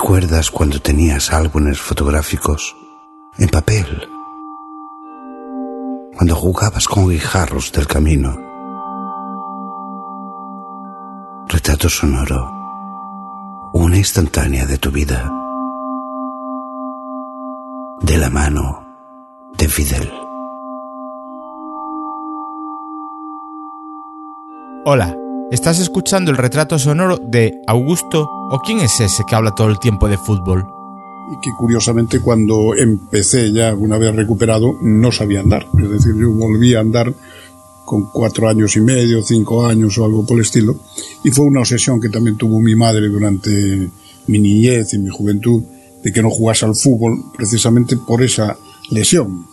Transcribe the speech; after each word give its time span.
¿Recuerdas 0.00 0.52
cuando 0.52 0.80
tenías 0.80 1.32
álbumes 1.32 1.80
fotográficos 1.80 2.76
en 3.36 3.48
papel? 3.48 3.84
Cuando 6.14 6.36
jugabas 6.36 6.86
con 6.86 7.08
guijarros 7.08 7.72
del 7.72 7.88
camino. 7.88 8.38
Retrato 11.48 11.88
sonoro. 11.88 12.48
Una 13.72 13.96
instantánea 13.96 14.66
de 14.66 14.78
tu 14.78 14.92
vida. 14.92 15.32
De 18.00 18.18
la 18.18 18.30
mano 18.30 18.86
de 19.54 19.66
Fidel. 19.66 20.08
Hola, 24.84 25.16
estás 25.50 25.80
escuchando 25.80 26.30
el 26.30 26.36
retrato 26.36 26.78
sonoro 26.78 27.16
de 27.16 27.60
Augusto 27.66 28.37
o 28.50 28.58
quién 28.60 28.80
es 28.80 29.00
ese 29.00 29.24
que 29.24 29.34
habla 29.34 29.54
todo 29.54 29.68
el 29.68 29.78
tiempo 29.78 30.08
de 30.08 30.18
fútbol. 30.18 30.66
Y 31.30 31.40
que 31.40 31.50
curiosamente 31.58 32.20
cuando 32.20 32.74
empecé 32.74 33.52
ya 33.52 33.74
una 33.74 33.98
vez 33.98 34.14
recuperado 34.14 34.72
no 34.80 35.12
sabía 35.12 35.40
andar. 35.40 35.66
Es 35.76 35.90
decir, 35.90 36.14
yo 36.16 36.30
volví 36.30 36.74
a 36.74 36.80
andar 36.80 37.12
con 37.84 38.10
cuatro 38.10 38.48
años 38.48 38.76
y 38.76 38.80
medio, 38.80 39.22
cinco 39.22 39.66
años 39.66 39.98
o 39.98 40.04
algo 40.04 40.24
por 40.24 40.38
el 40.38 40.44
estilo. 40.44 40.76
Y 41.24 41.30
fue 41.30 41.46
una 41.46 41.60
obsesión 41.60 42.00
que 42.00 42.08
también 42.08 42.36
tuvo 42.36 42.60
mi 42.60 42.74
madre 42.74 43.08
durante 43.08 43.90
mi 44.26 44.38
niñez 44.38 44.94
y 44.94 44.98
mi 44.98 45.10
juventud 45.10 45.62
de 46.02 46.12
que 46.12 46.22
no 46.22 46.30
jugase 46.30 46.64
al 46.64 46.74
fútbol 46.74 47.24
precisamente 47.36 47.96
por 47.96 48.22
esa 48.22 48.56
lesión 48.90 49.46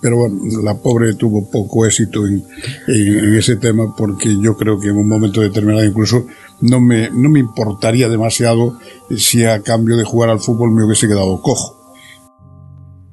pero 0.00 0.18
bueno, 0.18 0.36
la 0.62 0.74
pobre 0.74 1.14
tuvo 1.14 1.50
poco 1.50 1.86
éxito 1.86 2.26
en, 2.26 2.44
ese 2.86 3.56
tema 3.56 3.94
porque 3.96 4.36
yo 4.40 4.56
creo 4.56 4.78
que 4.78 4.88
en 4.88 4.96
un 4.96 5.08
momento 5.08 5.40
determinado 5.40 5.84
incluso 5.84 6.26
no 6.60 6.80
me, 6.80 7.10
no 7.10 7.28
me 7.28 7.40
importaría 7.40 8.08
demasiado 8.08 8.78
si 9.16 9.44
a 9.44 9.62
cambio 9.62 9.96
de 9.96 10.04
jugar 10.04 10.30
al 10.30 10.40
fútbol 10.40 10.72
me 10.72 10.84
hubiese 10.84 11.08
quedado 11.08 11.40
cojo. 11.40 11.76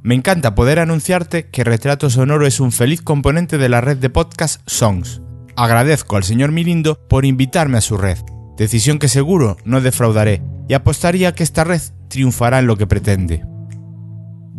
Me 0.02 0.16
encanta 0.16 0.54
poder 0.54 0.80
anunciarte 0.80 1.50
que 1.50 1.64
Retrato 1.64 2.10
Sonoro 2.10 2.46
es 2.46 2.60
un 2.60 2.74
feliz 2.74 3.02
componente 3.02 3.58
de 3.58 3.70
la 3.70 3.80
red 3.80 3.98
de 3.98 4.10
podcast 4.10 4.62
Songs. 4.66 5.22
Agradezco 5.56 6.18
al 6.18 6.24
señor 6.24 6.52
Mirindo 6.52 6.98
por 7.08 7.26
invitarme 7.26 7.78
a 7.78 7.82
su 7.82 7.98
red, 7.98 8.18
decisión 8.58 9.00
que 9.00 9.08
seguro 9.08 9.56
no 9.64 9.80
defraudaré 9.80 10.42
y 10.68 10.74
apostaría 10.74 11.34
que 11.36 11.44
esta 11.44 11.64
red 11.64 11.82
triunfará 12.10 12.60
en 12.60 12.68
lo 12.68 12.76
que 12.76 12.88
pretende. 12.88 13.53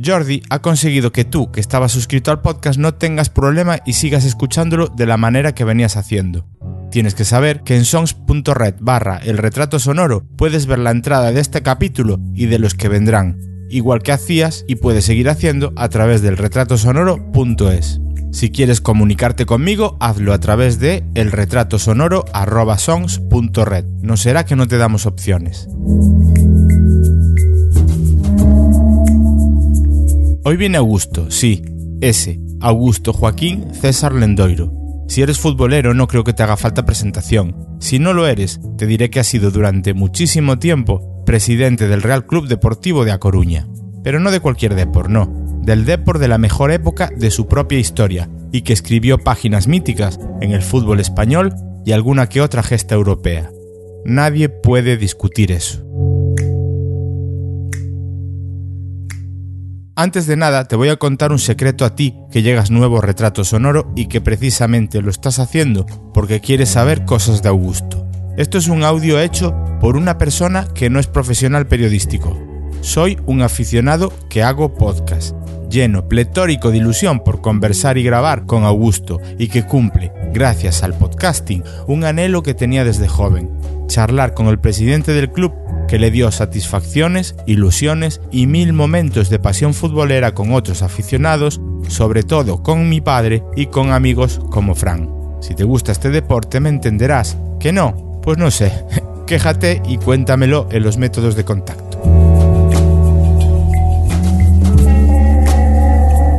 Jordi 0.02 0.42
ha 0.50 0.60
conseguido 0.60 1.12
que 1.12 1.24
tú, 1.24 1.52
que 1.52 1.60
estabas 1.60 1.92
suscrito 1.92 2.30
al 2.30 2.40
podcast, 2.40 2.78
no 2.78 2.94
tengas 2.94 3.30
problema 3.30 3.78
y 3.86 3.94
sigas 3.94 4.24
escuchándolo 4.24 4.88
de 4.88 5.06
la 5.06 5.16
manera 5.16 5.54
que 5.54 5.64
venías 5.64 5.96
haciendo. 5.96 6.46
Tienes 6.90 7.14
que 7.14 7.24
saber 7.24 7.62
que 7.62 7.76
en 7.76 7.84
songs.red 7.84 8.74
barra 8.80 9.18
el 9.18 9.38
retrato 9.38 9.78
sonoro 9.78 10.24
puedes 10.36 10.66
ver 10.66 10.78
la 10.78 10.90
entrada 10.90 11.32
de 11.32 11.40
este 11.40 11.62
capítulo 11.62 12.20
y 12.34 12.46
de 12.46 12.58
los 12.58 12.74
que 12.74 12.88
vendrán, 12.88 13.38
igual 13.68 14.02
que 14.02 14.12
hacías 14.12 14.64
y 14.68 14.76
puedes 14.76 15.04
seguir 15.04 15.28
haciendo 15.28 15.72
a 15.76 15.88
través 15.88 16.22
del 16.22 16.36
retratosonoro.es. 16.36 18.00
Si 18.30 18.50
quieres 18.50 18.80
comunicarte 18.80 19.46
conmigo, 19.46 19.96
hazlo 20.00 20.32
a 20.32 20.40
través 20.40 20.80
de 20.80 21.04
elretratosonoro.songs.red. 21.14 23.84
No 24.02 24.16
será 24.16 24.44
que 24.44 24.56
no 24.56 24.66
te 24.66 24.76
damos 24.76 25.06
opciones. 25.06 25.68
Hoy 30.46 30.58
viene 30.58 30.76
Augusto, 30.76 31.30
sí, 31.30 31.62
ese, 32.02 32.38
Augusto 32.60 33.14
Joaquín 33.14 33.64
César 33.72 34.12
Lendoiro. 34.12 34.74
Si 35.08 35.22
eres 35.22 35.38
futbolero 35.38 35.94
no 35.94 36.06
creo 36.06 36.22
que 36.22 36.34
te 36.34 36.42
haga 36.42 36.58
falta 36.58 36.84
presentación. 36.84 37.56
Si 37.80 37.98
no 37.98 38.12
lo 38.12 38.26
eres, 38.26 38.60
te 38.76 38.86
diré 38.86 39.08
que 39.08 39.20
ha 39.20 39.24
sido 39.24 39.50
durante 39.50 39.94
muchísimo 39.94 40.58
tiempo 40.58 41.24
presidente 41.24 41.88
del 41.88 42.02
Real 42.02 42.26
Club 42.26 42.46
Deportivo 42.46 43.06
de 43.06 43.12
A 43.12 43.20
Coruña. 43.20 43.66
Pero 44.02 44.20
no 44.20 44.30
de 44.30 44.40
cualquier 44.40 44.74
Depor, 44.74 45.08
no, 45.08 45.32
del 45.62 45.86
Depor 45.86 46.18
de 46.18 46.28
la 46.28 46.36
mejor 46.36 46.72
época 46.72 47.08
de 47.16 47.30
su 47.30 47.48
propia 47.48 47.78
historia 47.78 48.28
y 48.52 48.60
que 48.62 48.74
escribió 48.74 49.16
páginas 49.16 49.66
míticas 49.66 50.20
en 50.42 50.52
el 50.52 50.60
fútbol 50.60 51.00
español 51.00 51.54
y 51.86 51.92
alguna 51.92 52.28
que 52.28 52.42
otra 52.42 52.62
gesta 52.62 52.94
europea. 52.94 53.50
Nadie 54.04 54.50
puede 54.50 54.98
discutir 54.98 55.52
eso. 55.52 55.82
Antes 59.96 60.26
de 60.26 60.36
nada, 60.36 60.64
te 60.64 60.74
voy 60.74 60.88
a 60.88 60.96
contar 60.96 61.30
un 61.30 61.38
secreto 61.38 61.84
a 61.84 61.94
ti 61.94 62.16
que 62.32 62.42
llegas 62.42 62.72
nuevo 62.72 63.00
retrato 63.00 63.44
sonoro 63.44 63.92
y 63.94 64.06
que 64.06 64.20
precisamente 64.20 65.00
lo 65.00 65.08
estás 65.08 65.38
haciendo 65.38 65.86
porque 66.12 66.40
quieres 66.40 66.70
saber 66.70 67.04
cosas 67.04 67.42
de 67.42 67.48
Augusto. 67.48 68.04
Esto 68.36 68.58
es 68.58 68.66
un 68.66 68.82
audio 68.82 69.20
hecho 69.20 69.54
por 69.80 69.96
una 69.96 70.18
persona 70.18 70.66
que 70.74 70.90
no 70.90 70.98
es 70.98 71.06
profesional 71.06 71.68
periodístico. 71.68 72.36
Soy 72.80 73.18
un 73.26 73.42
aficionado 73.42 74.12
que 74.28 74.42
hago 74.42 74.74
podcast, 74.74 75.36
lleno, 75.70 76.08
pletórico 76.08 76.72
de 76.72 76.78
ilusión 76.78 77.22
por 77.22 77.40
conversar 77.40 77.96
y 77.96 78.02
grabar 78.02 78.46
con 78.46 78.64
Augusto 78.64 79.20
y 79.38 79.46
que 79.46 79.64
cumple, 79.64 80.12
gracias 80.34 80.82
al 80.82 80.92
podcasting, 80.92 81.62
un 81.86 82.04
anhelo 82.04 82.42
que 82.42 82.52
tenía 82.52 82.84
desde 82.84 83.08
joven, 83.08 83.48
charlar 83.86 84.34
con 84.34 84.48
el 84.48 84.58
presidente 84.58 85.12
del 85.12 85.30
club 85.30 85.54
que 85.88 85.98
le 85.98 86.10
dio 86.10 86.30
satisfacciones, 86.30 87.36
ilusiones 87.46 88.20
y 88.32 88.46
mil 88.46 88.72
momentos 88.72 89.30
de 89.30 89.38
pasión 89.38 89.72
futbolera 89.72 90.34
con 90.34 90.52
otros 90.52 90.82
aficionados, 90.82 91.60
sobre 91.88 92.24
todo 92.24 92.62
con 92.62 92.88
mi 92.88 93.00
padre 93.00 93.42
y 93.56 93.66
con 93.66 93.92
amigos 93.92 94.40
como 94.50 94.74
Fran. 94.74 95.08
Si 95.40 95.54
te 95.54 95.64
gusta 95.64 95.92
este 95.92 96.10
deporte 96.10 96.58
me 96.58 96.68
entenderás. 96.68 97.36
¿Que 97.60 97.72
no? 97.72 98.20
Pues 98.22 98.36
no 98.36 98.50
sé. 98.50 98.72
Quéjate 99.26 99.80
y 99.86 99.98
cuéntamelo 99.98 100.68
en 100.70 100.82
los 100.82 100.98
métodos 100.98 101.36
de 101.36 101.44
contacto. 101.44 102.00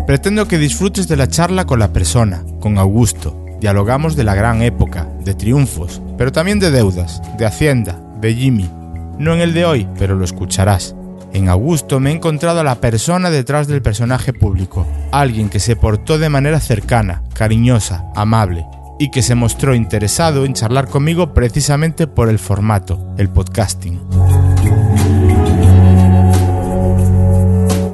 Pretendo 0.05 0.47
que 0.47 0.57
disfrutes 0.57 1.07
de 1.07 1.15
la 1.15 1.27
charla 1.27 1.65
con 1.65 1.79
la 1.79 1.93
persona, 1.93 2.43
con 2.59 2.77
Augusto. 2.77 3.44
Dialogamos 3.59 4.15
de 4.15 4.23
la 4.23 4.35
gran 4.35 4.61
época, 4.61 5.07
de 5.23 5.33
triunfos, 5.33 6.01
pero 6.17 6.31
también 6.31 6.59
de 6.59 6.71
deudas, 6.71 7.21
de 7.37 7.45
Hacienda, 7.45 7.99
de 8.19 8.33
Jimmy, 8.33 8.69
no 9.17 9.33
en 9.33 9.41
el 9.41 9.53
de 9.53 9.65
hoy, 9.65 9.87
pero 9.97 10.15
lo 10.15 10.25
escucharás. 10.25 10.95
En 11.33 11.49
Augusto 11.49 11.99
me 11.99 12.11
he 12.11 12.13
encontrado 12.13 12.61
a 12.61 12.63
la 12.63 12.75
persona 12.75 13.29
detrás 13.29 13.67
del 13.67 13.81
personaje 13.81 14.33
público, 14.33 14.87
alguien 15.11 15.49
que 15.49 15.59
se 15.59 15.75
portó 15.75 16.17
de 16.17 16.29
manera 16.29 16.59
cercana, 16.59 17.23
cariñosa, 17.33 18.05
amable, 18.15 18.65
y 18.99 19.11
que 19.11 19.21
se 19.21 19.35
mostró 19.35 19.75
interesado 19.75 20.45
en 20.45 20.53
charlar 20.53 20.87
conmigo 20.87 21.33
precisamente 21.33 22.07
por 22.07 22.29
el 22.29 22.39
formato, 22.39 23.13
el 23.17 23.29
podcasting. 23.29 23.99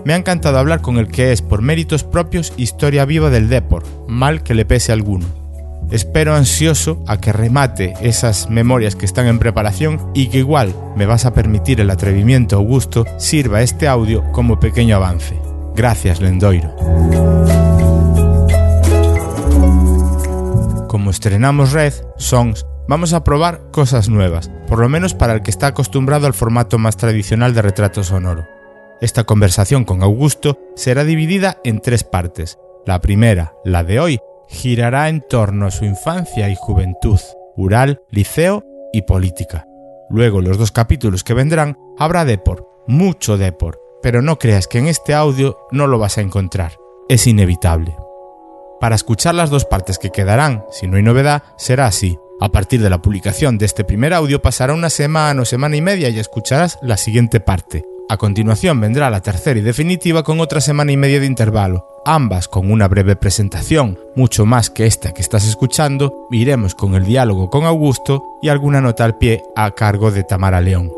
Me 0.06 0.14
ha 0.14 0.18
encantado 0.18 0.60
hablar 0.60 0.82
con 0.82 0.98
el 0.98 1.08
que 1.08 1.32
es, 1.32 1.42
por 1.42 1.62
méritos 1.62 2.04
propios, 2.04 2.54
historia 2.58 3.06
viva 3.06 3.30
del 3.30 3.50
Depor, 3.50 3.84
mal 4.08 4.44
que 4.44 4.54
le 4.54 4.66
pese 4.66 4.92
alguno. 4.92 5.41
Espero 5.92 6.34
ansioso 6.36 7.04
a 7.06 7.18
que 7.18 7.34
remate 7.34 7.96
esas 8.02 8.50
memorias 8.50 8.96
que 8.96 9.06
están 9.06 9.28
en 9.28 9.40
preparación 9.40 10.10
y 10.14 10.30
que 10.30 10.38
igual 10.38 10.74
me 10.96 11.06
vas 11.06 11.26
a 11.26 11.34
permitir 11.34 11.82
el 11.82 11.90
atrevimiento 11.90 12.56
Augusto 12.56 13.06
sirva 13.18 13.62
este 13.62 13.90
audio 13.90 14.24
como 14.32 14.58
pequeño 14.58 14.96
avance. 14.96 15.38
Gracias, 15.76 16.22
Lendoiro. 16.22 16.74
Como 20.88 21.12
estrenamos 21.12 21.74
Red, 21.74 21.94
Songs, 22.16 22.66
vamos 22.88 23.12
a 23.12 23.26
probar 23.26 23.62
cosas 23.72 24.08
nuevas, 24.08 24.50
por 24.68 24.80
lo 24.80 24.88
menos 24.88 25.14
para 25.14 25.34
el 25.34 25.42
que 25.42 25.52
está 25.52 25.68
acostumbrado 25.68 26.26
al 26.26 26.34
formato 26.34 26.78
más 26.78 26.96
tradicional 26.96 27.54
de 27.54 27.64
retrato 27.64 28.02
sonoro. 28.04 28.48
Esta 29.02 29.26
conversación 29.26 29.84
con 29.84 30.04
Augusto 30.04 30.58
será 30.76 31.04
dividida 31.04 31.58
en 31.66 31.82
tres 31.82 32.06
partes. 32.06 32.60
La 32.86 33.02
primera, 33.02 33.54
la 33.66 33.84
de 33.84 34.00
hoy, 34.00 34.20
girará 34.52 35.10
en 35.10 35.22
torno 35.22 35.66
a 35.66 35.72
su 35.72 35.86
infancia 35.86 36.50
y 36.50 36.56
juventud, 36.56 37.20
rural, 37.56 38.02
liceo 38.10 38.64
y 38.94 39.04
política. 39.04 39.66
Luego, 40.10 40.42
los 40.42 40.58
dos 40.58 40.72
capítulos 40.72 41.24
que 41.24 41.34
vendrán, 41.34 41.78
habrá 41.98 42.26
Depor, 42.26 42.68
mucho 42.86 43.38
Depor, 43.38 43.82
pero 44.02 44.22
no 44.22 44.38
creas 44.38 44.68
que 44.68 44.80
en 44.80 44.88
este 44.88 45.14
audio 45.14 45.58
no 45.72 45.88
lo 45.88 45.98
vas 45.98 46.18
a 46.18 46.22
encontrar, 46.22 46.74
es 47.08 47.28
inevitable. 47.28 47.96
Para 48.82 48.96
escuchar 48.96 49.36
las 49.36 49.50
dos 49.50 49.66
partes 49.66 49.98
que 49.98 50.10
quedarán, 50.10 50.66
si 50.70 50.88
no 50.88 50.98
hay 50.98 51.04
novedad, 51.04 51.44
será 51.58 51.86
así. 51.86 52.18
A 52.42 52.50
partir 52.50 52.82
de 52.82 52.90
la 52.90 53.02
publicación 53.02 53.60
de 53.60 53.68
este 53.68 53.84
primer 53.84 54.14
audio 54.14 54.42
pasará 54.42 54.74
una 54.74 54.90
semana 54.90 55.44
o 55.44 55.46
semana 55.46 55.76
y 55.76 55.82
media 55.82 56.10
y 56.10 56.18
escucharás 56.18 56.80
la 56.82 56.98
siguiente 56.98 57.40
parte. 57.40 57.86
A 58.12 58.18
continuación 58.18 58.82
vendrá 58.82 59.10
la 59.10 59.22
tercera 59.22 59.58
y 59.58 59.64
definitiva 59.64 60.24
con 60.24 60.42
otra 60.42 60.60
semana 60.60 60.92
y 60.92 60.98
media 60.98 61.22
de 61.22 61.26
intervalo, 61.26 61.88
ambas 62.06 62.50
con 62.50 62.70
una 62.70 62.90
breve 62.90 63.16
presentación, 63.16 63.98
mucho 64.18 64.46
más 64.46 64.70
que 64.70 64.86
esta 64.86 65.14
que 65.14 65.22
estás 65.22 65.48
escuchando, 65.48 66.28
iremos 66.30 66.76
con 66.76 66.96
el 66.96 67.06
diálogo 67.06 67.50
con 67.50 67.64
Augusto 67.64 68.26
y 68.42 68.50
alguna 68.50 68.82
nota 68.82 69.06
al 69.06 69.18
pie 69.18 69.42
a 69.56 69.72
cargo 69.72 70.12
de 70.12 70.26
Tamara 70.26 70.60
León. 70.60 70.92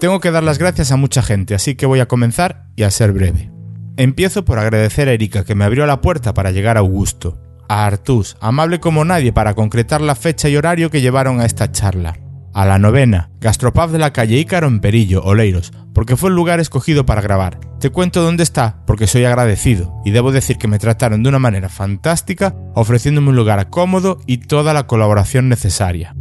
Tengo 0.00 0.18
que 0.18 0.32
dar 0.32 0.42
las 0.42 0.58
gracias 0.58 0.90
a 0.90 0.96
mucha 0.96 1.22
gente, 1.22 1.54
así 1.54 1.76
que 1.76 1.86
voy 1.86 2.00
a 2.00 2.08
comenzar 2.08 2.64
y 2.74 2.82
a 2.82 2.90
ser 2.90 3.12
breve. 3.12 3.52
Empiezo 3.96 4.44
por 4.44 4.58
agradecer 4.58 5.08
a 5.08 5.12
Erika 5.12 5.44
que 5.44 5.54
me 5.54 5.64
abrió 5.64 5.86
la 5.86 6.00
puerta 6.00 6.34
para 6.34 6.50
llegar 6.50 6.76
a 6.76 6.80
Augusto, 6.80 7.38
a 7.68 7.86
Artus, 7.86 8.36
amable 8.40 8.80
como 8.80 9.04
nadie 9.04 9.32
para 9.32 9.54
concretar 9.54 10.00
la 10.00 10.16
fecha 10.16 10.48
y 10.48 10.56
horario 10.56 10.90
que 10.90 11.02
llevaron 11.02 11.40
a 11.40 11.44
esta 11.44 11.70
charla, 11.70 12.18
a 12.58 12.66
la 12.66 12.80
novena, 12.80 13.30
Gastropub 13.40 13.88
de 13.92 14.00
la 14.00 14.12
calle 14.12 14.36
Ícaro 14.36 14.66
en 14.66 14.80
Perillo, 14.80 15.22
Oleiros, 15.22 15.72
porque 15.94 16.16
fue 16.16 16.30
el 16.30 16.34
lugar 16.34 16.58
escogido 16.58 17.06
para 17.06 17.22
grabar. 17.22 17.60
Te 17.78 17.90
cuento 17.90 18.20
dónde 18.20 18.42
está 18.42 18.82
porque 18.84 19.06
soy 19.06 19.24
agradecido 19.24 19.94
y 20.04 20.10
debo 20.10 20.32
decir 20.32 20.58
que 20.58 20.66
me 20.66 20.80
trataron 20.80 21.22
de 21.22 21.28
una 21.28 21.38
manera 21.38 21.68
fantástica, 21.68 22.56
ofreciéndome 22.74 23.28
un 23.28 23.36
lugar 23.36 23.70
cómodo 23.70 24.18
y 24.26 24.38
toda 24.38 24.74
la 24.74 24.88
colaboración 24.88 25.48
necesaria. 25.48 26.16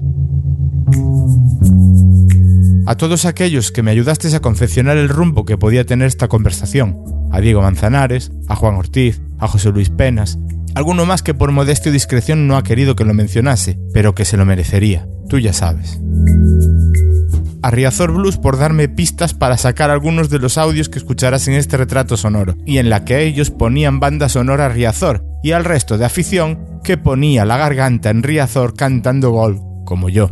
A 2.86 2.96
todos 2.98 3.26
aquellos 3.26 3.72
que 3.72 3.82
me 3.82 3.90
ayudasteis 3.90 4.36
a 4.36 4.40
confeccionar 4.40 4.98
el 4.98 5.10
rumbo 5.10 5.44
que 5.44 5.58
podía 5.58 5.88
tener 5.88 6.06
esta 6.06 6.28
conversación, 6.28 7.00
a 7.32 7.42
Diego 7.42 7.64
Manzanares, 7.64 8.32
a 8.48 8.56
Juan 8.56 8.76
Ortiz, 8.76 9.24
a 9.40 9.48
José 9.48 9.72
Luis 9.72 9.90
Penas, 9.90 10.38
alguno 10.76 11.06
más 11.06 11.24
que 11.24 11.34
por 11.34 11.52
modestia 11.52 11.90
y 11.90 11.94
discreción 11.94 12.48
no 12.48 12.58
ha 12.58 12.64
querido 12.64 12.96
que 12.96 13.06
lo 13.06 13.14
mencionase, 13.14 13.80
pero 13.94 14.16
que 14.16 14.26
se 14.26 14.38
lo 14.38 14.46
merecería, 14.46 15.08
tú 15.30 15.40
ya 15.40 15.54
sabes 15.54 16.00
a 17.62 17.72
Riazor 17.72 18.14
Blues 18.14 18.38
por 18.38 18.58
darme 18.58 18.88
pistas 18.88 19.34
para 19.34 19.58
sacar 19.58 19.90
algunos 19.90 20.30
de 20.30 20.40
los 20.40 20.58
audios 20.58 20.88
que 20.90 21.00
escucharás 21.00 21.48
en 21.50 21.56
este 21.56 21.76
retrato 21.76 22.16
sonoro, 22.18 22.56
y 22.66 22.78
en 22.78 22.90
la 22.90 23.04
que 23.04 23.24
ellos 23.24 23.52
ponían 23.52 24.00
banda 24.00 24.30
sonora 24.30 24.68
a 24.68 24.70
Riazor, 24.70 25.26
y 25.44 25.52
al 25.52 25.66
resto 25.66 25.98
de 25.98 26.06
afición 26.06 26.80
que 26.84 26.98
ponía 26.98 27.44
la 27.44 27.58
garganta 27.58 28.10
en 28.10 28.24
Riazor 28.24 28.74
cantando 28.76 29.32
gol, 29.32 29.60
como 29.86 30.10
yo. 30.10 30.32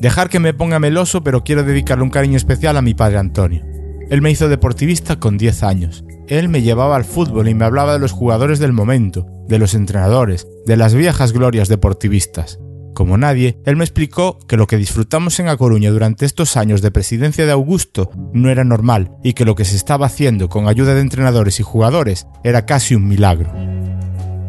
Dejar 0.00 0.28
que 0.28 0.38
me 0.38 0.54
ponga 0.54 0.78
meloso, 0.78 1.22
pero 1.22 1.44
quiero 1.44 1.62
dedicarle 1.62 2.04
un 2.04 2.10
cariño 2.10 2.36
especial 2.36 2.76
a 2.76 2.82
mi 2.82 2.94
padre 2.94 3.18
Antonio. 3.18 3.64
Él 4.10 4.22
me 4.22 4.30
hizo 4.30 4.48
deportivista 4.48 5.16
con 5.16 5.38
10 5.38 5.62
años. 5.62 6.04
Él 6.30 6.48
me 6.48 6.62
llevaba 6.62 6.94
al 6.94 7.04
fútbol 7.04 7.48
y 7.48 7.54
me 7.54 7.64
hablaba 7.64 7.92
de 7.92 7.98
los 7.98 8.12
jugadores 8.12 8.60
del 8.60 8.72
momento, 8.72 9.26
de 9.48 9.58
los 9.58 9.74
entrenadores, 9.74 10.46
de 10.64 10.76
las 10.76 10.94
viejas 10.94 11.32
glorias 11.32 11.68
deportivistas. 11.68 12.60
Como 12.94 13.18
nadie, 13.18 13.58
él 13.66 13.74
me 13.74 13.82
explicó 13.82 14.38
que 14.46 14.56
lo 14.56 14.68
que 14.68 14.76
disfrutamos 14.76 15.40
en 15.40 15.48
A 15.48 15.56
Coruña 15.56 15.90
durante 15.90 16.24
estos 16.24 16.56
años 16.56 16.82
de 16.82 16.92
presidencia 16.92 17.46
de 17.46 17.50
Augusto 17.50 18.12
no 18.32 18.48
era 18.48 18.62
normal 18.62 19.10
y 19.24 19.32
que 19.32 19.44
lo 19.44 19.56
que 19.56 19.64
se 19.64 19.74
estaba 19.74 20.06
haciendo 20.06 20.48
con 20.48 20.68
ayuda 20.68 20.94
de 20.94 21.00
entrenadores 21.00 21.58
y 21.58 21.64
jugadores 21.64 22.28
era 22.44 22.64
casi 22.64 22.94
un 22.94 23.08
milagro. 23.08 23.52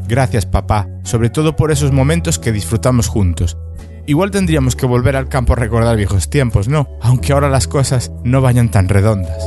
Gracias 0.07 0.45
papá, 0.45 0.87
sobre 1.03 1.31
todo 1.31 1.55
por 1.55 1.71
esos 1.71 1.91
momentos 1.91 2.37
que 2.37 2.51
disfrutamos 2.51 3.07
juntos. 3.07 3.57
Igual 4.05 4.29
tendríamos 4.29 4.75
que 4.75 4.85
volver 4.85 5.15
al 5.15 5.29
campo 5.29 5.53
a 5.53 5.55
recordar 5.55 5.97
viejos 5.97 6.29
tiempos, 6.29 6.67
¿no? 6.67 6.87
Aunque 7.01 7.33
ahora 7.33 7.49
las 7.49 7.67
cosas 7.67 8.11
no 8.23 8.39
vayan 8.39 8.69
tan 8.69 8.87
redondas. 8.87 9.43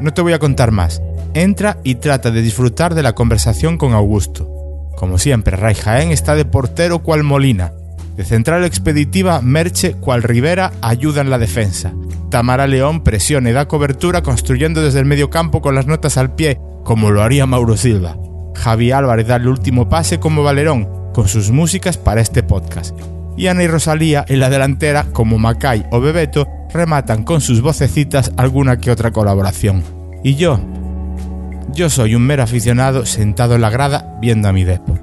No 0.00 0.12
te 0.12 0.22
voy 0.22 0.32
a 0.32 0.38
contar 0.38 0.72
más. 0.72 1.00
Entra 1.34 1.78
y 1.84 1.96
trata 1.96 2.30
de 2.30 2.42
disfrutar 2.42 2.94
de 2.94 3.02
la 3.02 3.14
conversación 3.14 3.78
con 3.78 3.92
Augusto. 3.92 4.48
Como 4.96 5.18
siempre, 5.18 5.56
Ray 5.56 5.74
Jaén 5.74 6.10
está 6.10 6.34
de 6.34 6.44
portero 6.44 7.00
cual 7.00 7.22
Molina. 7.22 7.72
De 8.16 8.24
central 8.24 8.64
expeditiva, 8.64 9.42
Merche 9.42 9.92
cual 9.94 10.22
Rivera 10.22 10.72
ayuda 10.80 11.20
en 11.20 11.30
la 11.30 11.38
defensa. 11.38 11.92
Tamara 12.30 12.66
León 12.66 13.02
presiona 13.02 13.50
y 13.50 13.52
da 13.52 13.68
cobertura 13.68 14.22
construyendo 14.22 14.82
desde 14.82 15.00
el 15.00 15.04
medio 15.04 15.28
campo 15.30 15.60
con 15.60 15.74
las 15.74 15.86
notas 15.86 16.16
al 16.16 16.34
pie, 16.34 16.58
como 16.84 17.10
lo 17.10 17.22
haría 17.22 17.46
Mauro 17.46 17.76
Silva. 17.76 18.16
Javi 18.54 18.90
Álvarez 18.90 19.26
da 19.26 19.36
el 19.36 19.48
último 19.48 19.88
pase 19.88 20.18
como 20.18 20.42
Valerón, 20.42 21.12
con 21.12 21.28
sus 21.28 21.50
músicas 21.50 21.98
para 21.98 22.22
este 22.22 22.42
podcast. 22.42 22.98
Y 23.36 23.48
Ana 23.48 23.62
y 23.62 23.68
Rosalía 23.68 24.24
en 24.28 24.40
la 24.40 24.50
delantera, 24.50 25.06
como 25.12 25.38
Macay 25.38 25.86
o 25.90 26.00
Bebeto, 26.00 26.48
rematan 26.72 27.24
con 27.24 27.40
sus 27.40 27.60
vocecitas 27.60 28.32
alguna 28.36 28.78
que 28.78 28.90
otra 28.90 29.10
colaboración. 29.10 29.82
Y 30.24 30.36
yo, 30.36 30.60
yo 31.72 31.90
soy 31.90 32.14
un 32.14 32.22
mero 32.22 32.42
aficionado 32.42 33.04
sentado 33.04 33.54
en 33.54 33.60
la 33.60 33.70
grada 33.70 34.16
viendo 34.20 34.48
a 34.48 34.52
mi 34.52 34.64
depo. 34.64 34.98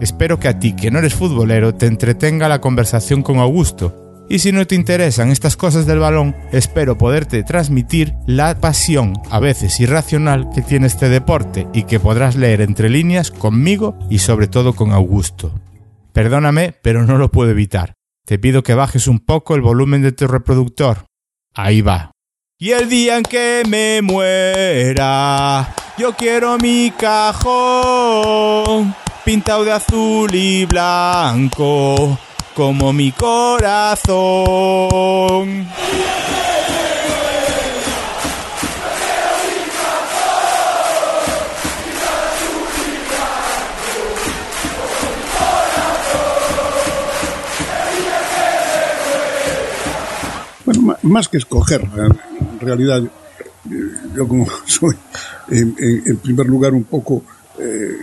Espero 0.00 0.38
que 0.38 0.48
a 0.48 0.58
ti, 0.58 0.74
que 0.74 0.90
no 0.90 0.98
eres 0.98 1.14
futbolero, 1.14 1.74
te 1.74 1.86
entretenga 1.86 2.48
la 2.48 2.60
conversación 2.60 3.22
con 3.22 3.38
Augusto. 3.38 4.26
Y 4.30 4.38
si 4.38 4.52
no 4.52 4.66
te 4.66 4.76
interesan 4.76 5.30
estas 5.30 5.56
cosas 5.56 5.86
del 5.86 5.98
balón, 5.98 6.36
espero 6.52 6.96
poderte 6.96 7.42
transmitir 7.42 8.14
la 8.26 8.54
pasión, 8.54 9.14
a 9.28 9.40
veces 9.40 9.80
irracional, 9.80 10.48
que 10.54 10.62
tiene 10.62 10.86
este 10.86 11.08
deporte 11.08 11.66
y 11.74 11.82
que 11.82 11.98
podrás 12.00 12.36
leer 12.36 12.60
entre 12.60 12.88
líneas 12.88 13.30
conmigo 13.30 13.98
y 14.08 14.18
sobre 14.18 14.46
todo 14.46 14.74
con 14.74 14.92
Augusto. 14.92 15.52
Perdóname, 16.12 16.74
pero 16.82 17.04
no 17.04 17.18
lo 17.18 17.30
puedo 17.30 17.50
evitar. 17.50 17.94
Te 18.26 18.38
pido 18.38 18.62
que 18.62 18.74
bajes 18.74 19.06
un 19.06 19.18
poco 19.18 19.54
el 19.54 19.60
volumen 19.60 20.02
de 20.02 20.12
tu 20.12 20.26
reproductor. 20.26 21.06
Ahí 21.54 21.80
va. 21.82 22.12
Y 22.58 22.72
el 22.72 22.88
día 22.88 23.16
en 23.16 23.22
que 23.22 23.62
me 23.68 24.02
muera, 24.02 25.74
yo 25.96 26.12
quiero 26.14 26.58
mi 26.58 26.92
cajón 26.98 28.94
pintado 29.24 29.64
de 29.64 29.72
azul 29.72 30.34
y 30.34 30.64
blanco, 30.66 32.18
como 32.54 32.92
mi 32.92 33.12
corazón. 33.12 34.08
Más 51.02 51.28
que 51.28 51.38
escoger, 51.38 51.82
en 51.82 52.60
realidad 52.60 53.02
yo 54.16 54.28
como 54.28 54.46
soy 54.66 54.96
en, 55.50 56.16
primer 56.18 56.46
lugar 56.46 56.74
un 56.74 56.84
poco 56.84 57.22
eh, 57.58 57.96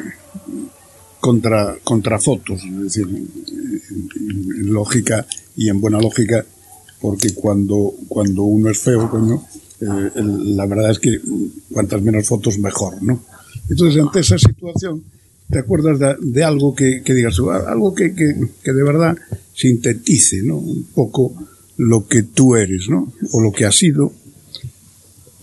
contra, 1.19 1.77
contra 1.83 2.19
fotos, 2.19 2.63
es 2.63 2.83
decir, 2.83 3.07
en, 3.07 4.71
lógica 4.71 5.25
y 5.55 5.69
en 5.69 5.79
buena 5.79 5.99
lógica, 5.99 6.45
porque 6.99 7.33
cuando, 7.33 7.93
cuando 8.07 8.43
uno 8.43 8.69
es 8.69 8.79
feo, 8.79 9.09
coño, 9.09 9.43
eh, 9.81 10.11
la 10.15 10.65
verdad 10.65 10.91
es 10.91 10.99
que 10.99 11.19
cuantas 11.71 12.01
menos 12.01 12.27
fotos 12.27 12.59
mejor, 12.59 13.01
¿no? 13.01 13.23
Entonces, 13.69 14.01
ante 14.01 14.19
esa 14.19 14.37
situación, 14.37 15.03
te 15.49 15.59
acuerdas 15.59 16.17
de, 16.19 16.43
algo 16.43 16.75
que, 16.75 17.01
que, 17.03 17.13
digas, 17.13 17.39
algo 17.67 17.93
que, 17.95 18.13
que, 18.13 18.35
que, 18.63 18.73
de 18.73 18.83
verdad 18.83 19.17
sintetice, 19.53 20.43
¿no? 20.43 20.57
Un 20.57 20.87
poco 20.93 21.33
lo 21.77 22.07
que 22.07 22.23
tú 22.23 22.55
eres, 22.55 22.89
¿no? 22.89 23.11
O 23.31 23.41
lo 23.41 23.51
que 23.51 23.65
has 23.65 23.75
sido, 23.75 24.11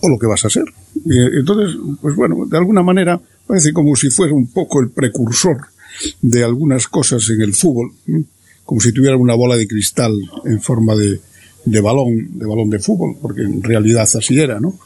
o 0.01 0.09
lo 0.09 0.19
que 0.19 0.27
vas 0.27 0.45
a 0.45 0.49
ser. 0.49 0.65
Y, 1.05 1.19
entonces, 1.39 1.77
pues 2.01 2.15
bueno, 2.15 2.45
de 2.45 2.57
alguna 2.57 2.83
manera 2.83 3.19
parece 3.47 3.73
como 3.73 3.95
si 3.95 4.09
fuera 4.09 4.33
un 4.33 4.47
poco 4.47 4.81
el 4.81 4.89
precursor 4.89 5.57
de 6.21 6.43
algunas 6.43 6.87
cosas 6.87 7.29
en 7.29 7.41
el 7.41 7.53
fútbol, 7.53 7.91
como 8.65 8.81
si 8.81 8.91
tuviera 8.91 9.17
una 9.17 9.35
bola 9.35 9.55
de 9.55 9.67
cristal 9.67 10.13
en 10.45 10.61
forma 10.61 10.95
de, 10.95 11.19
de 11.63 11.81
balón, 11.81 12.37
de 12.37 12.45
balón 12.45 12.69
de 12.69 12.79
fútbol, 12.79 13.15
porque 13.21 13.41
en 13.41 13.63
realidad 13.63 14.03
así 14.03 14.39
era, 14.39 14.59
¿no? 14.59 14.77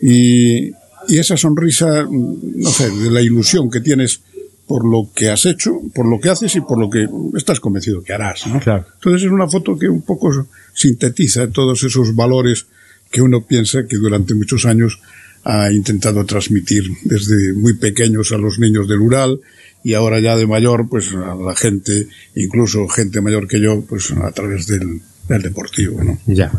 Y, 0.00 0.70
y 1.08 1.18
esa 1.18 1.36
sonrisa, 1.36 2.06
no 2.10 2.70
sé, 2.70 2.90
de 2.90 3.10
la 3.10 3.20
ilusión 3.20 3.70
que 3.70 3.80
tienes 3.80 4.20
por 4.66 4.84
lo 4.84 5.10
que 5.14 5.30
has 5.30 5.46
hecho, 5.46 5.80
por 5.94 6.06
lo 6.06 6.20
que 6.20 6.28
haces 6.28 6.56
y 6.56 6.60
por 6.60 6.78
lo 6.78 6.90
que 6.90 7.06
estás 7.36 7.60
convencido 7.60 8.02
que 8.02 8.12
harás, 8.12 8.46
¿no? 8.46 8.60
Claro. 8.60 8.84
Entonces 8.94 9.22
es 9.22 9.30
una 9.30 9.48
foto 9.48 9.78
que 9.78 9.88
un 9.88 10.02
poco 10.02 10.46
sintetiza 10.74 11.48
todos 11.50 11.82
esos 11.84 12.14
valores 12.14 12.66
que 13.10 13.22
uno 13.22 13.46
piensa 13.46 13.86
que 13.86 13.96
durante 13.96 14.34
muchos 14.34 14.66
años 14.66 15.00
ha 15.44 15.70
intentado 15.70 16.24
transmitir 16.26 16.90
desde 17.04 17.52
muy 17.52 17.74
pequeños 17.74 18.32
a 18.32 18.38
los 18.38 18.58
niños 18.58 18.88
del 18.88 19.00
Ural 19.00 19.40
y 19.84 19.94
ahora 19.94 20.18
ya 20.18 20.36
de 20.36 20.48
mayor, 20.48 20.88
pues 20.88 21.12
a 21.14 21.36
la 21.36 21.54
gente, 21.54 22.08
incluso 22.34 22.88
gente 22.88 23.20
mayor 23.20 23.46
que 23.46 23.60
yo, 23.60 23.84
pues 23.88 24.10
a 24.10 24.32
través 24.32 24.66
del, 24.66 25.00
del 25.28 25.42
deportivo, 25.42 26.02
¿no? 26.02 26.18
Ya. 26.26 26.52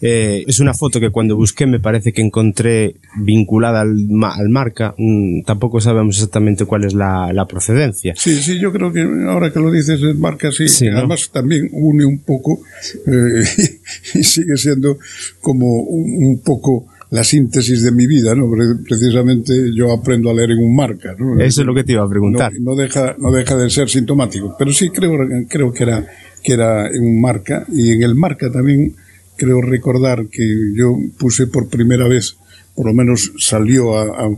Eh, 0.00 0.44
es 0.46 0.60
una 0.60 0.74
foto 0.74 1.00
que 1.00 1.10
cuando 1.10 1.36
busqué 1.36 1.66
me 1.66 1.80
parece 1.80 2.12
que 2.12 2.22
encontré 2.22 2.96
vinculada 3.16 3.80
al, 3.82 4.08
al 4.22 4.48
marca. 4.48 4.94
Mm, 4.96 5.42
tampoco 5.42 5.80
sabemos 5.80 6.16
exactamente 6.16 6.64
cuál 6.64 6.84
es 6.84 6.94
la, 6.94 7.32
la, 7.32 7.46
procedencia. 7.46 8.14
Sí, 8.16 8.36
sí, 8.42 8.58
yo 8.58 8.72
creo 8.72 8.92
que 8.92 9.02
ahora 9.28 9.52
que 9.52 9.60
lo 9.60 9.70
dices, 9.70 10.00
el 10.02 10.16
marca 10.16 10.52
sí. 10.52 10.68
sí 10.68 10.88
además 10.88 11.30
también 11.32 11.68
une 11.72 12.04
un 12.04 12.20
poco 12.20 12.60
eh, 13.06 13.44
y 14.14 14.22
sigue 14.22 14.56
siendo 14.56 14.98
como 15.40 15.66
un, 15.82 16.24
un 16.24 16.40
poco 16.40 16.86
la 17.10 17.24
síntesis 17.24 17.82
de 17.82 17.90
mi 17.90 18.06
vida, 18.06 18.34
¿no? 18.34 18.48
Precisamente 18.84 19.52
yo 19.74 19.92
aprendo 19.92 20.30
a 20.30 20.34
leer 20.34 20.52
en 20.52 20.58
un 20.58 20.74
marca, 20.74 21.14
¿no? 21.18 21.40
Eso 21.40 21.62
es 21.62 21.66
lo 21.66 21.74
que 21.74 21.82
te 21.82 21.92
iba 21.92 22.04
a 22.04 22.08
preguntar. 22.08 22.52
No, 22.54 22.70
no, 22.70 22.76
deja, 22.76 23.16
no 23.18 23.32
deja 23.32 23.56
de 23.56 23.68
ser 23.68 23.88
sintomático, 23.88 24.54
pero 24.58 24.72
sí 24.72 24.90
creo, 24.90 25.12
creo 25.48 25.72
que 25.72 25.82
era, 25.82 26.06
que 26.42 26.52
era 26.52 26.88
en 26.88 27.02
un 27.02 27.20
marca, 27.20 27.66
y 27.68 27.90
en 27.90 28.02
el 28.02 28.14
marca 28.14 28.50
también 28.50 28.94
creo 29.36 29.60
recordar 29.60 30.26
que 30.28 30.46
yo 30.74 30.96
puse 31.18 31.48
por 31.48 31.68
primera 31.68 32.06
vez, 32.06 32.36
por 32.76 32.86
lo 32.86 32.94
menos 32.94 33.32
salió 33.38 33.98
a, 33.98 34.26
a 34.26 34.30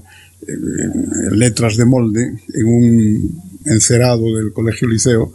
letras 1.31 1.77
de 1.77 1.85
molde 1.85 2.33
en 2.55 2.67
un 2.67 3.43
encerado 3.67 4.37
del 4.37 4.53
colegio 4.53 4.89
liceo, 4.89 5.33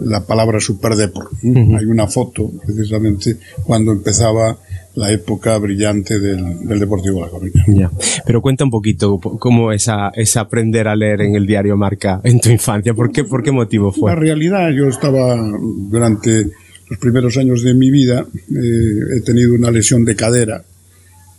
la 0.00 0.24
palabra 0.24 0.60
superdeport. 0.60 1.32
Hay 1.42 1.84
una 1.84 2.06
foto, 2.06 2.50
precisamente, 2.64 3.36
cuando 3.64 3.92
empezaba 3.92 4.58
la 4.94 5.12
época 5.12 5.56
brillante 5.58 6.18
del, 6.18 6.78
Deportivo 6.78 7.20
La 7.20 7.28
Coruña. 7.28 7.64
Ya. 7.68 7.90
Pero 8.26 8.42
cuenta 8.42 8.64
un 8.64 8.70
poquito 8.70 9.18
cómo 9.18 9.72
es, 9.72 9.88
es 10.14 10.36
aprender 10.36 10.88
a 10.88 10.96
leer 10.96 11.22
en 11.22 11.36
el 11.36 11.46
diario 11.46 11.76
Marca 11.76 12.20
en 12.24 12.40
tu 12.40 12.50
infancia. 12.50 12.94
¿Por 12.94 13.12
qué, 13.12 13.24
por 13.24 13.42
qué 13.42 13.52
motivo 13.52 13.92
fue? 13.92 14.10
La 14.10 14.16
realidad, 14.16 14.70
yo 14.70 14.88
estaba 14.88 15.36
durante 15.60 16.46
los 16.88 16.98
primeros 16.98 17.36
años 17.36 17.62
de 17.62 17.74
mi 17.74 17.90
vida, 17.90 18.26
eh, 18.50 19.16
he 19.16 19.20
tenido 19.20 19.54
una 19.54 19.70
lesión 19.70 20.04
de 20.04 20.16
cadera 20.16 20.64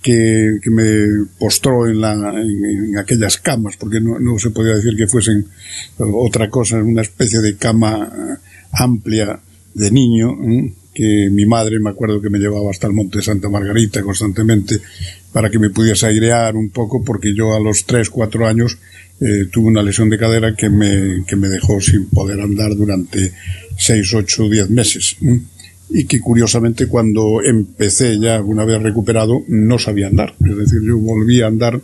que, 0.02 0.60
me 0.66 1.26
postró 1.38 1.88
en, 1.88 2.02
la, 2.02 2.14
en, 2.14 2.98
aquellas 2.98 3.38
camas, 3.38 3.76
porque 3.78 4.00
no, 4.00 4.18
no, 4.18 4.40
se 4.40 4.50
podía 4.50 4.76
decir 4.76 4.96
que 4.96 5.08
fuesen 5.08 5.46
otra 6.00 6.50
cosa, 6.50 6.78
una 6.78 7.02
especie 7.02 7.40
de 7.40 7.56
cama 7.58 8.40
amplia 8.72 9.40
de 9.74 9.92
niño, 9.92 10.38
que 10.94 11.30
mi 11.32 11.46
madre 11.46 11.80
me 11.80 11.90
acuerdo 11.90 12.22
que 12.22 12.30
me 12.30 12.40
llevaba 12.40 12.70
hasta 12.70 12.88
el 12.88 12.94
Monte 12.94 13.22
Santa 13.22 13.50
Margarita 13.50 14.02
constantemente 14.02 14.80
para 15.32 15.50
que 15.50 15.60
me 15.60 15.70
pudiese 15.70 16.08
airear 16.08 16.56
un 16.56 16.70
poco, 16.70 17.04
porque 17.04 17.34
yo 17.34 17.56
a 17.56 17.60
los 17.60 17.86
3, 17.86 18.10
4 18.10 18.48
años 18.48 18.78
eh, 19.22 19.46
tuve 19.52 19.68
una 19.68 19.84
lesión 19.84 20.10
de 20.10 20.18
cadera 20.18 20.56
que 20.56 20.70
me, 20.70 21.24
que 21.26 21.36
me 21.36 21.48
dejó 21.48 21.80
sin 21.80 22.08
poder 22.08 22.42
andar 22.42 22.76
durante 22.76 23.32
6, 23.78 24.14
8, 24.16 24.50
10 24.50 24.70
meses. 24.70 25.16
Y 25.90 26.06
que 26.06 26.20
curiosamente 26.20 26.88
cuando 26.88 27.42
empecé 27.44 28.20
ya 28.20 28.42
una 28.42 28.66
vez 28.66 28.82
recuperado 28.82 29.44
no 29.48 29.78
sabía 29.78 30.08
andar. 30.08 30.36
Es 30.44 30.58
decir, 30.58 30.80
yo 30.86 30.98
volví 30.98 31.42
a 31.42 31.48
andar 31.48 31.80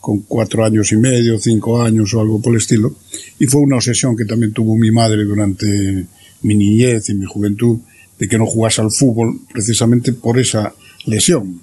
con 0.00 0.20
cuatro 0.22 0.64
años 0.64 0.90
y 0.92 0.96
medio, 0.96 1.38
cinco 1.38 1.82
años 1.82 2.12
o 2.14 2.20
algo 2.20 2.40
por 2.40 2.54
el 2.54 2.58
estilo. 2.58 2.94
Y 3.38 3.46
fue 3.46 3.60
una 3.60 3.76
obsesión 3.76 4.16
que 4.16 4.24
también 4.24 4.52
tuvo 4.52 4.76
mi 4.76 4.90
madre 4.90 5.24
durante 5.24 6.06
mi 6.42 6.54
niñez 6.54 7.10
y 7.10 7.14
mi 7.14 7.26
juventud, 7.26 7.78
de 8.18 8.28
que 8.28 8.38
no 8.38 8.46
jugase 8.46 8.80
al 8.80 8.90
fútbol 8.90 9.40
precisamente 9.52 10.12
por 10.12 10.38
esa 10.38 10.74
lesión. 11.06 11.60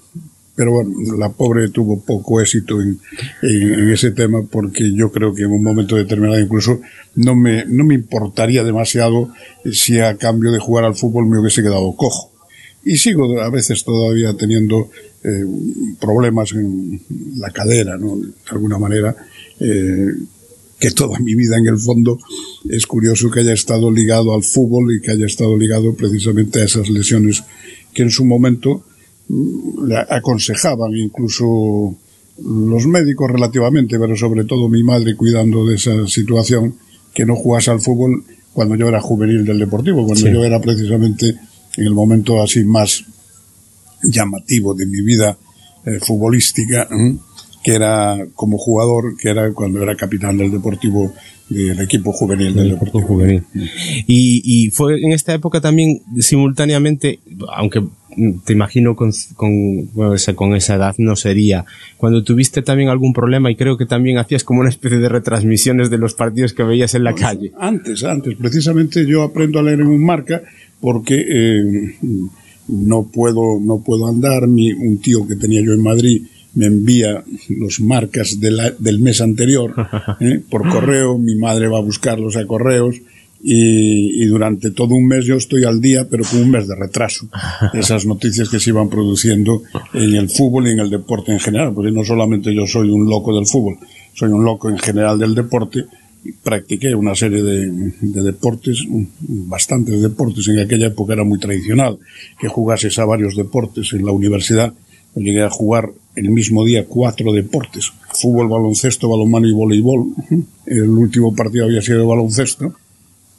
Pero 0.56 0.72
bueno, 0.72 0.92
la 1.18 1.30
pobre 1.30 1.70
tuvo 1.70 2.04
poco 2.04 2.42
éxito 2.42 2.82
en, 2.82 3.00
en, 3.44 3.90
ese 3.90 4.10
tema 4.10 4.42
porque 4.42 4.92
yo 4.92 5.12
creo 5.12 5.34
que 5.34 5.44
en 5.44 5.52
un 5.52 5.64
momento 5.64 5.96
determinado 5.96 6.40
incluso 6.40 6.82
no 7.14 7.36
me, 7.36 7.64
no 7.66 7.84
me 7.84 7.94
importaría 7.94 8.64
demasiado 8.64 9.32
si 9.72 10.00
a 10.00 10.18
cambio 10.18 10.52
de 10.52 10.58
jugar 10.58 10.86
al 10.86 10.96
fútbol 10.96 11.28
me 11.28 11.40
hubiese 11.40 11.62
quedado 11.62 11.96
cojo. 11.96 12.32
Y 12.88 12.96
sigo 12.98 13.42
a 13.42 13.50
veces 13.50 13.84
todavía 13.84 14.34
teniendo 14.34 14.90
eh, 15.24 15.46
problemas 16.00 16.54
en 16.54 17.02
la 17.36 17.52
cadera, 17.52 17.98
¿no? 17.98 18.16
De 18.16 18.32
alguna 18.50 18.78
manera, 18.78 19.14
eh, 19.60 20.14
que 20.80 20.92
toda 20.92 21.20
mi 21.20 21.36
vida 21.36 21.58
en 21.58 21.68
el 21.68 21.78
fondo 21.78 22.18
es 22.70 22.86
curioso 22.86 23.30
que 23.30 23.42
haya 23.42 23.54
estado 23.54 23.92
ligado 23.92 24.34
al 24.34 24.44
fútbol 24.44 24.96
y 24.96 25.02
que 25.02 25.12
haya 25.12 25.26
estado 25.26 25.58
ligado 25.58 25.96
precisamente 25.96 26.62
a 26.62 26.66
esas 26.66 26.90
lesiones 26.90 27.44
que 27.94 28.04
en 28.04 28.12
su 28.12 28.24
momento 28.24 28.86
mm, 29.28 29.86
le 29.88 29.98
aconsejaban 29.98 30.96
incluso 30.96 31.94
los 32.42 32.88
médicos 32.88 33.30
relativamente, 33.30 34.00
pero 34.00 34.16
sobre 34.16 34.46
todo 34.46 34.70
mi 34.70 34.84
madre 34.84 35.16
cuidando 35.16 35.66
de 35.66 35.76
esa 35.76 36.08
situación, 36.08 36.76
que 37.14 37.26
no 37.26 37.36
jugase 37.36 37.72
al 37.72 37.82
fútbol 37.82 38.24
cuando 38.54 38.76
yo 38.76 38.88
era 38.88 39.02
juvenil 39.02 39.44
del 39.44 39.60
deportivo, 39.60 40.06
cuando 40.06 40.30
yo 40.30 40.46
era 40.46 40.62
precisamente 40.62 41.36
en 41.78 41.86
el 41.86 41.94
momento 41.94 42.42
así 42.42 42.64
más 42.64 43.04
llamativo 44.04 44.74
de 44.74 44.86
mi 44.86 45.02
vida 45.02 45.38
eh, 45.86 46.00
futbolística, 46.02 46.88
que 47.64 47.74
era 47.74 48.18
como 48.36 48.58
jugador, 48.58 49.16
que 49.18 49.30
era 49.30 49.52
cuando 49.54 49.82
era 49.82 49.96
capitán 49.96 50.38
del 50.38 50.52
Deportivo, 50.52 51.14
del 51.50 51.80
equipo 51.80 52.12
juvenil 52.12 52.54
del 52.54 52.72
Deportivo. 52.72 53.08
Juvenil. 53.08 53.44
Y, 54.08 54.70
fue 54.72 55.00
en 55.00 55.12
esta 55.12 55.34
época 55.34 55.62
también 55.62 56.02
simultáneamente, 56.20 57.20
aunque 57.56 57.84
te 58.46 58.54
imagino 58.54 58.96
con, 58.96 59.12
con, 59.36 59.88
con 60.36 60.56
esa 60.56 60.76
edad 60.76 60.96
no 60.98 61.16
sería, 61.16 61.66
cuando 61.98 62.24
tuviste 62.24 62.62
también 62.62 62.90
algún 62.90 63.14
problema 63.14 63.52
y 63.52 63.56
creo 63.56 63.78
que 63.78 63.86
también 63.86 64.18
hacías 64.18 64.44
como 64.44 64.62
una 64.62 64.70
especie 64.70 64.98
de 64.98 65.10
retransmisiones 65.10 65.90
de 65.90 65.98
los 65.98 66.14
partidos 66.14 66.54
que 66.54 66.64
veías 66.64 66.96
en 66.96 67.04
la 67.04 67.14
calle. 67.14 67.52
Antes, 67.60 68.04
antes, 68.04 68.36
precisamente 68.36 69.06
yo 69.06 69.24
aprendo 69.24 69.60
a 69.60 69.64
leer 69.64 69.82
en 69.82 69.88
un 69.88 70.04
marca 70.04 70.42
porque 70.80 71.26
eh, 71.28 71.96
no 72.68 73.04
puedo, 73.04 73.60
no 73.62 73.84
puedo 73.84 74.08
andar, 74.08 74.48
mi, 74.48 74.72
un 74.72 75.00
tío 75.00 75.28
que 75.28 75.36
tenía 75.36 75.62
yo 75.62 75.74
en 75.74 75.84
Madrid 75.84 76.24
me 76.54 76.66
envía 76.66 77.24
los 77.50 77.80
marcas 77.82 78.40
del 78.40 79.00
mes 79.00 79.22
anterior 79.22 79.76
¿eh? 80.20 80.42
por 80.50 80.68
correo, 80.68 81.20
mi 81.20 81.36
madre 81.36 81.68
va 81.68 81.78
a 81.78 81.82
buscarlos 81.82 82.36
a 82.36 82.48
correos 82.48 82.96
y, 83.42 84.26
durante 84.26 84.72
todo 84.72 84.96
un 84.96 85.08
mes 85.08 85.26
yo 85.26 85.36
estoy 85.36 85.64
al 85.64 85.80
día, 85.80 86.08
pero 86.10 86.24
con 86.24 86.42
un 86.42 86.52
mes 86.52 86.68
de 86.68 86.76
retraso. 86.76 87.28
Esas 87.74 88.06
noticias 88.06 88.50
que 88.50 88.60
se 88.60 88.72
iban 88.72 88.90
produciendo 88.90 89.64
en 89.94 90.16
el 90.16 90.30
fútbol 90.30 90.68
y 90.68 90.72
en 90.72 90.80
el 90.80 90.90
deporte 90.90 91.32
en 91.32 91.40
general, 91.40 91.74
porque 91.74 91.92
no 91.92 92.04
solamente 92.04 92.54
yo 92.54 92.66
soy 92.66 92.90
un 92.90 93.10
loco 93.10 93.36
del 93.36 93.46
fútbol, 93.46 93.78
soy 94.14 94.30
un 94.30 94.44
loco 94.44 94.70
en 94.70 94.78
general 94.78 95.18
del 95.20 95.36
deporte. 95.36 95.86
Practiqué 96.44 96.94
una 96.94 97.16
serie 97.16 97.42
de, 97.42 97.94
de 98.02 98.22
deportes, 98.22 98.84
bastantes 98.90 100.02
deportes, 100.02 100.48
en 100.50 100.60
aquella 100.60 100.88
época 100.88 101.14
era 101.14 101.24
muy 101.24 101.40
tradicional 101.40 101.98
que 102.38 102.50
jugases 102.50 103.00
a 103.00 103.06
varios 103.06 103.36
deportes 103.36 103.94
en 103.94 104.06
la 104.06 104.12
universidad 104.12 104.74
llegué 105.22 105.44
a 105.44 105.50
jugar 105.50 105.92
el 106.16 106.30
mismo 106.30 106.66
día 106.66 106.86
cuatro 106.86 107.32
deportes, 107.32 107.92
fútbol, 108.14 108.50
baloncesto, 108.50 109.10
balonmano 109.10 109.48
y 109.48 109.52
voleibol. 109.52 110.14
El 110.66 110.90
último 110.90 111.36
partido 111.36 111.66
había 111.66 111.82
sido 111.82 112.00
de 112.00 112.06
baloncesto, 112.06 112.74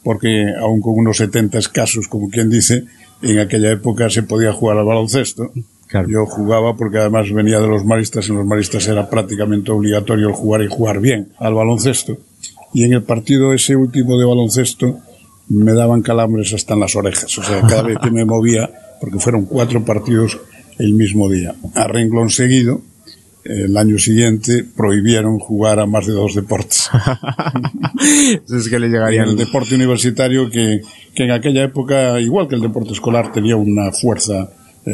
porque 0.03 0.45
aún 0.59 0.81
con 0.81 0.93
unos 0.95 1.17
70 1.17 1.57
escasos, 1.57 2.07
como 2.07 2.29
quien 2.29 2.49
dice, 2.49 2.85
en 3.21 3.39
aquella 3.39 3.71
época 3.71 4.09
se 4.09 4.23
podía 4.23 4.53
jugar 4.53 4.77
al 4.77 4.85
baloncesto. 4.85 5.51
Yo 6.07 6.25
jugaba 6.27 6.75
porque 6.75 6.99
además 6.99 7.31
venía 7.31 7.59
de 7.59 7.67
los 7.67 7.83
maristas, 7.83 8.29
en 8.29 8.35
los 8.35 8.45
maristas 8.45 8.87
era 8.87 9.09
prácticamente 9.09 9.71
obligatorio 9.71 10.27
el 10.27 10.33
jugar 10.33 10.61
y 10.61 10.67
jugar 10.67 10.99
bien 10.99 11.29
al 11.39 11.55
baloncesto. 11.55 12.17
Y 12.73 12.83
en 12.83 12.93
el 12.93 13.03
partido 13.03 13.53
ese 13.53 13.75
último 13.75 14.17
de 14.17 14.25
baloncesto 14.25 14.99
me 15.49 15.73
daban 15.73 16.03
calambres 16.03 16.53
hasta 16.53 16.75
en 16.75 16.81
las 16.81 16.95
orejas, 16.95 17.35
o 17.39 17.43
sea, 17.43 17.61
cada 17.61 17.81
vez 17.81 17.97
que 18.03 18.11
me 18.11 18.23
movía, 18.23 18.69
porque 19.01 19.17
fueron 19.17 19.45
cuatro 19.45 19.83
partidos 19.83 20.39
el 20.77 20.93
mismo 20.93 21.27
día. 21.27 21.55
A 21.73 21.87
renglón 21.87 22.29
seguido, 22.29 22.81
el 23.49 23.75
año 23.77 23.97
siguiente 23.97 24.63
prohibieron 24.63 25.39
jugar 25.39 25.79
a 25.79 25.87
más 25.87 26.05
de 26.05 26.13
dos 26.13 26.35
deportes. 26.35 26.89
es 28.55 28.69
que 28.69 28.79
le 28.79 28.89
llegaría 28.89 29.23
el 29.23 29.35
deporte 29.35 29.75
universitario 29.75 30.49
que, 30.49 30.81
que, 31.15 31.23
en 31.23 31.31
aquella 31.31 31.63
época, 31.63 32.19
igual 32.21 32.47
que 32.47 32.55
el 32.55 32.61
deporte 32.61 32.93
escolar, 32.93 33.31
tenía 33.31 33.55
una 33.55 33.91
fuerza 33.91 34.49
eh, 34.85 34.91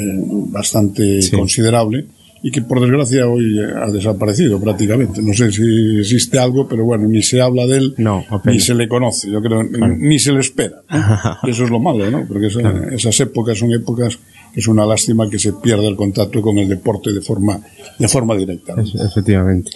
bastante 0.49 1.19
considerable 1.31 2.05
y 2.41 2.51
que 2.51 2.61
por 2.61 2.79
desgracia 2.79 3.27
hoy 3.27 3.59
ha 3.59 3.89
desaparecido 3.91 4.61
prácticamente. 4.61 5.21
No 5.21 5.33
sé 5.33 5.51
si 5.51 5.99
existe 5.99 6.37
algo, 6.37 6.67
pero 6.67 6.85
bueno, 6.85 7.07
ni 7.07 7.23
se 7.23 7.41
habla 7.41 7.65
de 7.65 7.77
él, 7.77 7.95
ni 8.45 8.59
se 8.59 8.75
le 8.75 8.87
conoce, 8.87 9.31
yo 9.31 9.41
creo, 9.41 9.63
ni 9.63 10.19
se 10.19 10.31
le 10.31 10.41
espera. 10.41 10.83
eso 11.47 11.63
es 11.63 11.69
lo 11.69 11.79
malo, 11.79 12.09
¿no? 12.11 12.25
Porque 12.27 12.47
esas 12.91 13.19
épocas 13.19 13.57
son 13.57 13.73
épocas 13.73 14.19
es 14.55 14.67
una 14.67 14.85
lástima 14.85 15.29
que 15.29 15.37
se 15.37 15.53
pierda 15.53 15.87
el 15.87 15.95
contacto 15.95 16.41
con 16.41 16.57
el 16.57 16.69
deporte 16.69 17.11
de 17.11 17.21
forma, 17.21 17.59
de 17.99 18.07
forma 18.07 18.35
directa. 18.35 18.73
Efectivamente. 18.79 19.71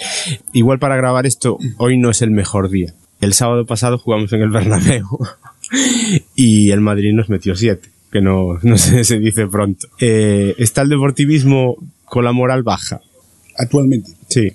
Igual 0.53 0.79
para 0.79 0.95
grabar 0.95 1.25
esto, 1.25 1.57
hoy 1.77 1.97
no 1.97 2.09
es 2.09 2.21
el 2.21 2.31
mejor 2.31 2.69
día. 2.69 2.93
El 3.19 3.33
sábado 3.33 3.65
pasado 3.65 3.97
jugamos 3.97 4.31
en 4.31 4.41
el 4.41 4.49
Bernabéu 4.49 5.05
y 6.35 6.71
el 6.71 6.79
Madrid 6.79 7.13
nos 7.13 7.29
metió 7.29 7.55
siete, 7.55 7.89
que 8.11 8.21
no, 8.21 8.57
no 8.63 8.77
se, 8.77 9.03
se 9.03 9.19
dice 9.19 9.47
pronto. 9.47 9.87
Eh, 9.99 10.55
¿Está 10.57 10.83
el 10.83 10.89
deportivismo 10.89 11.75
con 12.05 12.23
la 12.23 12.31
moral 12.31 12.63
baja? 12.63 13.01
Actualmente. 13.57 14.11
Sí. 14.29 14.49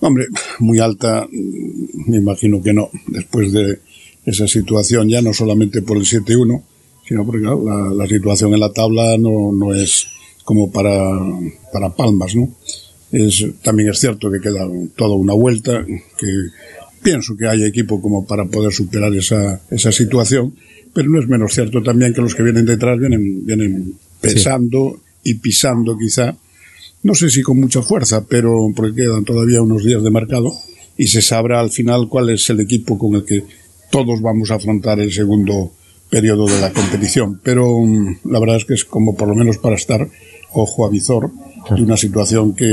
Hombre, 0.00 0.26
muy 0.58 0.80
alta, 0.80 1.26
me 1.30 2.18
imagino 2.18 2.62
que 2.62 2.74
no. 2.74 2.90
Después 3.06 3.52
de 3.52 3.78
esa 4.26 4.46
situación, 4.46 5.08
ya 5.08 5.22
no 5.22 5.32
solamente 5.32 5.80
por 5.80 5.96
el 5.96 6.04
7-1, 6.04 6.62
sino 7.06 7.24
porque 7.24 7.44
la, 7.44 7.92
la, 7.94 8.06
situación 8.06 8.54
en 8.54 8.60
la 8.60 8.72
tabla 8.72 9.16
no, 9.18 9.52
no 9.52 9.74
es 9.74 10.06
como 10.44 10.70
para, 10.70 10.92
para 11.72 11.90
palmas, 11.90 12.34
¿no? 12.34 12.48
Es, 13.12 13.44
también 13.62 13.90
es 13.90 14.00
cierto 14.00 14.30
que 14.30 14.40
queda 14.40 14.66
toda 14.96 15.14
una 15.14 15.34
vuelta, 15.34 15.84
que 16.18 16.26
pienso 17.02 17.36
que 17.36 17.46
hay 17.46 17.64
equipo 17.64 18.00
como 18.00 18.26
para 18.26 18.46
poder 18.46 18.72
superar 18.72 19.14
esa, 19.14 19.60
esa 19.70 19.92
situación, 19.92 20.54
pero 20.92 21.08
no 21.10 21.20
es 21.20 21.28
menos 21.28 21.52
cierto 21.52 21.82
también 21.82 22.14
que 22.14 22.22
los 22.22 22.34
que 22.34 22.42
vienen 22.42 22.64
detrás 22.64 22.98
vienen, 22.98 23.44
vienen 23.44 23.94
pesando 24.20 25.00
y 25.22 25.34
pisando 25.34 25.96
quizá, 25.98 26.36
no 27.02 27.14
sé 27.14 27.30
si 27.30 27.42
con 27.42 27.60
mucha 27.60 27.82
fuerza, 27.82 28.24
pero 28.26 28.72
porque 28.74 29.02
quedan 29.02 29.24
todavía 29.24 29.62
unos 29.62 29.84
días 29.84 30.02
de 30.02 30.10
mercado 30.10 30.52
y 30.96 31.06
se 31.08 31.20
sabrá 31.20 31.60
al 31.60 31.70
final 31.70 32.08
cuál 32.08 32.30
es 32.30 32.48
el 32.50 32.60
equipo 32.60 32.98
con 32.98 33.14
el 33.14 33.24
que 33.24 33.44
todos 33.90 34.20
vamos 34.20 34.50
a 34.50 34.54
afrontar 34.54 35.00
el 35.00 35.12
segundo 35.12 35.72
periodo 36.14 36.46
de 36.46 36.60
la 36.60 36.72
competición. 36.72 37.40
Pero 37.42 37.80
mm, 37.80 38.18
la 38.30 38.38
verdad 38.38 38.56
es 38.56 38.64
que 38.64 38.74
es 38.74 38.84
como 38.84 39.16
por 39.16 39.26
lo 39.26 39.34
menos 39.34 39.58
para 39.58 39.74
estar 39.74 40.06
ojo 40.52 40.86
a 40.86 40.88
visor 40.88 41.32
de 41.74 41.82
una 41.82 41.96
situación 41.96 42.54
que 42.54 42.66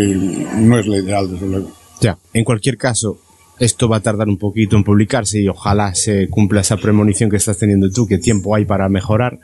no 0.57 0.77
es 0.77 0.85
la 0.85 0.97
ideal, 0.97 1.31
desde 1.31 1.47
luego. 1.47 1.71
Ya, 2.01 2.19
en 2.33 2.43
cualquier 2.43 2.77
caso, 2.77 3.19
esto 3.57 3.89
va 3.89 3.97
a 3.97 3.99
tardar 4.01 4.27
un 4.27 4.37
poquito 4.37 4.75
en 4.75 4.83
publicarse 4.83 5.39
y 5.39 5.47
ojalá 5.47 5.95
se 5.95 6.27
cumpla 6.27 6.61
esa 6.61 6.77
premonición 6.77 7.31
que 7.31 7.37
estás 7.37 7.57
teniendo 7.57 7.89
tú, 7.89 8.05
que 8.05 8.19
tiempo 8.19 8.53
hay 8.55 8.65
para 8.65 8.87
mejorar. 8.89 9.39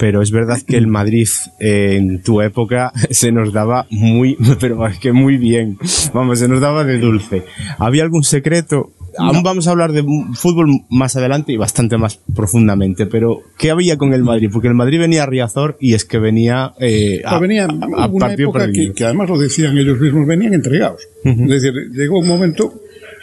Pero 0.00 0.22
es 0.22 0.30
verdad 0.30 0.58
que 0.66 0.78
el 0.78 0.86
Madrid 0.86 1.28
eh, 1.60 1.96
en 1.96 2.22
tu 2.22 2.40
época 2.40 2.90
se 3.10 3.30
nos 3.32 3.52
daba 3.52 3.86
muy, 3.90 4.36
pero 4.60 4.86
es 4.86 4.98
que 4.98 5.12
muy 5.12 5.36
bien. 5.36 5.78
Vamos, 6.14 6.38
se 6.38 6.48
nos 6.48 6.60
daba 6.60 6.84
de 6.84 6.98
dulce. 6.98 7.44
¿Había 7.78 8.02
algún 8.02 8.24
secreto? 8.24 8.92
Aún 9.18 9.42
vamos 9.42 9.66
a 9.66 9.72
hablar 9.72 9.92
de 9.92 10.04
fútbol 10.34 10.70
más 10.88 11.16
adelante 11.16 11.52
y 11.52 11.56
bastante 11.56 11.98
más 11.98 12.20
profundamente, 12.32 13.06
pero 13.06 13.40
¿qué 13.58 13.72
había 13.72 13.98
con 13.98 14.14
el 14.14 14.22
Madrid? 14.22 14.48
Porque 14.52 14.68
el 14.68 14.74
Madrid 14.74 15.00
venía 15.00 15.24
a 15.24 15.26
Riazor 15.26 15.76
y 15.80 15.94
es 15.94 16.04
que 16.04 16.20
venía 16.20 16.74
eh, 16.78 17.20
a, 17.24 17.40
venía, 17.40 17.66
a, 17.66 18.06
una 18.06 18.32
época 18.32 18.70
que, 18.70 18.92
que, 18.92 19.04
además 19.04 19.28
lo 19.28 19.36
decían 19.36 19.76
ellos 19.76 19.98
mismos, 19.98 20.28
venían 20.28 20.54
entregados. 20.54 21.08
Es 21.24 21.48
decir, 21.48 21.72
llegó 21.92 22.20
un 22.20 22.28
momento 22.28 22.72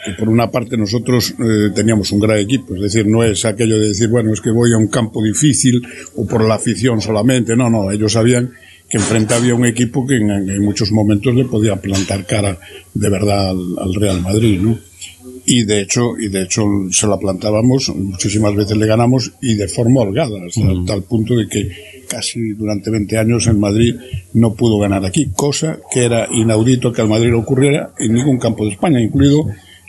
que 0.08 0.18
por 0.18 0.28
una 0.28 0.50
parte 0.50 0.76
nosotros 0.76 1.34
eh, 1.38 1.70
teníamos 1.74 2.10
un 2.12 2.20
gran 2.20 2.38
equipo, 2.38 2.74
es 2.74 2.80
decir, 2.80 3.06
no 3.06 3.22
es 3.22 3.44
aquello 3.44 3.78
de 3.78 3.88
decir, 3.88 4.08
bueno, 4.08 4.32
es 4.32 4.40
que 4.40 4.50
voy 4.50 4.72
a 4.72 4.78
un 4.78 4.88
campo 4.88 5.22
difícil 5.22 5.82
o 6.16 6.26
por 6.26 6.46
la 6.46 6.54
afición 6.54 7.00
solamente, 7.00 7.56
no, 7.56 7.68
no, 7.68 7.90
ellos 7.90 8.12
sabían 8.12 8.50
que 8.88 8.96
enfrente 8.96 9.34
había 9.34 9.54
un 9.54 9.66
equipo 9.66 10.06
que 10.06 10.16
en, 10.16 10.62
muchos 10.62 10.92
momentos 10.92 11.34
le 11.34 11.44
podía 11.44 11.76
plantar 11.76 12.24
cara 12.24 12.58
de 12.94 13.10
verdad 13.10 13.50
al, 13.50 13.94
Real 13.94 14.22
Madrid, 14.22 14.60
¿no? 14.60 14.78
Y 15.44 15.64
de 15.64 15.80
hecho, 15.80 16.18
y 16.18 16.28
de 16.28 16.42
hecho 16.42 16.64
se 16.90 17.06
la 17.06 17.18
plantábamos, 17.18 17.90
muchísimas 17.94 18.54
veces 18.54 18.76
le 18.76 18.86
ganamos 18.86 19.32
y 19.40 19.54
de 19.54 19.68
forma 19.68 20.02
holgada, 20.02 20.38
hasta 20.46 20.84
tal 20.86 21.02
punto 21.02 21.34
de 21.34 21.48
que 21.48 21.70
casi 22.08 22.52
durante 22.52 22.90
20 22.90 23.18
años 23.18 23.46
en 23.46 23.60
Madrid 23.60 23.94
no 24.34 24.54
pudo 24.54 24.78
ganar 24.78 25.04
aquí, 25.04 25.30
cosa 25.34 25.78
que 25.92 26.04
era 26.04 26.28
inaudito 26.30 26.92
que 26.92 27.02
al 27.02 27.08
Madrid 27.08 27.34
ocurriera 27.34 27.92
en 27.98 28.14
ningún 28.14 28.38
campo 28.38 28.64
de 28.64 28.72
España, 28.72 29.00
incluido 29.00 29.46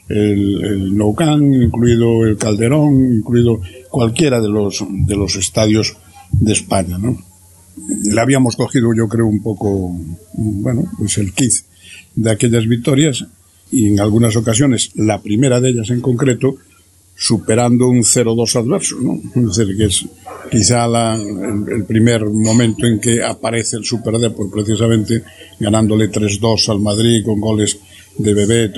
el, 0.10 0.66
el 0.66 0.98
Nou 0.98 1.16
incluido 1.40 2.26
el 2.26 2.38
Calderón, 2.38 3.14
incluido 3.14 3.62
cualquiera 3.90 4.42
de 4.42 4.50
los, 4.50 4.84
de 4.90 5.16
los 5.16 5.36
estadios 5.36 5.96
de 6.32 6.54
España, 6.54 6.98
¿no? 6.98 7.18
Le 8.04 8.20
habíamos 8.20 8.56
cogido, 8.56 8.94
yo 8.94 9.08
creo, 9.08 9.28
un 9.28 9.42
poco, 9.42 9.96
bueno, 10.34 10.86
pues 10.98 11.18
el 11.18 11.34
quiz 11.34 11.66
de 12.16 12.32
aquellas 12.32 12.68
victorias 12.68 13.26
y 13.72 13.88
en 13.88 14.00
algunas 14.00 14.36
ocasiones, 14.36 14.92
la 14.96 15.22
primera 15.22 15.62
de 15.62 15.70
ellas 15.70 15.90
en 15.92 16.02
concreto, 16.02 16.58
superando 17.22 17.90
un 17.90 18.00
0-2 18.00 18.56
adverso, 18.56 18.96
¿no? 19.02 19.20
Es 19.50 19.58
decir, 19.58 19.76
que 19.76 19.86
es 19.86 20.06
quizá 20.50 20.88
la, 20.88 21.16
el, 21.16 21.84
primer 21.84 22.26
momento 22.26 22.88
en 22.88 22.98
que 22.98 23.22
aparece 23.22 23.76
el 23.76 23.84
Super 23.84 24.18
Depor 24.18 24.50
precisamente 24.50 25.22
ganándole 25.60 26.10
3-2 26.10 26.70
al 26.70 26.80
Madrid 26.80 27.26
con 27.26 27.42
goles 27.42 27.78
de 28.18 28.34
bebé, 28.34 28.72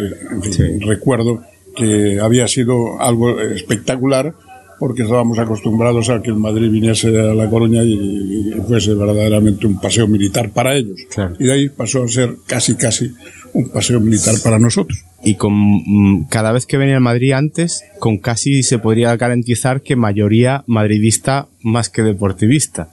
recuerdo 0.80 1.42
que 1.76 2.20
había 2.20 2.48
sido 2.48 3.00
algo 3.00 3.40
espectacular 3.40 4.34
porque 4.80 5.04
estábamos 5.04 5.38
acostumbrados 5.38 6.10
a 6.10 6.24
que 6.24 6.32
el 6.32 6.38
Madrid 6.38 6.72
viniese 6.72 7.10
a 7.10 7.36
La 7.36 7.48
Coruña 7.48 7.84
y, 7.84 8.56
fuese 8.68 8.96
verdaderamente 8.96 9.68
un 9.68 9.80
paseo 9.80 10.08
militar 10.08 10.50
para 10.50 10.76
ellos. 10.76 11.00
Y 11.38 11.44
de 11.44 11.54
ahí 11.54 11.70
pasó 11.70 12.04
a 12.04 12.08
ser 12.08 12.38
casi, 12.48 12.74
casi 12.76 13.14
un 13.54 13.70
paseo 13.70 14.00
militar 14.00 14.36
para 14.44 14.60
nosotros. 14.60 15.04
Y 15.24 15.36
con 15.36 15.54
mm, 15.54 16.28
cada 16.30 16.52
vez 16.52 16.66
que 16.66 16.78
venía 16.78 16.96
al 16.96 17.02
Madrid 17.02 17.34
antes, 17.34 17.84
con 18.00 18.18
casi 18.18 18.64
se 18.64 18.80
podría 18.80 19.16
garantizar 19.18 19.82
que 19.82 19.96
mayoría 19.96 20.64
madridista 20.68 21.48
más 21.62 21.90
que 21.90 22.02
deportivista 22.02 22.90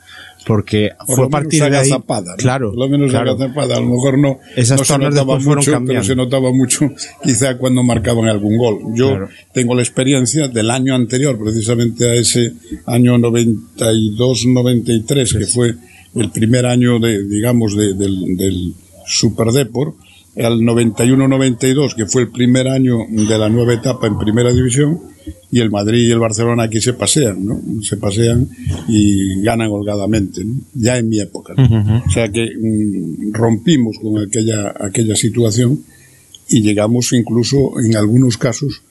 porque 0.49 0.91
fue 1.07 1.29
partir 1.29 1.63
de 1.63 1.77
ahí, 1.77 1.91
claro, 2.39 2.71
por 2.71 2.79
lo 2.79 2.89
menos 2.89 3.11
claro. 3.11 3.37
Zapada, 3.37 3.77
a 3.77 3.81
lo 3.81 3.89
mejor 3.89 4.19
no, 4.19 4.39
Esas 4.57 4.79
no 4.79 4.85
se 4.87 4.99
notaba 4.99 5.39
mucho, 5.39 5.83
pero 5.87 6.03
se 6.03 6.17
notaba 6.17 6.51
mucho 6.53 6.91
quizá 7.23 7.59
cuando 7.59 7.83
marcaban 7.83 8.31
algún 8.31 8.57
gol. 8.57 8.79
Yo 8.95 9.29
tengo 9.53 9.75
la 9.75 9.83
experiencia 9.83 10.49
del 10.49 10.71
año 10.71 10.95
anterior, 10.95 11.39
precisamente 11.39 12.09
a 12.09 12.15
ese 12.15 12.55
año 12.87 13.19
92-93, 13.19 15.39
que 15.39 15.45
fue 15.45 15.75
el 16.15 16.31
primer 16.31 16.65
año 16.65 16.99
de, 16.99 17.25
digamos, 17.25 17.77
de, 17.77 17.93
del, 17.93 18.39
del 18.39 18.73
Super 19.07 19.49
Depor, 19.49 19.97
al 20.39 20.61
91-92, 20.61 21.95
que 21.95 22.07
fue 22.07 22.23
el 22.23 22.29
primer 22.29 22.69
año 22.69 22.99
de 23.09 23.39
la 23.39 23.49
nueva 23.49 23.75
etapa 23.75 24.07
en 24.07 24.19
Primera 24.19 24.53
División, 24.53 25.01
y 25.51 25.61
el 25.61 25.71
Madrid 25.71 26.09
y 26.09 26.13
el 26.13 26.19
Barcelona 26.19 26.65
aquí 26.65 26.81
se 26.81 26.93
pasean, 26.93 27.45
¿no? 27.45 27.61
Se 27.83 27.97
pasean 27.97 28.49
y 28.87 29.41
ganan 29.43 29.69
holgadamente, 29.71 30.45
¿no? 30.45 30.61
Ya 30.75 30.99
en 30.99 31.09
mi 31.09 31.21
época. 31.21 31.55
O 32.07 32.11
sea 32.11 32.31
que 32.31 32.51
mm, 32.57 33.33
rompimos 33.33 33.99
con 33.99 34.19
aquella, 34.19 34.75
aquella 34.79 35.17
situación 35.17 35.83
y 36.49 36.63
llegamos 36.63 37.13
incluso 37.13 37.79
en 37.81 37.97
algunos 37.97 38.37
casos, 38.37 38.83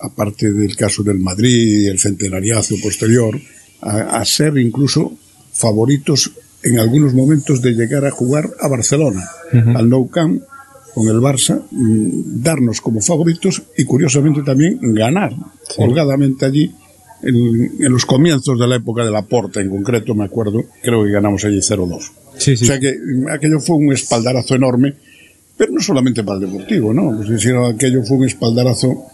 aparte 0.00 0.52
del 0.52 0.76
caso 0.76 1.02
del 1.02 1.18
Madrid 1.18 1.82
y 1.82 1.86
el 1.86 1.98
centenariazo 1.98 2.74
posterior, 2.82 3.38
a, 3.80 4.24
ser 4.24 4.58
incluso 4.58 5.12
favoritos 5.52 6.30
en 6.62 6.78
algunos 6.78 7.14
momentos 7.14 7.60
de 7.60 7.72
llegar 7.72 8.04
a 8.04 8.10
jugar 8.10 8.50
a 8.60 8.68
Barcelona, 8.68 9.28
al 9.74 9.88
Nou 9.88 10.08
Camp, 10.08 10.40
con 10.94 11.08
el 11.08 11.20
Barça, 11.20 11.62
mm, 11.70 12.42
darnos 12.42 12.80
como 12.80 13.00
favoritos 13.00 13.62
y 13.76 13.84
curiosamente 13.84 14.42
también 14.42 14.78
ganar 14.94 15.34
holgadamente 15.78 16.46
allí 16.46 16.70
en, 17.22 17.92
los 17.92 18.04
comienzos 18.04 18.58
de 18.58 18.66
la 18.66 18.76
época 18.76 19.04
de 19.04 19.10
la 19.10 19.22
Porta 19.22 19.60
en 19.60 19.70
concreto, 19.70 20.14
me 20.14 20.24
acuerdo, 20.24 20.64
creo 20.82 21.04
que 21.04 21.10
ganamos 21.10 21.44
allí 21.44 21.58
0-2. 21.58 22.10
O 22.34 22.40
sea 22.40 22.78
que 22.78 22.94
mm, 22.94 23.28
aquello 23.28 23.60
fue 23.60 23.76
un 23.76 23.92
espaldarazo 23.92 24.54
enorme, 24.54 24.94
pero 25.56 25.72
no 25.72 25.80
solamente 25.80 26.24
para 26.24 26.38
el 26.38 26.50
deportivo, 26.50 26.92
¿no? 26.92 27.16
Pues, 27.16 27.40
sino 27.40 27.66
aquello 27.66 28.02
fue 28.02 28.18
un 28.18 28.24
espaldarazo 28.24 29.04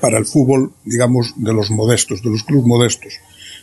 para 0.00 0.18
el 0.18 0.26
fútbol, 0.26 0.72
digamos, 0.84 1.32
de 1.36 1.54
los 1.54 1.70
modestos, 1.70 2.22
de 2.22 2.30
los 2.30 2.44
clubes 2.44 2.66
modestos 2.66 3.14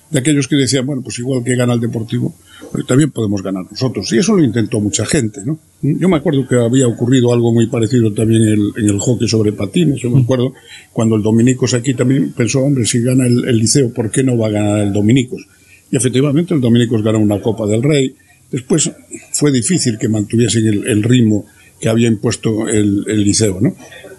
de 0.10 0.20
aquellos 0.20 0.48
que 0.48 0.56
decían, 0.56 0.86
bueno, 0.86 1.02
pues 1.02 1.20
igual 1.20 1.44
que 1.44 1.56
gana 1.56 1.74
el 1.74 1.80
Deportivo, 1.80 2.34
pues 2.72 2.86
también 2.86 3.12
podemos 3.12 3.44
ganar 3.44 3.66
nosotros. 3.70 4.12
Y 4.14 4.18
eso 4.18 4.36
lo 4.36 4.44
intentó 4.44 4.80
mucha 4.80 5.06
gente, 5.06 5.42
¿no? 5.46 5.60
Yo 5.82 6.10
me 6.10 6.18
acuerdo 6.18 6.48
que 6.48 6.56
había 6.56 6.88
ocurrido 6.88 7.34
algo 7.34 7.54
muy 7.54 7.68
parecido 7.68 8.14
también 8.14 8.44
en 8.44 8.48
el, 8.50 8.72
en 8.78 8.86
el 8.90 9.00
hockey 9.00 9.28
sobre 9.28 9.52
patines. 9.52 10.02
Yo 10.02 10.10
me 10.10 10.22
acuerdo 10.22 10.54
cuando 10.94 11.16
el 11.16 11.22
Dominicos 11.22 11.74
aquí 11.74 11.94
también 11.94 12.32
pensó, 12.32 12.62
hombre, 12.62 12.86
si 12.86 13.02
gana 13.02 13.26
el, 13.26 13.58
Liceo, 13.58 13.94
¿por 13.94 14.10
qué 14.10 14.24
no 14.24 14.38
va 14.38 14.48
a 14.48 14.52
ganar 14.52 14.80
el 14.80 14.94
Dominicos? 14.94 15.46
Y 15.92 15.98
efectivamente 15.98 16.54
el 16.54 16.62
Dominicos 16.62 17.04
ganó 17.04 17.20
una 17.20 17.42
Copa 17.42 17.66
del 17.68 17.84
Rey. 17.84 18.16
Después 18.52 18.90
fue 19.34 19.52
difícil 19.52 19.98
que 19.98 20.08
mantuviesen 20.08 20.68
el, 20.68 20.88
el 20.88 21.04
ritmo 21.04 21.46
que 21.80 21.90
había 21.90 22.08
impuesto 22.08 22.68
el, 22.68 23.04
el 23.08 23.24
Liceo, 23.24 23.60
¿no? 23.62 23.76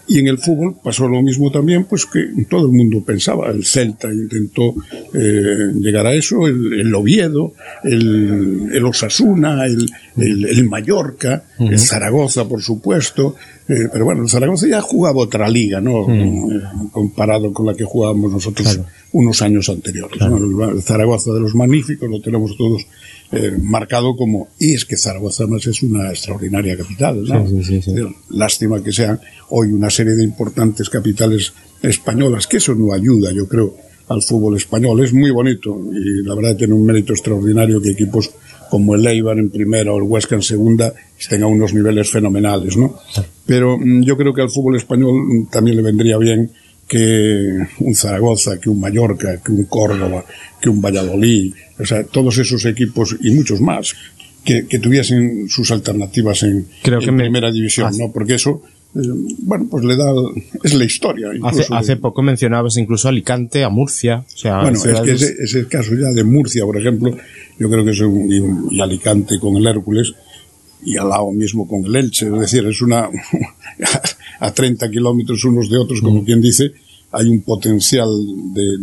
Y 0.09 0.18
en 0.21 0.27
el 0.27 0.38
fútbol 0.38 0.77
pasó 0.83 1.07
lo 1.07 1.21
mismo 1.21 1.51
también, 1.51 1.85
pues 1.85 2.07
que 2.07 2.25
todo 2.49 2.66
el 2.66 2.73
mundo 2.73 3.05
pensaba. 3.05 3.51
El 3.51 3.64
Celta 3.64 4.11
intentó 4.11 4.75
eh, 5.12 5.71
llegar 5.75 6.07
a 6.07 6.14
eso, 6.14 6.47
el, 6.47 6.94
Oviedo, 6.94 7.53
el, 7.85 8.71
el 8.73 8.85
Osasuna, 8.87 9.66
el, 9.66 9.87
el, 10.16 10.64
Mallorca, 10.68 11.44
el 11.59 11.79
Zaragoza, 11.79 12.49
por 12.49 12.62
supuesto. 12.62 13.37
Eh, 13.68 13.88
pero 13.92 14.07
bueno, 14.07 14.23
el 14.23 14.31
Zaragoza 14.31 14.66
ya 14.66 14.81
jugaba 14.81 15.18
otra 15.18 15.47
liga, 15.51 15.79
¿no? 15.79 16.11
Eh, 16.11 16.62
comparado 16.90 17.53
con 17.53 17.66
la 17.66 17.75
que 17.75 17.85
jugábamos 17.85 18.33
nosotros 18.33 18.81
unos 19.12 19.42
años 19.42 19.68
anteriores. 19.68 20.18
El 20.23 20.83
Zaragoza 20.83 21.33
de 21.33 21.40
los 21.40 21.55
magníficos 21.55 22.09
lo 22.09 22.23
tenemos 22.23 22.57
todos 22.57 22.87
eh, 23.31 23.57
marcado 23.61 24.17
como, 24.17 24.49
y 24.59 24.75
es 24.75 24.85
que 24.85 24.97
Zaragoza 24.97 25.47
más 25.47 25.67
es 25.67 25.83
una 25.83 26.09
extraordinaria 26.11 26.77
capital, 26.77 27.25
Lástima 28.31 28.83
que 28.83 28.93
sean 28.93 29.21
hoy 29.51 29.69
una 29.69 29.91
serie 29.91 30.14
de 30.14 30.25
importantes 30.25 30.88
capitales 30.88 31.53
españolas, 31.83 32.47
que 32.47 32.57
eso 32.57 32.75
no 32.75 32.93
ayuda, 32.93 33.31
yo 33.33 33.47
creo, 33.47 33.77
al 34.09 34.23
fútbol 34.23 34.57
español. 34.57 35.05
Es 35.05 35.12
muy 35.12 35.31
bonito 35.31 35.79
y 35.93 36.27
la 36.27 36.35
verdad 36.35 36.57
tiene 36.57 36.75
un 36.75 36.85
mérito 36.85 37.12
extraordinario 37.12 37.81
que 37.81 37.91
equipos 37.91 38.31
como 38.71 38.95
el 38.95 39.07
Eibar 39.07 39.38
en 39.38 39.51
primera 39.51 39.93
o 39.93 39.99
el 39.99 40.05
Huesca 40.05 40.35
en 40.35 40.43
segunda 40.43 40.93
a 41.31 41.47
unos 41.47 41.75
niveles 41.75 42.11
fenomenales, 42.11 42.77
¿no? 42.77 42.99
Pero 43.47 43.79
mm, 43.79 44.03
yo 44.03 44.17
creo 44.17 44.33
que 44.33 44.43
al 44.43 44.51
fútbol 44.51 44.77
español 44.77 45.14
mm, 45.14 45.47
también 45.51 45.77
le 45.77 45.83
vendría 45.83 46.17
bien 46.19 46.51
que 46.88 47.66
un 47.81 47.94
Zaragoza, 47.94 48.59
que 48.59 48.70
un 48.70 48.81
Mallorca, 48.81 49.40
que 49.42 49.53
un 49.53 49.64
Córdoba, 49.64 50.24
que 50.61 50.70
un 50.70 50.81
Valladolid, 50.81 51.53
o 51.79 51.85
sea, 51.85 52.03
todos 52.05 52.38
esos 52.38 52.64
equipos 52.64 53.14
y 53.20 53.31
muchos 53.33 53.61
más, 53.61 53.94
que, 54.44 54.79
tuviesen 54.79 55.48
sus 55.48 55.70
alternativas 55.70 56.42
en, 56.42 56.66
primera 56.83 57.53
división, 57.53 57.92
¿no? 57.98 58.11
Porque 58.11 58.35
eso, 58.35 58.62
eh, 58.94 59.01
bueno, 59.40 59.66
pues 59.70 59.85
le 59.85 59.94
da, 59.94 60.07
es 60.64 60.74
la 60.74 60.85
historia. 60.85 61.29
Hace, 61.42 61.66
hace, 61.70 61.96
poco 61.96 62.22
mencionabas 62.22 62.79
incluso 62.79 63.09
Alicante, 63.09 63.62
a 63.62 63.68
Murcia, 63.68 64.24
o 64.27 64.38
sea, 64.38 64.62
bueno, 64.62 64.79
es 64.83 65.01
que 65.03 65.12
ese, 65.12 65.35
es 65.42 65.55
el 65.55 65.68
caso 65.68 65.90
ya 65.94 66.09
de 66.11 66.24
Murcia, 66.24 66.64
por 66.64 66.79
ejemplo, 66.79 67.14
yo 67.59 67.68
creo 67.68 67.85
que 67.85 67.90
es 67.90 68.01
un, 68.01 68.68
y 68.70 68.81
Alicante 68.81 69.38
con 69.38 69.57
el 69.57 69.66
Hércules, 69.66 70.14
y 70.83 70.96
al 70.96 71.11
lado 71.11 71.31
mismo 71.33 71.68
con 71.68 71.85
el 71.85 71.94
Elche, 71.94 72.27
es 72.27 72.40
decir, 72.40 72.66
es 72.66 72.81
una, 72.81 73.11
a 74.40 74.53
30 74.53 74.90
kilómetros 74.90 75.44
unos 75.44 75.68
de 75.70 75.79
otros, 75.79 76.01
como 76.01 76.22
mm. 76.22 76.24
quien 76.24 76.40
dice, 76.40 76.72
hay 77.12 77.29
un 77.29 77.42
potencial 77.42 78.09
de, 78.53 78.79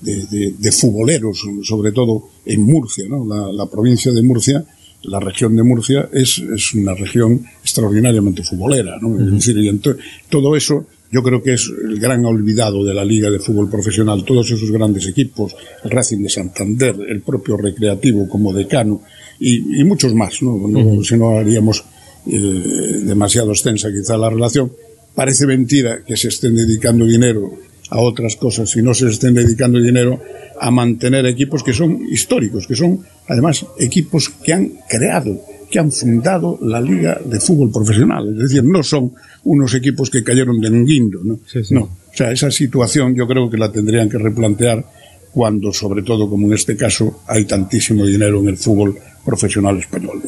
de, 0.00 0.54
de, 0.58 0.72
futboleros, 0.72 1.44
sobre 1.62 1.92
todo 1.92 2.28
en 2.44 2.62
Murcia, 2.62 3.04
¿no? 3.08 3.24
La, 3.52 3.66
provincia 3.66 4.10
de 4.12 4.22
Murcia, 4.22 4.64
la 5.04 5.20
región 5.20 5.54
de 5.54 5.62
Murcia 5.62 6.08
es, 6.12 6.38
es 6.38 6.74
una 6.74 6.94
región 6.94 7.44
extraordinariamente 7.62 8.42
futbolera, 8.42 8.98
¿no? 9.00 9.18
Es 9.20 9.32
decir, 9.32 9.56
y 9.58 9.80
todo 10.28 10.56
eso 10.56 10.86
yo 11.12 11.22
creo 11.22 11.42
que 11.42 11.52
es 11.52 11.70
el 11.84 12.00
gran 12.00 12.24
olvidado 12.24 12.82
de 12.84 12.94
la 12.94 13.04
Liga 13.04 13.30
de 13.30 13.38
Fútbol 13.38 13.68
Profesional, 13.68 14.24
todos 14.24 14.50
esos 14.50 14.70
grandes 14.70 15.06
equipos, 15.06 15.54
el 15.84 15.90
Racing 15.90 16.22
de 16.22 16.30
Santander, 16.30 16.96
el 17.06 17.20
propio 17.20 17.56
Recreativo 17.58 18.26
como 18.28 18.52
decano 18.52 19.02
y, 19.38 19.80
y 19.80 19.84
muchos 19.84 20.14
más, 20.14 20.42
¿no? 20.42 20.56
no 20.66 21.04
Si 21.04 21.16
no 21.16 21.38
haríamos 21.38 21.84
eh, 22.26 23.02
demasiado 23.04 23.50
extensa 23.52 23.90
quizá 23.90 24.16
la 24.16 24.30
relación, 24.30 24.72
parece 25.14 25.46
mentira 25.46 26.04
que 26.04 26.16
se 26.16 26.28
estén 26.28 26.54
dedicando 26.54 27.04
dinero 27.04 27.52
a 27.90 28.00
otras 28.00 28.36
cosas 28.36 28.74
y 28.76 28.82
no 28.82 28.94
se 28.94 29.08
estén 29.08 29.34
dedicando 29.34 29.78
dinero 29.78 30.20
a 30.60 30.70
mantener 30.70 31.26
equipos 31.26 31.62
que 31.62 31.72
son 31.72 32.06
históricos, 32.10 32.66
que 32.66 32.76
son 32.76 33.00
además 33.28 33.66
equipos 33.78 34.30
que 34.30 34.52
han 34.52 34.72
creado, 34.88 35.40
que 35.70 35.78
han 35.78 35.90
fundado 35.90 36.58
la 36.62 36.80
Liga 36.80 37.20
de 37.24 37.40
Fútbol 37.40 37.70
Profesional. 37.70 38.28
Es 38.32 38.48
decir, 38.48 38.64
no 38.64 38.82
son 38.82 39.12
unos 39.44 39.74
equipos 39.74 40.08
que 40.08 40.22
cayeron 40.22 40.60
de 40.60 40.68
un 40.68 40.86
guindo, 40.86 41.20
¿no? 41.22 41.40
No. 41.70 41.82
O 41.82 42.14
sea, 42.16 42.30
esa 42.30 42.50
situación 42.50 43.14
yo 43.14 43.26
creo 43.26 43.50
que 43.50 43.56
la 43.56 43.72
tendrían 43.72 44.08
que 44.08 44.18
replantear 44.18 44.84
cuando, 45.32 45.72
sobre 45.72 46.02
todo 46.02 46.28
como 46.28 46.46
en 46.46 46.52
este 46.52 46.76
caso, 46.76 47.22
hay 47.26 47.46
tantísimo 47.46 48.06
dinero 48.06 48.40
en 48.40 48.48
el 48.48 48.56
fútbol 48.56 48.96
profesional 49.24 49.78
español. 49.78 50.20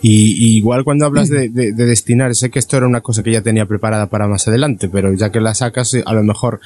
Y, 0.00 0.56
igual 0.56 0.84
cuando 0.84 1.06
hablas 1.06 1.28
de, 1.28 1.48
destinar, 1.48 2.34
sé 2.34 2.50
que 2.50 2.58
esto 2.58 2.76
era 2.76 2.86
una 2.86 3.00
cosa 3.00 3.22
que 3.22 3.32
ya 3.32 3.42
tenía 3.42 3.66
preparada 3.66 4.06
para 4.06 4.28
más 4.28 4.48
adelante, 4.48 4.88
pero 4.88 5.12
ya 5.14 5.30
que 5.30 5.40
la 5.40 5.54
sacas, 5.54 5.96
a 6.04 6.12
lo 6.12 6.22
mejor 6.22 6.60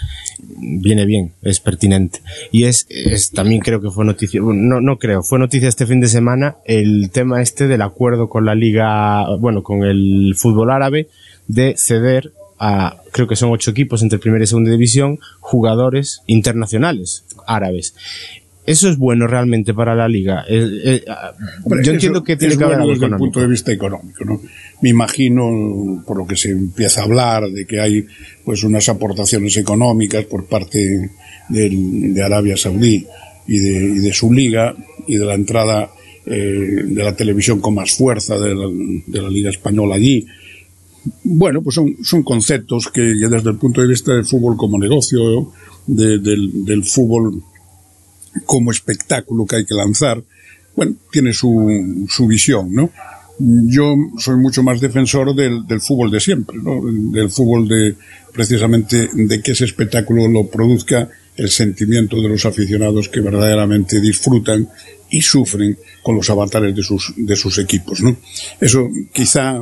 viene 0.59 1.07
bien, 1.07 1.33
es 1.43 1.61
pertinente. 1.61 2.21
Y 2.51 2.65
es, 2.65 2.87
es 2.89 3.31
también 3.31 3.61
creo 3.61 3.81
que 3.81 3.91
fue 3.91 4.05
noticia, 4.05 4.41
no, 4.41 4.81
no 4.81 4.99
creo, 4.99 5.23
fue 5.23 5.39
noticia 5.39 5.69
este 5.69 5.87
fin 5.87 6.01
de 6.01 6.09
semana 6.09 6.57
el 6.65 7.11
tema 7.11 7.43
este 7.43 7.67
del 7.67 7.83
acuerdo 7.83 8.29
con 8.29 8.45
la 8.45 8.55
liga, 8.55 9.37
bueno, 9.37 9.63
con 9.63 9.85
el 9.85 10.35
fútbol 10.37 10.71
árabe 10.71 11.09
de 11.47 11.75
ceder 11.77 12.33
a, 12.59 12.97
creo 13.13 13.29
que 13.29 13.37
son 13.37 13.51
ocho 13.51 13.71
equipos 13.71 14.03
entre 14.03 14.19
primera 14.19 14.45
y 14.45 14.47
segunda 14.47 14.71
división, 14.71 15.19
jugadores 15.41 16.23
internacionales 16.27 17.25
árabes. 17.47 17.95
¿Eso 18.67 18.89
es 18.89 18.99
bueno 18.99 19.27
realmente 19.29 19.73
para 19.73 19.95
la 19.95 20.09
liga? 20.09 20.45
Eh, 20.49 20.69
eh, 20.85 21.05
yo 21.85 21.93
entiendo 21.93 22.25
que 22.25 22.37
tiene 22.37 22.57
que 22.57 22.65
haber 22.65 22.79
bueno 22.79 22.93
desde 22.93 23.07
el 23.07 23.17
punto 23.17 23.41
de 23.41 23.47
vista 23.47 23.73
económico, 23.73 24.25
¿no? 24.25 24.41
Me 24.83 24.91
imagino, 24.91 26.03
por 26.05 26.19
lo 26.19 26.27
que 26.27 26.37
se 26.37 26.51
empieza 26.51 27.01
a 27.01 27.05
hablar, 27.05 27.49
de 27.49 27.65
que 27.65 27.81
hay 27.81 28.07
pues 28.45 28.65
unas 28.65 28.89
aportaciones 28.89 29.57
económicas 29.57 30.25
por 30.25 30.47
parte 30.47 31.11
de 31.49 32.23
Arabia 32.23 32.57
Saudí 32.57 33.07
y 33.47 33.59
de, 33.59 34.13
su 34.13 34.33
liga 34.33 34.75
y 35.07 35.17
de 35.17 35.25
la 35.25 35.35
entrada 35.35 35.91
eh, 36.27 36.83
de 36.85 37.05
la 37.05 37.15
televisión 37.15 37.61
con 37.61 37.75
más 37.75 37.93
fuerza 37.93 38.39
de 38.39 38.55
la, 38.55 39.29
liga 39.31 39.51
española 39.51 39.95
allí. 39.95 40.27
Bueno, 41.23 41.63
pues 41.63 41.77
son, 41.77 41.97
son 42.03 42.25
conceptos 42.25 42.89
que, 42.89 43.01
desde 43.01 43.51
el 43.51 43.57
punto 43.57 43.81
de 43.81 43.87
vista 43.87 44.13
del 44.13 44.25
fútbol 44.25 44.57
como 44.57 44.79
negocio, 44.79 45.53
del, 45.87 46.65
del 46.65 46.85
fútbol 46.85 47.43
como 48.45 48.71
espectáculo 48.71 49.47
que 49.47 49.57
hay 49.57 49.65
que 49.65 49.75
lanzar, 49.75 50.23
bueno, 50.75 50.95
tiene 51.11 51.33
su, 51.33 52.07
su 52.09 52.27
visión, 52.27 52.73
¿no? 52.75 52.91
Yo 53.39 53.95
soy 54.19 54.37
mucho 54.37 54.63
más 54.63 54.81
defensor 54.81 55.35
del, 55.35 55.67
del 55.67 55.81
fútbol 55.81 56.11
de 56.11 56.21
siempre, 56.21 56.57
¿no? 56.63 56.81
Del 57.13 57.31
fútbol 57.31 57.69
de, 57.69 57.95
precisamente, 58.33 59.09
de 59.13 59.43
que 59.43 59.53
ese 59.53 59.65
espectáculo 59.65 60.29
lo 60.29 60.47
produzca 60.49 61.09
el 61.37 61.51
sentimiento 61.51 62.21
de 62.21 62.29
los 62.29 62.47
aficionados 62.47 63.09
que 63.09 63.21
verdaderamente 63.21 64.01
disfrutan 64.01 64.69
y 65.11 65.23
sufren 65.23 65.79
con 66.03 66.17
los 66.17 66.29
avatares 66.31 66.75
de 66.75 66.83
sus, 66.83 67.13
de 67.17 67.37
sus 67.37 67.59
equipos, 67.59 68.01
¿no? 68.01 68.17
Eso 68.61 68.89
quizá 69.13 69.61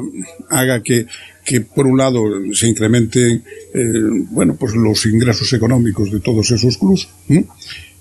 haga 0.48 0.82
que, 0.82 1.06
que 1.44 1.60
por 1.60 1.86
un 1.86 1.98
lado 1.98 2.22
se 2.52 2.68
incrementen, 2.68 3.42
eh, 3.74 3.92
bueno, 4.30 4.56
pues 4.56 4.74
los 4.74 5.04
ingresos 5.06 5.52
económicos 5.52 6.10
de 6.10 6.20
todos 6.20 6.50
esos 6.50 6.78
clubes, 6.78 7.08
¿no? 7.28 7.44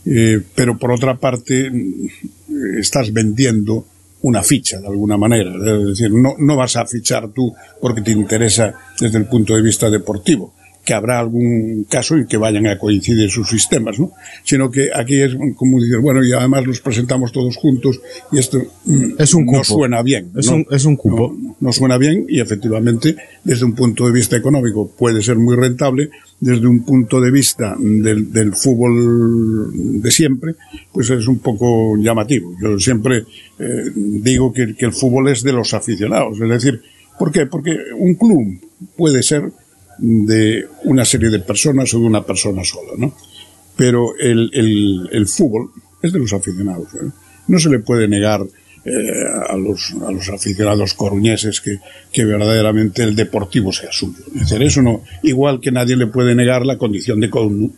Eh, 0.06 0.42
pero 0.56 0.78
por 0.78 0.92
otra 0.92 1.16
parte 1.16 1.70
mm, 1.70 2.80
estás 2.80 3.12
vendiendo 3.14 3.86
una 4.22 4.42
ficha 4.42 4.80
de 4.80 4.88
alguna 4.88 5.18
manera. 5.18 5.52
Es 5.56 5.88
decir, 5.88 6.12
no, 6.12 6.36
no 6.38 6.56
vas 6.56 6.76
a 6.76 6.86
fichar 6.86 7.30
tú 7.30 7.54
porque 7.82 8.02
te 8.02 8.12
interesa 8.12 8.74
desde 9.00 9.18
el 9.18 9.26
punto 9.26 9.56
de 9.56 9.62
vista 9.62 9.90
deportivo 9.90 10.54
que 10.86 10.94
habrá 10.94 11.20
algún 11.20 11.86
caso 11.90 12.18
y 12.18 12.26
que 12.26 12.38
vayan 12.38 12.68
a 12.68 12.78
coincidir 12.78 13.30
sus 13.30 13.50
sistemas, 13.50 14.00
¿no? 14.00 14.12
Sino 14.44 14.70
que 14.70 14.90
aquí 14.94 15.22
es 15.22 15.36
como 15.56 15.80
decir, 15.80 16.00
bueno, 16.00 16.24
y 16.24 16.34
además 16.34 16.66
los 16.66 16.82
presentamos 16.82 17.32
todos 17.32 17.56
juntos 17.56 18.02
y 18.32 18.40
esto 18.40 18.62
mm, 18.86 19.14
es 19.18 19.34
un 19.34 19.46
no 19.46 19.64
suena 19.64 20.02
bien. 20.02 20.32
Es, 20.36 20.48
Un, 20.48 20.66
es 20.70 20.86
un 20.86 20.98
cupo. 20.98 21.36
No, 21.60 21.72
suena 21.72 21.98
bien 21.98 22.26
y 22.28 22.42
efectivamente 22.42 23.16
desde 23.44 23.66
un 23.66 23.74
punto 23.74 24.06
de 24.06 24.12
vista 24.12 24.36
económico 24.36 24.90
puede 24.90 25.22
ser 25.22 25.38
muy 25.38 25.56
rentable, 25.56 26.10
desde 26.40 26.68
un 26.68 26.84
punto 26.84 27.22
de 27.22 27.32
vista 27.32 27.76
del, 27.80 28.32
del 28.34 28.54
fútbol 28.54 30.02
de 30.02 30.12
siempre, 30.12 30.56
pues 30.92 31.10
es 31.10 31.28
un 31.28 31.40
poco 31.40 31.96
llamativo. 31.98 32.54
Yo 32.62 32.78
siempre 32.78 33.24
eh, 33.60 33.92
digo 33.96 34.52
que, 34.52 34.76
que 34.76 34.86
el 34.86 34.92
fútbol 34.92 35.30
es 35.30 35.44
de 35.44 35.54
los 35.54 35.74
aficionados, 35.74 36.42
es 36.42 36.50
decir, 36.50 36.82
¿por 37.18 37.32
qué? 37.32 37.46
Porque 37.46 37.78
un 37.98 38.16
club 38.16 38.60
puede 38.98 39.24
ser 39.24 39.52
de 39.98 40.68
una 40.84 41.06
serie 41.06 41.30
de 41.30 41.40
personas 41.40 41.94
o 41.94 42.00
de 42.00 42.06
una 42.06 42.26
persona 42.26 42.64
sola, 42.64 42.94
¿no? 42.98 43.16
Pero 43.76 44.16
el, 44.20 44.50
el, 44.54 45.10
el 45.12 45.28
fútbol 45.28 45.72
es 46.02 46.14
de 46.14 46.20
los 46.20 46.34
aficionados. 46.34 46.88
¿eh? 46.96 47.10
No 47.48 47.60
se 47.60 47.70
le 47.70 47.80
puede 47.80 48.08
negar 48.08 48.42
eh, 48.86 48.92
a, 49.50 49.56
los, 49.56 49.94
a 50.06 50.12
los 50.12 50.30
aficionados 50.30 50.94
coruñeses 50.94 51.62
que, 51.62 51.80
que 52.12 52.26
verdaderamente 52.26 53.02
el 53.04 53.16
deportivo 53.16 53.72
sea 53.72 53.92
suyo. 53.92 54.20
Es 54.36 54.42
decir, 54.50 54.62
eso 54.62 54.82
no, 54.82 55.04
igual 55.24 55.60
que 55.60 55.72
nadie 55.72 55.96
le 55.96 56.08
puede 56.08 56.36
negar 56.36 56.66
la 56.66 56.78
condición 56.78 57.20
de, 57.20 57.30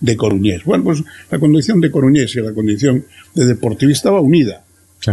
de 0.01 0.17
coruñés. 0.17 0.63
Bueno, 0.63 0.84
pues 0.84 1.04
la 1.30 1.39
condición 1.39 1.80
de 1.80 1.91
coruñés 1.91 2.36
y 2.36 2.41
la 2.41 2.54
condición 2.54 3.06
de 3.34 3.45
deportivista 3.45 4.12
va 4.12 4.19
unida. 4.19 4.65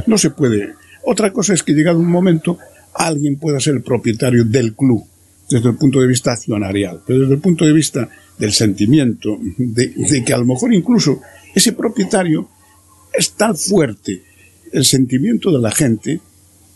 No 0.06 0.16
se 0.16 0.30
puede. 0.30 0.72
Otra 1.04 1.32
cosa 1.32 1.52
es 1.52 1.62
que 1.62 1.74
llegado 1.74 1.98
un 1.98 2.10
momento 2.10 2.58
alguien 2.94 3.36
pueda 3.36 3.60
ser 3.60 3.74
el 3.74 3.82
propietario 3.82 4.44
del 4.44 4.74
club 4.74 5.04
desde 5.52 5.68
el 5.68 5.76
punto 5.76 6.00
de 6.00 6.06
vista 6.06 6.32
accionarial, 6.32 7.00
pero 7.06 7.20
desde 7.20 7.34
el 7.34 7.40
punto 7.40 7.64
de 7.64 7.72
vista 7.72 8.08
del 8.38 8.52
sentimiento, 8.52 9.38
de, 9.56 10.24
que 10.24 10.32
a 10.32 10.38
lo 10.38 10.44
mejor 10.44 10.72
incluso 10.72 11.20
ese 11.54 11.72
propietario 11.72 12.48
es 13.12 13.32
tan 13.32 13.56
fuerte 13.56 14.22
el 14.72 14.84
sentimiento 14.84 15.52
de 15.52 15.60
la 15.60 15.70
gente 15.70 16.20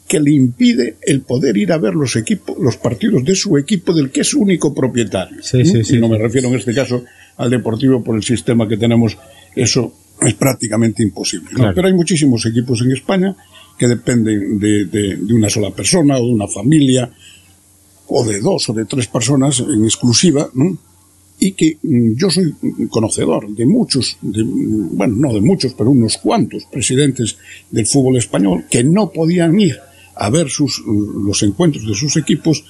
que 0.06 0.20
le 0.20 0.30
impide 0.32 0.96
el 1.02 1.22
poder 1.22 1.56
ir 1.56 1.72
a 1.72 1.78
ver 1.78 1.94
los 1.94 2.14
equipos, 2.14 2.56
los 2.60 2.76
partidos 2.76 3.24
de 3.24 3.34
su 3.34 3.56
equipo 3.58 3.92
del 3.92 4.10
que 4.10 4.20
es 4.20 4.34
único 4.34 4.72
propietario. 4.72 5.42
Sí, 5.42 5.64
sí, 5.64 5.82
sí, 5.82 5.96
y 5.96 6.00
no 6.00 6.08
me 6.08 6.18
refiero 6.18 6.48
en 6.48 6.54
este 6.54 6.74
caso 6.74 7.04
al 7.36 7.50
deportivo 7.50 8.04
por 8.04 8.14
el 8.14 8.22
sistema 8.22 8.68
que 8.68 8.76
tenemos, 8.76 9.18
eso 9.56 9.92
es 10.20 10.34
prácticamente 10.34 11.02
imposible. 11.02 11.50
Pero 11.74 11.88
hay 11.88 11.94
muchísimos 11.94 12.46
equipos 12.46 12.80
en 12.82 12.92
España 12.92 13.36
que 13.78 13.88
dependen 13.88 14.58
de, 14.58 14.84
de, 14.86 15.34
una 15.34 15.50
sola 15.50 15.70
persona 15.70 16.18
o 16.18 16.26
de 16.26 16.32
una 16.32 16.48
familia 16.48 17.10
o 18.08 18.24
de 18.24 18.40
dos 18.40 18.68
o 18.68 18.72
de 18.72 18.84
tres 18.84 19.06
personas 19.06 19.60
en 19.60 19.84
exclusiva, 19.84 20.48
y 21.38 21.52
que 21.52 21.78
mm, 21.82 22.14
yo 22.16 22.30
soy 22.30 22.54
conocedor 22.88 23.48
de 23.54 23.66
muchos, 23.66 24.16
de, 24.22 24.42
bueno, 24.44 25.16
no 25.16 25.34
de 25.34 25.40
muchos, 25.40 25.74
pero 25.74 25.90
unos 25.90 26.16
cuantos 26.18 26.64
presidentes 26.70 27.36
del 27.70 27.86
fútbol 27.86 28.16
español 28.16 28.64
que 28.70 28.84
no 28.84 29.10
podían 29.10 29.58
ir 29.60 29.76
a 30.14 30.30
ver 30.30 30.48
sus, 30.48 30.82
los 30.86 31.42
encuentros 31.42 31.86
de 31.86 31.94
sus 31.94 32.16
equipos 32.16 32.64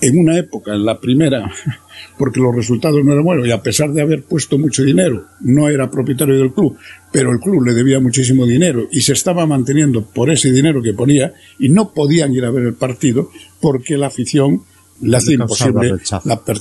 en 0.00 0.18
una 0.18 0.38
época, 0.38 0.74
en 0.74 0.84
la 0.84 1.00
primera, 1.00 1.50
porque 2.18 2.40
los 2.40 2.54
resultados 2.54 3.02
no 3.04 3.12
eran 3.12 3.24
buenos 3.24 3.46
y 3.46 3.50
a 3.50 3.62
pesar 3.62 3.92
de 3.92 4.02
haber 4.02 4.24
puesto 4.24 4.58
mucho 4.58 4.82
dinero, 4.82 5.26
no 5.40 5.68
era 5.68 5.90
propietario 5.90 6.36
del 6.36 6.52
club, 6.52 6.76
pero 7.10 7.32
el 7.32 7.40
club 7.40 7.64
le 7.64 7.72
debía 7.72 7.98
muchísimo 7.98 8.46
dinero 8.46 8.88
y 8.92 9.00
se 9.00 9.12
estaba 9.12 9.46
manteniendo 9.46 10.04
por 10.04 10.30
ese 10.30 10.52
dinero 10.52 10.82
que 10.82 10.92
ponía 10.92 11.32
y 11.58 11.68
no 11.68 11.92
podían 11.92 12.34
ir 12.34 12.44
a 12.44 12.50
ver 12.50 12.64
el 12.64 12.74
partido 12.74 13.30
porque 13.60 13.96
la 13.96 14.08
afición 14.08 14.62
le 15.02 15.16
hace 15.16 15.34
imposible 15.34 15.98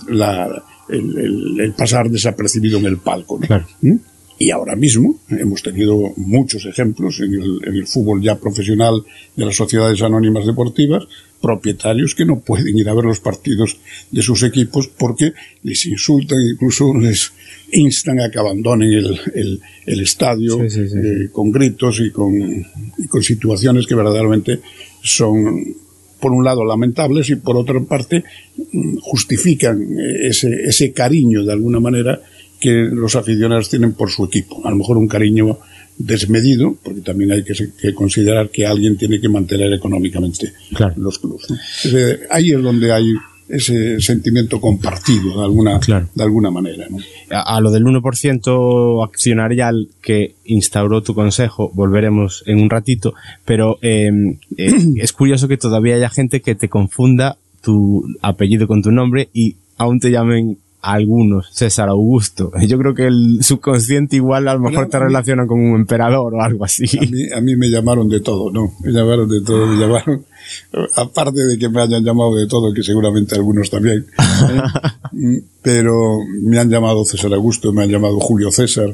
la, 0.09 0.63
el, 0.89 1.73
pasar 1.77 2.09
desapercibido 2.09 2.79
en 2.79 2.85
el 2.85 2.97
palco. 2.97 3.39
¿Mm? 3.81 3.95
Y 4.39 4.49
ahora 4.49 4.75
mismo 4.75 5.19
hemos 5.29 5.61
tenido 5.61 6.13
muchos 6.17 6.65
ejemplos 6.65 7.19
en 7.19 7.35
el, 7.35 7.59
en 7.63 7.75
el, 7.75 7.85
fútbol 7.85 8.23
ya 8.23 8.39
profesional 8.39 9.03
de 9.35 9.45
las 9.45 9.55
sociedades 9.55 10.01
anónimas 10.01 10.47
deportivas, 10.47 11.03
propietarios 11.39 12.15
que 12.15 12.25
no 12.25 12.39
pueden 12.39 12.75
ir 12.75 12.89
a 12.89 12.95
ver 12.95 13.05
los 13.05 13.19
partidos 13.19 13.77
de 14.09 14.21
sus 14.23 14.41
equipos 14.41 14.87
porque 14.87 15.33
les 15.61 15.85
insultan, 15.85 16.39
incluso 16.41 16.91
les 16.97 17.31
instan 17.71 18.19
a 18.19 18.31
que 18.31 18.39
abandonen 18.39 18.91
el, 18.91 19.19
el, 19.35 19.61
el 19.85 20.01
estadio 20.01 20.59
eh, 20.63 21.29
con 21.31 21.51
gritos 21.51 21.99
y 21.99 22.09
con, 22.09 22.33
y 22.97 23.07
con 23.07 23.21
situaciones 23.21 23.85
que 23.85 23.93
verdaderamente 23.93 24.59
son 25.03 25.75
por 26.21 26.31
un 26.31 26.45
lado 26.45 26.63
lamentables 26.63 27.29
y 27.29 27.35
por 27.35 27.57
otra 27.57 27.79
parte 27.81 28.23
mm, 28.71 28.97
justifican 29.01 29.81
ese, 30.21 30.49
ese 30.65 30.93
cariño 30.93 31.43
de 31.43 31.51
alguna 31.51 31.79
manera 31.79 32.21
que 32.59 32.71
los 32.71 33.15
aficionados 33.15 33.69
tienen 33.69 33.93
por 33.93 34.11
su 34.11 34.23
equipo. 34.23 34.61
A 34.65 34.69
lo 34.69 34.77
mejor 34.77 34.97
un 34.97 35.07
cariño 35.07 35.57
desmedido, 35.97 36.77
porque 36.83 37.01
también 37.01 37.31
hay 37.31 37.43
que, 37.43 37.93
considerar 37.93 38.49
que 38.49 38.65
alguien 38.65 38.97
tiene 38.97 39.19
que 39.19 39.29
mantener 39.29 39.73
económicamente 39.73 40.53
los 40.95 41.19
clubes. 41.19 41.47
ahí 42.29 42.51
es 42.51 42.61
donde 42.61 42.91
hay 42.91 43.05
ese 43.51 43.99
sentimiento 43.99 44.59
compartido 44.61 45.37
de 45.37 45.43
alguna, 45.43 45.79
de 45.79 46.23
alguna 46.23 46.51
manera. 46.51 46.87
A, 47.29 47.59
lo 47.59 47.71
del 47.71 47.83
1% 47.83 49.05
accionarial 49.05 49.89
que 50.01 50.35
instauró 50.45 51.03
tu 51.03 51.13
consejo, 51.13 51.71
volveremos 51.73 52.43
en 52.45 52.61
un 52.61 52.69
ratito, 52.69 53.13
pero 53.45 53.77
em, 53.81 54.37
eh, 54.57 54.73
es 54.97 55.13
curioso 55.13 55.47
que 55.47 55.57
todavía 55.57 55.95
haya 55.95 56.09
gente 56.09 56.41
que 56.41 56.55
te 56.55 56.69
confunda 56.69 57.37
tu 57.61 58.03
apellido 58.21 58.67
con 58.67 58.81
tu 58.81 58.91
nombre 58.91 59.29
y 59.33 59.55
aún 59.77 59.99
te 59.99 60.11
llamen 60.11 60.57
algunos, 60.81 61.49
César 61.53 61.89
Augusto. 61.89 62.51
Yo 62.67 62.77
creo 62.77 62.93
que 62.93 63.07
el 63.07 63.39
subconsciente 63.41 64.15
igual 64.15 64.47
a 64.47 64.53
lo 64.53 64.59
mejor 64.59 64.87
te 64.87 64.99
relaciona 64.99 65.45
con 65.45 65.59
un 65.59 65.75
emperador 65.75 66.33
o 66.33 66.41
algo 66.41 66.65
así. 66.65 66.85
A 66.97 67.01
mí, 67.01 67.31
a 67.35 67.41
mí 67.41 67.55
me 67.55 67.69
llamaron 67.69 68.09
de 68.09 68.19
todo, 68.19 68.51
¿no? 68.51 68.73
Me 68.83 68.91
llamaron 68.91 69.29
de 69.29 69.41
todo, 69.41 69.65
me 69.67 69.79
llamaron, 69.79 70.25
aparte 70.95 71.39
de 71.45 71.57
que 71.57 71.69
me 71.69 71.81
hayan 71.81 72.03
llamado 72.03 72.35
de 72.35 72.47
todo, 72.47 72.73
que 72.73 72.83
seguramente 72.83 73.35
algunos 73.35 73.69
también, 73.69 74.05
¿eh? 75.13 75.41
pero 75.61 76.19
me 76.43 76.59
han 76.59 76.69
llamado 76.69 77.05
César 77.05 77.33
Augusto, 77.33 77.71
me 77.71 77.83
han 77.83 77.89
llamado 77.89 78.19
Julio 78.19 78.51
César, 78.51 78.93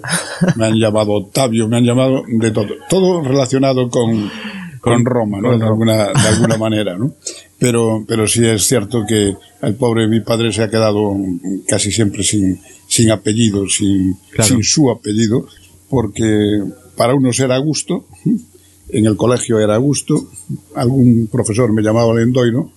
me 0.56 0.66
han 0.66 0.76
llamado 0.76 1.14
Octavio, 1.14 1.68
me 1.68 1.78
han 1.78 1.86
llamado 1.86 2.24
de 2.28 2.52
todo, 2.52 2.68
todo 2.90 3.22
relacionado 3.22 3.90
con, 3.90 4.30
con 4.82 5.06
Roma, 5.06 5.40
¿no? 5.42 5.58
De 5.58 5.66
alguna, 5.66 6.08
de 6.08 6.28
alguna 6.28 6.58
manera, 6.58 6.98
¿no? 6.98 7.14
Pero, 7.60 8.06
pero 8.08 8.28
sí 8.28 8.46
es 8.46 8.68
cierto 8.68 9.04
que 9.08 9.36
el 9.62 9.76
pobre 9.76 10.08
mi 10.08 10.20
padre 10.20 10.54
se 10.54 10.62
ha 10.62 10.70
quedado 10.70 11.16
casi 11.68 11.92
siempre 11.92 12.24
sin, 12.24 12.60
sin 12.88 13.10
apellido, 13.10 13.68
sin, 13.68 14.16
sin 14.44 14.64
su 14.64 14.92
apellido, 14.92 15.48
porque 15.90 16.62
para 16.96 17.16
unos 17.16 17.40
era 17.40 17.58
gusto, 17.58 18.06
en 18.90 19.06
el 19.06 19.16
colegio 19.16 19.60
era 19.60 19.78
gusto, 19.78 20.30
algún 20.76 21.28
profesor 21.32 21.74
me 21.74 21.82
llamaba 21.82 22.14
Lendoiro, 22.14 22.72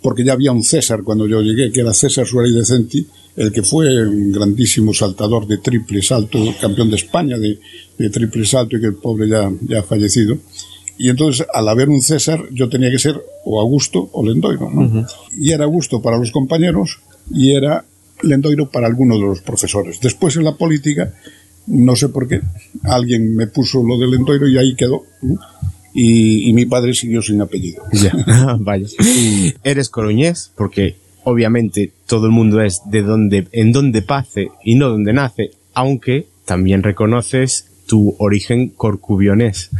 porque 0.00 0.24
ya 0.24 0.32
había 0.32 0.52
un 0.52 0.62
César 0.62 1.02
cuando 1.02 1.26
yo 1.26 1.42
llegué, 1.42 1.70
que 1.70 1.80
era 1.80 1.92
César 1.92 2.26
Suárez 2.26 2.54
de 2.54 2.64
Centi, 2.64 3.06
el 3.36 3.52
que 3.52 3.62
fue 3.62 4.06
un 4.06 4.32
grandísimo 4.32 4.94
saltador 4.94 5.46
de 5.46 5.58
triple 5.58 6.02
salto, 6.02 6.38
campeón 6.60 6.90
de 6.90 6.96
España 6.96 7.38
de, 7.38 7.58
de 7.98 8.10
triple 8.10 8.44
salto 8.44 8.76
y 8.76 8.80
que 8.80 8.86
el 8.86 8.94
pobre 8.94 9.28
ya, 9.28 9.50
ya 9.62 9.80
ha 9.80 9.82
fallecido. 9.82 10.38
Y 11.02 11.08
entonces, 11.08 11.46
al 11.54 11.66
haber 11.66 11.88
un 11.88 12.02
César, 12.02 12.44
yo 12.52 12.68
tenía 12.68 12.90
que 12.90 12.98
ser 12.98 13.18
o 13.46 13.58
Augusto 13.58 14.10
o 14.12 14.22
Lendoiro. 14.22 14.70
¿no? 14.70 15.06
Y 15.34 15.50
era 15.50 15.64
Augusto 15.64 16.02
para 16.02 16.18
los 16.18 16.30
compañeros 16.30 16.98
y 17.30 17.52
era 17.52 17.86
Lendoiro 18.22 18.70
para 18.70 18.86
algunos 18.86 19.18
de 19.18 19.24
los 19.24 19.40
profesores. 19.40 19.98
Después 20.02 20.36
en 20.36 20.44
la 20.44 20.56
política, 20.56 21.14
no 21.68 21.96
sé 21.96 22.10
por 22.10 22.28
qué, 22.28 22.42
alguien 22.82 23.34
me 23.34 23.46
puso 23.46 23.82
lo 23.82 23.96
de 23.96 24.08
Lendoiro 24.08 24.46
y 24.46 24.58
ahí 24.58 24.74
quedó. 24.76 25.04
Y, 25.94 26.52
mi 26.52 26.66
padre 26.66 26.92
siguió 26.92 27.22
sin 27.22 27.40
apellido. 27.40 27.82
Ya, 27.92 28.12
vaya. 28.60 28.86
Eres 29.64 29.88
coruñés 29.88 30.52
porque 30.54 30.96
obviamente 31.24 31.94
todo 32.06 32.26
el 32.26 32.32
mundo 32.32 32.60
es 32.60 32.82
de 32.84 33.00
donde, 33.00 33.48
en 33.52 33.72
donde 33.72 34.02
pase 34.02 34.50
y 34.62 34.74
no 34.74 34.90
donde 34.90 35.14
nace, 35.14 35.52
aunque 35.72 36.26
también 36.44 36.82
reconoces 36.82 37.69
tu 37.90 38.14
origen 38.18 38.68
corcubionés. 38.68 39.70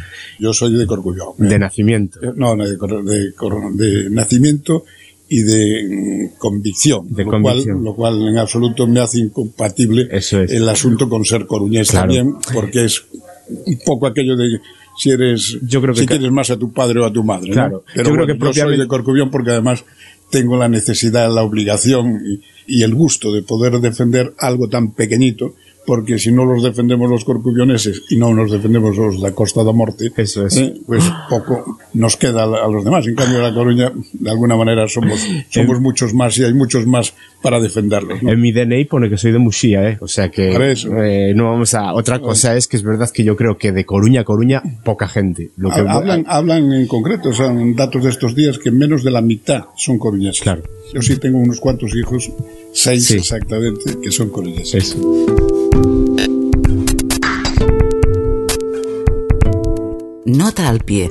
Yo 0.40 0.52
soy 0.52 0.76
de 0.76 0.84
Corcubión. 0.84 1.28
De 1.38 1.60
nacimiento. 1.60 2.18
Eh, 2.20 2.32
no, 2.34 2.56
de, 2.56 2.76
de, 2.76 4.10
nacimiento 4.10 4.84
y 5.28 5.42
de 5.42 5.84
mm, 6.32 6.38
convicción, 6.38 7.06
de 7.08 7.22
lo, 7.22 7.30
convicción. 7.30 7.76
Cual, 7.76 7.84
lo 7.84 7.94
cual 7.94 8.28
en 8.28 8.38
absoluto 8.38 8.88
me 8.88 8.98
hace 8.98 9.20
incompatible 9.20 10.08
el 10.32 10.68
asunto 10.68 11.08
con 11.08 11.24
ser 11.24 11.46
coruñés 11.46 11.92
también, 11.92 12.34
porque 12.52 12.86
es 12.86 13.04
un 13.48 13.78
poco 13.86 14.08
aquello 14.08 14.36
de 14.36 14.58
si 14.98 15.10
eres 15.10 15.56
yo 15.62 15.80
creo 15.80 15.94
que 15.94 16.00
si 16.00 16.06
quieres 16.08 16.32
más 16.32 16.50
a 16.50 16.56
tu 16.56 16.72
padre 16.72 16.98
o 16.98 17.04
a 17.04 17.12
tu 17.12 17.22
madre. 17.22 17.52
Claro. 17.52 17.84
Pero 17.94 18.10
yo, 18.10 18.14
creo 18.16 18.26
que 18.26 18.58
yo 18.58 18.64
soy 18.64 18.76
de 18.76 18.88
Corcubión 18.88 19.30
porque 19.30 19.52
además 19.52 19.84
tengo 20.30 20.56
la 20.56 20.68
necesidad, 20.68 21.32
la 21.32 21.44
obligación 21.44 22.20
y 22.66 22.82
el 22.82 22.92
gusto 22.92 23.32
de 23.32 23.42
poder 23.42 23.78
defender 23.80 24.34
algo 24.38 24.68
tan 24.68 24.94
pequeñito 24.94 25.54
porque 25.90 26.20
si 26.20 26.30
no 26.30 26.44
los 26.44 26.62
defendemos 26.62 27.10
los 27.10 27.24
corcubioneses 27.24 28.02
y 28.10 28.16
no 28.16 28.32
nos 28.32 28.52
defendemos 28.52 28.96
los 28.96 29.16
de 29.16 29.22
la 29.22 29.34
Costa 29.34 29.64
da 29.64 29.72
Morte, 29.72 30.12
Eso 30.16 30.46
es. 30.46 30.56
¿eh? 30.56 30.72
pues 30.86 31.02
poco 31.28 31.78
nos 31.94 32.16
queda 32.16 32.44
a 32.44 32.68
los 32.68 32.84
demás. 32.84 33.08
En 33.08 33.16
cambio, 33.16 33.42
la 33.42 33.52
Coruña, 33.52 33.90
de 34.12 34.30
alguna 34.30 34.54
manera, 34.54 34.86
somos, 34.86 35.18
somos 35.48 35.80
muchos 35.80 36.14
más 36.14 36.38
y 36.38 36.44
hay 36.44 36.54
muchos 36.54 36.86
más 36.86 37.12
para 37.42 37.58
defenderlos. 37.58 38.22
En 38.22 38.40
mi 38.40 38.52
DNI 38.52 38.84
pone 38.84 39.10
que 39.10 39.16
soy 39.16 39.32
de 39.32 39.38
Muxía, 39.40 39.88
¿eh? 39.88 39.98
O 40.00 40.06
sea 40.06 40.28
que 40.28 40.54
eh, 40.54 41.32
no 41.34 41.50
vamos 41.50 41.74
a... 41.74 41.92
Otra 41.92 42.20
cosa 42.20 42.56
es 42.56 42.68
que 42.68 42.76
es 42.76 42.84
verdad 42.84 43.10
que 43.10 43.24
yo 43.24 43.34
creo 43.34 43.58
que 43.58 43.72
de 43.72 43.84
Coruña 43.84 44.20
a 44.20 44.24
Coruña, 44.24 44.62
poca 44.84 45.08
gente. 45.08 45.50
Lo 45.56 45.70
que... 45.70 45.80
hablan, 45.80 46.24
hablan 46.28 46.72
en 46.72 46.86
concreto, 46.86 47.32
son 47.32 47.74
datos 47.74 48.04
de 48.04 48.10
estos 48.10 48.36
días 48.36 48.60
que 48.60 48.70
menos 48.70 49.02
de 49.02 49.10
la 49.10 49.22
mitad 49.22 49.64
son 49.76 49.98
coruñeses. 49.98 50.42
Claro. 50.42 50.62
Yo 50.94 51.02
sí 51.02 51.16
tengo 51.16 51.38
unos 51.38 51.58
cuantos 51.58 51.96
hijos, 51.96 52.30
seis 52.72 53.10
exactamente, 53.10 53.98
que 54.00 54.12
son 54.12 54.30
coruñeses. 54.30 54.96
Nota 60.32 60.68
al 60.68 60.78
pie. 60.78 61.10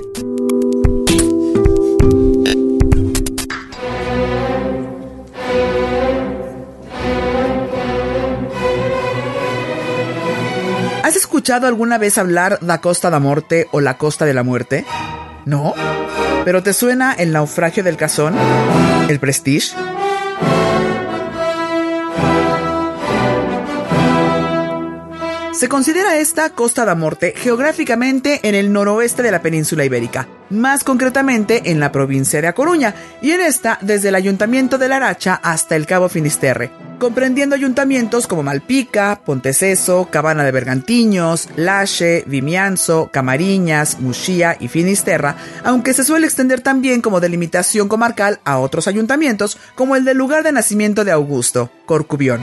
¿Has 11.03 11.17
escuchado 11.17 11.67
alguna 11.67 11.97
vez 11.97 12.17
hablar 12.17 12.59
la 12.61 12.79
Costa 12.79 13.09
da 13.09 13.19
Morte 13.19 13.67
o 13.71 13.81
la 13.81 13.97
Costa 13.97 14.23
de 14.23 14.33
la 14.33 14.43
Muerte? 14.43 14.85
¿No? 15.45 15.73
¿Pero 16.45 16.63
te 16.63 16.71
suena 16.71 17.11
el 17.11 17.33
naufragio 17.33 17.83
del 17.83 17.97
Cazón? 17.97 18.35
¿El 19.09 19.19
Prestige? 19.19 19.75
Se 25.59 25.67
considera 25.67 26.15
esta 26.15 26.51
Costa 26.51 26.85
da 26.85 26.95
Morte 26.95 27.33
geográficamente 27.35 28.39
en 28.47 28.55
el 28.55 28.71
noroeste 28.71 29.23
de 29.23 29.31
la 29.31 29.41
península 29.41 29.83
ibérica, 29.83 30.25
más 30.49 30.85
concretamente 30.85 31.69
en 31.69 31.81
la 31.81 31.91
provincia 31.91 32.41
de 32.41 32.47
A 32.47 32.53
Coruña, 32.53 32.95
y 33.21 33.31
en 33.31 33.41
esta 33.41 33.77
desde 33.81 34.07
el 34.07 34.15
ayuntamiento 34.15 34.77
de 34.77 34.87
Laracha 34.87 35.37
hasta 35.43 35.75
el 35.75 35.85
Cabo 35.85 36.07
Finisterre, 36.07 36.71
comprendiendo 36.97 37.57
ayuntamientos 37.57 38.25
como 38.25 38.41
Malpica, 38.41 39.19
Ponteceso, 39.25 40.07
Cabana 40.09 40.45
de 40.45 40.53
Bergantiños, 40.53 41.49
Lache, 41.57 42.23
Vimianzo, 42.25 43.09
Camariñas, 43.11 43.99
Muxía 43.99 44.55
y 44.61 44.69
Finisterra, 44.69 45.35
aunque 45.65 45.93
se 45.93 46.05
suele 46.05 46.25
extender 46.25 46.61
también 46.61 47.01
como 47.01 47.19
delimitación 47.19 47.89
comarcal 47.89 48.39
a 48.45 48.59
otros 48.59 48.87
ayuntamientos 48.87 49.57
como 49.75 49.97
el 49.97 50.05
del 50.05 50.15
lugar 50.15 50.43
de 50.43 50.53
nacimiento 50.53 51.03
de 51.03 51.11
Augusto, 51.11 51.69
Corcubión. 51.85 52.39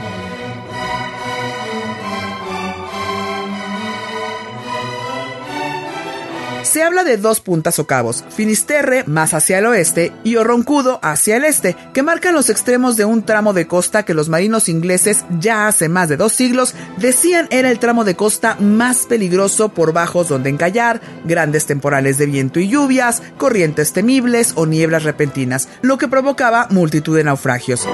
Se 6.77 6.83
habla 6.83 7.03
de 7.03 7.17
dos 7.17 7.39
puntas 7.39 7.79
o 7.79 7.87
cabos, 7.87 8.23
Finisterre 8.29 9.03
más 9.07 9.33
hacia 9.33 9.57
el 9.57 9.65
oeste 9.65 10.13
y 10.23 10.35
Orroncudo 10.35 10.99
hacia 11.01 11.37
el 11.37 11.43
este, 11.43 11.75
que 11.91 12.03
marcan 12.03 12.35
los 12.35 12.51
extremos 12.51 12.97
de 12.97 13.03
un 13.03 13.23
tramo 13.23 13.53
de 13.53 13.65
costa 13.65 14.03
que 14.03 14.13
los 14.13 14.29
marinos 14.29 14.69
ingleses 14.69 15.25
ya 15.39 15.67
hace 15.67 15.89
más 15.89 16.07
de 16.07 16.17
dos 16.17 16.33
siglos 16.33 16.75
decían 16.99 17.47
era 17.49 17.71
el 17.71 17.79
tramo 17.79 18.03
de 18.03 18.15
costa 18.15 18.57
más 18.59 19.07
peligroso 19.07 19.69
por 19.69 19.91
bajos 19.91 20.27
donde 20.29 20.51
encallar, 20.51 21.01
grandes 21.25 21.65
temporales 21.65 22.19
de 22.19 22.27
viento 22.27 22.59
y 22.59 22.67
lluvias, 22.67 23.23
corrientes 23.39 23.91
temibles 23.91 24.53
o 24.53 24.67
nieblas 24.67 25.01
repentinas, 25.01 25.69
lo 25.81 25.97
que 25.97 26.07
provocaba 26.07 26.67
multitud 26.69 27.17
de 27.17 27.23
naufragios. 27.23 27.87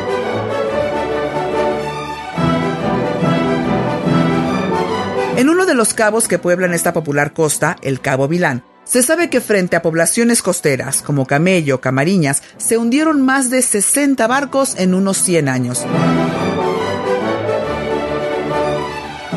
En 5.38 5.48
uno 5.48 5.65
de 5.65 5.74
los 5.74 5.93
cabos 5.93 6.28
que 6.28 6.38
pueblan 6.38 6.74
esta 6.74 6.91
popular 6.91 7.32
costa, 7.32 7.78
el 7.82 8.02
Cabo 8.02 8.28
Vilán, 8.28 8.63
se 8.84 9.04
sabe 9.04 9.30
que 9.30 9.41
frente 9.41 9.76
a 9.76 9.82
poblaciones 9.82 10.41
costeras 10.41 11.02
como 11.02 11.26
Camello, 11.26 11.82
Camariñas, 11.82 12.43
se 12.58 12.78
hundieron 12.78 13.22
más 13.22 13.50
de 13.50 13.62
60 13.62 14.26
barcos 14.28 14.76
en 14.78 14.93
unos 14.93 15.17
100 15.17 15.50
años. 15.50 15.86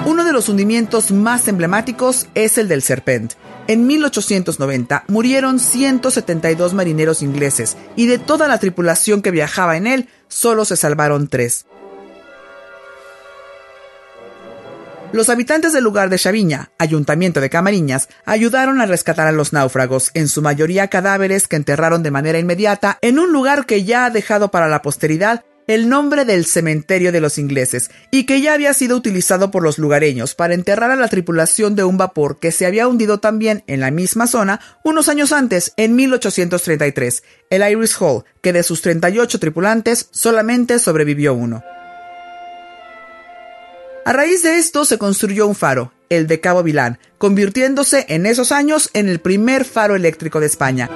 Uno 0.05 0.25
de 0.25 0.33
los 0.33 0.49
hundimientos 0.49 1.11
más 1.11 1.49
emblemáticos 1.49 2.29
es 2.35 2.59
el 2.59 2.69
del 2.69 2.83
Serpent. 2.83 3.33
En 3.67 3.87
1890 3.87 5.05
murieron 5.09 5.59
172 5.59 6.75
marineros 6.75 7.23
ingleses 7.23 7.77
y 7.97 8.07
de 8.07 8.19
toda 8.19 8.47
la 8.47 8.59
tripulación 8.59 9.23
que 9.23 9.33
viajaba 9.33 9.77
en 9.77 9.87
él, 9.87 10.09
solo 10.29 10.65
se 10.65 10.77
salvaron 10.77 11.29
tres. 11.29 11.67
Los 15.13 15.29
habitantes 15.29 15.73
del 15.73 15.85
lugar 15.85 16.11
de 16.11 16.19
Chaviña, 16.19 16.71
ayuntamiento 16.79 17.41
de 17.41 17.49
Camariñas, 17.49 18.09
ayudaron 18.25 18.81
a 18.81 18.87
rescatar 18.87 19.27
a 19.27 19.33
los 19.33 19.53
náufragos, 19.53 20.11
en 20.15 20.29
su 20.29 20.43
mayoría 20.43 20.89
cadáveres 20.89 21.49
que 21.49 21.57
enterraron 21.57 22.03
de 22.03 22.11
manera 22.11 22.39
inmediata 22.39 22.99
en 23.01 23.19
un 23.19 23.33
lugar 23.33 23.67
que 23.67 23.85
ya 23.85 24.07
ha 24.07 24.11
dejado 24.11 24.51
para 24.51 24.69
la 24.69 24.83
posteridad 24.83 25.45
el 25.67 25.89
nombre 25.89 26.25
del 26.25 26.45
cementerio 26.45 27.13
de 27.13 27.21
los 27.21 27.39
ingleses 27.39 27.91
y 28.11 28.25
que 28.25 28.41
ya 28.41 28.55
había 28.55 28.73
sido 28.73 28.97
utilizado 28.97 29.51
por 29.51 29.63
los 29.63 29.79
lugareños 29.79 30.35
para 30.35 30.55
enterrar 30.55 30.91
a 30.91 30.97
la 30.97 31.09
tripulación 31.09 31.75
de 31.75 31.85
un 31.85 31.97
vapor 31.97 32.39
que 32.39 32.53
se 32.53 32.67
había 32.67 32.87
hundido 32.87 33.19
también 33.19 33.65
en 33.67 33.81
la 33.81 33.91
misma 33.91 34.27
zona 34.27 34.61
unos 34.85 35.09
años 35.09 35.33
antes, 35.33 35.73
en 35.77 35.97
1833, 35.97 37.23
el 37.51 37.69
Iris 37.69 38.01
Hall, 38.01 38.25
que 38.43 38.53
de 38.53 38.63
sus 38.63 38.83
38 38.83 39.41
tripulantes 39.41 40.09
solamente 40.13 40.79
sobrevivió 40.79 41.35
uno. 41.35 41.65
A 44.07 44.13
raíz 44.13 44.45
de 44.45 44.57
esto 44.59 44.85
se 44.85 44.99
construyó 44.99 45.49
un 45.49 45.57
faro, 45.57 45.93
el 46.11 46.29
de 46.29 46.39
Cabo 46.39 46.63
Vilán, 46.63 47.01
convirtiéndose 47.19 48.07
en 48.09 48.25
esos 48.25 48.53
años 48.53 48.89
en 48.93 49.09
el 49.09 49.19
primer 49.19 49.65
faro 49.65 49.97
eléctrico 49.97 50.39
de 50.39 50.47
España. 50.47 50.89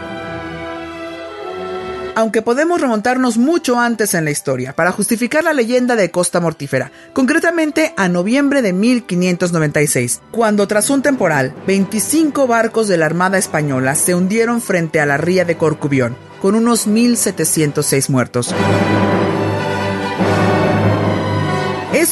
Aunque 2.15 2.41
podemos 2.41 2.81
remontarnos 2.81 3.37
mucho 3.37 3.81
antes 3.81 4.15
en 4.15 4.25
la 4.25 4.31
historia 4.31 4.77
para 4.77 4.93
justificar 4.93 5.43
la 5.43 5.53
leyenda 5.53 5.97
de 5.97 6.13
Costa 6.13 6.39
Mortífera, 6.39 6.93
concretamente 7.13 7.95
a 7.97 8.09
noviembre 8.09 8.63
de 8.63 8.73
1596, 8.73 10.21
cuando 10.31 10.69
tras 10.69 10.89
un 10.89 11.03
temporal, 11.03 11.53
25 11.67 12.47
barcos 12.47 12.87
de 12.87 12.97
la 12.97 13.07
Armada 13.07 13.39
Española 13.39 13.97
se 13.97 14.15
hundieron 14.15 14.63
frente 14.63 15.01
a 15.01 15.07
la 15.07 15.17
ría 15.17 15.45
de 15.45 15.57
Corcubión, 15.57 16.17
con 16.41 16.55
unos 16.55 16.87
1.706 16.87 18.09
muertos. 18.09 18.55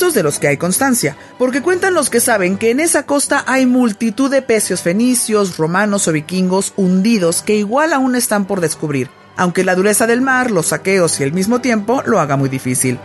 De 0.08 0.22
los 0.22 0.38
que 0.38 0.48
hay 0.48 0.56
constancia, 0.56 1.16
porque 1.38 1.60
cuentan 1.60 1.92
los 1.92 2.08
que 2.08 2.20
saben 2.20 2.56
que 2.56 2.70
en 2.70 2.80
esa 2.80 3.04
costa 3.04 3.44
hay 3.46 3.66
multitud 3.66 4.30
de 4.30 4.40
pecios 4.40 4.80
fenicios, 4.80 5.58
romanos 5.58 6.08
o 6.08 6.12
vikingos 6.12 6.72
hundidos 6.76 7.42
que 7.42 7.56
igual 7.56 7.92
aún 7.92 8.16
están 8.16 8.46
por 8.46 8.62
descubrir, 8.62 9.10
aunque 9.36 9.64
la 9.64 9.74
dureza 9.74 10.06
del 10.06 10.22
mar, 10.22 10.50
los 10.50 10.68
saqueos 10.68 11.20
y 11.20 11.24
el 11.24 11.34
mismo 11.34 11.60
tiempo 11.60 12.02
lo 12.06 12.20
haga 12.20 12.36
muy 12.36 12.48
difícil. 12.48 12.98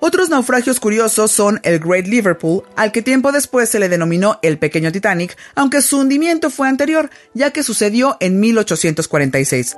Otros 0.00 0.28
naufragios 0.28 0.78
curiosos 0.78 1.30
son 1.30 1.58
el 1.62 1.78
Great 1.78 2.06
Liverpool, 2.06 2.62
al 2.76 2.92
que 2.92 3.00
tiempo 3.00 3.32
después 3.32 3.70
se 3.70 3.78
le 3.78 3.88
denominó 3.88 4.38
el 4.42 4.58
Pequeño 4.58 4.92
Titanic, 4.92 5.38
aunque 5.54 5.80
su 5.80 5.98
hundimiento 5.98 6.50
fue 6.50 6.68
anterior, 6.68 7.08
ya 7.32 7.50
que 7.50 7.62
sucedió 7.62 8.18
en 8.20 8.38
1846. 8.40 9.74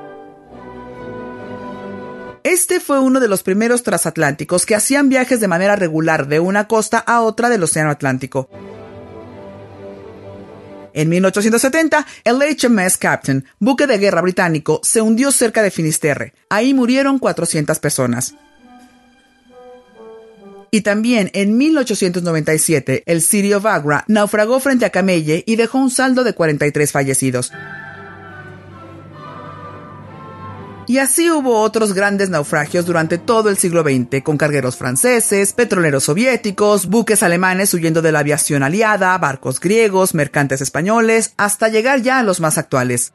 Este 2.46 2.78
fue 2.78 3.00
uno 3.00 3.18
de 3.18 3.26
los 3.26 3.42
primeros 3.42 3.82
transatlánticos 3.82 4.66
que 4.66 4.76
hacían 4.76 5.09
viajes 5.09 5.40
de 5.40 5.48
manera 5.48 5.74
regular 5.74 6.28
de 6.28 6.38
una 6.38 6.68
costa 6.68 6.98
a 6.98 7.20
otra 7.22 7.48
del 7.48 7.64
Océano 7.64 7.90
Atlántico. 7.90 8.48
En 10.94 11.09
1870, 11.09 12.06
el 12.22 12.37
HMS 12.37 12.98
Captain, 12.98 13.44
buque 13.59 13.88
de 13.88 13.98
guerra 13.98 14.22
británico, 14.22 14.80
se 14.85 15.00
hundió 15.00 15.32
cerca 15.32 15.61
de 15.61 15.72
Finisterre. 15.72 16.35
Ahí 16.48 16.72
murieron 16.72 17.18
400 17.18 17.80
personas. 17.80 18.37
Y 20.70 20.82
también 20.82 21.32
en 21.35 21.59
1897, 21.59 23.02
el 23.06 23.22
City 23.22 23.54
of 23.54 23.66
Agra 23.66 24.04
naufragó 24.06 24.61
frente 24.61 24.85
a 24.85 24.90
Camelle 24.90 25.42
y 25.48 25.56
dejó 25.56 25.78
un 25.78 25.90
saldo 25.90 26.22
de 26.22 26.32
43 26.32 26.92
fallecidos. 26.92 27.50
Y 30.88 30.99
así 30.99 31.31
hubo 31.31 31.61
otros 31.61 31.94
grandes 31.94 32.31
naufragios 32.31 32.87
durante 32.87 33.18
todo 33.18 33.51
el 33.51 33.57
siglo 33.57 33.83
XX, 33.83 34.22
con 34.22 34.38
cargueros 34.38 34.77
franceses, 34.77 35.53
petroleros 35.53 36.05
soviéticos, 36.05 36.87
buques 36.87 37.25
alemanes 37.25 37.75
huyendo 37.75 38.03
de 38.03 38.12
la 38.12 38.20
aviación 38.20 38.62
aliada, 38.62 39.18
barcos 39.18 39.59
griegos, 39.59 40.14
mercantes 40.14 40.61
españoles, 40.61 41.33
hasta 41.37 41.68
llegar 41.68 42.03
ya 42.03 42.20
a 42.20 42.22
los 42.22 42.40
más 42.40 42.57
actuales. 42.57 43.12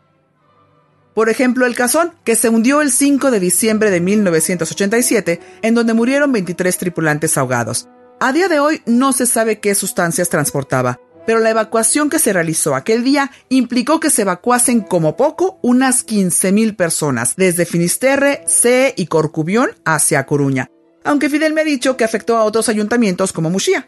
Por 1.14 1.30
ejemplo, 1.30 1.66
el 1.66 1.76
Cazón, 1.76 2.14
que 2.26 2.36
se 2.36 2.50
hundió 2.50 2.82
el 2.82 2.92
5 2.92 3.32
de 3.32 3.40
diciembre 3.40 3.90
de 3.90 4.02
1987, 4.02 5.40
en 5.62 5.74
donde 5.74 5.94
murieron 5.94 6.32
23 6.32 6.78
tripulantes 6.78 7.38
ahogados. 7.38 7.88
A 8.20 8.34
día 8.34 8.48
de 8.50 8.60
hoy 8.60 8.82
no 8.86 9.14
se 9.14 9.26
sabe 9.26 9.60
qué 9.60 9.76
sustancias 9.76 10.30
transportaba, 10.30 11.00
pero 11.26 11.40
la 11.40 11.50
evacuación 11.50 12.10
que 12.10 12.20
se 12.20 12.34
realizó 12.34 12.76
aquel 12.76 13.04
día 13.04 13.32
implicó 13.50 14.00
que 14.00 14.10
se 14.10 14.24
evacuasen 14.24 14.82
como 14.82 15.16
poco 15.16 15.60
unas 15.62 16.06
15.000 16.06 16.76
personas, 16.76 17.36
desde 17.36 17.66
Finisterre, 17.66 18.44
C 18.48 18.94
y 18.98 19.08
Corcubión 19.08 19.72
hacia 19.86 20.26
Coruña, 20.26 20.70
aunque 21.04 21.30
Fidel 21.30 21.54
me 21.54 21.62
ha 21.62 21.66
dicho 21.66 21.98
que 21.98 22.04
afectó 22.04 22.38
a 22.38 22.44
otros 22.44 22.70
ayuntamientos 22.70 23.34
como 23.34 23.50
Muxía. 23.50 23.88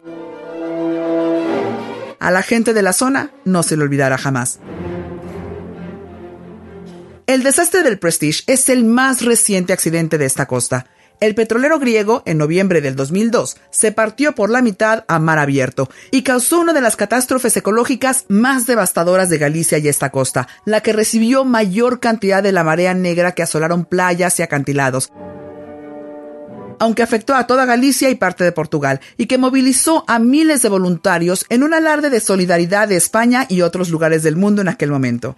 A 2.20 2.30
la 2.30 2.42
gente 2.42 2.72
de 2.72 2.82
la 2.82 2.92
zona 2.92 3.32
no 3.44 3.62
se 3.62 3.76
le 3.76 3.82
olvidará 3.82 4.16
jamás. 4.16 4.58
El 7.26 7.42
desastre 7.42 7.82
del 7.82 7.98
Prestige 7.98 8.42
es 8.46 8.68
el 8.68 8.84
más 8.84 9.22
reciente 9.22 9.72
accidente 9.72 10.18
de 10.18 10.26
esta 10.26 10.46
costa. 10.46 10.86
El 11.20 11.34
petrolero 11.34 11.78
griego, 11.78 12.22
en 12.26 12.38
noviembre 12.38 12.80
del 12.80 12.96
2002, 12.96 13.56
se 13.70 13.92
partió 13.92 14.34
por 14.34 14.50
la 14.50 14.62
mitad 14.62 15.04
a 15.08 15.18
mar 15.18 15.38
abierto 15.38 15.88
y 16.10 16.22
causó 16.22 16.60
una 16.60 16.72
de 16.72 16.80
las 16.80 16.96
catástrofes 16.96 17.56
ecológicas 17.56 18.24
más 18.28 18.66
devastadoras 18.66 19.30
de 19.30 19.38
Galicia 19.38 19.78
y 19.78 19.88
esta 19.88 20.10
costa, 20.10 20.48
la 20.64 20.80
que 20.80 20.92
recibió 20.92 21.44
mayor 21.44 22.00
cantidad 22.00 22.42
de 22.42 22.52
la 22.52 22.64
marea 22.64 22.94
negra 22.94 23.32
que 23.32 23.42
asolaron 23.42 23.84
playas 23.84 24.38
y 24.38 24.42
acantilados, 24.42 25.12
aunque 26.78 27.02
afectó 27.02 27.34
a 27.34 27.46
toda 27.46 27.64
Galicia 27.64 28.10
y 28.10 28.16
parte 28.16 28.44
de 28.44 28.52
Portugal, 28.52 29.00
y 29.16 29.26
que 29.26 29.38
movilizó 29.38 30.04
a 30.08 30.18
miles 30.18 30.62
de 30.62 30.68
voluntarios 30.68 31.46
en 31.48 31.62
un 31.62 31.72
alarde 31.72 32.10
de 32.10 32.20
solidaridad 32.20 32.88
de 32.88 32.96
España 32.96 33.46
y 33.48 33.62
otros 33.62 33.88
lugares 33.90 34.22
del 34.22 34.36
mundo 34.36 34.62
en 34.62 34.68
aquel 34.68 34.90
momento. 34.90 35.36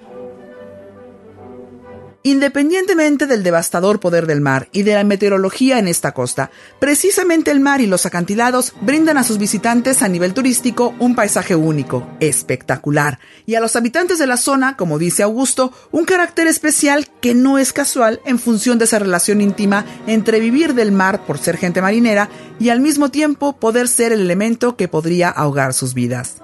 Independientemente 2.26 3.28
del 3.28 3.44
devastador 3.44 4.00
poder 4.00 4.26
del 4.26 4.40
mar 4.40 4.68
y 4.72 4.82
de 4.82 4.94
la 4.94 5.04
meteorología 5.04 5.78
en 5.78 5.86
esta 5.86 6.10
costa, 6.10 6.50
precisamente 6.80 7.52
el 7.52 7.60
mar 7.60 7.80
y 7.80 7.86
los 7.86 8.04
acantilados 8.04 8.72
brindan 8.80 9.16
a 9.16 9.22
sus 9.22 9.38
visitantes 9.38 10.02
a 10.02 10.08
nivel 10.08 10.34
turístico 10.34 10.92
un 10.98 11.14
paisaje 11.14 11.54
único, 11.54 12.04
espectacular, 12.18 13.20
y 13.46 13.54
a 13.54 13.60
los 13.60 13.76
habitantes 13.76 14.18
de 14.18 14.26
la 14.26 14.38
zona, 14.38 14.76
como 14.76 14.98
dice 14.98 15.22
Augusto, 15.22 15.72
un 15.92 16.04
carácter 16.04 16.48
especial 16.48 17.06
que 17.20 17.32
no 17.36 17.58
es 17.58 17.72
casual 17.72 18.20
en 18.26 18.40
función 18.40 18.78
de 18.78 18.86
esa 18.86 18.98
relación 18.98 19.40
íntima 19.40 19.84
entre 20.08 20.40
vivir 20.40 20.74
del 20.74 20.90
mar 20.90 21.26
por 21.26 21.38
ser 21.38 21.56
gente 21.56 21.80
marinera 21.80 22.28
y 22.58 22.70
al 22.70 22.80
mismo 22.80 23.12
tiempo 23.12 23.52
poder 23.52 23.86
ser 23.86 24.10
el 24.10 24.20
elemento 24.20 24.76
que 24.76 24.88
podría 24.88 25.28
ahogar 25.28 25.74
sus 25.74 25.94
vidas. 25.94 26.38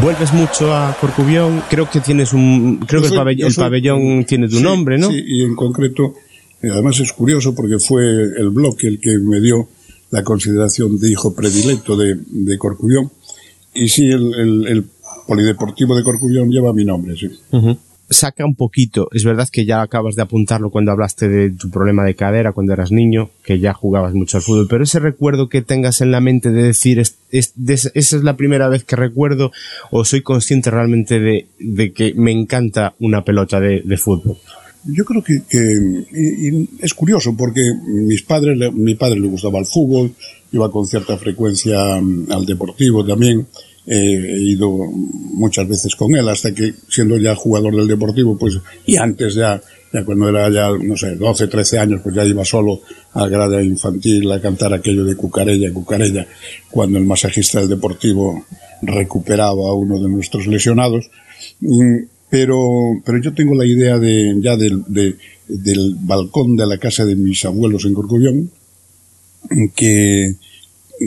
Vuelves 0.00 0.32
mucho 0.32 0.74
a 0.74 0.96
Corcubión, 1.00 1.62
creo 1.68 1.88
que 1.88 2.00
tienes 2.00 2.32
un, 2.32 2.78
creo 2.86 3.02
que 3.02 3.08
el, 3.08 3.54
pabellón, 3.54 4.24
tiene 4.24 4.48
tu 4.48 4.60
nombre, 4.60 4.98
¿no? 4.98 5.10
Sí, 5.10 5.22
y 5.26 5.42
en 5.42 5.54
concreto, 5.54 6.14
además 6.62 7.00
es 7.00 7.12
curioso 7.12 7.54
porque 7.54 7.78
fue 7.78 8.04
el 8.04 8.50
bloque 8.50 8.86
el 8.86 9.00
que 9.00 9.18
me 9.18 9.40
dio 9.40 9.68
la 10.10 10.22
consideración 10.22 10.98
de 10.98 11.10
hijo 11.10 11.34
predilecto 11.34 11.96
de, 11.96 12.16
de 12.26 12.58
Corcubión. 12.58 13.10
Y 13.74 13.88
sí, 13.88 14.10
el, 14.10 14.66
el, 14.66 14.84
polideportivo 15.26 15.94
de 15.94 16.02
Corcubión 16.02 16.50
lleva 16.50 16.72
mi 16.72 16.86
nombre, 16.86 17.14
sí 17.14 17.28
saca 18.10 18.44
un 18.44 18.54
poquito, 18.54 19.08
es 19.12 19.24
verdad 19.24 19.48
que 19.50 19.64
ya 19.64 19.82
acabas 19.82 20.14
de 20.14 20.22
apuntarlo 20.22 20.70
cuando 20.70 20.92
hablaste 20.92 21.28
de 21.28 21.50
tu 21.50 21.70
problema 21.70 22.04
de 22.04 22.14
cadera 22.14 22.52
cuando 22.52 22.72
eras 22.72 22.90
niño, 22.90 23.30
que 23.44 23.58
ya 23.58 23.72
jugabas 23.72 24.14
mucho 24.14 24.38
al 24.38 24.42
fútbol, 24.42 24.66
pero 24.68 24.84
ese 24.84 24.98
recuerdo 24.98 25.48
que 25.48 25.62
tengas 25.62 26.00
en 26.00 26.10
la 26.10 26.20
mente 26.20 26.50
de 26.50 26.62
decir, 26.62 26.98
es, 26.98 27.18
esa 27.30 27.90
es 27.94 28.22
la 28.22 28.36
primera 28.36 28.68
vez 28.68 28.84
que 28.84 28.96
recuerdo 28.96 29.52
o 29.90 30.04
soy 30.04 30.22
consciente 30.22 30.70
realmente 30.70 31.20
de, 31.20 31.46
de 31.58 31.92
que 31.92 32.14
me 32.14 32.32
encanta 32.32 32.94
una 32.98 33.24
pelota 33.24 33.60
de, 33.60 33.82
de 33.84 33.96
fútbol. 33.96 34.36
Yo 34.84 35.04
creo 35.04 35.22
que, 35.22 35.42
que 35.48 36.66
es 36.80 36.94
curioso 36.94 37.36
porque 37.36 37.60
mis 37.84 38.22
padres, 38.22 38.72
mi 38.72 38.94
padre 38.94 39.20
le 39.20 39.26
gustaba 39.26 39.58
el 39.58 39.66
fútbol, 39.66 40.12
iba 40.52 40.70
con 40.70 40.86
cierta 40.86 41.18
frecuencia 41.18 42.00
mm, 42.00 42.30
al 42.30 42.46
deportivo 42.46 43.04
también, 43.04 43.46
he 43.90 44.42
ido 44.42 44.68
muchas 44.68 45.66
veces 45.66 45.96
con 45.96 46.14
él 46.14 46.28
hasta 46.28 46.54
que 46.54 46.74
siendo 46.88 47.16
ya 47.16 47.34
jugador 47.34 47.74
del 47.74 47.88
Deportivo, 47.88 48.36
pues, 48.36 48.58
y 48.84 48.96
antes 48.96 49.34
ya, 49.34 49.60
ya 49.92 50.04
cuando 50.04 50.28
era 50.28 50.50
ya, 50.50 50.70
no 50.70 50.96
sé, 50.96 51.14
12, 51.14 51.46
13 51.48 51.78
años, 51.78 52.00
pues 52.02 52.14
ya 52.14 52.24
iba 52.24 52.44
solo 52.44 52.80
al 53.14 53.30
grada 53.30 53.62
infantil 53.62 54.30
a 54.30 54.40
cantar 54.42 54.74
aquello 54.74 55.04
de 55.04 55.16
Cucarella, 55.16 55.72
Cucarella, 55.72 56.26
cuando 56.70 56.98
el 56.98 57.06
masajista 57.06 57.60
del 57.60 57.70
Deportivo 57.70 58.44
recuperaba 58.82 59.70
a 59.70 59.72
uno 59.72 59.98
de 60.00 60.08
nuestros 60.10 60.46
lesionados. 60.46 61.10
pero, 62.28 62.58
pero 63.06 63.18
yo 63.22 63.32
tengo 63.32 63.54
la 63.54 63.64
idea 63.64 63.98
de, 63.98 64.34
ya 64.40 64.56
del, 64.56 64.84
del 65.48 65.96
balcón 65.98 66.56
de 66.56 66.66
la 66.66 66.76
casa 66.76 67.06
de 67.06 67.16
mis 67.16 67.42
abuelos 67.46 67.86
en 67.86 67.94
Corcubión, 67.94 68.50
que 69.74 70.34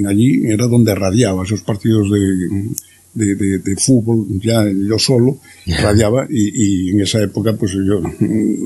allí 0.08 0.46
era 0.46 0.68
donde 0.68 0.96
radiaba. 0.96 1.44
Esos 1.44 1.62
partidos 1.62 2.10
de, 2.10 3.36
de, 3.36 3.60
de, 3.60 3.76
fútbol, 3.76 4.26
ya 4.40 4.66
yo 4.66 4.98
solo 4.98 5.40
radiaba 5.82 6.28
y, 6.30 6.88
y, 6.88 6.90
en 6.92 7.02
esa 7.02 7.22
época 7.22 7.54
pues 7.54 7.74
yo 7.74 8.02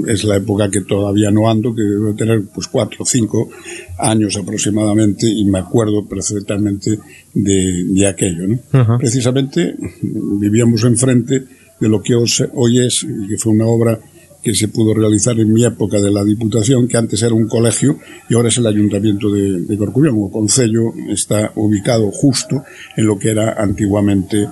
es 0.08 0.24
la 0.24 0.38
época 0.38 0.70
que 0.70 0.82
todavía 0.82 1.32
no 1.32 1.50
ando, 1.50 1.74
que 1.74 1.82
debo 1.82 2.14
tener 2.14 2.44
pues 2.54 2.68
cuatro 2.68 2.98
o 3.02 3.06
cinco 3.06 3.50
años 3.98 4.38
aproximadamente 4.38 5.28
y 5.28 5.46
me 5.46 5.60
acuerdo 5.60 6.06
perfectamente 6.06 7.00
de, 7.34 7.86
de 7.86 8.08
aquello, 8.08 8.48
¿no? 8.48 8.98
Precisamente 9.00 9.76
vivíamos 10.02 10.84
enfrente 10.84 11.44
de 11.80 11.90
lo 11.90 12.02
que 12.02 12.16
hoy 12.16 12.86
es 12.86 13.04
y 13.04 13.28
que 13.28 13.38
fue 13.38 13.52
una 13.54 13.66
obra 13.66 14.00
que 14.46 14.54
se 14.54 14.68
pudo 14.68 14.94
realizar 14.94 15.40
en 15.40 15.52
mi 15.52 15.66
época 15.66 16.00
de 16.00 16.12
la 16.12 16.24
Diputación, 16.24 16.88
que 16.88 16.98
antes 16.98 17.24
era 17.24 17.34
un 17.34 17.48
colegio 17.48 17.98
y 18.30 18.36
ahora 18.36 18.50
es 18.50 18.58
el 18.60 18.68
Ayuntamiento 18.68 19.32
de, 19.32 19.62
de 19.62 19.76
Corcubión. 19.76 20.16
O 20.20 20.30
Concello 20.30 20.94
está 21.10 21.52
ubicado 21.56 22.12
justo 22.12 22.64
en 22.96 23.08
lo 23.08 23.18
que 23.18 23.32
era 23.32 23.56
antiguamente 23.58 24.48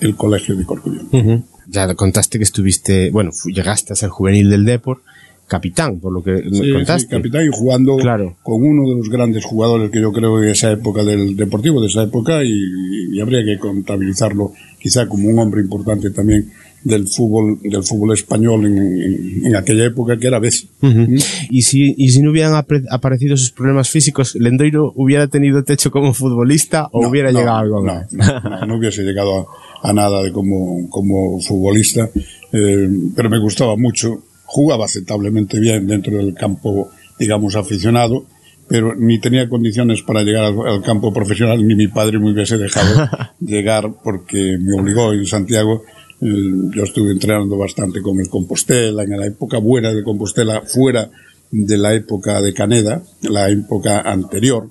el 0.00 0.16
Colegio 0.16 0.54
de 0.54 0.66
Corcubión. 0.66 1.46
Ya 1.66 1.94
contaste 1.94 2.36
que 2.36 2.44
estuviste, 2.44 3.10
bueno, 3.10 3.30
llegaste 3.46 3.94
a 3.94 3.96
ser 3.96 4.10
juvenil 4.10 4.50
del 4.50 4.66
Depor, 4.66 5.00
capitán, 5.46 5.98
por 5.98 6.12
lo 6.12 6.22
que 6.22 6.36
sí, 6.52 6.70
contaste. 6.70 7.08
Sí, 7.08 7.08
capitán 7.08 7.46
y 7.46 7.48
jugando 7.50 7.96
claro. 7.96 8.36
con 8.42 8.62
uno 8.62 8.86
de 8.90 8.96
los 8.96 9.08
grandes 9.08 9.46
jugadores 9.46 9.90
que 9.90 10.02
yo 10.02 10.12
creo 10.12 10.38
de 10.40 10.50
esa 10.50 10.72
época 10.72 11.02
del 11.04 11.36
Deportivo, 11.36 11.80
de 11.80 11.86
esa 11.86 12.02
época, 12.02 12.44
y, 12.44 13.16
y 13.16 13.18
habría 13.18 13.42
que 13.42 13.58
contabilizarlo 13.58 14.52
quizá 14.78 15.08
como 15.08 15.30
un 15.30 15.38
hombre 15.38 15.62
importante 15.62 16.10
también 16.10 16.52
del 16.84 17.06
fútbol 17.08 17.58
del 17.62 17.82
fútbol 17.82 18.12
español 18.14 18.66
en, 18.66 18.78
en, 18.78 19.46
en 19.46 19.56
aquella 19.56 19.84
época 19.86 20.16
que 20.16 20.26
era. 20.26 20.38
Uh 20.38 20.42
-huh. 20.42 21.08
¿Mm? 21.08 21.18
y, 21.50 21.62
si, 21.62 21.94
y 21.96 22.10
si 22.10 22.22
no 22.22 22.30
hubieran 22.30 22.54
aparecido 22.90 23.34
esos 23.34 23.50
problemas 23.50 23.90
físicos, 23.90 24.34
¿Lendoiro 24.36 24.92
hubiera 24.94 25.26
tenido 25.26 25.64
techo 25.64 25.90
como 25.90 26.14
futbolista 26.14 26.88
o 26.92 27.02
no, 27.02 27.08
hubiera 27.08 27.32
no, 27.32 27.38
llegado 27.38 27.56
a 27.56 27.60
algo 27.60 27.82
no? 27.84 28.02
No, 28.10 28.66
no, 28.66 28.76
hubiese 28.76 29.02
llegado 29.02 29.48
a, 29.82 29.90
a, 29.90 29.92
nada 29.92 30.22
de 30.22 30.32
como, 30.32 30.88
como 30.88 31.40
futbolista, 31.40 32.08
eh, 32.52 32.88
pero 33.16 33.28
me 33.28 33.40
gustaba 33.40 33.76
mucho, 33.76 34.22
jugaba 34.44 34.84
aceptablemente 34.84 35.58
bien 35.58 35.86
dentro 35.86 36.16
del 36.16 36.34
campo, 36.34 36.90
digamos, 37.18 37.56
aficionado, 37.56 38.26
pero 38.68 38.94
ni 38.94 39.18
tenía 39.18 39.48
condiciones 39.48 40.02
para 40.02 40.22
llegar 40.22 40.44
al, 40.44 40.66
al, 40.66 40.82
campo 40.82 41.12
profesional, 41.12 41.66
ni 41.66 41.74
mi 41.74 41.88
padre 41.88 42.18
me 42.18 42.30
hubiese 42.32 42.58
dejado 42.58 43.08
llegar 43.40 43.90
porque 44.04 44.56
me 44.60 44.80
obligó 44.80 45.12
en 45.12 45.26
Santiago 45.26 45.82
yo 46.20 46.82
estuve 46.82 47.12
entrenando 47.12 47.56
bastante 47.56 48.02
con 48.02 48.18
el 48.18 48.28
Compostela, 48.28 49.04
en 49.04 49.18
la 49.18 49.26
época 49.26 49.58
buena 49.58 49.92
de 49.92 50.02
Compostela, 50.02 50.62
fuera 50.62 51.10
de 51.50 51.78
la 51.78 51.94
época 51.94 52.42
de 52.42 52.52
Caneda, 52.52 53.02
la 53.22 53.48
época 53.48 54.00
anterior, 54.00 54.68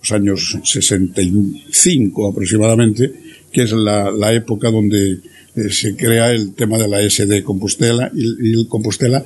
los 0.00 0.12
años 0.12 0.58
65 0.62 2.28
aproximadamente, 2.28 3.12
que 3.52 3.62
es 3.62 3.72
la, 3.72 4.32
época 4.32 4.70
donde 4.70 5.20
eh, 5.54 5.70
se 5.70 5.96
crea 5.96 6.32
el 6.32 6.54
tema 6.54 6.78
de 6.78 6.88
la 6.88 7.08
SD 7.08 7.42
Compostela 7.42 8.10
y, 8.14 8.52
el 8.52 8.68
Compostela 8.68 9.24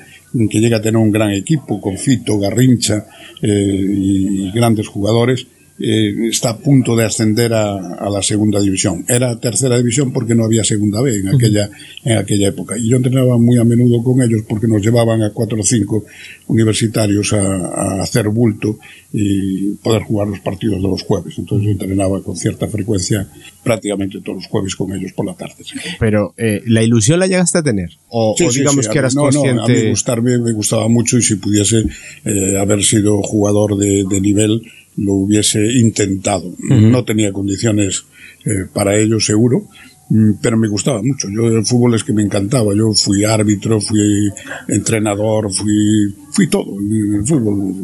que 0.51 0.61
llega 0.61 0.79
a 0.79 0.83
tener 0.83 0.97
un 0.97 1.11
gran 1.11 1.31
equipo 1.33 1.81
con 1.81 1.99
Fito, 1.99 2.39
Garrincha 2.39 3.07
eh, 3.43 3.49
y 3.49 4.51
grandes 4.53 4.89
jugadores 4.89 5.47
eh, 5.79 6.29
está 6.29 6.51
a 6.51 6.59
punto 6.59 6.95
de 6.95 7.05
ascender 7.05 7.53
a, 7.53 7.95
a, 7.95 8.11
la 8.11 8.23
segunda 8.23 8.61
división. 8.61 9.05
Era 9.09 9.39
tercera 9.41 9.77
división 9.79 10.13
porque 10.13 10.35
no 10.35 10.45
había 10.45 10.65
segunda 10.65 11.01
B 11.01 11.19
en 11.19 11.29
aquella, 11.29 11.71
en 12.05 12.19
aquella 12.19 12.49
época. 12.49 12.77
Y 12.79 12.89
yo 12.89 12.97
entrenaba 12.97 13.39
muy 13.39 13.59
a 13.59 13.65
menudo 13.65 14.03
con 14.03 14.23
ellos 14.23 14.43
porque 14.49 14.69
nos 14.69 14.83
llevaban 14.83 15.23
a 15.23 15.31
cuatro 15.31 15.61
o 15.61 15.63
cinco 15.63 16.05
universitarios 16.47 17.33
a, 17.33 17.43
a 17.43 18.03
hacer 18.03 18.29
bulto 18.29 18.79
y 19.13 19.73
poder 19.83 20.03
jugar 20.03 20.29
los 20.29 20.41
partidos 20.41 20.83
de 20.83 20.89
los 20.89 21.03
jueves. 21.03 21.35
Entonces 21.39 21.67
yo 21.67 21.73
entrenaba 21.73 22.23
con 22.23 22.37
cierta 22.37 22.67
frecuencia 22.69 23.29
prácticamente 23.63 24.21
todos 24.21 24.37
los 24.37 24.47
jueves 24.47 24.75
con 24.75 24.93
ellos 24.93 25.13
por 25.13 25.27
la 25.27 25.35
tarde. 25.35 25.55
Pero, 25.99 26.35
eh, 26.37 26.63
¿la 26.67 26.83
ilusión 26.83 27.19
la 27.21 27.27
llegaste 27.27 27.59
a 27.59 27.63
tener? 27.63 27.91
O, 28.09 28.35
sí, 28.37 28.45
o 28.45 28.51
digamos 28.51 28.85
sí, 28.85 28.89
sí, 28.89 28.91
que 28.93 28.99
eras 28.99 29.15
no, 29.15 29.23
consciente... 29.23 29.55
No, 29.55 29.65
a 29.65 29.69
mí 29.69 29.91
gustarme, 29.91 30.39
me 30.39 30.53
gustaba 30.53 30.89
mucho 30.89 31.19
y 31.19 31.23
si 31.23 31.37
pudiese 31.37 31.85
eh, 32.25 32.57
haber 32.59 32.83
sido 32.83 33.21
jugador 33.23 33.77
de, 33.77 34.05
de 34.09 34.21
nivel 34.21 34.63
lo 34.97 35.15
hubiese 35.15 35.61
intentado. 35.79 36.49
Uh 36.49 36.57
-huh. 36.59 36.91
No 36.91 37.05
tenía 37.05 37.33
condiciones 37.33 38.05
eh, 38.45 38.67
para 38.73 38.99
ello, 38.99 39.21
seguro, 39.21 39.69
mm, 40.11 40.33
pero 40.43 40.57
me 40.57 40.69
gustaba 40.69 41.03
mucho. 41.03 41.29
Yo 41.31 41.47
el 41.47 41.65
fútbol 41.65 41.95
es 41.95 42.05
que 42.05 42.13
me 42.13 42.23
encantaba. 42.23 42.75
Yo 42.75 42.93
fui 42.93 43.25
árbitro, 43.25 43.81
fui 43.81 44.31
entrenador, 44.69 45.53
fui, 45.53 46.15
fui 46.31 46.49
todo 46.49 46.79
en 46.79 47.15
el 47.15 47.27
fútbol, 47.27 47.75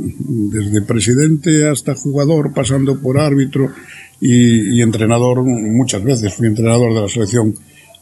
desde 0.53 0.83
presidente 0.83 1.69
hasta 1.69 1.95
jugador, 1.95 2.53
pasando 2.53 3.01
por 3.01 3.19
árbitro 3.19 3.71
y, 4.21 4.77
y 4.77 4.83
entrenador 4.83 5.43
muchas 5.45 6.03
veces. 6.03 6.35
Fui 6.35 6.47
entrenador 6.47 6.93
de 6.93 7.01
la 7.01 7.09
selección 7.09 7.55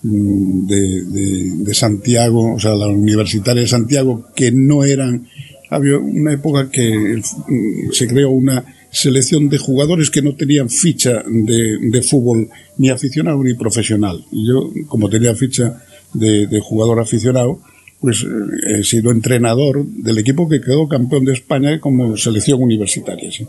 mm, 0.02 0.66
de, 0.66 1.04
de, 1.04 1.50
de 1.58 1.74
Santiago, 1.74 2.54
o 2.54 2.58
sea, 2.58 2.74
la 2.74 2.88
Universitaria 2.88 3.62
de 3.62 3.68
Santiago, 3.68 4.26
que 4.34 4.50
no 4.50 4.82
eran 4.82 5.26
había 5.68 5.98
una 5.98 6.32
época 6.32 6.70
que 6.70 7.20
mm, 7.20 7.92
se 7.92 8.06
creó 8.06 8.30
una 8.30 8.64
selección 8.90 9.48
de 9.48 9.58
jugadores 9.58 10.10
que 10.10 10.22
no 10.22 10.34
tenían 10.34 10.70
ficha 10.70 11.22
de, 11.26 11.78
de 11.80 12.02
fútbol 12.02 12.48
ni 12.78 12.90
aficionado 12.90 13.42
ni 13.42 13.54
profesional. 13.54 14.24
Y 14.32 14.48
yo, 14.48 14.70
como 14.88 15.08
tenía 15.08 15.34
ficha 15.34 15.82
de, 16.14 16.46
de 16.46 16.60
jugador 16.60 17.00
aficionado, 17.00 17.60
pues 18.00 18.22
eh, 18.22 18.78
he 18.78 18.84
sido 18.84 19.10
entrenador 19.10 19.84
del 19.84 20.18
equipo 20.18 20.48
que 20.48 20.60
quedó 20.60 20.88
campeón 20.88 21.24
de 21.24 21.32
España 21.32 21.80
como 21.80 22.16
selección 22.16 22.62
universitaria. 22.62 23.30
¿sí? 23.30 23.46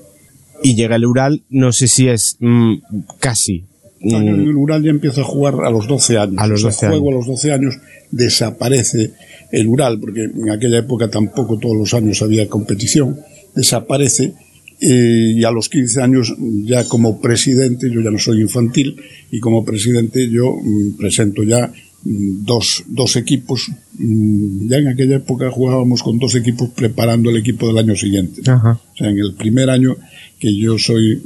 Y 0.63 0.75
llega 0.75 0.95
el 0.95 1.05
Ural, 1.05 1.43
no 1.49 1.71
sé 1.71 1.87
si 1.87 2.07
es 2.07 2.37
mmm, 2.39 2.75
casi. 3.19 3.65
No, 3.99 4.19
el 4.19 4.55
Ural 4.55 4.83
ya 4.83 4.91
empieza 4.91 5.21
a 5.21 5.23
jugar 5.23 5.55
a 5.63 5.71
los 5.71 5.87
12 5.87 6.17
años. 6.17 6.35
A 6.37 6.47
los 6.47 6.61
12 6.61 6.75
o 6.75 6.79
sea, 6.79 6.89
años. 6.89 6.99
juego 6.99 7.15
a 7.15 7.19
los 7.19 7.27
12 7.27 7.51
años, 7.51 7.77
desaparece 8.11 9.13
el 9.51 9.67
Ural, 9.67 9.99
porque 9.99 10.25
en 10.25 10.49
aquella 10.51 10.79
época 10.79 11.09
tampoco 11.09 11.57
todos 11.57 11.75
los 11.75 11.93
años 11.93 12.21
había 12.21 12.47
competición, 12.47 13.19
desaparece 13.55 14.33
y 14.79 15.43
a 15.43 15.51
los 15.51 15.69
15 15.69 16.01
años 16.01 16.33
ya 16.63 16.87
como 16.87 17.19
presidente, 17.19 17.89
yo 17.91 18.01
ya 18.01 18.11
no 18.11 18.19
soy 18.19 18.41
infantil, 18.41 18.95
y 19.31 19.39
como 19.39 19.65
presidente 19.65 20.29
yo 20.29 20.55
mm, 20.55 20.97
presento 20.97 21.43
ya 21.43 21.71
mm, 22.03 22.45
dos, 22.45 22.83
dos 22.87 23.15
equipos, 23.15 23.69
mm, 23.97 24.67
ya 24.69 24.77
en 24.77 24.87
aquella 24.89 25.17
época 25.17 25.49
jugábamos 25.49 26.03
con 26.03 26.19
dos 26.19 26.35
equipos 26.35 26.69
preparando 26.69 27.29
el 27.29 27.37
equipo 27.37 27.67
del 27.67 27.79
año 27.79 27.95
siguiente. 27.95 28.41
Ajá. 28.49 28.79
O 28.93 28.97
sea, 28.97 29.09
en 29.09 29.17
el 29.17 29.33
primer 29.33 29.69
año 29.69 29.95
que 30.39 30.55
yo 30.55 30.77
soy 30.77 31.19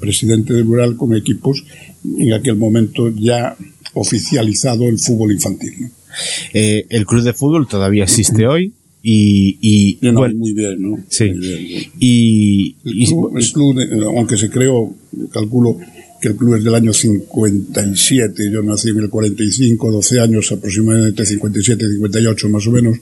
presidente 0.00 0.52
del 0.52 0.66
rural 0.66 0.96
con 0.96 1.14
equipos, 1.14 1.64
en 2.18 2.32
aquel 2.32 2.56
momento 2.56 3.08
ya 3.10 3.56
oficializado 3.94 4.88
el 4.88 4.98
fútbol 4.98 5.32
infantil. 5.32 5.72
¿no? 5.80 5.90
Eh, 6.52 6.86
el 6.90 7.06
club 7.06 7.22
de 7.22 7.32
fútbol 7.32 7.68
todavía 7.68 8.04
existe 8.04 8.46
hoy, 8.48 8.72
y, 9.02 9.58
y 9.60 9.98
no, 10.02 10.20
bueno, 10.20 10.34
muy 10.36 10.52
bien, 10.52 10.80
¿no? 10.80 10.98
Sí. 11.08 11.30
Muy 11.30 11.38
bien, 11.38 11.62
¿no? 11.62 11.92
Y, 11.98 12.76
el 12.84 13.06
club, 13.06 13.36
el 13.36 13.52
club, 13.52 14.04
aunque 14.16 14.36
se 14.36 14.50
creó, 14.50 14.94
calculo 15.32 15.78
que 16.20 16.28
el 16.28 16.36
club 16.36 16.56
es 16.56 16.64
del 16.64 16.74
año 16.74 16.92
57, 16.92 18.50
yo 18.50 18.62
nací 18.62 18.90
en 18.90 18.98
el 18.98 19.08
45, 19.08 19.90
12 19.90 20.20
años 20.20 20.52
aproximadamente, 20.52 21.24
57, 21.24 21.88
58 21.88 22.48
más 22.50 22.66
o 22.66 22.70
menos, 22.70 22.98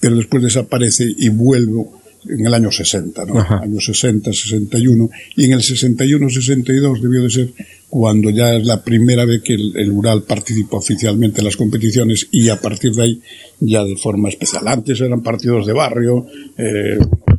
pero 0.00 0.16
después 0.16 0.42
desaparece 0.42 1.06
y 1.16 1.28
vuelvo 1.28 1.95
en 2.28 2.46
el 2.46 2.54
año 2.54 2.70
60, 2.70 3.24
¿no? 3.26 3.38
Ajá. 3.38 3.60
Año 3.62 3.80
60, 3.80 4.32
61, 4.32 5.10
y 5.36 5.44
en 5.44 5.52
el 5.52 5.62
61, 5.62 6.28
62 6.28 7.02
debió 7.02 7.22
de 7.22 7.30
ser 7.30 7.52
cuando 7.88 8.30
ya 8.30 8.54
es 8.54 8.66
la 8.66 8.82
primera 8.82 9.24
vez 9.24 9.42
que 9.42 9.54
el, 9.54 9.72
el, 9.76 9.90
Ural 9.90 10.24
participa 10.24 10.76
oficialmente 10.76 11.40
en 11.40 11.44
las 11.44 11.56
competiciones 11.56 12.28
y 12.32 12.48
a 12.48 12.60
partir 12.60 12.92
de 12.92 13.02
ahí 13.02 13.20
ya 13.60 13.84
de 13.84 13.96
forma 13.96 14.28
especial. 14.28 14.66
Antes 14.66 15.00
eran 15.00 15.22
partidos 15.22 15.66
de 15.66 15.72
barrio, 15.72 16.26
eh, 16.58 16.98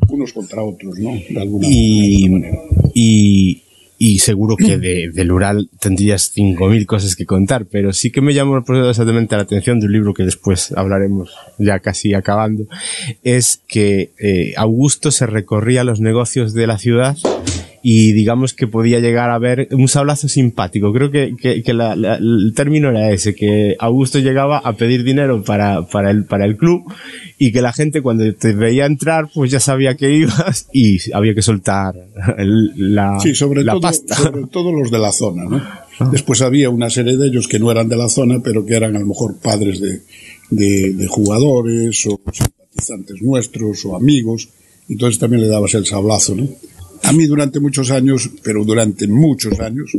unos 0.10 0.34
contra 0.34 0.64
otros, 0.64 0.98
¿no? 0.98 1.12
De 1.30 1.40
alguna, 1.42 1.68
y, 1.70 2.30
manera. 2.30 2.58
y, 2.94 3.62
y 3.98 4.20
seguro 4.20 4.56
que 4.56 4.78
de, 4.80 5.10
del 5.14 5.32
Ural 5.32 5.70
tendrías 5.80 6.36
5.000 6.36 6.86
cosas 6.86 7.16
que 7.16 7.26
contar, 7.26 7.66
pero 7.66 7.94
sí 7.94 8.12
que 8.12 8.22
me 8.22 8.34
llamó 8.34 8.64
poderosamente 8.64 9.36
la 9.36 9.44
atención 9.44 9.80
de 9.80 9.88
un 9.88 9.94
libro 9.94 10.14
que 10.14 10.24
después 10.24 10.72
hablaremos 10.74 11.34
ya 11.58 11.80
casi 11.80 12.14
acabando, 12.14 12.68
es 13.24 13.62
que 13.68 14.12
eh, 14.20 14.54
Augusto 14.58 15.12
se 15.12 15.26
recorría 15.26 15.84
los 15.84 16.00
negocios 16.00 16.54
de 16.54 16.68
la 16.68 16.78
ciudad 16.78 17.18
y 17.90 18.12
digamos 18.12 18.54
que 18.54 18.68
podía 18.68 19.00
llegar 19.00 19.30
a 19.30 19.40
ver 19.40 19.70
un 19.72 19.88
sablazo 19.88 20.28
simpático. 20.28 20.92
Creo 20.92 21.10
que, 21.10 21.38
que, 21.38 21.74
la, 21.74 21.94
el 21.94 22.52
término 22.54 22.90
era 22.90 23.12
ese, 23.12 23.34
que 23.34 23.78
Augusto 23.80 24.20
llegaba 24.20 24.58
a 24.58 24.74
pedir 24.74 25.06
dinero 25.06 25.42
para, 25.42 25.88
para, 25.88 26.12
el, 26.12 26.26
para 26.26 26.44
el 26.44 26.58
club 26.58 26.84
y 27.38 27.54
que 27.54 27.62
la 27.62 27.72
gente 27.72 28.02
cuando 28.02 28.26
te 28.36 28.52
veía 28.52 28.86
entrar 28.86 29.30
pues 29.34 29.52
ya 29.52 29.62
sabía 29.62 29.96
que 29.96 30.12
ibas 30.12 30.68
y 30.74 30.98
había 31.14 31.34
que 31.34 31.42
soltar 31.42 31.96
la, 32.76 33.22
sí, 33.22 33.34
sobre 33.34 33.64
la 33.64 33.72
todo, 33.72 33.82
pasta. 33.82 34.16
Sobre 34.16 34.48
todo 34.48 34.74
los 34.74 34.92
de 34.92 35.00
la 35.00 35.14
zona, 35.14 35.46
¿no? 35.46 35.64
Ah. 36.00 36.10
Después 36.12 36.42
había 36.42 36.70
una 36.70 36.90
serie 36.90 37.16
de 37.16 37.28
ellos 37.28 37.48
que 37.48 37.58
no 37.58 37.72
eran 37.72 37.88
de 37.88 37.96
la 37.96 38.10
zona, 38.10 38.42
pero 38.44 38.66
que 38.66 38.76
eran 38.76 38.98
a 38.98 39.00
lo 39.00 39.06
mejor 39.06 39.40
padres 39.40 39.80
de, 39.80 40.02
de, 40.50 40.92
de 40.92 41.08
jugadores 41.08 42.06
o 42.06 42.20
simpatizantes 42.34 43.22
nuestros 43.22 43.86
o 43.86 43.96
amigos. 43.96 44.50
Entonces 44.90 45.20
también 45.20 45.42
le 45.42 45.48
dabas 45.48 45.74
el 45.74 45.86
sablazo, 45.86 46.36
¿no? 46.36 46.50
A 47.04 47.12
mí 47.12 47.26
durante 47.26 47.60
muchos 47.60 47.92
años, 47.92 48.30
pero 48.44 48.64
durante 48.64 49.08
muchos 49.08 49.60
años, 49.60 49.92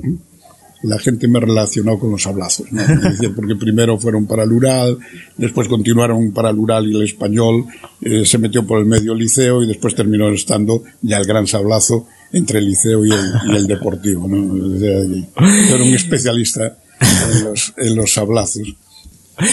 la 0.83 0.99
gente 0.99 1.27
me 1.27 1.41
relacionó 1.41 1.99
con 1.99 2.11
los 2.11 2.23
sablazos, 2.23 2.71
¿no? 2.71 2.83
porque 3.35 3.57
primero 3.57 3.99
fueron 3.99 4.27
para 4.27 4.45
el 4.45 4.53
Ural, 4.53 4.99
después 5.37 5.69
continuaron 5.69 6.33
para 6.33 6.51
el 6.51 6.57
Ural 6.57 6.87
y 6.87 6.95
el 6.95 7.03
Español, 7.03 7.65
eh, 8.01 8.25
se 8.25 8.39
metió 8.39 8.67
por 8.67 8.79
el 8.79 8.87
medio 8.87 9.15
liceo 9.15 9.63
y 9.63 9.67
después 9.67 9.95
terminó 9.95 10.29
estando 10.29 10.83
ya 11.03 11.19
el 11.19 11.27
gran 11.27 11.47
sablazo 11.47 12.07
entre 12.33 12.61
el 12.61 12.67
liceo 12.67 13.05
y 13.05 13.11
el, 13.11 13.33
y 13.53 13.57
el 13.57 13.67
deportivo. 13.67 14.29
¿no? 14.29 14.77
Era 14.77 15.83
un 15.83 15.95
especialista 15.95 16.79
en 17.01 17.45
los, 17.45 17.75
en 17.77 17.97
los 17.97 18.13
sablazos. 18.13 18.75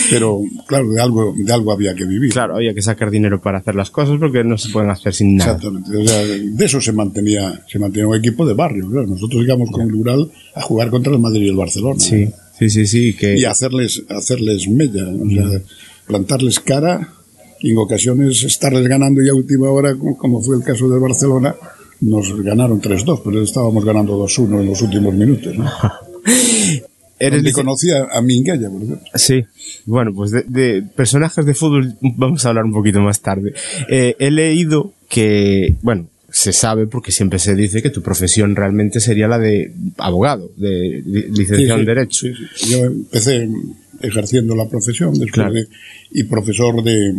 Pero, 0.10 0.42
claro, 0.68 0.90
de 0.90 1.02
algo, 1.02 1.34
de 1.38 1.54
algo 1.54 1.72
había 1.72 1.94
que 1.94 2.06
vivir. 2.06 2.32
Claro, 2.32 2.56
había 2.56 2.74
que 2.74 2.82
sacar 2.82 3.12
dinero 3.12 3.42
para 3.42 3.60
hacer 3.60 3.76
las 3.76 3.92
cosas 3.92 4.18
porque 4.20 4.44
no 4.44 4.58
se 4.58 4.70
pueden 4.70 4.90
hacer 4.90 5.14
sin 5.14 5.36
nada. 5.36 5.54
Exactamente. 5.54 5.98
O 5.98 6.08
sea, 6.08 6.22
de 6.24 6.66
eso 6.66 6.82
se 6.82 6.92
mantenía, 6.92 7.64
se 7.68 7.80
mantenía 7.80 8.08
un 8.08 8.16
equipo 8.16 8.46
de 8.46 8.54
barrio. 8.54 8.90
Claro. 8.90 9.08
Nosotros 9.08 9.44
íbamos 9.44 9.70
con 9.70 9.82
el 9.88 9.94
Ural 9.94 10.32
a 10.56 10.62
jugar 10.62 10.90
contra 10.90 11.14
el 11.14 11.20
Madrid 11.20 11.44
y 11.44 11.50
el 11.50 11.56
Barcelona. 11.56 12.00
Sí, 12.00 12.28
sí, 12.58 12.70
sí, 12.70 12.88
sí. 12.88 13.14
Que... 13.14 13.38
Y 13.38 13.46
hacerles, 13.46 14.04
hacerles 14.10 14.68
mella. 14.68 15.08
O 15.08 15.30
sea, 15.30 15.62
plantarles 16.08 16.60
cara 16.60 17.14
y 17.62 17.72
en 17.72 17.78
ocasiones 17.78 18.44
estarles 18.44 18.88
ganando 18.88 19.22
ya 19.22 19.32
a 19.32 19.36
última 19.36 19.70
hora, 19.70 19.96
como 20.18 20.42
fue 20.42 20.58
el 20.58 20.64
caso 20.64 20.90
del 20.90 21.00
Barcelona, 21.00 21.56
nos 22.02 22.36
ganaron 22.44 22.82
3-2, 22.82 23.22
pero 23.24 23.42
estábamos 23.42 23.86
ganando 23.86 24.18
2-1 24.20 24.62
en 24.62 24.66
los 24.68 24.82
últimos 24.82 25.14
minutos. 25.14 25.56
¿no? 25.58 25.66
Eres 27.18 27.44
Donde 27.44 27.54
conocía 27.54 28.08
a 28.12 28.22
Minguella, 28.22 28.70
por 28.70 28.84
ejemplo. 28.84 29.08
Sí, 29.16 29.46
bueno, 29.86 30.14
pues 30.14 30.32
de, 30.32 30.44
de, 30.44 30.82
personajes 30.82 31.46
de 31.46 31.54
fútbol 31.54 31.96
vamos 32.02 32.46
a 32.46 32.50
hablar 32.50 32.66
un 32.66 32.74
poquito 32.74 33.00
más 33.02 33.22
tarde. 33.22 33.54
Eh, 33.90 34.16
he 34.20 34.32
leído 34.32 34.94
que, 35.08 35.76
bueno, 35.82 36.10
se 36.30 36.52
sabe 36.52 36.88
porque 36.88 37.14
siempre 37.14 37.40
se 37.40 37.56
dice 37.56 37.82
que 37.82 37.90
tu 37.90 38.02
profesión 38.02 38.58
realmente 38.58 39.00
sería 39.00 39.30
la 39.30 39.40
de 39.40 39.72
abogado, 39.98 40.52
de, 40.58 41.02
licenciado 41.06 41.76
sí, 41.76 41.80
en 41.80 41.86
Derecho. 41.86 42.28
Sí. 42.28 42.72
Yo 42.72 42.80
empecé 42.86 43.48
ejerciendo 44.02 44.54
la 44.56 44.68
profesión 44.68 45.14
después 45.14 45.32
Claro. 45.32 45.54
de, 45.54 45.68
y 46.12 46.24
profesor 46.26 46.84
de, 46.84 47.14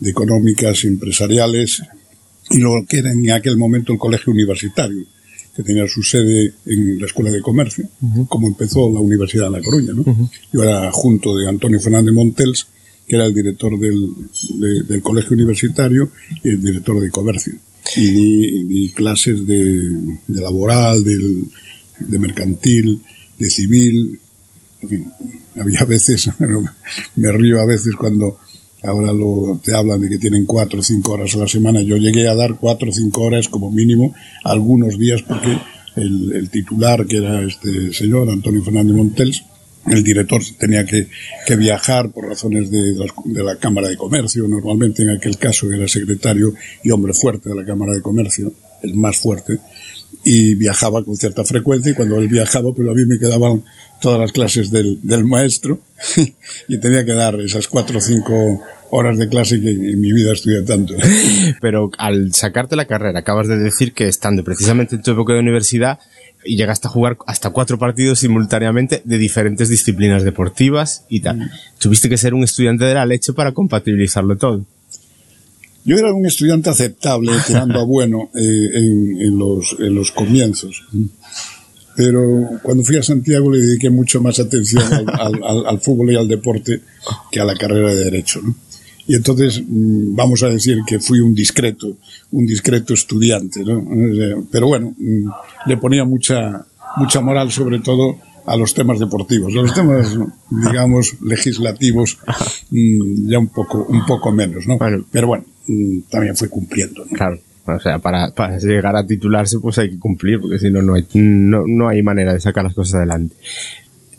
de 0.00 0.10
económicas 0.10 0.84
empresariales 0.84 1.82
y 2.50 2.58
lo 2.58 2.84
que 2.86 2.98
era 2.98 3.10
en 3.12 3.30
aquel 3.30 3.56
momento 3.56 3.94
el 3.94 3.98
colegio 3.98 4.32
universitario 4.32 5.06
que 5.60 5.66
tenía 5.66 5.86
su 5.88 6.02
sede 6.02 6.54
en 6.66 6.98
la 6.98 7.06
Escuela 7.06 7.30
de 7.30 7.40
Comercio, 7.40 7.88
como 8.28 8.48
empezó 8.48 8.90
la 8.92 9.00
Universidad 9.00 9.44
de 9.50 9.58
La 9.58 9.62
Coruña. 9.62 9.92
¿no? 9.92 10.04
Yo 10.52 10.62
era 10.62 10.90
junto 10.92 11.36
de 11.36 11.48
Antonio 11.48 11.78
Fernández 11.80 12.14
Montels, 12.14 12.66
que 13.06 13.16
era 13.16 13.26
el 13.26 13.34
director 13.34 13.78
del, 13.78 14.14
de- 14.58 14.82
del 14.84 15.02
colegio 15.02 15.32
universitario 15.34 16.10
y 16.44 16.50
el 16.50 16.62
director 16.62 17.00
de 17.00 17.10
comercio. 17.10 17.54
Y 17.96 18.10
di, 18.10 18.64
di 18.64 18.88
clases 18.90 19.46
de, 19.46 19.90
de 20.26 20.40
laboral, 20.40 21.02
del, 21.02 21.44
de 21.98 22.18
mercantil, 22.18 23.00
de 23.38 23.50
civil. 23.50 24.20
En 24.82 24.88
fin, 24.88 25.06
había 25.60 25.84
veces, 25.88 26.30
me 27.16 27.32
río 27.32 27.60
a 27.60 27.66
veces 27.66 27.94
cuando 27.96 28.38
ahora 28.82 29.12
lo, 29.12 29.60
te 29.64 29.74
hablan 29.74 30.00
de 30.00 30.08
que 30.08 30.18
tienen 30.18 30.46
cuatro 30.46 30.80
o 30.80 30.82
cinco 30.82 31.12
horas 31.12 31.34
a 31.34 31.38
la 31.38 31.48
semana. 31.48 31.80
Yo 31.82 31.96
llegué 31.96 32.28
a 32.28 32.34
dar 32.34 32.56
cuatro 32.56 32.90
o 32.90 32.92
cinco 32.92 33.22
horas 33.22 33.48
como 33.48 33.70
mínimo 33.70 34.14
algunos 34.44 34.98
días 34.98 35.22
porque 35.22 35.56
el, 35.96 36.48
titular, 36.50 37.06
que 37.06 37.18
era 37.18 37.42
este 37.42 37.92
señor, 37.92 38.30
Antonio 38.30 38.62
Fernández 38.62 38.94
Montels, 38.96 39.44
el 39.86 40.02
director 40.04 40.42
tenía 40.58 40.84
que, 40.84 41.08
que 41.46 41.56
viajar 41.56 42.10
por 42.10 42.26
razones 42.28 42.70
de, 42.70 42.92
las- 42.94 43.10
de 43.24 43.42
la 43.42 43.56
Cámara 43.56 43.88
de 43.88 43.96
Comercio. 43.96 44.46
Normalmente 44.46 45.02
en 45.02 45.10
aquel 45.10 45.36
caso 45.38 45.70
era 45.72 45.88
secretario 45.88 46.52
y 46.84 46.90
hombre 46.90 47.12
fuerte 47.14 47.48
de 47.48 47.54
la 47.56 47.64
Cámara 47.64 47.92
de 47.94 48.02
Comercio, 48.02 48.52
el 48.82 48.94
más 48.94 49.16
fuerte, 49.16 49.58
y 50.24 50.54
viajaba 50.54 51.04
con 51.04 51.16
cierta 51.16 51.44
frecuencia 51.44 51.92
y 51.92 51.94
cuando 51.94 52.18
él 52.18 52.28
viajaba 52.28 52.72
pues 52.74 52.88
a 52.88 52.92
mí 52.92 53.04
me 53.06 53.18
quedaban 53.18 53.64
todas 54.00 54.20
las 54.20 54.32
clases 54.32 54.70
del, 54.70 54.98
del 55.02 55.24
maestro 55.24 55.80
y 56.68 56.78
tenía 56.78 57.04
que 57.04 57.12
dar 57.12 57.40
esas 57.40 57.68
cuatro 57.68 57.98
o 57.98 58.00
cinco 58.00 58.60
horas 58.90 59.18
de 59.18 59.28
clase 59.28 59.60
que 59.60 59.70
en 59.70 60.00
mi 60.00 60.12
vida 60.12 60.32
estudié 60.32 60.62
tanto. 60.62 60.94
Pero 61.60 61.90
al 61.96 62.34
sacarte 62.34 62.76
la 62.76 62.86
carrera, 62.86 63.20
acabas 63.20 63.48
de 63.48 63.56
decir 63.56 63.92
que 63.92 64.08
estando 64.08 64.44
precisamente 64.44 64.96
en 64.96 65.02
tu 65.02 65.12
época 65.12 65.32
de 65.32 65.40
universidad 65.40 65.98
y 66.44 66.56
llegaste 66.56 66.88
a 66.88 66.90
jugar 66.90 67.16
hasta 67.26 67.50
cuatro 67.50 67.78
partidos 67.78 68.18
simultáneamente 68.20 69.02
de 69.04 69.18
diferentes 69.18 69.68
disciplinas 69.68 70.24
deportivas 70.24 71.04
y 71.08 71.20
tal. 71.20 71.50
Tuviste 71.78 72.08
que 72.08 72.16
ser 72.16 72.34
un 72.34 72.44
estudiante 72.44 72.84
de 72.84 72.94
la 72.94 73.06
leche 73.06 73.32
para 73.32 73.52
compatibilizarlo 73.52 74.36
todo. 74.36 74.64
Yo 75.84 75.96
era 75.96 76.12
un 76.12 76.26
estudiante 76.26 76.70
aceptable, 76.70 77.32
tirando 77.46 77.80
a 77.80 77.84
bueno 77.84 78.30
eh, 78.34 78.68
en, 78.74 79.20
en 79.20 79.38
los, 79.38 79.76
en 79.78 79.94
los 79.94 80.10
comienzos. 80.12 80.82
Pero 81.96 82.48
cuando 82.62 82.84
fui 82.84 82.96
a 82.96 83.02
Santiago 83.02 83.50
le 83.50 83.58
dediqué 83.60 83.90
mucho 83.90 84.20
más 84.22 84.38
atención 84.40 84.82
al, 84.92 85.06
al- 85.20 85.42
al- 85.44 85.66
al 85.66 85.80
fútbol 85.80 86.12
y 86.12 86.16
al 86.16 86.28
deporte 86.28 86.80
que 87.30 87.40
a 87.40 87.44
la 87.44 87.54
carrera 87.54 87.90
de 87.94 88.04
Derecho. 88.04 88.40
¿no? 88.42 88.54
Y 89.06 89.14
entonces 89.16 89.62
mm, 89.66 90.14
vamos 90.14 90.42
a 90.42 90.48
decir 90.48 90.78
que 90.86 91.00
fui 91.00 91.20
un 91.20 91.34
discreto, 91.34 91.96
un 92.30 92.46
discreto 92.46 92.94
estudiante. 92.94 93.64
¿no? 93.64 93.84
Pero 94.50 94.68
bueno, 94.68 94.94
mm, 94.96 95.28
le 95.66 95.76
ponía 95.76 96.04
mucha, 96.04 96.64
mucha 96.96 97.20
moral 97.20 97.50
sobre 97.50 97.80
todo 97.80 98.18
a 98.46 98.56
los 98.56 98.72
temas 98.72 98.98
deportivos. 98.98 99.52
A 99.52 99.56
los 99.62 99.74
temas, 99.74 100.16
digamos, 100.50 101.14
legislativos, 101.22 102.18
mm, 102.70 103.28
ya 103.28 103.38
un 103.38 103.48
poco, 103.48 103.84
un 103.88 104.06
poco 104.06 104.32
menos, 104.32 104.66
¿no? 104.66 104.78
Bueno. 104.78 105.04
Pero 105.10 105.26
bueno, 105.26 105.44
también 106.10 106.36
fue 106.36 106.48
cumpliendo, 106.48 107.04
¿no? 107.04 107.16
Claro. 107.16 107.38
O 107.66 107.78
sea, 107.78 107.98
para, 107.98 108.32
para 108.32 108.58
llegar 108.58 108.96
a 108.96 109.06
titularse 109.06 109.58
pues 109.60 109.78
hay 109.78 109.90
que 109.90 109.98
cumplir, 109.98 110.40
porque 110.40 110.58
si 110.58 110.70
no, 110.70 110.82
no 110.82 110.94
hay, 110.94 111.06
no, 111.14 111.64
no 111.66 111.88
hay 111.88 112.02
manera 112.02 112.32
de 112.32 112.40
sacar 112.40 112.64
las 112.64 112.74
cosas 112.74 112.94
adelante. 112.96 113.36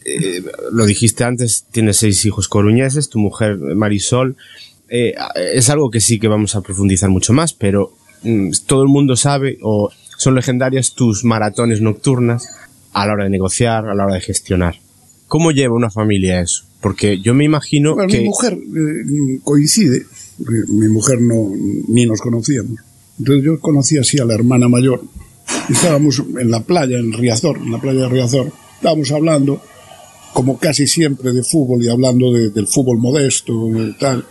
Eh, 0.06 0.44
lo 0.72 0.86
dijiste 0.86 1.24
antes, 1.24 1.66
tienes 1.72 1.98
seis 1.98 2.24
hijos 2.26 2.48
coruñeses, 2.48 3.10
tu 3.10 3.20
mujer 3.20 3.58
Marisol. 3.58 4.36
Eh, 4.90 5.16
es 5.54 5.70
algo 5.70 5.90
que 5.90 6.02
sí 6.02 6.20
que 6.20 6.28
vamos 6.28 6.56
a 6.56 6.62
profundizar 6.62 7.10
mucho 7.10 7.34
más, 7.34 7.54
pero 7.54 7.94
mm, 8.24 8.52
todo 8.66 8.84
el 8.84 8.90
mundo 8.90 9.16
sabe 9.16 9.58
o 9.62 9.90
son 10.18 10.36
legendarias 10.36 10.94
tus 10.94 11.24
maratones 11.24 11.82
nocturnas 11.82 12.48
a 12.94 13.06
la 13.06 13.14
hora 13.14 13.24
de 13.24 13.30
negociar, 13.30 13.88
a 13.88 13.96
la 13.96 14.06
hora 14.06 14.16
de 14.16 14.22
gestionar. 14.22 14.76
¿Cómo 15.28 15.52
lleva 15.52 15.76
una 15.76 15.90
familia 15.90 16.42
eso? 16.42 16.66
Porque 16.82 17.22
yo 17.22 17.34
me 17.34 17.46
imagino 17.46 17.96
Bueno, 17.96 18.10
que... 18.10 18.20
mi 18.20 18.26
mujer 18.26 18.54
eh, 18.54 19.40
coincide, 19.44 20.06
mi 20.38 20.88
mujer 20.88 21.22
no, 21.22 21.52
ni 21.88 22.06
nos 22.06 22.20
conocíamos. 22.22 22.80
Entonces 23.20 23.44
yo 23.46 23.60
conocí 23.60 23.98
así 23.98 24.20
a 24.20 24.26
la 24.26 24.34
hermana 24.34 24.68
mayor. 24.68 25.04
Estábamos 25.70 26.22
en 26.40 26.50
la 26.50 26.62
playa, 26.64 26.98
en 26.98 27.14
Riazor, 27.14 27.58
en 27.58 27.72
la 27.72 27.80
playa 27.82 28.02
de 28.02 28.10
Riazor. 28.10 28.52
Estábamos 28.76 29.12
hablando, 29.12 29.62
como 30.34 30.58
casi 30.58 30.88
siempre, 30.88 31.32
de 31.34 31.44
fútbol 31.44 31.84
y 31.84 31.90
hablando 31.90 32.32
de- 32.32 32.50
del 32.50 32.68
fútbol 32.68 32.98
modesto 32.98 33.54
y 33.84 33.94
tal. 34.00 34.26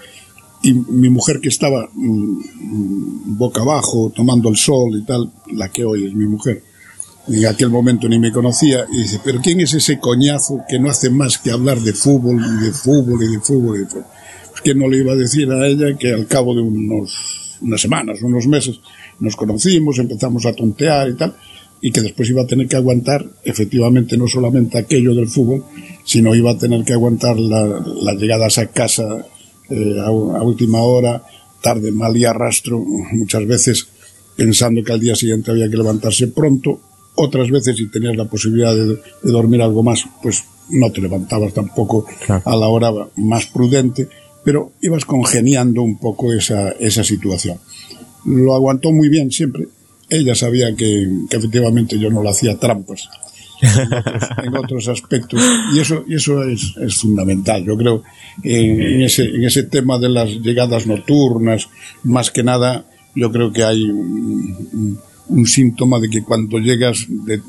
Y 0.63 0.75
mi 0.75 1.09
mujer 1.09 1.41
que 1.41 1.49
estaba 1.49 1.89
mm, 1.95 3.37
boca 3.39 3.63
abajo, 3.63 4.13
tomando 4.15 4.49
el 4.49 4.57
sol 4.57 4.91
y 5.01 5.05
tal, 5.05 5.31
la 5.53 5.71
que 5.71 5.85
hoy 5.85 6.07
es 6.07 6.15
mi 6.15 6.27
mujer, 6.27 6.63
en 7.29 7.47
aquel 7.47 7.71
momento 7.71 8.09
ni 8.09 8.19
me 8.19 8.33
conocía, 8.33 8.87
y 8.93 9.03
dice, 9.03 9.21
pero 9.25 9.41
¿quién 9.43 9.61
es 9.61 9.73
ese 9.75 9.99
coñazo 10.01 10.61
que 10.69 10.79
no 10.79 10.91
hace 10.91 11.11
más 11.11 11.39
que 11.39 11.51
hablar 11.51 11.79
de 11.81 11.93
fútbol 11.93 12.41
y 12.45 12.65
de 12.65 12.73
fútbol 12.73 13.23
y 13.23 13.29
de 13.29 13.41
fútbol 13.41 13.77
y 13.77 13.81
de 13.81 13.87
fútbol? 13.87 14.05
Que 14.65 14.75
no 14.75 14.89
le 14.89 14.99
iba 14.99 15.13
a 15.13 15.17
decir 15.17 15.51
a 15.51 15.67
ella 15.67 15.97
que 15.99 16.13
al 16.13 16.27
cabo 16.27 16.55
de 16.55 16.61
unos, 16.63 17.57
unas 17.63 17.81
semanas, 17.81 18.21
unos 18.23 18.47
meses, 18.47 18.81
nos 19.21 19.37
conocimos, 19.37 19.99
empezamos 19.99 20.45
a 20.47 20.53
tontear 20.53 21.09
y 21.11 21.15
tal, 21.15 21.35
y 21.81 21.91
que 21.91 22.01
después 22.03 22.29
iba 22.29 22.43
a 22.43 22.47
tener 22.47 22.69
que 22.69 22.77
aguantar, 22.77 23.25
efectivamente, 23.45 24.17
no 24.17 24.27
solamente 24.29 24.79
aquello 24.79 25.15
del 25.15 25.29
fútbol, 25.29 25.65
sino 26.05 26.35
iba 26.35 26.51
a 26.51 26.59
tener 26.59 26.85
que 26.85 26.93
aguantar 26.93 27.39
la, 27.39 27.67
las 28.03 28.17
llegadas 28.17 28.59
a 28.59 28.67
casa 28.67 29.27
eh, 29.71 29.97
a, 29.99 30.07
a 30.09 30.43
última 30.43 30.83
hora, 30.83 31.23
tarde, 31.63 31.91
mal 31.93 32.17
y 32.17 32.25
arrastro, 32.25 32.79
muchas 33.13 33.47
veces 33.47 33.89
pensando 34.37 34.83
que 34.83 34.93
al 34.93 35.01
día 35.01 35.15
siguiente 35.15 35.51
había 35.51 35.69
que 35.71 35.77
levantarse 35.77 36.29
pronto, 36.29 36.81
otras 37.15 37.51
veces 37.51 37.77
si 37.77 37.89
tenías 37.91 38.17
la 38.17 38.25
posibilidad 38.27 38.75
de, 38.75 38.87
de 38.87 38.99
dormir 39.23 39.61
algo 39.61 39.83
más, 39.83 40.05
pues 40.23 40.45
no 40.71 40.91
te 40.93 41.01
levantabas 41.03 41.53
tampoco 41.53 42.07
Claro. 42.27 42.43
a 42.47 42.57
la 42.57 42.69
hora 42.69 42.91
más 43.17 43.47
prudente, 43.47 44.09
pero 44.45 44.73
ibas 44.81 45.05
congeniando 45.05 45.83
un 45.83 45.99
poco 45.99 46.33
esa, 46.33 46.71
esa 46.73 47.05
situación. 47.05 47.59
Lo 48.25 48.55
aguantó 48.55 48.93
muy 48.93 49.09
bien 49.09 49.31
siempre, 49.31 49.69
ella 50.09 50.35
sabía 50.35 50.75
que, 50.75 51.09
que 51.29 51.37
efectivamente 51.37 51.99
yo 51.99 52.11
no 52.11 52.23
le 52.23 52.31
hacía 52.31 52.59
trampas 52.59 53.09
en 53.63 53.93
otros, 53.95 54.29
en 54.45 54.57
otros 54.57 54.89
aspectos 54.89 55.41
y 55.75 55.79
eso 55.81 56.03
y 56.09 56.15
eso 56.15 56.43
es, 56.45 56.75
es 56.81 56.95
fundamental 56.97 57.63
yo 57.63 57.77
creo 57.77 58.03
en, 58.43 58.81
en 58.81 59.03
ese 59.03 59.25
en 59.25 59.45
ese 59.45 59.65
tema 59.65 59.99
de 59.99 60.09
las 60.09 60.31
llegadas 60.41 60.87
nocturnas 60.87 61.69
más 62.03 62.31
que 62.31 62.43
nada 62.43 62.87
yo 63.15 63.31
creo 63.31 63.53
que 63.53 63.63
hay 63.63 63.83
un, 63.85 64.57
un- 64.73 64.99
un 65.29 65.47
síntoma 65.47 66.01
de 66.01 66.09
que 66.09 66.23
cuando 66.25 66.59
llegas 66.59 67.05
de 67.09 67.41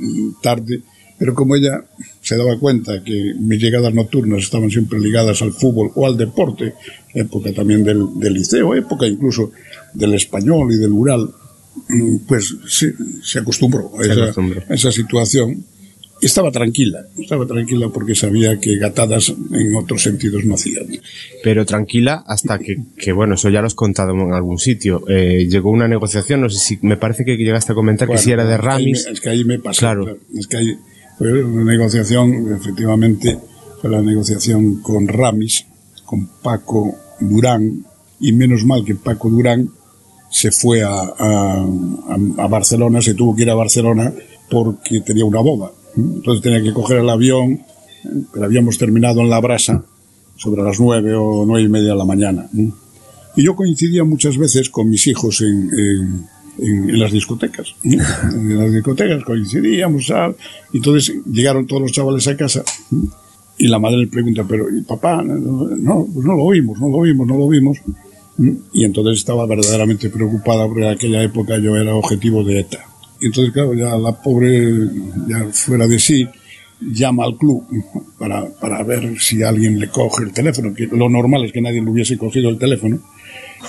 tarde 0.43 0.81
pero 1.17 1.33
como 1.33 1.55
ella 1.55 1.83
se 2.21 2.37
daba 2.37 2.57
cuenta 2.59 3.03
que 3.03 3.33
mis 3.39 3.59
llegadas 3.61 3.93
nocturnas 3.93 4.43
estaban 4.43 4.69
siempre 4.69 4.99
ligadas 4.99 5.41
al 5.41 5.51
fútbol 5.53 5.91
o 5.95 6.05
al 6.05 6.17
deporte, 6.17 6.73
época 7.13 7.51
también 7.51 7.83
del, 7.83 8.05
del 8.15 8.33
liceo, 8.33 8.75
época 8.75 9.07
incluso 9.07 9.51
del 9.93 10.13
español 10.13 10.71
y 10.71 10.77
del 10.77 10.91
rural, 10.91 11.29
mm, 11.89 12.17
pues 12.27 12.55
se, 12.67 12.93
se 13.23 13.39
acostumbró 13.39 13.91
a 13.99 14.03
Se 14.03 14.11
esa, 14.11 14.23
acostumbró. 14.23 14.61
a 14.69 14.73
esa 14.73 14.91
situación. 14.91 15.65
Estaba 16.21 16.51
tranquila, 16.51 17.07
estaba 17.17 17.47
tranquila 17.47 17.89
porque 17.91 18.13
sabía 18.13 18.59
que 18.59 18.77
gatadas 18.77 19.29
en 19.51 19.75
otros 19.75 20.03
sentidos 20.03 20.45
no 20.45 20.53
hacían. 20.53 20.85
Pero 21.43 21.65
tranquila 21.65 22.23
hasta 22.27 22.59
que, 22.59 22.77
que, 22.95 23.11
bueno, 23.11 23.33
eso 23.33 23.49
ya 23.49 23.61
lo 23.61 23.65
has 23.65 23.73
contado 23.73 24.11
en 24.11 24.31
algún 24.31 24.59
sitio. 24.59 25.03
Eh, 25.09 25.47
llegó 25.49 25.71
una 25.71 25.87
negociación, 25.87 26.41
no 26.41 26.49
sé 26.51 26.59
si, 26.59 26.77
me 26.83 26.95
parece 26.95 27.25
que 27.25 27.35
llegaste 27.37 27.71
a 27.71 27.75
comentar 27.75 28.07
que 28.07 28.11
Bueno, 28.13 28.21
si 28.23 28.31
era 28.31 28.43
de 28.45 28.49
que 28.49 28.53
ahí 28.61 28.61
Ramis. 28.67 29.05
me- 29.07 29.11
Es 29.13 29.19
que 29.21 29.29
ahí 29.29 29.43
me 29.43 29.57
pasó. 29.57 29.79
Claro. 29.79 30.03
claro. 30.03 30.19
Es 30.37 30.45
que 30.45 30.57
ahí 30.57 30.75
fue 31.29 31.43
una 31.43 31.63
negociación, 31.71 32.51
efectivamente, 32.53 33.37
fue 33.79 33.89
la 33.89 34.01
negociación 34.01 34.81
con 34.81 35.07
Ramis, 35.07 35.65
con 36.05 36.27
Paco 36.41 36.95
Durán, 37.19 37.85
y 38.19 38.31
menos 38.33 38.65
mal 38.65 38.83
que 38.83 38.95
Paco 38.95 39.29
Durán 39.29 39.69
se 40.31 40.51
fue 40.51 40.81
a- 40.83 41.13
a- 41.19 41.65
a 42.37 42.47
Barcelona, 42.47 43.01
se 43.01 43.13
tuvo 43.13 43.35
que 43.35 43.43
ir 43.43 43.49
a 43.49 43.55
Barcelona 43.55 44.11
porque 44.49 45.01
tenía 45.01 45.25
una 45.25 45.41
boda. 45.41 45.71
Entonces 45.95 46.41
tenía 46.41 46.61
que 46.63 46.73
coger 46.73 46.97
el 46.99 47.09
avión, 47.09 47.61
pero 48.33 48.45
habíamos 48.45 48.77
terminado 48.77 49.21
en 49.21 49.29
la 49.29 49.39
brasa 49.39 49.83
sobre 50.37 50.63
las 50.63 50.79
nueve 50.79 51.13
o 51.15 51.45
nueve 51.45 51.65
y 51.65 51.69
media 51.69 51.89
de 51.91 51.95
la 51.97 52.05
mañana. 52.05 52.49
Y 53.35 53.43
yo 53.43 53.55
coincidía 53.55 54.03
muchas 54.03 54.37
veces 54.37 54.69
con 54.69 54.89
mis 54.89 55.05
hijos 55.07 55.41
en, 55.41 55.69
en- 55.77 56.27
en- 56.59 56.89
en 56.89 56.99
las 56.99 57.11
discotecas. 57.11 57.75
En 57.83 58.57
las 58.57 58.71
discotecas 58.71 59.23
coincidíamos, 59.23 60.07
¿sabes? 60.07 60.35
Entonces 60.73 61.15
llegaron 61.31 61.65
todos 61.67 61.81
los 61.83 61.91
chavales 61.91 62.27
a 62.27 62.35
casa 62.37 62.63
y 63.57 63.67
la 63.67 63.79
madre 63.79 63.97
le 63.99 64.07
pregunta, 64.07 64.43
pero 64.47 64.65
¿y 64.75 64.81
papá? 64.81 65.21
No, 65.23 66.07
pues 66.13 66.25
no 66.25 66.35
lo 66.35 66.43
oímos, 66.43 66.79
no 66.79 66.89
lo 66.89 66.97
oímos, 66.97 67.27
no 67.27 67.37
lo 67.37 67.47
vimos. 67.47 67.77
Y 68.73 68.83
entonces 68.85 69.19
estaba 69.19 69.45
verdaderamente 69.45 70.09
preocupada 70.09 70.65
porque 70.65 70.81
en 70.83 70.89
aquella 70.91 71.21
época 71.21 71.59
yo 71.59 71.75
era 71.75 71.93
objetivo 71.93 72.43
de 72.43 72.61
ETA. 72.61 72.79
Y 73.19 73.27
entonces, 73.27 73.53
claro, 73.53 73.75
ya 73.75 73.95
la 73.97 74.19
pobre, 74.19 74.71
ya 75.27 75.45
fuera 75.51 75.85
de 75.87 75.99
sí, 75.99 76.25
llama 76.79 77.25
al 77.25 77.37
club 77.37 77.63
para, 78.17 78.47
para 78.59 78.81
ver 78.81 79.19
si 79.19 79.43
alguien 79.43 79.77
le 79.79 79.89
coge 79.89 80.23
el 80.23 80.31
teléfono, 80.33 80.73
que 80.73 80.87
lo 80.87 81.07
normal 81.07 81.45
es 81.45 81.51
que 81.51 81.61
nadie 81.61 81.83
le 81.83 81.91
hubiese 81.91 82.17
cogido 82.17 82.49
el 82.49 82.57
teléfono. 82.57 82.97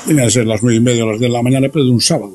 Debía 0.06 0.24
de 0.24 0.30
ser 0.30 0.46
las 0.46 0.62
nueve 0.62 0.76
y 0.78 0.80
media 0.80 1.04
o 1.04 1.10
las 1.12 1.20
de 1.20 1.28
la 1.28 1.42
mañana, 1.42 1.68
pero 1.70 1.84
de 1.84 1.90
un 1.90 2.00
sábado. 2.00 2.32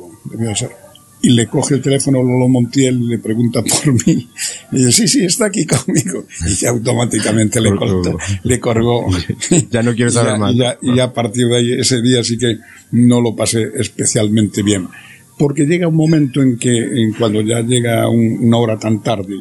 Y 1.19 1.31
le 1.31 1.47
coge 1.47 1.73
el 1.75 1.81
teléfono 1.81 2.21
Lolo 2.21 2.47
Montiel 2.47 3.01
y 3.01 3.07
le 3.07 3.17
pregunta 3.17 3.63
por 3.63 3.93
mí. 4.07 4.29
Y 4.71 4.77
dice, 4.77 4.91
sí, 4.91 5.07
sí, 5.07 5.25
está 5.25 5.45
aquí 5.47 5.65
conmigo. 5.65 6.25
Y 6.61 6.65
automáticamente 6.67 7.59
le, 7.59 7.75
cortó, 7.75 8.17
le 8.43 8.59
colgó. 8.59 9.07
Ya 9.71 9.81
no 9.81 9.95
quiero 9.95 10.11
saber 10.11 10.37
más. 10.37 10.53
Y 10.53 10.57
ya, 10.57 10.77
y 10.81 10.95
ya 10.95 11.05
a 11.05 11.13
partir 11.13 11.47
de 11.47 11.57
ahí, 11.57 11.73
ese 11.73 12.01
día 12.03 12.23
sí 12.23 12.37
que 12.37 12.57
no 12.91 13.19
lo 13.19 13.35
pasé 13.35 13.63
especialmente 13.79 14.61
bien. 14.61 14.87
Porque 15.39 15.65
llega 15.65 15.87
un 15.87 15.95
momento 15.95 16.41
en 16.41 16.57
que, 16.57 16.69
en 16.77 17.13
cuando 17.13 17.41
ya 17.41 17.61
llega 17.61 18.07
un- 18.09 18.37
una 18.45 18.57
hora 18.57 18.77
tan 18.77 19.01
tarde, 19.01 19.35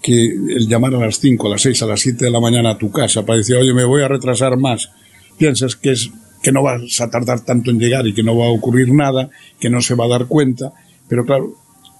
que 0.00 0.12
el 0.26 0.68
llamar 0.68 0.94
a 0.94 0.98
las 1.00 1.18
5, 1.18 1.48
a 1.48 1.50
las 1.50 1.62
6, 1.62 1.82
a 1.82 1.86
las 1.86 2.00
7 2.00 2.26
de 2.26 2.30
la 2.30 2.38
mañana 2.40 2.70
a 2.70 2.78
tu 2.78 2.90
casa 2.92 3.26
para 3.26 3.38
decir, 3.38 3.56
oye, 3.56 3.74
me 3.74 3.84
voy 3.84 4.02
a 4.02 4.08
retrasar 4.08 4.56
más, 4.56 4.88
piensas 5.36 5.74
que 5.74 5.90
es 5.92 6.10
que 6.42 6.52
no 6.52 6.62
vas 6.62 7.00
a 7.00 7.10
tardar 7.10 7.40
tanto 7.40 7.70
en 7.70 7.78
llegar 7.78 8.06
y 8.06 8.14
que 8.14 8.22
no 8.22 8.36
va 8.36 8.46
a 8.46 8.50
ocurrir 8.50 8.92
nada, 8.92 9.30
que 9.60 9.70
no 9.70 9.80
se 9.80 9.94
va 9.94 10.04
a 10.04 10.08
dar 10.08 10.26
cuenta, 10.26 10.72
pero 11.08 11.24
claro, 11.24 11.54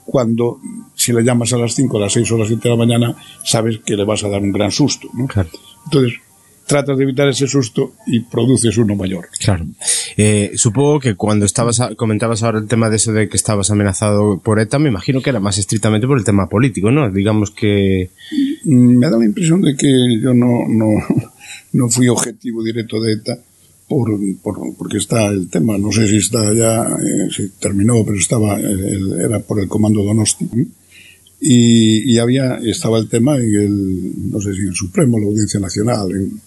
cuando 0.05 0.59
si 0.95 1.13
le 1.13 1.23
llamas 1.23 1.53
a 1.53 1.59
las 1.59 1.75
5, 1.75 1.97
a 1.99 2.01
las 2.03 2.13
6 2.13 2.31
o 2.33 2.37
a 2.37 2.39
las 2.39 2.49
7 2.49 2.63
de 2.65 2.71
la 2.71 2.77
mañana, 2.77 3.17
sabes 3.45 3.79
que 3.85 3.97
le 3.97 4.05
vas 4.05 4.25
a 4.25 4.29
dar 4.29 4.41
un 4.41 4.53
gran 4.53 4.71
susto, 4.71 5.09
¿no? 5.15 5.27
Claro. 5.27 5.51
Entonces, 5.85 6.15
tratas 6.67 6.97
de 6.99 7.05
evitar 7.05 7.29
ese 7.29 7.47
susto 7.47 7.93
y 8.07 8.21
produces 8.21 8.77
uno 8.79 8.95
mayor. 8.95 9.29
Claro. 9.39 9.67
Eh, 10.17 10.53
supongo 10.55 11.01
que 11.01 11.15
cuando 11.15 11.47
estabas 11.47 11.81
a- 11.81 11.95
comentabas 11.95 12.43
ahora 12.43 12.59
el 12.59 12.69
tema 12.69 12.91
de 12.91 12.97
eso 12.97 13.13
de 13.13 13.29
que 13.29 13.37
estabas 13.39 13.71
amenazado 13.71 14.39
por 14.39 14.61
ETA, 14.61 14.79
me 14.79 14.89
imagino 14.91 15.21
que 15.23 15.31
era 15.31 15.41
más 15.41 15.57
estrictamente 15.59 16.07
por 16.07 16.19
el 16.19 16.25
tema 16.25 16.49
político, 16.49 16.91
¿no? 16.91 17.11
Digamos 17.11 17.51
que... 17.51 18.11
Mm, 18.65 18.99
Me 18.99 19.11
da 19.11 19.17
la 19.19 19.25
impresión 19.25 19.63
de 19.63 19.77
que 19.77 19.89
yo 20.23 20.33
no, 20.35 20.67
no, 20.69 20.87
no 21.73 21.89
fui 21.89 22.09
objetivo 22.09 22.63
directo 22.63 23.01
de 23.01 23.13
ETA 23.15 23.39
por, 23.89 24.11
por- 24.43 24.75
porque 24.77 24.99
está 24.99 25.27
el 25.29 25.49
tema, 25.49 25.79
no 25.79 25.91
sé 25.93 26.07
si 26.09 26.17
está 26.19 26.53
ya, 26.53 26.85
eh, 26.85 27.29
si 27.35 27.49
terminó, 27.61 28.05
pero 28.05 28.19
estaba, 28.19 28.57
el- 28.61 29.21
era 29.21 29.41
por 29.41 29.61
el 29.61 29.69
comando 29.69 30.03
Donosti. 30.05 30.45
¿eh? 30.45 30.67
Y, 31.41 32.13
y 32.15 32.19
había, 32.19 32.57
estaba 32.57 32.99
el 32.99 33.09
tema 33.09 33.37
en 33.37 33.55
el, 33.55 34.31
no 34.33 34.41
sé 34.41 34.55
si 34.55 34.61
en 34.63 34.69
el 34.69 34.75
Supremo, 34.75 35.19
la 35.19 35.27
Audiencia 35.27 35.61
Nacional, 35.61 36.11
en, 36.11 36.41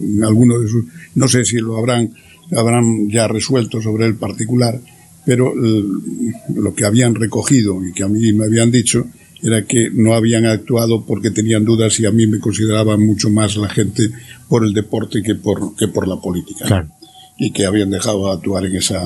en 0.00 0.24
alguno 0.24 0.58
de 0.58 0.68
sus, 0.68 0.84
no 1.16 1.28
sé 1.28 1.44
si 1.44 1.56
lo 1.58 1.76
habrán, 1.76 2.12
habrán 2.52 3.08
ya 3.10 3.26
resuelto 3.28 3.80
sobre 3.82 4.06
el 4.06 4.14
particular, 4.14 4.80
pero 5.26 5.52
el- 5.52 6.32
lo 6.54 6.74
que 6.74 6.84
habían 6.86 7.14
recogido 7.14 7.84
y 7.84 7.92
que 7.92 8.04
a 8.04 8.08
mí 8.08 8.32
me 8.32 8.44
habían 8.44 8.70
dicho 8.70 9.06
era 9.42 9.64
que 9.66 9.88
no 9.92 10.14
habían 10.14 10.46
actuado 10.46 11.04
porque 11.06 11.30
tenían 11.30 11.64
dudas 11.64 11.98
y 12.00 12.06
a 12.06 12.10
mí 12.10 12.26
me 12.26 12.38
consideraban 12.40 13.04
mucho 13.04 13.30
más 13.30 13.56
la 13.56 13.68
gente 13.68 14.10
por 14.48 14.64
el 14.64 14.72
deporte 14.72 15.22
que 15.22 15.34
por, 15.34 15.74
que 15.76 15.88
por 15.88 16.06
la 16.08 16.16
política. 16.16 16.64
Claro. 16.66 16.88
Y 17.38 17.52
que 17.52 17.64
habían 17.66 17.90
dejado 17.90 18.26
de 18.26 18.32
actuar 18.34 18.66
en 18.66 18.76
esa, 18.76 19.02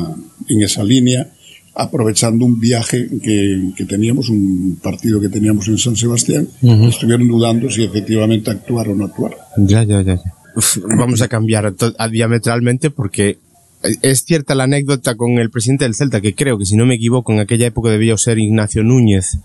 en 0.49 0.63
esa 0.63 0.83
línea, 0.83 1.29
aprovechando 1.77 2.45
un 2.45 2.61
viaje 2.61 3.09
que, 3.23 3.71
que 3.77 3.85
teníamos, 3.85 4.29
un 4.29 4.79
partido 4.83 5.21
que 5.21 5.29
teníamos 5.29 5.69
en 5.69 5.79
San 5.79 5.97
Sebastián, 5.97 6.49
estuvieron 6.89 7.27
dudando 7.29 7.71
si 7.71 7.83
efectivamente 7.85 8.51
actuar 8.51 8.89
o 8.89 8.95
no 8.95 9.05
actuar. 9.05 9.37
Ya, 9.59 9.83
ya, 9.85 10.03
ya. 10.03 10.17
ya. 10.17 10.35
Uf, 10.57 10.79
vamos 10.97 11.21
a 11.21 11.29
cambiar 11.29 11.75
a- 11.99 12.09
diametralmente 12.09 12.91
porque 12.91 13.39
es 14.03 14.25
cierta 14.25 14.55
la 14.55 14.65
anécdota 14.65 15.17
con 15.17 15.33
el 15.39 15.51
presidente 15.51 15.85
del 15.85 15.95
Celta, 15.95 16.21
que 16.21 16.35
creo 16.35 16.59
que 16.59 16.65
si 16.65 16.77
no 16.77 16.87
me 16.87 16.95
equivoco 16.95 17.33
en 17.33 17.41
aquella 17.41 17.67
época 17.67 17.91
debió 17.91 18.17
ser 18.17 18.39
Ignacio 18.39 18.83
Núñez, 18.85 19.39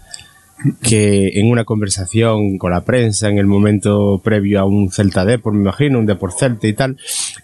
que 0.81 1.39
en 1.39 1.49
una 1.49 1.63
conversación 1.63 2.57
con 2.57 2.71
la 2.71 2.83
prensa 2.83 3.29
en 3.29 3.37
el 3.37 3.45
momento 3.45 4.21
previo 4.23 4.59
a 4.59 4.65
un 4.65 4.91
Celta 4.91 5.25
Depor, 5.25 5.53
me 5.53 5.61
imagino, 5.61 5.99
un 5.99 6.05
Depor 6.05 6.33
Celta 6.33 6.67
y 6.67 6.73
tal, 6.73 6.97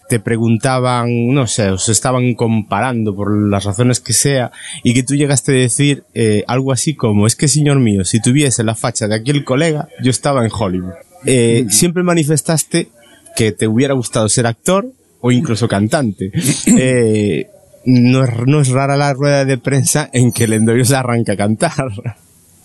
te 0.09 0.20
preguntaban, 0.20 1.34
no 1.34 1.47
sé, 1.47 1.70
os 1.70 1.89
estaban 1.89 2.34
comparando 2.36 3.16
por 3.16 3.49
las 3.49 3.63
razones 3.63 3.99
que 3.99 4.13
sea, 4.13 4.51
y 4.84 4.93
que 4.93 5.03
tú 5.03 5.16
llegaste 5.16 5.53
a 5.53 5.55
decir 5.55 6.03
eh, 6.13 6.43
algo 6.47 6.72
así 6.72 6.95
como, 6.95 7.28
es 7.28 7.36
que 7.36 7.47
señor 7.47 7.80
mío, 7.80 8.03
si 8.03 8.22
tuviese 8.22 8.63
la 8.63 8.76
facha 8.76 9.07
de 9.07 9.16
aquel 9.16 9.43
colega, 9.43 9.88
yo 10.03 10.09
estaba 10.09 10.43
en 10.43 10.51
Hollywood. 10.51 10.93
Eh, 11.26 11.66
siempre 11.70 12.03
manifestaste 12.03 12.89
que 13.36 13.51
te 13.51 13.68
hubiera 13.68 13.93
gustado 13.93 14.30
ser 14.30 14.47
actor 14.47 14.91
o 15.22 15.32
incluso 15.32 15.68
cantante. 15.68 16.32
Eh, 16.78 17.47
no, 17.86 18.24
es, 18.24 18.32
no 18.47 18.61
es 18.61 18.70
rara 18.70 18.97
la 18.97 19.13
rueda 19.13 19.45
de 19.45 19.59
prensa 19.59 20.09
en 20.11 20.32
que 20.32 20.45
el 20.45 20.53
Endoriosa 20.53 20.99
arranca 20.99 21.34
a 21.34 21.38
cantar. 21.38 21.91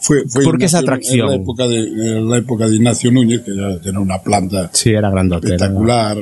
Fue, 0.00 0.24
fue 0.28 0.44
¿Por 0.44 0.58
qué 0.58 0.64
esa 0.64 0.78
atracción? 0.78 1.26
En 1.28 1.36
la, 1.36 1.42
época 1.42 1.68
de, 1.68 1.78
en 1.80 2.28
la 2.28 2.38
época 2.38 2.66
de 2.68 2.76
Ignacio 2.76 3.10
Núñez, 3.12 3.42
que 3.42 3.54
ya 3.54 3.78
tenía 3.80 4.00
una 4.00 4.18
planta 4.22 4.70
Sí, 4.72 4.90
era 4.90 5.10
grandote. 5.10 5.48
era- 5.48 5.56
espectacular, 5.56 6.16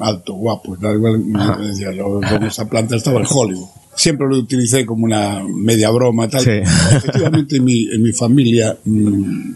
alto, 0.00 0.34
guapo, 0.34 0.76
decía 0.76 1.92
yo, 1.92 2.20
con 2.28 2.42
esa 2.44 2.68
planta 2.68 2.96
estaba 2.96 3.20
en 3.20 3.26
Hollywood. 3.30 3.68
Siempre 3.94 4.26
lo 4.26 4.38
utilicé 4.38 4.84
como 4.86 5.04
una 5.04 5.42
media 5.54 5.90
broma, 5.90 6.28
tal. 6.28 6.40
Sí. 6.42 6.50
Efectivamente, 6.50 7.56
en 7.56 7.64
mi, 7.64 7.84
en 7.92 8.02
mi 8.02 8.12
familia, 8.12 8.76
mm, 8.84 9.52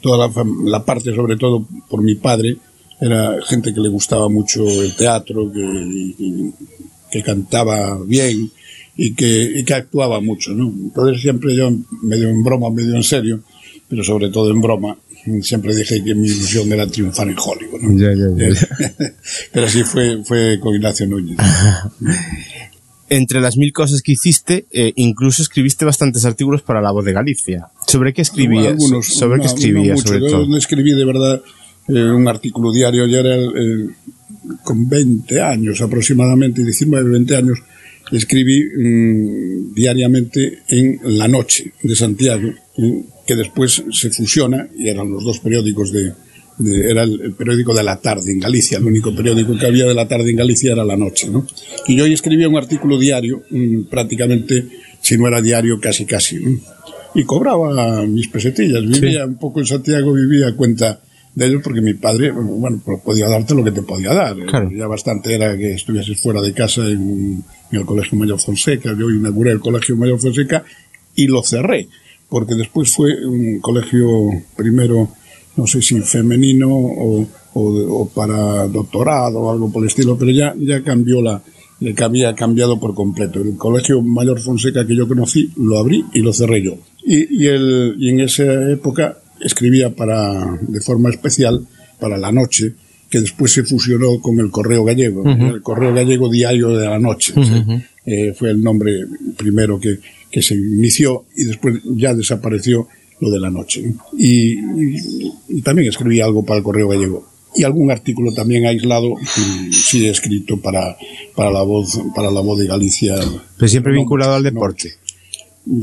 toda 0.00 0.28
la, 0.28 0.44
la 0.64 0.84
parte, 0.84 1.14
sobre 1.14 1.36
todo 1.36 1.66
por 1.88 2.02
mi 2.02 2.14
padre, 2.14 2.56
era 3.00 3.36
gente 3.44 3.74
que 3.74 3.80
le 3.80 3.88
gustaba 3.88 4.28
mucho 4.28 4.62
el 4.68 4.94
teatro, 4.94 5.50
que, 5.52 6.52
que 7.10 7.22
cantaba 7.22 7.98
bien 8.06 8.50
y 9.02 9.14
que, 9.14 9.52
y 9.60 9.64
que 9.64 9.72
actuaba 9.74 10.20
mucho, 10.20 10.52
¿no? 10.52 10.68
Entonces 10.68 11.22
siempre 11.22 11.56
yo, 11.56 11.70
medio 12.02 12.28
en 12.28 12.42
broma, 12.44 12.68
medio 12.70 12.94
en 12.96 13.02
serio, 13.02 13.40
pero 13.88 14.04
sobre 14.04 14.28
todo 14.28 14.50
en 14.50 14.60
broma, 14.60 14.98
siempre 15.42 15.74
dije 15.74 16.04
que 16.04 16.14
mi 16.14 16.28
ilusión 16.28 16.70
era 16.72 16.86
triunfar 16.86 17.28
en 17.28 17.36
Hollywood, 17.38 17.80
¿no? 17.80 17.98
Ya, 17.98 18.12
ya, 18.14 18.28
ya. 18.36 19.08
pero 19.52 19.68
sí 19.68 19.82
fue, 19.84 20.22
fue 20.24 20.58
con 20.60 20.74
Ignacio 20.74 21.06
Núñez. 21.06 21.38
Entre 23.08 23.40
las 23.40 23.56
mil 23.56 23.72
cosas 23.72 24.02
que 24.02 24.12
hiciste, 24.12 24.66
eh, 24.70 24.92
incluso 24.94 25.42
escribiste 25.42 25.84
bastantes 25.84 26.24
artículos 26.24 26.62
para 26.62 26.80
La 26.80 26.92
Voz 26.92 27.04
de 27.04 27.12
Galicia. 27.12 27.66
¿Sobre 27.88 28.12
qué 28.12 28.22
escribías? 28.22 28.68
Algunos, 28.74 29.06
¿Sobre 29.06 29.40
qué 29.40 29.46
escribías, 29.46 30.00
sobre 30.00 30.20
Yo 30.20 30.26
todo? 30.28 30.46
no 30.46 30.56
escribí 30.56 30.92
de 30.92 31.04
verdad 31.04 31.42
eh, 31.88 32.04
un 32.04 32.28
artículo 32.28 32.70
diario, 32.72 33.06
ya 33.08 33.18
era 33.18 33.34
el- 33.34 33.56
el- 33.56 33.90
con 34.62 34.88
20 34.88 35.40
años 35.40 35.80
aproximadamente, 35.80 36.62
19, 36.62 37.10
20 37.10 37.36
años, 37.36 37.58
escribí 38.12 38.64
mm, 38.64 39.74
diariamente 39.74 40.58
en 40.68 41.00
La 41.04 41.28
Noche 41.28 41.72
de 41.82 41.94
Santiago, 41.96 42.50
que 43.26 43.36
después 43.36 43.82
se 43.92 44.10
fusiona, 44.10 44.68
y 44.76 44.88
eran 44.88 45.10
los 45.10 45.24
dos 45.24 45.38
periódicos 45.40 45.92
de, 45.92 46.12
de- 46.58 46.90
era 46.90 47.02
el, 47.04 47.20
el 47.20 47.32
periódico 47.34 47.74
de 47.74 47.82
la 47.82 48.00
tarde 48.00 48.32
en 48.32 48.40
Galicia, 48.40 48.78
el 48.78 48.84
único 48.84 49.14
periódico 49.14 49.56
que 49.58 49.66
había 49.66 49.86
de 49.86 49.94
la 49.94 50.08
tarde 50.08 50.30
en 50.30 50.36
Galicia 50.36 50.72
era 50.72 50.84
La 50.84 50.96
Noche, 50.96 51.28
¿no? 51.30 51.46
Y 51.86 51.96
yo 51.96 52.04
ahí 52.04 52.12
escribía 52.12 52.48
un 52.48 52.56
artículo 52.56 52.98
diario, 52.98 53.42
mm, 53.50 53.82
prácticamente, 53.84 54.64
si 55.00 55.16
no 55.16 55.28
era 55.28 55.40
diario, 55.40 55.78
casi 55.80 56.04
casi, 56.06 56.36
¿no? 56.36 56.58
Y 57.14 57.24
cobraba 57.24 58.06
mis 58.06 58.28
pesetillas, 58.28 58.84
vivía 58.86 59.26
un 59.26 59.36
poco 59.36 59.60
en 59.60 59.66
Santiago, 59.66 60.12
vivía 60.12 60.48
a 60.48 60.54
cuenta 60.56 61.00
de 61.34 61.46
ellos 61.46 61.62
porque 61.62 61.80
mi 61.80 61.94
padre, 61.94 62.32
bueno, 62.32 62.80
pues 62.84 63.00
podía 63.02 63.28
darte 63.28 63.54
lo 63.54 63.64
que 63.64 63.70
te 63.70 63.82
podía 63.82 64.12
dar. 64.12 64.36
Claro. 64.46 64.70
Ya 64.70 64.86
bastante 64.86 65.34
era 65.34 65.56
que 65.56 65.74
estuvieses 65.74 66.20
fuera 66.20 66.40
de 66.40 66.52
casa 66.52 66.86
en, 66.86 67.44
en 67.70 67.78
el 67.78 67.86
Colegio 67.86 68.18
Mayor 68.18 68.40
Fonseca. 68.40 68.94
Yo 68.98 69.10
inauguré 69.10 69.52
el 69.52 69.60
Colegio 69.60 69.96
Mayor 69.96 70.18
Fonseca 70.18 70.64
y 71.14 71.26
lo 71.26 71.42
cerré, 71.42 71.88
porque 72.28 72.54
después 72.54 72.92
fue 72.94 73.24
un 73.24 73.60
colegio 73.60 74.06
primero, 74.56 75.08
no 75.56 75.66
sé 75.66 75.82
si 75.82 76.00
femenino 76.00 76.68
o, 76.68 77.26
o, 77.54 77.62
o 77.62 78.08
para 78.08 78.66
doctorado 78.68 79.40
o 79.40 79.52
algo 79.52 79.70
por 79.70 79.82
el 79.82 79.88
estilo, 79.88 80.16
pero 80.18 80.30
ya, 80.30 80.54
ya 80.58 80.82
cambió 80.82 81.22
la, 81.22 81.42
que 81.80 82.04
había 82.04 82.34
cambiado 82.34 82.78
por 82.78 82.94
completo. 82.94 83.40
El 83.40 83.56
Colegio 83.56 84.02
Mayor 84.02 84.40
Fonseca 84.40 84.86
que 84.86 84.96
yo 84.96 85.08
conocí 85.08 85.50
lo 85.56 85.78
abrí 85.78 86.04
y 86.12 86.20
lo 86.20 86.32
cerré 86.32 86.62
yo. 86.62 86.76
Y, 87.04 87.44
y, 87.44 87.46
el, 87.46 87.96
y 87.98 88.10
en 88.10 88.20
esa 88.20 88.70
época 88.70 89.19
escribía 89.40 89.90
para, 89.94 90.58
de 90.60 90.80
forma 90.80 91.10
especial 91.10 91.66
para 91.98 92.16
la 92.18 92.32
noche, 92.32 92.72
que 93.08 93.20
después 93.20 93.52
se 93.52 93.64
fusionó 93.64 94.20
con 94.20 94.38
el 94.38 94.50
Correo 94.50 94.84
Gallego, 94.84 95.22
el 95.28 95.62
Correo 95.62 95.92
Gallego 95.94 96.28
Diario 96.30 96.68
de 96.70 96.86
la 96.86 96.98
Noche. 96.98 97.32
eh, 98.06 98.32
fue 98.38 98.50
el 98.50 98.62
nombre 98.62 98.92
primero 99.36 99.78
que, 99.80 99.98
que 100.30 100.42
se 100.42 100.54
inició 100.54 101.24
y 101.36 101.44
después 101.44 101.80
ya 101.96 102.14
desapareció 102.14 102.86
lo 103.20 103.30
de 103.30 103.40
la 103.40 103.50
noche. 103.50 103.82
¿no? 103.82 104.02
Y, 104.16 104.58
y- 104.58 105.32
y 105.48 105.62
también 105.62 105.88
escribí 105.88 106.20
algo 106.20 106.44
para 106.44 106.58
el 106.58 106.64
Correo 106.64 106.88
Gallego. 106.88 107.28
Y 107.56 107.64
algún 107.64 107.90
artículo 107.90 108.32
también 108.32 108.64
aislado, 108.64 109.12
sí 109.72 110.06
he 110.06 110.10
escrito 110.10 110.60
para, 110.60 110.96
para 111.34 111.50
la 111.50 111.62
voz, 111.62 112.00
para 112.14 112.30
la 112.30 112.40
voz 112.40 112.60
de 112.60 112.68
Galicia. 112.68 113.16
Pero 113.58 113.68
siempre 113.68 113.92
No 113.92 113.98
vinculado 113.98 114.34
al 114.34 114.44
deporte. 114.44 114.92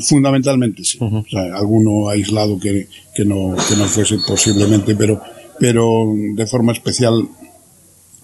Fundamentalmente 0.02 0.84
sí. 0.84 0.98
O 1.02 1.24
sea, 1.30 1.56
alguno 1.56 2.10
aislado 2.10 2.60
que, 2.60 2.88
que, 3.16 3.24
no, 3.26 3.56
que 3.70 3.76
no 3.76 3.86
fuese 3.86 4.18
posiblemente, 4.28 4.96
pero, 4.96 5.22
pero 5.60 6.14
de 6.36 6.46
forma 6.48 6.72
especial 6.74 7.28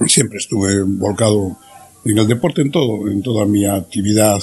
siempre 0.08 0.40
estuve 0.40 0.82
volcado 0.84 1.58
en 2.06 2.18
el 2.18 2.28
deporte, 2.28 2.62
en 2.62 2.72
todo, 2.72 3.08
en 3.08 3.22
toda 3.22 3.46
mi 3.46 3.66
actividad 3.66 4.40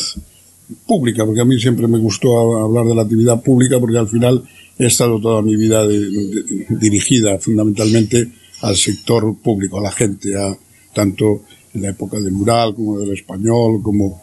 pública, 0.87 1.27
porque 1.27 1.41
a 1.41 1.45
mí 1.45 1.59
siempre 1.61 1.89
me 1.89 1.99
gustó 1.99 2.57
hablar 2.63 2.87
de 2.87 2.95
la 2.95 3.03
actividad 3.03 3.43
pública, 3.43 3.79
porque 3.81 3.99
al 3.99 4.09
final 4.09 4.45
he 4.79 4.87
estado 4.87 5.21
toda 5.21 5.43
mi 5.43 5.57
vida 5.57 5.87
de- 5.87 5.99
de- 6.11 6.67
dirigida 6.81 7.39
fundamentalmente 7.39 8.31
al 8.63 8.77
sector 8.77 9.37
público, 9.43 9.79
a 9.79 9.83
la 9.83 9.91
gente, 9.91 10.37
a, 10.39 10.57
tanto 10.95 11.43
en 11.75 11.83
la 11.83 11.89
época 11.91 12.19
del 12.21 12.33
mural 12.33 12.75
como 12.75 12.99
del 13.01 13.13
español, 13.13 13.83
como 13.83 14.23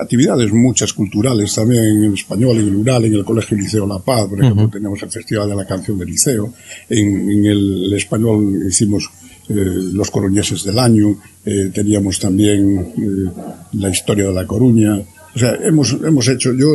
actividades 0.00 0.52
muchas 0.52 0.92
culturales 0.92 1.54
también 1.54 1.84
en 1.84 2.04
el 2.04 2.14
español, 2.14 2.56
en 2.58 2.64
el 2.68 2.72
mural, 2.72 3.04
en 3.04 3.14
el 3.14 3.24
Colegio 3.24 3.56
Liceo 3.56 3.86
La 3.86 3.98
Paz, 3.98 4.28
por 4.28 4.38
ejemplo, 4.40 4.68
tenemos 4.70 5.02
el 5.02 5.10
Festival 5.10 5.48
de 5.48 5.56
la 5.56 5.66
Canción 5.66 5.98
del 5.98 6.08
Liceo, 6.08 6.52
en, 6.88 7.30
en 7.30 7.44
el, 7.46 7.92
español 7.94 8.66
hicimos 8.68 9.08
eh, 9.48 9.54
los 9.54 10.10
coruñeses 10.10 10.62
del 10.64 10.78
año, 10.78 11.16
eh, 11.44 11.70
teníamos 11.74 12.18
también 12.18 12.78
eh, 12.96 13.30
la 13.72 13.90
historia 13.90 14.26
de 14.26 14.32
La 14.34 14.46
Coruña, 14.46 14.98
o 15.34 15.38
sea, 15.38 15.54
hemos, 15.62 15.92
hemos 16.04 16.26
hecho, 16.28 16.52
yo 16.54 16.68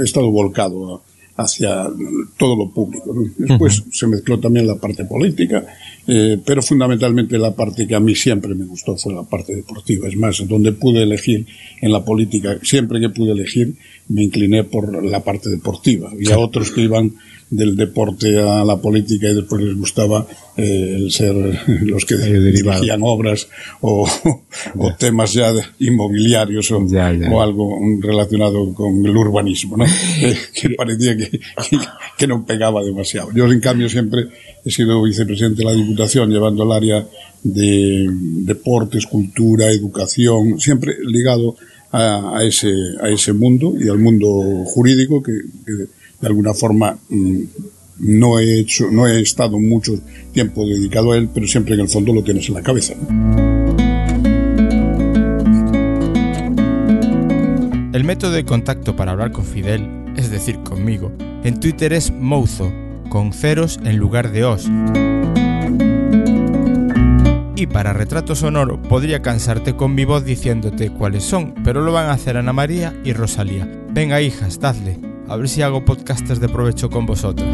he 0.00 0.04
estado 0.04 0.30
volcado 0.30 0.96
a- 0.96 1.00
hacia 1.36 1.86
todo 2.36 2.56
lo 2.56 2.70
público. 2.70 3.14
¿no? 3.14 3.30
Después 3.36 3.84
se 3.90 4.06
mezcló 4.06 4.40
también 4.40 4.66
la 4.66 4.76
parte 4.76 5.04
política, 5.04 5.64
eh, 6.06 6.38
pero 6.44 6.62
fundamentalmente 6.62 7.38
la 7.38 7.54
parte 7.54 7.86
que 7.86 7.94
a 7.94 8.00
mí 8.00 8.14
siempre 8.14 8.54
me 8.54 8.64
gustó 8.64 8.96
fue 8.96 9.14
la 9.14 9.22
parte 9.22 9.54
deportiva. 9.54 10.08
Es 10.08 10.16
más, 10.16 10.46
donde 10.48 10.72
pude 10.72 11.02
elegir 11.02 11.46
en 11.80 11.92
la 11.92 12.04
política, 12.04 12.58
siempre 12.62 13.00
que 13.00 13.10
pude 13.10 13.32
elegir, 13.32 13.74
me 14.08 14.22
incliné 14.24 14.64
por 14.64 15.04
la 15.04 15.22
parte 15.22 15.50
deportiva. 15.50 16.10
Había 16.10 16.38
otros 16.38 16.70
que 16.70 16.82
iban 16.82 17.14
del 17.48 17.76
deporte 17.76 18.40
a 18.40 18.64
la 18.64 18.76
política 18.80 19.28
y 19.30 19.34
después 19.36 19.62
les 19.62 19.76
gustaba 19.76 20.26
eh, 20.56 20.96
el 20.98 21.12
ser 21.12 21.34
los 21.82 22.04
que 22.04 22.16
dirigían 22.16 23.00
obras 23.04 23.46
o, 23.80 24.08
o 24.78 24.94
temas 24.98 25.32
ya 25.32 25.52
de- 25.52 25.62
inmobiliarios 25.78 26.70
o, 26.72 26.84
Ya, 26.88 27.12
ya. 27.12 27.30
o 27.30 27.40
algo 27.40 27.78
relacionado 28.00 28.74
con 28.74 29.04
el 29.06 29.16
urbanismo, 29.16 29.76
¿no? 29.76 29.84
que, 29.84 30.36
que 30.60 30.70
parecía 30.70 31.16
que, 31.16 31.30
que, 31.30 31.78
que 32.18 32.26
no 32.26 32.44
pegaba 32.44 32.82
demasiado. 32.82 33.30
Yo, 33.32 33.44
en 33.50 33.60
cambio, 33.60 33.88
siempre 33.88 34.24
he 34.64 34.70
sido 34.70 35.00
vicepresidente 35.02 35.58
de 35.58 35.64
la 35.66 35.72
Diputación, 35.72 36.30
llevando 36.30 36.64
el 36.64 36.72
área 36.72 37.06
de 37.44 38.08
deportes, 38.10 39.06
cultura, 39.06 39.70
educación, 39.70 40.58
siempre 40.58 40.96
ligado 41.06 41.54
a, 41.92 42.38
a 42.38 42.44
ese, 42.44 42.72
a 43.00 43.08
ese 43.08 43.32
mundo 43.32 43.74
y 43.78 43.88
al 43.88 43.98
mundo 43.98 44.26
jurídico 44.64 45.22
que, 45.22 45.32
que 45.64 45.84
de 46.20 46.26
alguna 46.26 46.54
forma 46.54 46.98
mm, 47.08 47.42
no 47.98 48.38
he 48.38 48.60
hecho, 48.60 48.90
no 48.90 49.06
he 49.06 49.20
estado 49.20 49.58
mucho 49.58 49.92
tiempo 50.32 50.66
dedicado 50.66 51.12
a 51.12 51.16
él, 51.16 51.28
pero 51.32 51.46
siempre 51.46 51.74
en 51.74 51.80
el 51.80 51.88
fondo 51.88 52.12
lo 52.12 52.22
tienes 52.22 52.48
en 52.48 52.54
la 52.54 52.62
cabeza. 52.62 52.94
El 57.92 58.04
método 58.04 58.32
de 58.32 58.44
contacto 58.44 58.94
para 58.94 59.12
hablar 59.12 59.32
con 59.32 59.44
Fidel, 59.44 59.88
es 60.16 60.30
decir, 60.30 60.58
conmigo, 60.58 61.12
en 61.44 61.58
Twitter 61.58 61.94
es 61.94 62.10
Mouzo, 62.10 62.70
con 63.08 63.32
ceros 63.32 63.80
en 63.84 63.96
lugar 63.96 64.32
de 64.32 64.44
os. 64.44 64.68
Y 67.56 67.66
para 67.66 67.94
retrato 67.94 68.34
sonoro 68.34 68.82
podría 68.82 69.22
cansarte 69.22 69.74
con 69.74 69.94
mi 69.94 70.04
voz 70.04 70.26
diciéndote 70.26 70.90
cuáles 70.90 71.24
son, 71.24 71.54
pero 71.64 71.80
lo 71.80 71.92
van 71.92 72.10
a 72.10 72.12
hacer 72.12 72.36
Ana 72.36 72.52
María 72.52 72.94
y 73.02 73.14
Rosalía. 73.14 73.66
Venga 73.90 74.20
hijas, 74.20 74.60
dadle, 74.60 74.98
a 75.28 75.36
ver 75.36 75.48
si 75.48 75.62
hago 75.62 75.84
podcastes 75.84 76.40
de 76.40 76.48
provecho 76.48 76.90
con 76.90 77.06
vosotras. 77.06 77.48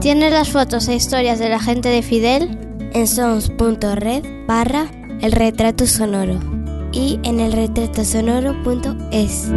¿Tienes 0.00 0.32
las 0.32 0.48
fotos 0.48 0.88
e 0.88 0.94
historias 0.94 1.38
de 1.38 1.48
la 1.48 1.60
gente 1.60 1.88
de 1.88 2.02
Fidel? 2.02 2.58
en 2.92 3.06
sons.red 3.06 4.24
barra 4.46 4.86
el 5.20 5.32
retrato 5.32 5.86
sonoro 5.86 6.38
y 6.92 7.20
en 7.22 7.40
el 7.40 7.52
retratosonoro.es. 7.52 9.52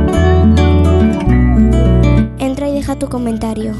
Entra 2.38 2.70
y 2.70 2.74
deja 2.74 3.00
tu 3.00 3.10
comentario. 3.10 3.74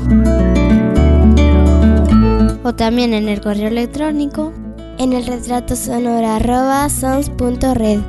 O 2.64 2.74
también 2.74 3.14
en 3.14 3.28
el 3.28 3.42
correo 3.42 3.68
electrónico 3.68 4.54
En 4.98 5.12
el 5.12 5.26
retrato 5.26 5.76
sonoro 5.76 6.28
arroba 6.28 6.90
sons.red. 6.90 8.00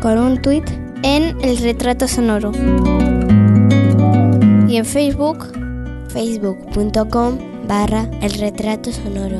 con 0.00 0.18
un 0.18 0.42
tweet 0.42 0.83
en 1.04 1.36
el 1.42 1.58
retrato 1.58 2.08
sonoro. 2.08 2.50
Y 4.66 4.76
en 4.76 4.84
Facebook 4.84 5.52
facebook.com 6.08 7.38
barra 7.68 8.08
el 8.22 8.32
retrato 8.34 8.90
sonoro. 8.90 9.38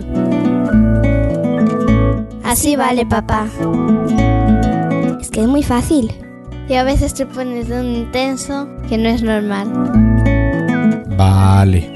Así 2.45 2.77
vale, 2.77 3.07
papá. 3.07 3.47
Es 5.21 5.31
que 5.31 5.41
es 5.41 5.49
muy 5.49 5.63
fácil. 5.63 6.13
Y 6.69 6.75
a 6.75 6.85
veces 6.85 7.15
te 7.15 7.27
pones 7.27 7.69
de 7.69 7.81
un 7.81 7.87
intenso 7.87 8.69
que 8.89 8.99
no 8.99 9.09
es 9.09 9.23
normal. 9.23 9.69
Vale. 11.17 11.91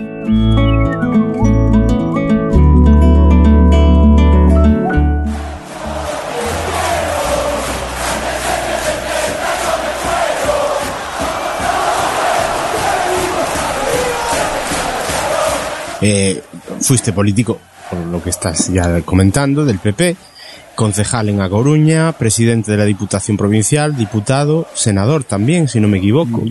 Eh, 16.00 16.42
fuiste 16.80 17.12
político, 17.12 17.58
por 17.90 17.98
lo 18.06 18.22
que 18.22 18.30
estás 18.30 18.72
ya 18.72 19.00
comentando, 19.02 19.64
del 19.64 19.78
PP, 19.78 20.16
concejal 20.78 21.28
en 21.28 21.40
A 21.40 21.48
Coruña, 21.48 22.12
presidente 22.12 22.70
de 22.70 22.78
la 22.78 22.84
Diputación 22.84 23.36
Provincial, 23.36 23.96
diputado, 23.96 24.68
senador 24.74 25.24
también, 25.24 25.66
si 25.66 25.80
no 25.80 25.88
me 25.88 25.98
equivoco. 25.98 26.44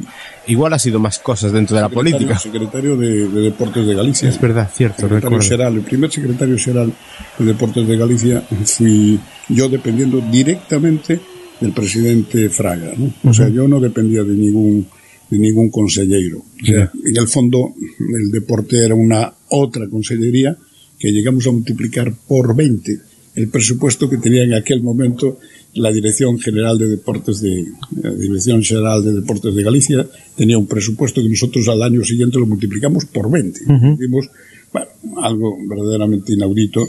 Igual 0.48 0.74
ha 0.74 0.80
sido 0.80 1.00
más 1.00 1.20
cosas 1.20 1.54
dentro 1.54 1.78
de 1.78 1.82
la 1.82 1.88
política. 1.88 2.38
Secretario 2.38 2.98
de, 2.98 3.30
de 3.30 3.42
Deportes 3.42 3.88
de 3.88 3.96
Galicia. 3.96 4.28
Es 4.28 4.40
verdad, 4.42 4.70
cierto, 4.74 5.04
secretario 5.04 5.40
general, 5.40 5.76
el 5.76 5.82
primer 5.82 6.12
secretario 6.12 6.58
general 6.58 6.92
de 7.40 7.46
Deportes 7.46 7.88
de 7.88 7.98
Galicia 7.98 8.44
fui 8.66 9.18
yo 9.48 9.70
dependiendo 9.70 10.20
directamente 10.20 11.22
del 11.62 11.72
presidente 11.72 12.50
Fraga. 12.50 12.92
¿no? 12.98 13.30
O 13.30 13.34
sea, 13.34 13.48
yo 13.48 13.68
no 13.68 13.80
dependía 13.80 14.24
de 14.24 14.34
ningún 14.34 14.88
de 15.30 15.38
ningún 15.38 15.70
consellero. 15.70 16.40
O 16.40 16.66
sea, 16.66 16.92
en 17.06 17.18
el 17.18 17.28
fondo, 17.28 17.74
el 18.00 18.32
deporte 18.32 18.84
era 18.84 18.96
una 18.96 19.34
otra 19.50 19.88
consellería 19.90 20.58
que 20.98 21.12
llegamos 21.12 21.46
a 21.48 21.52
multiplicar 21.52 22.14
por 22.28 22.56
20 22.56 23.08
el 23.38 23.50
presupuesto 23.50 24.10
que 24.10 24.18
tenía 24.18 24.44
en 24.44 24.56
aquel 24.56 24.82
momento 24.82 25.38
la 25.76 25.92
Dirección 25.92 26.40
General 26.40 26.76
de 26.76 26.90
Deportes 26.90 27.40
de 27.40 27.68
la 28.02 28.12
Dirección 28.12 28.64
General 28.64 29.04
de 29.04 29.14
Deportes 29.14 29.54
de 29.54 29.62
Galicia 29.62 30.08
tenía 30.36 30.58
un 30.58 30.66
presupuesto 30.66 31.22
que 31.22 31.30
nosotros 31.30 31.68
al 31.68 31.84
año 31.84 32.04
siguiente 32.04 32.40
lo 32.40 32.48
multiplicamos 32.48 33.06
por 33.06 33.30
20. 33.30 33.60
Hicimos 33.94 34.30
bueno, 34.74 34.88
algo 35.22 35.56
verdaderamente 35.70 36.34
inaudito 36.34 36.88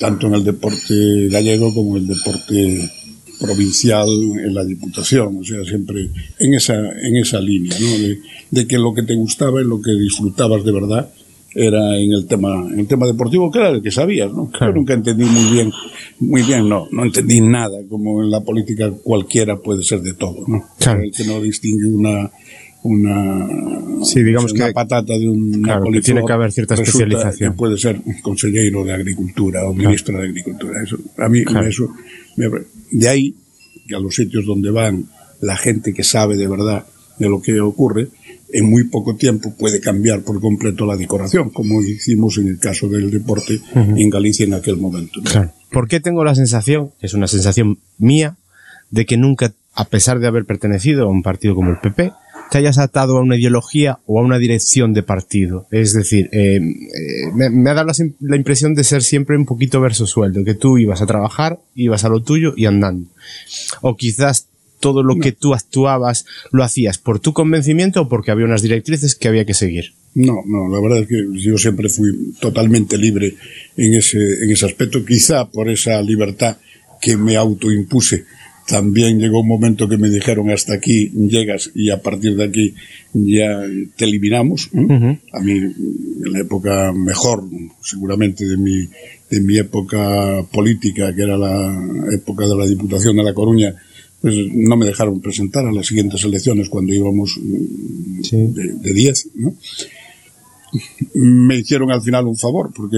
tanto 0.00 0.28
en 0.28 0.34
el 0.34 0.44
deporte 0.44 1.28
gallego 1.28 1.74
como 1.74 1.98
en 1.98 2.04
el 2.04 2.08
deporte 2.08 2.90
provincial 3.42 4.08
en 4.08 4.54
la 4.54 4.64
Diputación, 4.64 5.38
o 5.38 5.44
sea, 5.44 5.64
siempre 5.64 6.08
en 6.38 6.54
esa, 6.54 6.76
en 6.76 7.16
esa 7.16 7.40
línea, 7.40 7.76
¿no? 7.78 7.98
De, 7.98 8.18
de 8.50 8.66
que 8.66 8.78
lo 8.78 8.94
que 8.94 9.02
te 9.02 9.14
gustaba 9.14 9.60
y 9.60 9.64
lo 9.64 9.82
que 9.82 9.92
disfrutabas 9.92 10.64
de 10.64 10.72
verdad 10.72 11.10
era 11.54 11.98
en 11.98 12.12
el 12.12 12.26
tema, 12.26 12.66
en 12.70 12.80
el 12.80 12.86
tema 12.86 13.06
deportivo, 13.06 13.50
que 13.50 13.58
era 13.58 13.68
el 13.70 13.82
que 13.82 13.90
sabías, 13.90 14.32
¿no? 14.32 14.50
Yo 14.58 14.72
nunca 14.72 14.94
entendí 14.94 15.24
muy 15.24 15.52
bien, 15.52 15.72
muy 16.18 16.42
bien, 16.42 16.68
no, 16.68 16.88
no 16.90 17.04
entendí 17.04 17.40
nada, 17.40 17.78
como 17.88 18.22
en 18.22 18.30
la 18.30 18.40
política 18.40 18.90
cualquiera 19.02 19.58
puede 19.58 19.82
ser 19.82 20.00
de 20.00 20.14
todo, 20.14 20.44
¿no? 20.46 20.64
Claro. 20.78 21.02
El 21.02 21.12
que 21.12 21.24
no 21.24 21.40
distingue 21.40 21.86
una, 21.86 22.30
una, 22.84 23.48
Sí, 24.04 24.22
digamos 24.22 24.52
una 24.52 24.66
que- 24.68 24.72
patata 24.72 25.16
de 25.18 25.28
un 25.28 25.62
claro, 25.62 25.84
que 25.92 26.00
tiene 26.00 26.22
que 26.26 26.32
haber 26.32 26.50
cierta 26.52 26.74
especialización. 26.74 27.52
que 27.52 27.56
puede 27.56 27.78
ser 27.78 28.00
consejero 28.22 28.84
de 28.84 28.92
Agricultura 28.92 29.64
o 29.64 29.72
ministro 29.74 30.18
de 30.18 30.24
Agricultura. 30.28 30.82
Eso, 30.82 30.96
a 31.18 31.28
mí 31.28 31.44
Claro. 31.44 31.66
eso, 31.68 31.88
me- 32.36 32.48
de 32.90 33.08
ahí 33.08 33.34
que 33.86 33.94
a 33.94 33.98
los 34.00 34.14
sitios 34.14 34.44
donde 34.46 34.70
van 34.70 35.06
la 35.40 35.56
gente 35.56 35.92
que 35.94 36.02
sabe 36.04 36.36
de 36.36 36.46
verdad 36.48 36.84
de 37.18 37.28
lo 37.28 37.40
que 37.40 37.60
ocurre, 37.60 38.08
en 38.52 38.68
muy 38.68 38.84
poco 38.84 39.16
tiempo 39.16 39.54
puede 39.56 39.80
cambiar 39.80 40.22
por 40.22 40.40
completo 40.40 40.84
la 40.84 40.96
decoración, 40.96 41.50
como 41.50 41.80
hicimos 41.82 42.36
en 42.38 42.48
el 42.48 42.58
caso 42.58 42.88
del 42.88 43.10
deporte 43.10 43.60
en 43.74 44.10
Galicia 44.10 44.44
en 44.44 44.54
aquel 44.54 44.76
momento. 44.76 45.20
¿no? 45.22 45.30
Claro. 45.30 45.52
¿Por 45.70 45.88
qué 45.88 46.00
tengo 46.00 46.22
la 46.24 46.34
sensación, 46.34 46.90
es 47.00 47.14
una 47.14 47.28
sensación 47.28 47.78
mía, 47.98 48.36
de 48.90 49.06
que 49.06 49.16
nunca, 49.16 49.52
a 49.74 49.84
pesar 49.86 50.18
de 50.18 50.26
haber 50.26 50.44
pertenecido 50.44 51.04
a 51.04 51.08
un 51.10 51.22
partido 51.22 51.54
como 51.54 51.70
el 51.70 51.78
PP, 51.78 52.12
te 52.52 52.58
hayas 52.58 52.76
atado 52.76 53.16
a 53.16 53.22
una 53.22 53.38
ideología 53.38 54.00
o 54.04 54.20
a 54.20 54.22
una 54.22 54.36
dirección 54.36 54.92
de 54.92 55.02
partido? 55.02 55.66
Es 55.70 55.94
decir, 55.94 56.28
eh, 56.32 56.56
eh, 56.56 56.60
me, 57.34 57.48
me 57.48 57.70
ha 57.70 57.74
dado 57.74 57.86
la, 57.86 57.94
la 58.20 58.36
impresión 58.36 58.74
de 58.74 58.84
ser 58.84 59.02
siempre 59.02 59.38
un 59.38 59.46
poquito 59.46 59.80
verso 59.80 60.06
sueldo, 60.06 60.44
que 60.44 60.52
tú 60.52 60.76
ibas 60.76 61.00
a 61.00 61.06
trabajar, 61.06 61.60
ibas 61.74 62.04
a 62.04 62.10
lo 62.10 62.22
tuyo 62.22 62.52
y 62.54 62.66
andando. 62.66 63.08
O 63.80 63.96
quizás 63.96 64.48
todo 64.80 65.02
lo 65.02 65.16
que 65.16 65.32
tú 65.32 65.54
actuabas 65.54 66.26
lo 66.50 66.62
hacías 66.62 66.98
por 66.98 67.20
tu 67.20 67.32
convencimiento 67.32 68.02
o 68.02 68.08
porque 68.10 68.32
había 68.32 68.44
unas 68.44 68.60
directrices 68.60 69.14
que 69.14 69.28
había 69.28 69.46
que 69.46 69.54
seguir. 69.54 69.94
No, 70.14 70.42
no, 70.46 70.68
la 70.68 70.78
verdad 70.78 71.04
es 71.04 71.08
que 71.08 71.24
yo 71.32 71.56
siempre 71.56 71.88
fui 71.88 72.34
totalmente 72.38 72.98
libre 72.98 73.34
en 73.78 73.94
ese, 73.94 74.44
en 74.44 74.50
ese 74.50 74.66
aspecto, 74.66 75.06
quizá 75.06 75.48
por 75.48 75.70
esa 75.70 76.02
libertad 76.02 76.58
que 77.00 77.16
me 77.16 77.36
autoimpuse. 77.36 78.26
También 78.72 79.18
llegó 79.18 79.40
un 79.40 79.48
momento 79.48 79.86
que 79.86 79.98
me 79.98 80.08
dijeron 80.08 80.48
hasta 80.48 80.72
aquí 80.72 81.10
llegas 81.10 81.70
y 81.74 81.90
a 81.90 82.00
partir 82.00 82.36
de 82.36 82.44
aquí 82.44 82.74
ya 83.12 83.60
te 83.96 84.06
eliminamos. 84.06 84.70
¿eh? 84.72 85.18
A 85.30 85.40
mí, 85.40 85.52
en 85.52 86.32
la 86.32 86.40
época 86.40 86.90
mejor, 86.94 87.44
seguramente 87.82 88.46
de 88.46 88.56
mi, 88.56 88.88
de 89.28 89.40
mi 89.42 89.58
época 89.58 90.42
política, 90.50 91.14
que 91.14 91.20
era 91.20 91.36
la 91.36 91.86
época 92.14 92.46
de 92.46 92.56
la 92.56 92.64
Diputación 92.64 93.14
de 93.16 93.24
La 93.24 93.34
Coruña, 93.34 93.74
pues 94.22 94.36
no 94.54 94.74
me 94.78 94.86
dejaron 94.86 95.20
presentar 95.20 95.66
a 95.66 95.72
las 95.72 95.88
siguientes 95.88 96.24
elecciones 96.24 96.70
cuando 96.70 96.94
íbamos 96.94 97.38
mm, 97.42 98.22
de 98.54 98.72
de 98.72 98.94
10, 98.94 99.28
¿no? 99.34 99.54
me 101.12 101.56
hicieron 101.56 101.90
al 101.90 102.00
final 102.00 102.26
un 102.26 102.38
favor 102.38 102.72
porque 102.74 102.96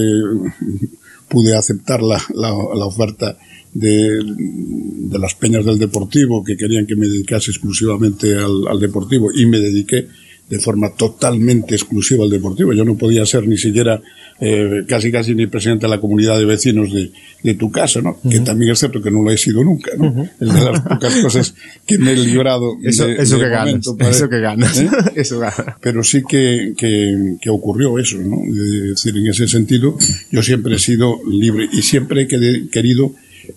pude 1.27 1.57
aceptar 1.57 2.01
la, 2.01 2.23
la, 2.33 2.51
la 2.51 2.87
oferta 2.87 3.37
de, 3.75 4.21
de 4.25 5.19
las 5.19 5.35
peñas 5.35 5.65
del 5.65 5.79
deportivo 5.79 6.43
que 6.45 6.57
querían 6.57 6.87
que 6.87 6.97
me 6.97 7.09
dedicase 7.09 7.51
exclusivamente 7.51 8.35
al, 8.35 8.69
al 8.69 8.81
deportivo 8.81 9.31
y 9.35 9.47
me 9.47 9.59
dediqué 9.59 10.07
de 10.49 10.59
forma 10.59 10.91
totalmente 10.95 11.75
exclusiva 11.75 12.25
al 12.25 12.31
deportivo. 12.31 12.73
Yo 12.73 12.85
no 12.85 12.97
podía 12.97 13.25
ser 13.25 13.49
ni 13.49 13.57
siquiera 13.57 14.01
eh, 14.41 14.85
casi 14.87 15.11
casi 15.11 15.35
ni 15.35 15.47
presidente 15.47 15.87
de 15.87 15.91
la 15.91 16.01
comunidad 16.01 16.37
de 16.37 16.45
vecinos 16.45 16.93
de, 16.93 17.13
de 17.43 17.55
tu 17.55 17.71
casa, 17.71 18.03
¿no? 18.03 18.19
Que 18.29 18.41
también 18.41 18.73
es 18.73 18.79
cierto 18.79 19.01
que 19.01 19.11
no 19.11 19.23
lo 19.23 19.31
he 19.31 19.39
sido 19.39 19.65
nunca, 19.65 19.93
¿no? 19.97 20.29
Es 20.41 20.53
de 20.53 20.65
las 20.65 20.81
pocas 20.81 21.15
cosas 21.21 21.55
que 21.87 21.99
me 21.99 22.13
he 22.13 22.17
librado 22.17 22.77
Eso, 22.83 23.07
de, 23.07 23.15
eso 23.15 23.39
que 23.39 23.49
ganas. 23.49 23.87
Eso 24.01 24.29
que 24.29 24.41
ganas. 24.41 24.81
¿Eh? 24.81 24.89
Eso 25.15 25.39
ganas. 25.39 25.77
pero 25.81 26.03
sí 26.05 26.23
que, 26.29 26.75
que, 26.77 27.37
que 27.41 27.51
ocurrió 27.51 27.99
eso, 27.99 28.19
¿no? 28.19 28.43
Es 28.45 28.91
decir, 28.91 29.17
en 29.17 29.27
ese 29.29 29.49
sentido, 29.49 29.97
yo 30.31 30.43
siempre 30.43 30.77
he 30.77 30.79
sido 30.79 31.21
libre 31.31 31.69
y 31.73 31.83
siempre 31.83 32.23
he 32.23 32.69
querido, 32.69 33.13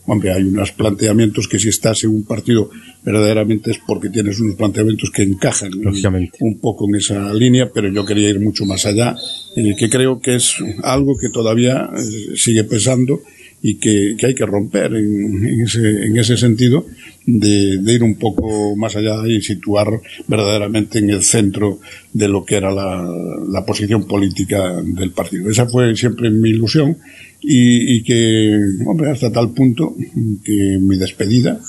hombre, 0.05 0.31
hay 0.31 0.43
unos 0.43 0.71
planteamientos 0.71 1.47
que 1.47 1.59
si 1.59 1.69
estás 1.69 2.03
en 2.03 2.11
un 2.11 2.23
partido 2.23 2.69
verdaderamente 3.03 3.71
es 3.71 3.79
porque 3.85 4.09
tienes 4.09 4.39
unos 4.39 4.55
planteamientos 4.55 5.11
que 5.11 5.23
encajan 5.23 5.71
Lógicamente. 5.81 6.37
un 6.41 6.59
poco 6.59 6.87
en 6.89 6.95
esa 6.95 7.33
línea, 7.33 7.69
pero 7.73 7.91
yo 7.91 8.05
quería 8.05 8.29
ir 8.29 8.39
mucho 8.39 8.65
más 8.65 8.85
allá, 8.85 9.15
eh, 9.55 9.75
que 9.77 9.89
creo 9.89 10.19
que 10.19 10.35
es 10.35 10.55
algo 10.83 11.17
que 11.17 11.29
todavía 11.29 11.89
eh, 11.95 12.35
sigue 12.35 12.63
pesando 12.63 13.21
y 13.61 13.75
que, 13.75 14.15
que 14.17 14.27
hay 14.27 14.35
que 14.35 14.45
romper 14.45 14.93
en, 14.93 15.45
en 15.47 15.61
ese, 15.61 16.05
en 16.05 16.17
ese 16.17 16.37
sentido 16.37 16.85
de, 17.25 17.79
de 17.79 17.93
ir 17.93 18.03
un 18.03 18.15
poco 18.15 18.75
más 18.75 18.95
allá 18.95 19.27
y 19.27 19.41
situar 19.41 19.87
verdaderamente 20.27 20.99
en 20.99 21.09
el 21.09 21.23
centro 21.23 21.79
de 22.13 22.27
lo 22.27 22.45
que 22.45 22.55
era 22.55 22.71
la, 22.71 23.03
la 23.49 23.65
posición 23.65 24.05
política 24.07 24.81
del 24.81 25.11
partido. 25.11 25.49
Esa 25.49 25.65
fue 25.67 25.95
siempre 25.95 26.29
mi 26.29 26.49
ilusión 26.51 26.97
y, 27.41 27.97
y 27.97 28.03
que, 28.03 28.57
hombre, 28.85 29.11
hasta 29.11 29.31
tal 29.31 29.51
punto 29.51 29.95
que 30.43 30.77
mi 30.81 30.97
despedida 30.97 31.59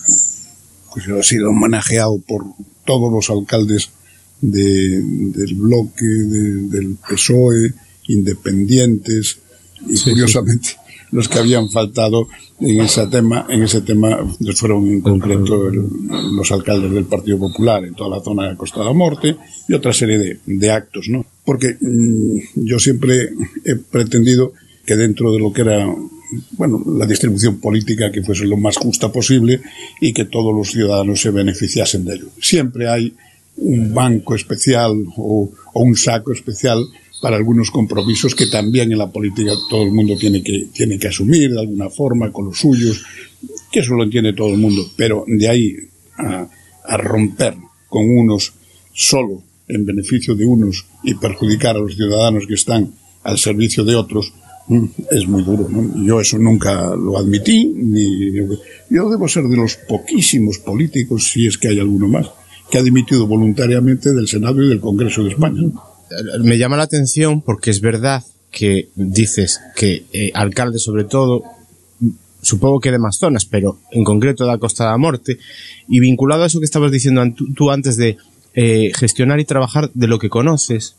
pues 0.93 1.07
ha 1.09 1.23
sido 1.23 1.51
homenajeado 1.51 2.19
por 2.27 2.45
todos 2.85 3.13
los 3.13 3.31
alcaldes 3.31 3.91
de- 4.41 5.03
del 5.03 5.55
bloque, 5.55 6.05
de- 6.07 6.69
del 6.69 6.97
PSOE, 7.09 7.73
independientes 8.09 9.39
y 9.87 9.99
curiosamente 9.99 10.71
los 11.11 11.29
que 11.29 11.39
habían 11.39 11.69
faltado 11.71 12.29
en 12.61 12.81
ese 12.81 13.07
tema, 13.07 13.47
en 13.49 13.63
ese 13.63 13.81
tema 13.81 14.19
pues, 14.41 14.59
fueron 14.59 14.87
en 14.89 15.01
concreto 15.01 15.69
el- 15.69 15.87
los 16.37 16.51
alcaldes 16.53 16.93
del 16.93 17.05
Partido 17.05 17.39
Popular 17.39 17.85
en 17.85 17.95
toda 17.95 18.17
la 18.19 18.23
zona 18.23 18.49
de 18.49 18.57
Costa 18.57 18.83
da 18.83 18.93
Morte 18.93 19.37
y 19.69 19.75
otra 19.75 19.93
serie 19.93 20.19
de, 20.19 20.39
de 20.47 20.71
actos, 20.71 21.09
¿no? 21.09 21.25
Porque 21.45 21.77
mm, 21.81 22.39
yo 22.57 22.79
siempre 22.79 23.31
he 23.65 23.77
pretendido 23.77 24.53
que 24.89 24.97
dentro 24.97 25.31
de 25.31 25.39
lo 25.39 25.53
que 25.53 25.61
era 25.61 25.87
bueno, 26.53 26.83
la 26.99 27.05
distribución 27.05 27.61
política 27.61 28.11
que 28.11 28.23
fuese 28.23 28.47
lo 28.47 28.57
más 28.57 28.79
justa 28.79 29.13
posible 29.13 29.61
y 30.01 30.15
que 30.15 30.25
todos 30.25 30.55
los 30.55 30.71
ciudadanos 30.71 31.21
se 31.21 31.31
beneficiasen 31.31 32.07
de 32.07 32.15
ello. 32.15 32.29
Siempre 32.41 32.89
hay 32.89 33.13
un 33.59 33.93
banco 33.93 34.35
especial 34.35 34.93
o, 35.17 35.51
un 35.75 35.95
saco 35.95 36.33
especial 36.33 36.83
para 37.21 37.37
algunos 37.37 37.71
compromisos 37.71 38.35
que 38.35 38.47
también 38.47 38.91
en 38.93 38.99
la 38.99 39.11
política 39.11 39.53
todo 39.69 39.83
el 39.83 39.93
mundo 39.93 40.17
tiene 40.17 40.43
que, 40.43 40.69
tiene 40.73 40.99
que 40.99 41.09
asumir 41.09 41.51
de 41.53 41.61
alguna 41.61 41.91
forma 41.91 42.33
con 42.33 42.47
los 42.47 42.59
suyos, 42.59 43.05
que 43.71 43.81
eso 43.81 43.95
lo 43.95 44.05
entiende 44.05 44.33
todo 44.33 44.49
el 44.49 44.59
mundo, 44.59 44.91
pero 44.97 45.25
de 45.27 45.49
ahí 45.49 45.77
a, 46.17 46.49
romper 46.97 47.55
con 47.91 48.09
unos 48.09 48.55
solo 48.95 49.43
en 49.69 49.85
beneficio 49.85 50.35
de 50.35 50.47
unos 50.47 50.87
y 51.05 51.13
perjudicar 51.15 51.77
a 51.77 51.81
los 51.81 51.95
ciudadanos 51.95 52.47
que 52.47 52.55
están 52.55 52.95
al 53.25 53.39
servicio 53.39 53.85
de 53.85 53.95
otros, 53.95 54.33
es 55.11 55.27
muy 55.27 55.43
duro. 55.43 55.69
¿no? 55.69 56.05
Yo 56.05 56.21
eso 56.21 56.39
nunca 56.39 56.95
lo 56.95 57.19
admití, 57.19 57.67
ni 57.75 58.33
yo 58.91 59.11
debo 59.11 59.29
ser 59.29 59.45
de 59.45 59.57
los 59.57 59.77
poquísimos 59.77 60.59
políticos, 60.59 61.31
si 61.33 61.47
es 61.47 61.57
que 61.57 61.69
hay 61.69 61.81
alguno 61.81 62.09
más, 62.09 62.31
que 62.71 62.79
ha 62.79 62.83
dimitido 62.83 63.27
voluntariamente 63.27 64.13
del 64.13 64.29
Senado 64.29 64.63
y 64.63 64.69
del 64.69 64.81
Congreso 64.81 65.23
de 65.23 65.31
España. 65.31 65.63
me 66.43 66.59
llama 66.59 66.77
la 66.77 66.83
atención 66.85 67.41
porque 67.41 67.71
es 67.71 67.81
verdad 67.81 68.25
que 68.51 68.89
dices 68.95 69.61
que 69.77 70.05
eh, 70.13 70.31
alcalde 70.35 70.79
sobre 70.79 71.05
todo 71.05 71.43
supongo 72.41 72.81
que 72.81 72.91
de 72.91 72.99
más 72.99 73.19
zonas 73.19 73.45
pero 73.45 73.79
en 73.91 74.05
concreto 74.05 74.45
de 74.45 74.51
la 74.51 74.59
Costa 74.59 74.85
de 74.85 74.91
la 74.91 74.97
Morte 74.97 75.39
y 75.87 76.01
vinculado 76.01 76.45
a 76.45 76.47
eso 76.47 76.61
que 76.61 76.65
estabas 76.65 76.91
diciendo 76.91 77.23
tú 77.55 77.71
antes 77.71 77.97
de 77.99 78.17
eh, 78.55 78.91
gestionar 78.95 79.39
y 79.39 79.45
trabajar 79.45 79.91
de 79.93 80.07
lo 80.07 80.19
que 80.19 80.31
conoces 80.31 80.97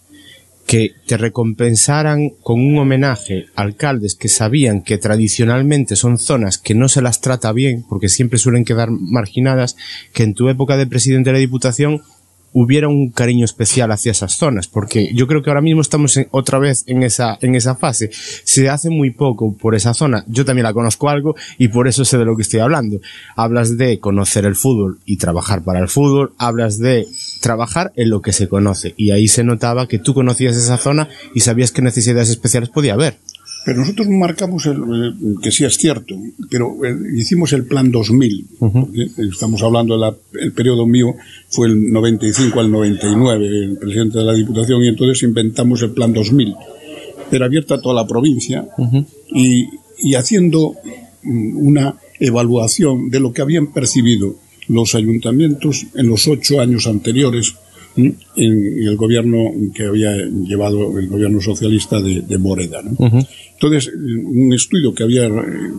que 0.70 0.92
te 1.08 1.18
recompensaran 1.18 2.30
con 2.44 2.60
un 2.62 2.78
homenaje 2.78 3.48
a 3.56 3.64
alcaldes 3.64 4.14
que 4.14 4.28
sabían 4.30 4.84
que 4.84 5.00
tradicionalmente 5.00 5.96
son 5.96 6.20
zonas 6.20 6.60
que 6.60 6.76
no 6.76 6.88
se 6.90 7.02
las 7.02 7.22
trata 7.22 7.52
bien, 7.54 7.84
porque 7.90 8.08
siempre 8.08 8.38
suelen 8.38 8.66
quedar 8.66 8.90
marginadas, 8.92 9.76
que 10.14 10.22
en 10.22 10.36
tu 10.36 10.48
época 10.48 10.78
de 10.78 10.86
presidente 10.86 11.32
de 11.32 11.34
la 11.34 11.40
Diputación 11.40 12.02
hubiera 12.54 12.88
un 12.88 13.10
cariño 13.10 13.46
especial 13.46 13.92
hacia 13.92 14.12
esas 14.12 14.34
zonas, 14.34 14.68
porque 14.68 15.12
yo 15.14 15.26
creo 15.26 15.42
que 15.42 15.50
ahora 15.50 15.62
mismo 15.62 15.82
estamos 15.82 16.18
en- 16.18 16.28
otra 16.32 16.60
vez 16.60 16.84
en 16.86 17.02
esa, 17.02 17.38
en 17.42 17.56
esa 17.56 17.76
fase. 17.76 18.12
Se 18.44 18.70
hace 18.70 18.92
muy 18.92 19.10
poco 19.12 19.56
por 19.56 19.74
esa 19.74 19.94
zona. 19.96 20.24
Yo 20.28 20.46
también 20.46 20.64
la 20.66 20.74
conozco 20.74 21.10
algo 21.10 21.36
y 21.58 21.70
por 21.70 21.88
eso 21.88 22.06
sé 22.06 22.18
de 22.20 22.26
lo 22.26 22.36
que 22.36 22.44
estoy 22.44 22.60
hablando. 22.60 23.00
Hablas 23.36 23.76
de 23.78 24.00
conocer 24.00 24.46
el 24.46 24.56
fútbol 24.56 25.00
y 25.06 25.18
trabajar 25.18 25.64
para 25.64 25.80
el 25.80 25.90
fútbol, 25.90 26.34
hablas 26.40 26.78
de 26.80 27.08
trabajar 27.40 27.92
en 27.96 28.10
lo 28.10 28.22
que 28.22 28.34
se 28.34 28.48
conoce 28.48 28.94
y 28.98 29.12
ahí 29.12 29.28
se 29.28 29.44
notaba 29.44 29.88
que 29.88 30.00
tú 30.00 30.14
conocías 30.14 30.56
esa 30.56 30.78
zona 30.78 31.10
y 31.34 31.42
sabías 31.42 31.72
qué 31.72 31.82
necesidades 31.82 32.30
especiales 32.30 32.70
podía 32.70 32.94
haber. 32.94 33.18
Pero 33.66 33.80
nosotros 33.80 34.08
marcamos 34.08 34.66
el, 34.66 35.16
que 35.42 35.52
sí 35.52 35.66
es 35.66 35.76
cierto, 35.78 36.16
pero 36.50 36.84
eh, 36.86 36.96
hicimos 37.16 37.52
el 37.54 37.66
plan 37.66 37.92
2000. 37.92 38.48
porque 38.58 39.10
Estamos 39.18 39.62
hablando 39.62 40.00
del 40.32 40.54
periodo 40.54 40.88
mío, 40.88 41.14
fue 41.50 41.68
el 41.68 41.92
95 41.92 42.60
al 42.60 42.72
99, 42.72 43.48
el 43.48 43.78
presidente 43.78 44.20
de 44.20 44.24
la 44.24 44.34
Diputación, 44.34 44.82
y 44.84 44.88
entonces 44.88 45.24
inventamos 45.24 45.82
el 45.82 45.92
plan 45.92 46.14
2000. 46.14 46.56
Pero 47.30 47.46
abierto 47.46 47.74
a 47.74 47.82
toda 47.82 47.96
la 47.96 48.08
provincia 48.08 48.68
y, 49.28 49.68
y 49.98 50.16
haciendo 50.16 50.76
mm, 51.24 51.58
una 51.58 51.96
evaluación 52.20 53.10
de 53.10 53.20
lo 53.20 53.34
que 53.34 53.42
habían 53.42 53.72
percibido 53.74 54.36
los 54.70 54.96
ayuntamientos 54.96 55.86
en 55.96 56.08
los 56.08 56.28
ocho 56.28 56.62
años 56.62 56.88
anteriores 56.88 57.56
en 57.98 58.18
el 58.36 58.96
gobierno 58.96 59.52
que 59.74 59.86
había 59.86 60.16
llevado 60.16 60.98
el 60.98 61.08
gobierno 61.08 61.42
socialista 61.42 62.02
de, 62.02 62.22
de 62.22 62.38
Moreda. 62.38 62.82
¿no? 62.82 62.96
Entonces, 63.54 63.92
un 63.94 64.54
estudio 64.54 64.94
que 64.94 65.04
había 65.04 65.26
eh, 65.26 65.32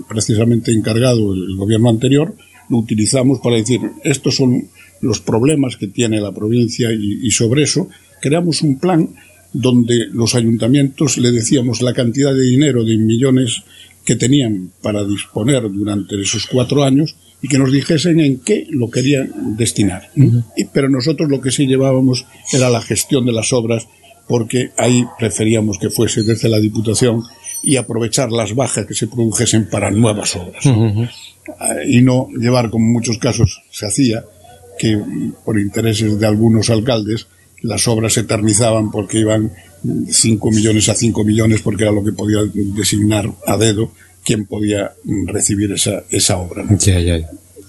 precisamente 0.08 0.72
encargado 0.72 1.32
el 1.32 1.56
gobierno 1.56 1.88
anterior, 1.88 2.34
lo 2.68 2.78
utilizamos 2.78 3.38
para 3.40 3.56
decir, 3.56 3.80
estos 4.04 4.36
son 4.36 4.68
los 5.00 5.20
problemas 5.20 5.76
que 5.76 5.86
tiene 5.86 6.20
la 6.20 6.32
provincia 6.32 6.92
y, 6.92 7.20
y 7.22 7.30
sobre 7.30 7.62
eso 7.62 7.88
creamos 8.20 8.60
un 8.62 8.78
plan 8.78 9.08
donde 9.52 10.06
los 10.12 10.34
ayuntamientos 10.34 11.16
le 11.16 11.32
decíamos 11.32 11.80
la 11.80 11.94
cantidad 11.94 12.34
de 12.34 12.42
dinero 12.42 12.84
de 12.84 12.98
millones 12.98 13.62
que 14.04 14.16
tenían 14.16 14.70
para 14.82 15.04
disponer 15.04 15.62
durante 15.70 16.20
esos 16.20 16.46
cuatro 16.46 16.84
años 16.84 17.16
y 17.42 17.48
que 17.48 17.58
nos 17.58 17.72
dijesen 17.72 18.20
en 18.20 18.40
qué 18.40 18.66
lo 18.70 18.90
querían 18.90 19.56
destinar. 19.56 20.10
pero 20.72 20.88
nosotros 20.88 21.28
lo 21.30 21.40
que 21.40 21.50
sí 21.50 21.66
llevábamos 21.66 22.26
era 22.52 22.70
la 22.70 22.82
gestión 22.82 23.26
de 23.26 23.32
las 23.32 23.52
obras 23.52 23.86
porque 24.28 24.70
ahí 24.76 25.04
preferíamos 25.18 25.78
que 25.78 25.90
fuese 25.90 26.22
desde 26.22 26.48
la 26.48 26.60
Diputación 26.60 27.22
y 27.62 27.76
aprovechar 27.76 28.30
las 28.30 28.54
bajas 28.54 28.86
que 28.86 28.94
se 28.94 29.08
produjesen 29.08 29.68
para 29.68 29.90
nuevas 29.90 30.36
obras. 30.36 30.64
Ah, 31.58 31.74
Y 31.86 32.02
no 32.02 32.28
llevar, 32.38 32.70
como 32.70 32.86
en 32.86 32.92
muchos 32.92 33.18
casos 33.18 33.62
se 33.70 33.86
hacía, 33.86 34.24
que 34.78 34.98
por 35.44 35.58
intereses 35.58 36.18
de 36.18 36.26
algunos 36.26 36.70
alcaldes 36.70 37.26
las 37.62 37.86
obras 37.88 38.14
se 38.14 38.20
eternizaban 38.20 38.90
porque 38.90 39.18
iban 39.18 39.52
5 40.08 40.50
millones 40.50 40.88
a 40.88 40.94
5 40.94 41.24
millones 41.24 41.60
porque 41.60 41.84
era 41.84 41.92
lo 41.92 42.04
que 42.04 42.12
podía 42.12 42.38
designar 42.54 43.30
a 43.46 43.56
dedo 43.56 43.92
quién 44.30 44.46
podía 44.46 44.92
recibir 45.26 45.72
esa, 45.72 46.04
esa 46.08 46.36
obra. 46.36 46.64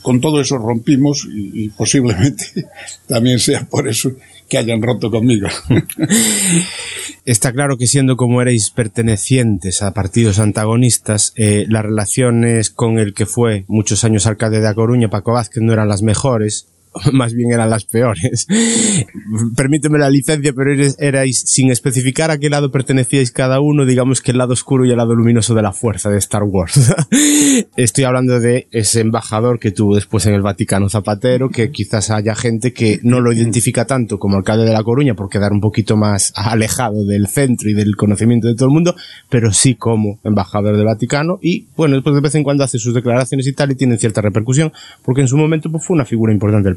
Con 0.03 0.21
todo 0.21 0.39
eso 0.39 0.59
rompimos 0.59 1.25
y, 1.25 1.63
y 1.65 1.69
posiblemente 1.69 2.45
también 3.07 3.39
sea 3.39 3.67
por 3.67 3.87
eso 3.87 4.11
que 4.47 4.59
hayan 4.59 4.79
roto 4.79 5.09
conmigo. 5.09 5.47
Está 7.25 7.51
claro 7.51 7.77
que 7.79 7.87
siendo 7.87 8.15
como 8.17 8.43
erais 8.43 8.69
pertenecientes 8.69 9.81
a 9.81 9.91
partidos 9.95 10.37
antagonistas, 10.37 11.33
eh, 11.35 11.65
las 11.67 11.83
relaciones 11.83 12.69
con 12.69 12.99
el 12.99 13.15
que 13.15 13.25
fue 13.25 13.65
muchos 13.67 14.03
años 14.03 14.27
alcalde 14.27 14.61
de 14.61 14.67
A 14.67 14.75
Coruña, 14.75 15.09
Paco 15.09 15.33
Vázquez, 15.33 15.63
no 15.63 15.73
eran 15.73 15.87
las 15.87 16.03
mejores, 16.03 16.67
más 17.13 17.33
bien 17.33 17.51
eran 17.51 17.69
las 17.69 17.85
peores. 17.85 18.47
Permíteme 19.55 19.97
la 19.97 20.09
licencia, 20.09 20.53
pero 20.53 20.73
eres- 20.73 20.97
erais, 20.99 21.43
sin 21.45 21.71
especificar 21.71 22.31
a 22.31 22.37
qué 22.37 22.49
lado 22.49 22.71
pertenecíais 22.71 23.31
cada 23.31 23.59
uno, 23.61 23.85
digamos 23.85 24.21
que 24.21 24.31
el 24.31 24.37
lado 24.37 24.53
oscuro 24.53 24.85
y 24.85 24.91
el 24.91 24.97
lado 24.97 25.15
luminoso 25.15 25.55
de 25.55 25.61
la 25.61 25.71
fuerza 25.71 26.09
de 26.09 26.17
Star 26.17 26.43
Wars. 26.43 26.93
Estoy 27.75 28.03
hablando 28.03 28.39
de 28.39 28.67
ese 28.71 29.01
embajador 29.01 29.59
que 29.59 29.71
tuvo 29.71 29.95
después 29.95 30.25
en 30.25 30.33
el 30.33 30.41
Vaticano 30.41 30.89
Zapatero, 30.89 31.49
que 31.49 31.71
quizás 31.71 32.11
haya 32.11 32.35
gente 32.35 32.73
que 32.73 32.99
no 33.03 33.21
lo 33.21 33.31
identifica 33.33 33.85
tanto 33.85 34.19
como 34.19 34.37
alcalde 34.37 34.65
de 34.65 34.73
La 34.73 34.83
Coruña 34.83 35.13
por 35.15 35.29
quedar 35.29 35.51
un 35.51 35.61
poquito 35.61 35.97
más 35.97 36.33
alejado 36.35 37.05
del 37.05 37.27
centro 37.27 37.69
y 37.69 37.73
del 37.73 37.95
conocimiento 37.95 38.47
de 38.47 38.55
todo 38.55 38.67
el 38.67 38.73
mundo, 38.73 38.95
pero 39.29 39.51
sí 39.53 39.75
como 39.75 40.19
embajador 40.23 40.75
del 40.75 40.85
Vaticano 40.85 41.39
y 41.41 41.67
bueno, 41.75 41.95
después 41.95 42.15
de 42.15 42.21
vez 42.21 42.35
en 42.35 42.43
cuando 42.43 42.63
hace 42.63 42.77
sus 42.79 42.93
declaraciones 42.93 43.47
y 43.47 43.53
tal 43.53 43.71
y 43.71 43.75
tienen 43.75 43.97
cierta 43.97 44.21
repercusión 44.21 44.71
porque 45.03 45.21
en 45.21 45.27
su 45.27 45.37
momento 45.37 45.71
pues, 45.71 45.85
fue 45.85 45.95
una 45.95 46.05
figura 46.05 46.33
importante 46.33 46.67
del 46.69 46.75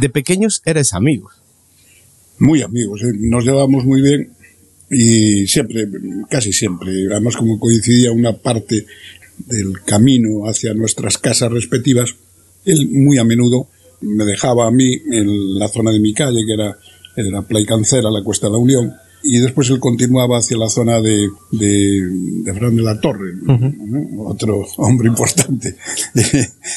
De 0.00 0.08
pequeños 0.08 0.62
eres 0.64 0.92
amigos. 0.94 1.32
muy 2.38 2.62
amigos, 2.62 3.02
¿eh? 3.02 3.12
nos 3.18 3.44
llevábamos 3.44 3.84
muy 3.84 4.00
bien 4.00 4.32
y 4.90 5.46
siempre, 5.46 5.86
casi 6.30 6.52
siempre, 6.52 6.92
además 7.10 7.36
como 7.36 7.58
coincidía 7.58 8.12
una 8.12 8.32
parte 8.32 8.86
del 9.38 9.82
camino 9.84 10.48
hacia 10.48 10.74
nuestras 10.74 11.18
casas 11.18 11.52
respectivas, 11.52 12.14
él 12.64 12.88
muy 12.90 13.18
a 13.18 13.24
menudo 13.24 13.68
me 14.00 14.24
dejaba 14.24 14.66
a 14.66 14.70
mí 14.70 14.92
en 15.10 15.58
la 15.58 15.68
zona 15.68 15.90
de 15.90 16.00
mi 16.00 16.14
calle, 16.14 16.44
que 16.46 16.54
era, 16.54 16.78
era 17.16 17.42
Play 17.42 17.66
Cancera, 17.66 18.10
la 18.10 18.22
Cuesta 18.22 18.46
de 18.46 18.52
la 18.52 18.58
Unión, 18.58 18.94
y 19.22 19.38
después 19.38 19.68
él 19.70 19.80
continuaba 19.80 20.38
hacia 20.38 20.56
la 20.56 20.68
zona 20.68 21.00
de, 21.00 21.28
de, 21.52 22.00
de 22.44 22.54
Fran 22.54 22.76
de 22.76 22.82
la 22.82 23.00
Torre, 23.00 23.32
¿no? 23.42 24.22
otro 24.22 24.64
hombre 24.78 25.08
importante 25.08 25.74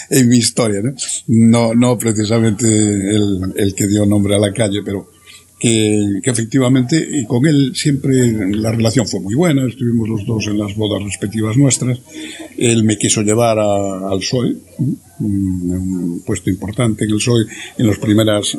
en 0.09 0.27
mi 0.29 0.37
historia, 0.37 0.81
¿no? 0.81 0.93
No, 1.27 1.73
no 1.75 1.97
precisamente 1.97 2.65
el, 2.67 3.53
el 3.55 3.75
que 3.75 3.87
dio 3.87 4.05
nombre 4.05 4.35
a 4.35 4.39
la 4.39 4.53
calle, 4.53 4.81
pero 4.83 5.09
que, 5.59 6.19
que 6.23 6.31
efectivamente 6.31 7.07
y 7.19 7.25
con 7.25 7.45
él 7.45 7.73
siempre 7.75 8.31
la 8.55 8.71
relación 8.71 9.07
fue 9.07 9.19
muy 9.19 9.35
buena, 9.35 9.67
estuvimos 9.67 10.09
los 10.09 10.25
dos 10.25 10.47
en 10.47 10.57
las 10.57 10.75
bodas 10.75 11.03
respectivas 11.03 11.55
nuestras, 11.55 11.99
él 12.57 12.83
me 12.83 12.97
quiso 12.97 13.21
llevar 13.21 13.59
a- 13.59 14.09
al 14.09 14.17
PSOE, 14.19 14.55
un, 14.79 14.99
un 15.19 16.23
puesto 16.25 16.49
importante 16.49 17.03
en 17.05 17.11
el 17.11 17.17
PSOE 17.17 17.45
en 17.77 17.85
las 17.87 17.99
primeras 17.99 18.55
eh, 18.55 18.57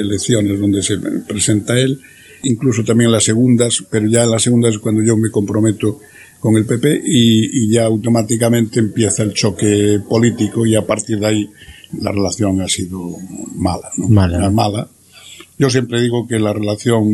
elecciones 0.00 0.60
donde 0.60 0.80
se 0.84 0.98
presenta 1.26 1.76
él, 1.76 2.00
incluso 2.44 2.84
también 2.84 3.10
las 3.10 3.24
segundas, 3.24 3.84
pero 3.90 4.06
ya 4.08 4.24
las 4.26 4.42
segundas 4.42 4.74
es 4.74 4.78
cuando 4.78 5.02
yo 5.02 5.16
me 5.16 5.30
comprometo 5.30 6.00
con 6.40 6.56
el 6.56 6.66
PP 6.66 7.02
y, 7.04 7.64
y 7.64 7.70
ya 7.70 7.86
automáticamente 7.86 8.80
empieza 8.80 9.22
el 9.22 9.32
choque 9.32 10.00
político 10.08 10.66
y 10.66 10.74
a 10.74 10.86
partir 10.86 11.18
de 11.18 11.26
ahí 11.26 11.50
la 12.00 12.12
relación 12.12 12.60
ha 12.60 12.68
sido 12.68 13.16
mala, 13.54 13.88
¿no? 13.96 14.08
Mala. 14.08 14.50
mala. 14.50 14.88
Yo 15.58 15.70
siempre 15.70 16.02
digo 16.02 16.26
que 16.26 16.38
la 16.38 16.52
relación 16.52 17.08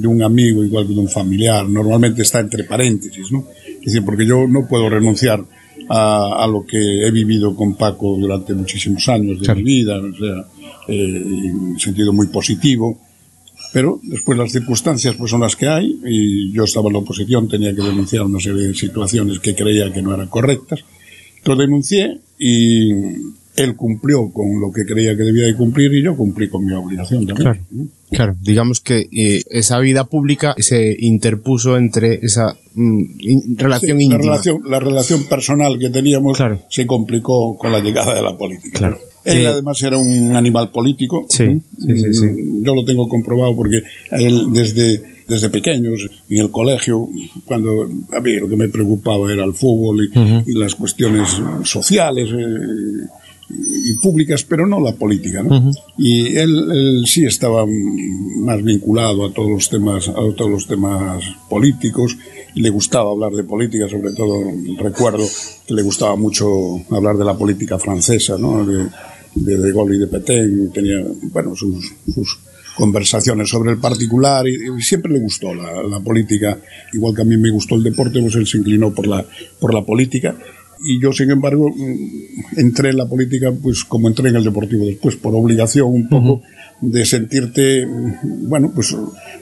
de 0.00 0.08
un 0.08 0.22
amigo 0.22 0.64
igual 0.64 0.86
que 0.86 0.94
de 0.94 1.00
un 1.00 1.08
familiar 1.08 1.68
normalmente 1.68 2.22
está 2.22 2.40
entre 2.40 2.64
paréntesis, 2.64 3.30
¿no? 3.30 3.46
Es 3.66 3.92
decir, 3.92 4.04
porque 4.04 4.26
yo 4.26 4.46
no 4.48 4.66
puedo 4.66 4.88
renunciar 4.90 5.44
a, 5.88 6.44
a 6.44 6.46
lo 6.48 6.66
que 6.66 7.06
he 7.06 7.10
vivido 7.10 7.54
con 7.54 7.76
Paco 7.76 8.16
durante 8.18 8.54
muchísimos 8.54 9.08
años 9.08 9.40
de 9.40 9.54
mi 9.54 9.62
vida, 9.62 9.98
o 9.98 10.16
sea, 10.16 10.44
eh, 10.88 11.22
en 11.24 11.58
un 11.58 11.80
sentido 11.80 12.12
muy 12.12 12.26
positivo, 12.26 12.98
pero 13.72 14.00
después 14.02 14.38
las 14.38 14.52
circunstancias 14.52 15.14
pues 15.16 15.30
son 15.30 15.40
las 15.40 15.56
que 15.56 15.68
hay 15.68 16.00
y 16.06 16.52
yo 16.52 16.64
estaba 16.64 16.86
en 16.88 16.94
la 16.94 16.98
oposición, 17.00 17.48
tenía 17.48 17.74
que 17.74 17.82
denunciar 17.82 18.22
una 18.24 18.40
serie 18.40 18.68
de 18.68 18.74
situaciones 18.74 19.38
que 19.40 19.54
creía 19.54 19.92
que 19.92 20.02
no 20.02 20.14
eran 20.14 20.28
correctas. 20.28 20.80
Lo 21.44 21.54
denuncié 21.56 22.18
y 22.38 22.90
él 23.56 23.74
cumplió 23.76 24.30
con 24.32 24.60
lo 24.60 24.70
que 24.70 24.84
creía 24.84 25.16
que 25.16 25.22
debía 25.22 25.46
de 25.46 25.54
cumplir 25.56 25.92
y 25.94 26.02
yo 26.02 26.14
cumplí 26.16 26.48
con 26.48 26.64
mi 26.66 26.72
obligación 26.74 27.26
también. 27.26 27.36
Claro. 27.52 27.60
Claro, 28.10 28.36
digamos 28.40 28.80
que 28.80 29.08
eh, 29.10 29.42
esa 29.50 29.78
vida 29.80 30.04
pública 30.04 30.54
se 30.58 30.94
interpuso 30.98 31.76
entre 31.76 32.20
esa 32.22 32.54
mm, 32.74 33.02
in- 33.18 33.58
relación 33.58 33.98
Sí, 33.98 34.04
íntima. 34.04 34.18
la 34.24 34.30
relación, 34.30 34.60
la 34.68 34.80
relación 34.80 35.24
personal 35.24 35.78
que 35.78 35.90
teníamos 35.90 36.36
Claro. 36.36 36.60
se 36.70 36.86
complicó 36.86 37.56
con 37.56 37.72
la 37.72 37.80
llegada 37.80 38.14
de 38.14 38.22
la 38.22 38.36
política. 38.36 38.78
Claro. 38.78 38.98
Él 39.26 39.46
además 39.46 39.82
era 39.82 39.98
un 39.98 40.36
animal 40.36 40.70
político. 40.70 41.26
Sí, 41.28 41.60
sí, 41.78 41.98
sí, 41.98 42.14
sí. 42.14 42.26
Yo 42.62 42.74
lo 42.74 42.84
tengo 42.84 43.08
comprobado 43.08 43.54
porque 43.56 43.82
a 44.10 44.16
él 44.16 44.46
desde, 44.52 45.02
desde 45.26 45.50
pequeños, 45.50 46.08
en 46.28 46.38
el 46.38 46.50
colegio, 46.50 47.08
cuando 47.44 47.88
a 48.12 48.20
mí 48.20 48.34
lo 48.34 48.48
que 48.48 48.56
me 48.56 48.68
preocupaba 48.68 49.32
era 49.32 49.44
el 49.44 49.54
fútbol 49.54 50.04
y, 50.04 50.50
y 50.50 50.54
las 50.54 50.74
cuestiones 50.74 51.28
sociales 51.64 52.28
eh, 52.32 53.06
y 53.48 53.92
públicas, 53.94 54.44
pero 54.44 54.66
no 54.66 54.80
la 54.80 54.92
política. 54.92 55.42
¿no? 55.42 55.72
Y 55.96 56.36
él, 56.36 56.70
él 56.72 57.04
sí 57.06 57.24
estaba 57.24 57.64
mm, 57.64 58.44
más 58.44 58.62
vinculado 58.62 59.26
a 59.26 59.32
todos 59.32 59.50
los 59.50 59.68
temas, 59.68 60.08
a 60.08 60.14
todos 60.36 60.50
los 60.50 60.66
temas 60.66 61.24
políticos 61.48 62.16
y 62.54 62.60
le 62.60 62.70
gustaba 62.70 63.10
hablar 63.10 63.32
de 63.32 63.44
política, 63.44 63.88
sobre 63.88 64.12
todo 64.12 64.40
recuerdo 64.78 65.24
que 65.66 65.74
le 65.74 65.82
gustaba 65.82 66.16
mucho 66.16 66.46
hablar 66.90 67.16
de 67.16 67.24
la 67.24 67.36
política 67.36 67.78
francesa, 67.78 68.36
¿no? 68.38 68.64
de, 68.64 68.86
de 69.36 69.72
Gaulle 69.72 69.96
y 69.96 69.98
de 69.98 70.06
Petain, 70.06 70.70
tenía 70.72 71.04
bueno, 71.32 71.54
sus, 71.54 71.92
sus 72.12 72.38
conversaciones 72.76 73.48
sobre 73.48 73.72
el 73.72 73.78
particular 73.78 74.46
y, 74.46 74.58
siempre 74.82 75.12
le 75.12 75.20
gustó 75.20 75.54
la, 75.54 75.82
la 75.82 76.00
política, 76.00 76.58
igual 76.92 77.14
que 77.14 77.22
a 77.22 77.24
mí 77.24 77.36
me 77.36 77.50
gustó 77.50 77.74
el 77.74 77.82
deporte, 77.82 78.20
pues 78.20 78.34
él 78.36 78.46
se 78.46 78.58
inclinó 78.58 78.92
por 78.92 79.06
la, 79.06 79.24
por 79.60 79.72
la 79.74 79.84
política. 79.84 80.36
Y 80.84 81.00
yo 81.00 81.12
sin 81.12 81.30
embargo 81.30 81.70
mm, 81.70 82.58
entré 82.58 82.90
en 82.90 82.98
la 82.98 83.08
política 83.08 83.50
pues 83.50 83.84
como 83.84 84.08
entré 84.08 84.28
en 84.28 84.36
el 84.36 84.44
deportivo 84.44 84.84
después 84.84 85.16
por 85.16 85.34
obligación 85.34 85.88
un 85.88 86.08
poco 86.08 86.42
de 86.80 87.04
sentirte 87.06 87.86
bueno 87.86 88.70
pues 88.74 88.94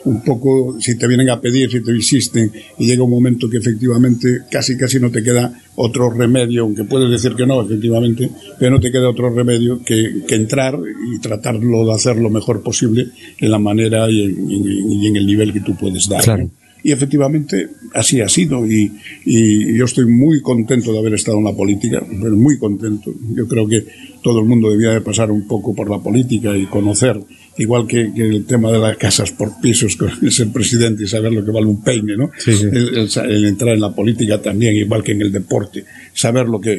un 0.04 0.22
poco 0.22 0.76
si 0.80 0.96
te 0.96 1.06
vienen 1.08 1.30
a 1.30 1.40
pedir 1.40 1.70
si 1.70 1.80
te 1.82 1.90
insisten 1.92 2.50
y 2.78 2.86
llega 2.86 3.02
un 3.02 3.10
momento 3.10 3.50
que 3.50 3.56
efectivamente 3.58 4.42
casi 4.50 4.76
casi 4.76 5.00
no 5.00 5.10
te 5.10 5.22
queda 5.22 5.52
otro 5.76 6.10
remedio 6.10 6.62
aunque 6.62 6.84
puedes 6.84 7.10
decir 7.10 7.34
que 7.36 7.44
no 7.46 7.60
efectivamente 7.62 8.30
pero 8.58 8.70
no 8.70 8.80
te 8.80 8.92
queda 8.92 9.08
otro 9.08 9.30
remedio 9.34 9.82
que, 9.84 10.22
que 10.28 10.34
entrar 10.36 10.78
y 11.12 11.18
tratarlo 11.18 11.84
de 11.86 11.92
hacer 11.94 12.16
lo 12.18 12.30
mejor 12.30 12.62
posible 12.62 13.08
en 13.40 13.50
la 13.50 13.58
manera 13.58 14.08
y 14.08 14.22
en, 14.24 14.50
y 14.50 14.56
en- 14.56 14.92
y 14.92 15.06
en 15.08 15.16
el 15.16 15.26
nivel 15.26 15.52
que 15.52 15.60
tú 15.60 15.74
puedes 15.76 16.08
dar 16.08 16.22
Claro. 16.22 16.48
Y 16.86 16.92
efectivamente 16.92 17.68
así 17.94 18.20
ha 18.20 18.28
sido 18.28 18.66
y, 18.70 18.92
y, 19.24 19.74
yo 19.74 19.86
estoy 19.86 20.04
muy 20.04 20.42
contento 20.42 20.92
de 20.92 20.98
haber 20.98 21.14
estado 21.14 21.38
en 21.38 21.44
la 21.44 21.54
política, 21.54 22.04
pero 22.20 22.36
muy 22.36 22.58
contento. 22.58 23.10
Yo 23.34 23.48
creo 23.48 23.66
que 23.66 23.86
todo 24.24 24.40
el 24.40 24.46
mundo 24.46 24.70
debía 24.70 24.90
de 24.90 25.02
pasar 25.02 25.30
un 25.30 25.46
poco 25.46 25.74
por 25.74 25.90
la 25.90 25.98
política 25.98 26.56
y 26.56 26.64
conocer, 26.64 27.20
igual 27.58 27.86
que, 27.86 28.10
que 28.14 28.26
el 28.26 28.46
tema 28.46 28.72
de 28.72 28.78
las 28.78 28.96
casas 28.96 29.30
por 29.30 29.60
pisos, 29.60 29.96
con 29.98 30.30
ser 30.30 30.48
presidente 30.48 31.04
y 31.04 31.06
saber 31.06 31.30
lo 31.30 31.44
que 31.44 31.50
vale 31.50 31.66
un 31.66 31.84
peine, 31.84 32.16
¿no? 32.16 32.30
Sí, 32.38 32.54
sí. 32.54 32.64
El, 32.64 32.96
el, 32.96 33.30
el, 33.30 33.44
entrar 33.44 33.74
en 33.74 33.82
la 33.82 33.94
política 33.94 34.40
también, 34.40 34.74
igual 34.76 35.04
que 35.04 35.12
en 35.12 35.20
el 35.20 35.30
deporte, 35.30 35.84
saber 36.14 36.48
lo 36.48 36.58
que, 36.58 36.74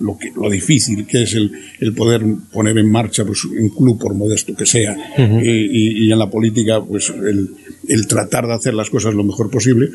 lo 0.00 0.18
que, 0.18 0.30
lo 0.36 0.50
difícil 0.50 1.06
que 1.06 1.22
es 1.22 1.34
el, 1.34 1.50
el 1.80 1.94
poder 1.94 2.22
poner 2.52 2.76
en 2.76 2.90
marcha 2.92 3.24
pues, 3.24 3.46
un 3.46 3.70
club 3.70 3.98
por 3.98 4.14
modesto 4.14 4.54
que 4.54 4.66
sea, 4.66 4.92
uh 4.92 5.22
-huh. 5.22 5.42
y, 5.42 6.06
y, 6.06 6.12
en 6.12 6.18
la 6.18 6.28
política, 6.28 6.84
pues 6.84 7.08
el, 7.08 7.48
el 7.88 8.06
tratar 8.06 8.46
de 8.46 8.52
hacer 8.52 8.74
las 8.74 8.90
cosas 8.90 9.14
lo 9.14 9.24
mejor 9.24 9.50
posible, 9.50 9.88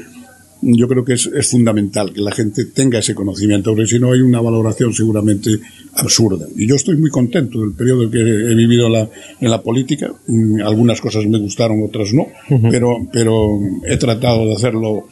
yo 0.62 0.88
creo 0.88 1.04
que 1.06 1.14
es, 1.14 1.28
es, 1.28 1.50
fundamental 1.50 2.12
que 2.14 2.22
la 2.22 2.32
gente 2.32 2.66
tenga 2.66 3.00
ese 3.00 3.14
conocimiento, 3.14 3.72
porque 3.72 3.88
si 3.88 4.00
no 4.00 4.12
hay 4.12 4.22
una 4.22 4.42
valoración 4.42 4.94
seguramente 4.94 5.60
absurda. 5.94 6.48
Y 6.56 6.68
yo 6.68 6.76
estoy 6.76 6.98
muy 6.98 7.10
contento 7.10 7.60
del 7.60 7.74
periodo 7.74 8.10
que 8.10 8.20
he 8.20 8.56
vivido 8.56 8.90
la, 8.90 9.10
en 9.40 9.52
la 9.52 9.62
política. 9.62 10.12
Mm, 10.28 10.62
algunas 10.62 11.02
cosas 11.02 11.26
me 11.26 11.40
gustaron, 11.40 11.84
otras 11.84 12.14
no, 12.14 12.24
uh 12.24 12.56
-huh. 12.56 12.72
pero, 12.72 13.08
pero 13.12 13.60
he 13.86 13.98
tratado 13.98 14.46
de 14.46 14.54
hacerlo 14.54 15.08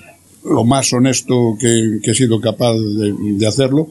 lo 0.46 0.64
más 0.64 0.92
honesto 0.92 1.56
que, 1.60 2.00
que 2.02 2.12
he 2.12 2.16
sido 2.16 2.40
capaz 2.40 2.74
de, 2.74 3.14
de, 3.38 3.48
hacerlo. 3.48 3.88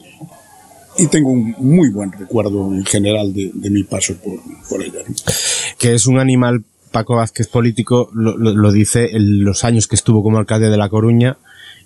Y 0.97 1.07
tengo 1.07 1.31
un 1.31 1.55
muy 1.57 1.89
buen 1.89 2.11
recuerdo 2.11 2.71
en 2.73 2.85
general 2.85 3.33
de, 3.33 3.49
de 3.53 3.69
mi 3.71 3.83
paso 3.83 4.15
por, 4.23 4.39
por 4.69 4.83
ella. 4.83 4.99
Que 5.79 5.95
es 5.95 6.05
un 6.05 6.19
animal 6.19 6.63
Paco 6.93 7.17
Vázquez 7.17 7.47
político 7.47 8.09
lo, 8.13 8.37
lo, 8.37 8.53
lo 8.53 8.71
dice 8.71 9.09
en 9.11 9.43
los 9.43 9.65
años 9.65 9.89
que 9.89 9.95
estuvo 9.95 10.23
como 10.23 10.37
alcalde 10.37 10.69
de 10.69 10.77
La 10.77 10.87
Coruña 10.87 11.37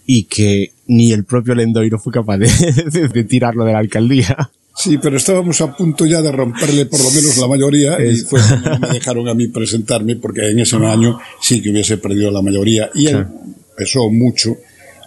y 0.05 0.25
que 0.25 0.73
ni 0.85 1.11
el 1.11 1.25
propio 1.25 1.55
Lendoiro 1.55 1.97
fue 1.97 2.13
capaz 2.13 2.37
de, 2.37 2.47
de, 2.91 3.07
de 3.07 3.23
tirarlo 3.23 3.65
de 3.65 3.73
la 3.73 3.79
alcaldía. 3.79 4.51
Sí, 4.77 4.99
pero 4.99 5.17
estábamos 5.17 5.59
a 5.61 5.75
punto 5.75 6.05
ya 6.05 6.21
de 6.21 6.31
romperle 6.31 6.85
por 6.85 6.99
lo 6.99 7.09
menos 7.09 7.35
la 7.37 7.47
mayoría 7.47 7.99
y 7.99 8.15
fue 8.17 8.39
cuando 8.39 8.69
no 8.69 8.79
me 8.79 8.93
dejaron 8.93 9.27
a 9.27 9.33
mí 9.33 9.47
presentarme 9.47 10.17
porque 10.17 10.51
en 10.51 10.59
ese 10.59 10.75
año 10.75 11.17
sí 11.41 11.63
que 11.63 11.71
hubiese 11.71 11.97
perdido 11.97 12.29
la 12.29 12.43
mayoría 12.43 12.91
y 12.93 13.07
él 13.07 13.25
pesó 13.75 14.11
mucho 14.11 14.55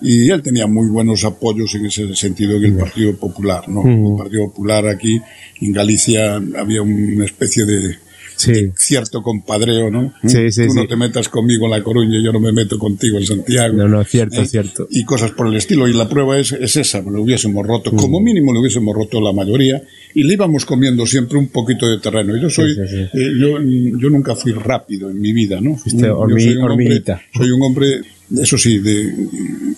y 0.03 0.29
él 0.29 0.43
tenía 0.43 0.67
muy 0.67 0.89
buenos 0.89 1.25
apoyos 1.25 1.73
en 1.77 1.87
ese 1.87 2.17
sentido 2.17 2.57
en 2.57 2.65
el 2.65 2.77
Partido 2.77 3.15
Popular, 3.17 3.69
¿no? 3.69 3.83
El 3.83 4.17
Partido 4.19 4.47
Popular 4.47 4.89
aquí 4.89 5.21
en 5.61 5.73
Galicia 5.73 6.37
había 6.59 6.83
una 6.83 7.25
especie 7.25 7.65
de 7.65 7.97
sí. 8.41 8.73
cierto 8.77 9.23
compadreo, 9.23 9.91
¿no? 9.91 10.13
Sí, 10.25 10.51
sí, 10.51 10.67
Tú 10.67 10.75
no 10.75 10.87
te 10.87 10.97
metas 10.97 11.29
conmigo 11.29 11.67
en 11.67 11.73
La 11.73 11.83
Coruña, 11.83 12.21
yo 12.23 12.33
no 12.33 12.41
me 12.41 12.53
meto 12.53 12.79
contigo 12.79 13.19
en 13.19 13.27
Santiago. 13.27 13.77
No, 13.77 13.89
no, 13.89 14.05
cierto, 14.05 14.41
¿eh? 14.41 14.47
cierto. 14.47 14.89
Y 14.91 15.05
cosas 15.05 15.33
por 15.33 15.47
el 15.47 15.57
estilo. 15.57 15.89
Y 15.89 15.93
la 15.93 16.09
prueba 16.09 16.39
es, 16.39 16.53
es 16.53 16.77
esa, 16.77 17.01
lo 17.03 17.23
hubiésemos 17.23 17.67
roto, 17.67 17.93
mm. 17.93 17.97
como 17.97 18.21
mínimo 18.21 18.53
lo 18.53 18.61
hubiésemos 18.61 18.95
roto 18.95 19.21
la 19.21 19.33
mayoría, 19.33 19.83
y 20.15 20.25
le 20.25 20.35
íbamos 20.35 20.65
comiendo 20.65 21.07
siempre 21.07 21.39
un 21.39 21.49
poquito 21.49 21.87
de 21.87 21.99
terreno. 21.99 22.37
Yo 22.37 22.51
soy, 22.51 22.73
eh, 22.73 23.09
yo, 23.13 23.59
yo 23.61 24.11
nunca 24.11 24.35
fui 24.35 24.53
rápido 24.53 25.11
en 25.11 25.21
mi 25.21 25.33
vida, 25.33 25.61
¿no? 25.61 25.77
Fuiste 25.77 26.01
soy 26.01 26.57
un 26.57 26.63
hormiguita. 26.63 27.13
Hombre, 27.13 27.29
soy 27.35 27.51
un 27.51 27.63
hombre, 27.63 28.01
eso 28.41 28.59
sí, 28.59 28.79
de 28.79 29.15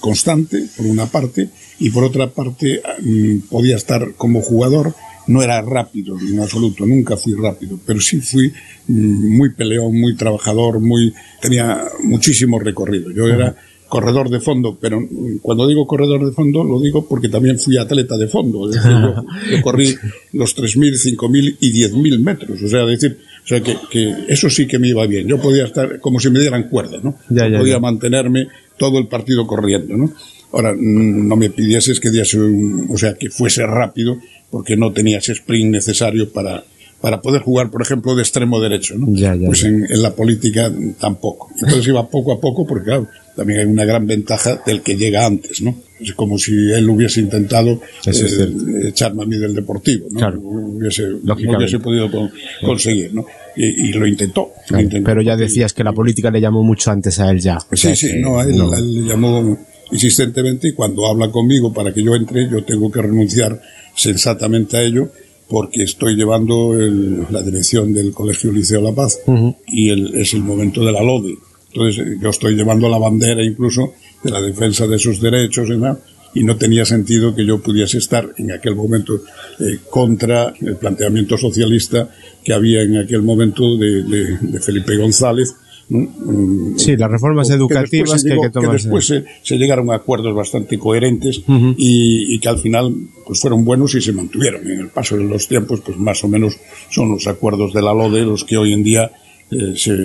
constante, 0.00 0.64
por 0.76 0.86
una 0.86 1.06
parte, 1.06 1.48
y 1.78 1.90
por 1.90 2.04
otra 2.04 2.28
parte, 2.28 2.82
mm, 3.00 3.38
podía 3.50 3.76
estar 3.76 4.12
como 4.16 4.40
jugador, 4.40 4.94
no 5.26 5.42
era 5.42 5.60
rápido 5.62 6.18
en 6.18 6.40
absoluto, 6.40 6.86
nunca 6.86 7.16
fui 7.16 7.34
rápido, 7.34 7.78
pero 7.86 8.00
sí 8.00 8.20
fui 8.20 8.52
mm, 8.88 9.36
muy 9.36 9.50
peleón, 9.50 9.98
muy 9.98 10.16
trabajador, 10.16 10.80
muy 10.80 11.12
tenía 11.40 11.82
muchísimo 12.02 12.58
recorrido. 12.58 13.10
Yo 13.10 13.26
era 13.26 13.54
corredor 13.88 14.30
de 14.30 14.40
fondo, 14.40 14.78
pero 14.80 15.00
mm, 15.00 15.38
cuando 15.42 15.66
digo 15.66 15.86
corredor 15.86 16.24
de 16.24 16.32
fondo 16.32 16.64
lo 16.64 16.80
digo 16.80 17.06
porque 17.06 17.28
también 17.28 17.58
fui 17.58 17.76
atleta 17.76 18.16
de 18.16 18.26
fondo. 18.26 18.68
Es 18.68 18.76
decir, 18.76 18.90
yo, 18.90 19.24
yo, 19.50 19.62
corrí 19.62 19.94
los 20.32 20.56
3.000, 20.56 21.16
5.000 21.16 21.56
y 21.60 21.88
10.000 21.88 22.18
metros. 22.20 22.62
O 22.62 22.68
sea, 22.68 22.86
decir, 22.86 23.18
o 23.44 23.46
sea 23.46 23.60
que, 23.60 23.76
que, 23.90 24.14
eso 24.28 24.48
sí 24.48 24.66
que 24.66 24.78
me 24.78 24.88
iba 24.88 25.06
bien. 25.06 25.28
Yo 25.28 25.40
podía 25.40 25.64
estar 25.64 26.00
como 26.00 26.20
si 26.20 26.30
me 26.30 26.40
dieran 26.40 26.68
cuerda, 26.68 26.98
¿no? 27.02 27.16
Ya, 27.28 27.48
ya, 27.48 27.58
podía 27.58 27.74
ya. 27.74 27.80
mantenerme 27.80 28.48
todo 28.78 28.98
el 28.98 29.08
partido 29.08 29.46
corriendo, 29.46 29.96
¿no? 29.96 30.10
Ahora, 30.52 30.72
mm, 30.72 31.28
no 31.28 31.36
me 31.36 31.50
pidieses 31.50 32.00
que 32.00 32.10
diese 32.10 32.38
un, 32.38 32.88
o 32.90 32.98
sea, 32.98 33.14
que 33.14 33.30
fuese 33.30 33.66
rápido, 33.66 34.18
porque 34.50 34.76
no 34.76 34.92
tenía 34.92 35.18
ese 35.18 35.32
sprint 35.32 35.70
necesario 35.70 36.30
para, 36.30 36.64
para 37.00 37.20
poder 37.20 37.42
jugar, 37.42 37.70
por 37.70 37.82
ejemplo, 37.82 38.14
de 38.14 38.22
extremo 38.22 38.60
derecho, 38.60 38.96
¿no? 38.96 39.06
Ya, 39.10 39.34
ya, 39.34 39.46
pues 39.46 39.64
en, 39.64 39.86
en, 39.88 40.02
la 40.02 40.14
política 40.14 40.70
tampoco. 41.00 41.50
Entonces 41.54 41.88
iba 41.88 42.06
poco 42.08 42.32
a 42.32 42.40
poco, 42.40 42.66
porque 42.66 42.84
claro, 42.84 43.08
también 43.34 43.60
hay 43.60 43.66
una 43.66 43.84
gran 43.84 44.06
ventaja 44.06 44.62
del 44.64 44.82
que 44.82 44.96
llega 44.96 45.26
antes, 45.26 45.62
¿no? 45.62 45.74
Es 45.98 46.12
como 46.14 46.38
si 46.38 46.52
él 46.70 46.88
hubiese 46.88 47.20
intentado 47.20 47.80
eh, 48.06 48.88
echarme 48.88 49.22
a 49.22 49.26
mí 49.26 49.36
del 49.36 49.54
deportivo, 49.54 50.06
¿no? 50.10 50.18
Claro. 50.18 50.40
Hubiese, 50.40 51.12
hubiese 51.12 51.78
podido 51.78 52.10
con, 52.10 52.30
conseguir, 52.64 53.14
¿no? 53.14 53.24
Y, 53.56 53.88
y 53.88 53.92
lo, 53.92 54.06
intentó, 54.06 54.52
claro, 54.66 54.76
lo, 54.76 54.80
intentó, 54.82 55.06
Pero 55.06 55.22
ya 55.22 55.36
decías 55.36 55.72
que 55.72 55.84
la 55.84 55.92
política 55.92 56.30
le 56.30 56.40
llamó 56.40 56.62
mucho 56.62 56.90
antes 56.90 57.18
a 57.18 57.30
él 57.30 57.40
ya. 57.40 57.58
O 57.70 57.76
sea 57.76 57.94
sí, 57.96 58.08
sí, 58.08 58.18
no, 58.20 58.38
a 58.38 58.44
él, 58.44 58.56
no. 58.56 58.72
A 58.72 58.78
él 58.78 58.94
le 58.94 59.08
llamó 59.08 59.58
insistentemente 59.92 60.68
y 60.68 60.72
cuando 60.72 61.06
habla 61.06 61.30
conmigo 61.30 61.72
para 61.72 61.92
que 61.92 62.02
yo 62.02 62.14
entre, 62.14 62.48
yo 62.50 62.64
tengo 62.64 62.90
que 62.90 63.02
renunciar 63.02 63.60
sensatamente 63.94 64.76
a 64.76 64.82
ello 64.82 65.10
porque 65.48 65.82
estoy 65.82 66.16
llevando 66.16 66.74
el, 66.80 67.26
la 67.30 67.42
dirección 67.42 67.92
del 67.92 68.12
Colegio 68.12 68.50
Liceo 68.50 68.80
La 68.80 68.92
Paz 68.92 69.20
uh 69.26 69.32
-huh. 69.32 69.56
y 69.66 69.90
el, 69.90 70.14
es 70.14 70.32
el 70.32 70.42
momento 70.42 70.82
de 70.84 70.92
la 70.92 71.02
LODE. 71.02 71.36
Entonces 71.74 72.04
yo 72.20 72.30
estoy 72.30 72.54
llevando 72.54 72.88
la 72.88 72.98
bandera 72.98 73.44
incluso 73.44 73.92
de 74.24 74.30
la 74.30 74.40
defensa 74.40 74.86
de 74.86 74.98
sus 74.98 75.20
derechos 75.20 75.68
y, 75.68 75.76
nada, 75.76 75.98
y 76.34 76.42
no 76.44 76.56
tenía 76.56 76.84
sentido 76.84 77.34
que 77.34 77.44
yo 77.44 77.62
pudiese 77.62 77.98
estar 77.98 78.32
en 78.38 78.52
aquel 78.52 78.74
momento 78.74 79.20
eh, 79.60 79.78
contra 79.90 80.54
el 80.60 80.76
planteamiento 80.76 81.36
socialista 81.36 82.08
que 82.42 82.54
había 82.54 82.82
en 82.82 82.96
aquel 82.96 83.22
momento 83.22 83.76
de, 83.76 84.02
de, 84.04 84.38
de 84.40 84.60
Felipe 84.60 84.96
González. 84.96 85.54
Sí, 86.76 86.96
las 86.96 87.10
reformas 87.10 87.50
educativas 87.50 88.22
que, 88.22 88.30
llegó, 88.30 88.44
hay 88.44 88.50
que. 88.50 88.60
Que 88.60 88.68
después 88.68 89.06
se, 89.06 89.24
se, 89.42 89.56
llegaron 89.56 89.90
a 89.90 89.96
acuerdos 89.96 90.34
bastante 90.34 90.78
coherentes 90.78 91.38
uh 91.46 91.52
-huh. 91.52 91.74
y, 91.76 92.34
y, 92.34 92.38
que 92.38 92.48
al 92.48 92.58
final 92.58 92.94
pues 93.26 93.40
fueron 93.40 93.64
buenos 93.64 93.94
y 93.94 94.00
se 94.00 94.12
mantuvieron. 94.12 94.68
En 94.70 94.80
el 94.80 94.88
paso 94.88 95.16
de 95.16 95.24
los 95.24 95.46
tiempos, 95.48 95.80
pues 95.80 95.98
más 95.98 96.22
o 96.24 96.28
menos 96.28 96.56
son 96.90 97.10
los 97.10 97.26
acuerdos 97.26 97.72
de 97.72 97.82
la 97.82 97.92
LODE 97.92 98.22
los 98.24 98.44
que 98.44 98.56
hoy 98.56 98.72
en 98.72 98.82
día 98.82 99.10
eh, 99.50 99.74
se 99.76 99.96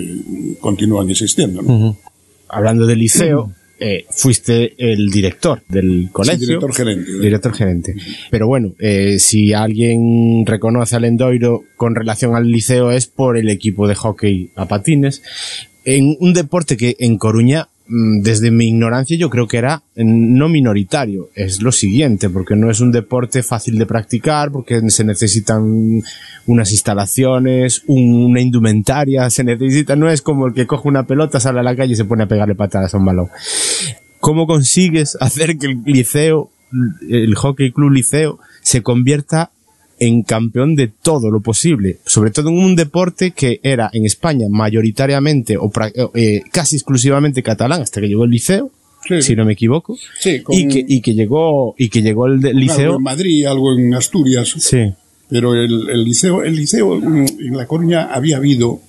continúan 0.60 1.10
existiendo. 1.10 1.62
¿no? 1.62 1.74
Uh 1.74 1.82
-huh. 1.92 1.98
Hablando 2.50 2.86
del 2.86 3.00
liceo. 3.00 3.52
Eh, 3.80 4.06
fuiste 4.10 4.74
el 4.80 5.12
director 5.12 5.62
del 5.70 6.10
colegio. 6.12 6.40
Sí, 6.40 6.46
director 6.48 6.74
gerente. 6.74 7.20
Director 7.20 7.54
gerente. 7.54 7.96
Pero 8.32 8.48
bueno, 8.48 8.74
eh, 8.80 9.20
si 9.20 9.54
alguien 9.54 10.46
reconoce 10.48 10.96
al 10.96 11.06
Endoiro 11.06 11.64
con 11.76 11.94
relación 11.94 12.36
al 12.36 12.50
liceo 12.50 12.90
es 12.90 13.06
por 13.06 13.38
el 13.38 13.50
equipo 13.50 13.88
de 13.88 13.94
hockey 13.94 14.50
a 14.56 14.68
patines. 14.68 15.22
En 15.90 16.18
un 16.20 16.34
deporte 16.34 16.76
que 16.76 16.98
en 17.00 17.18
Coruña, 17.18 17.70
mm, 17.88 18.20
desde 18.20 18.52
mi 18.52 18.66
ignorancia, 18.68 19.16
yo 19.16 19.30
creo 19.30 19.48
que 19.48 19.58
era 19.58 19.84
no 19.96 20.50
minoritario. 20.50 21.30
Es 21.34 21.62
lo 21.62 21.72
siguiente, 21.72 22.30
porque 22.30 22.58
no 22.58 22.70
es 22.70 22.82
un 22.82 22.92
deporte 22.92 23.42
fácil 23.42 23.78
de 23.78 23.86
practicar, 23.86 24.52
porque 24.52 24.82
se 24.90 25.06
necesitan 25.06 26.02
unas 26.46 26.74
instalaciones, 26.74 27.84
una 27.88 28.42
indumentaria, 28.42 29.30
se 29.30 29.46
necesita, 29.46 29.96
no 29.96 30.10
es 30.10 30.22
como 30.22 30.48
el 30.48 30.54
que 30.54 30.68
coge 30.68 30.90
una 30.90 31.08
pelota, 31.08 31.40
sale 31.40 31.62
a 31.62 31.64
la 31.64 31.74
calle 31.74 31.94
y 31.94 31.96
se 31.96 32.04
pone 32.04 32.24
a 32.24 32.28
pegarle 32.28 32.56
patadas 32.56 32.94
a 32.94 32.98
un 32.98 33.06
balón. 33.06 33.30
¿Cómo 34.20 34.46
consigues 34.46 35.16
hacer 35.22 35.58
que 35.58 35.68
el 35.68 35.84
liceo, 35.86 36.50
el 37.10 37.34
Hockey 37.36 37.72
Club 37.72 37.92
Liceo, 37.92 38.40
se 38.62 38.84
convierta 38.84 39.52
en 40.00 40.24
campeón 40.24 40.76
de 40.76 40.88
todo 40.88 41.32
lo 41.32 41.42
posible, 41.42 41.98
sobre 42.06 42.32
todo 42.32 42.50
en 42.50 42.58
un 42.58 42.76
deporte 42.76 43.32
que 43.32 43.60
era 43.64 43.90
en 43.94 44.06
España 44.06 44.48
mayoritariamente 44.50 45.58
o 45.58 45.72
eh, 46.14 46.42
casi 46.52 46.76
exclusivamente 46.76 47.42
catalán 47.44 47.82
hasta 47.82 48.02
que 48.02 48.08
llegó 48.08 48.24
el 48.26 48.32
liceo, 48.32 48.72
sí. 49.08 49.22
si 49.22 49.36
no 49.36 49.46
me 49.46 49.54
equivoco, 49.54 49.98
sí, 50.20 50.42
con... 50.42 50.56
y, 50.56 50.68
que, 50.68 50.86
y 50.88 51.02
que 51.02 51.14
llegó 51.14 51.74
y 51.78 51.90
que 51.90 52.02
llegó 52.02 52.28
el 52.28 52.40
liceo 52.42 52.86
algo 52.86 52.98
en 52.98 53.04
Madrid, 53.04 53.46
algo 53.46 53.74
en 53.74 53.94
Asturias, 53.94 54.54
sí. 54.58 54.94
pero 55.30 55.56
el, 55.56 55.90
el 55.90 56.04
liceo, 56.04 56.44
el 56.44 56.56
liceo 56.56 56.96
en 56.96 57.58
La 57.58 57.66
Coruña 57.66 58.14
había 58.14 58.38
habido 58.38 58.82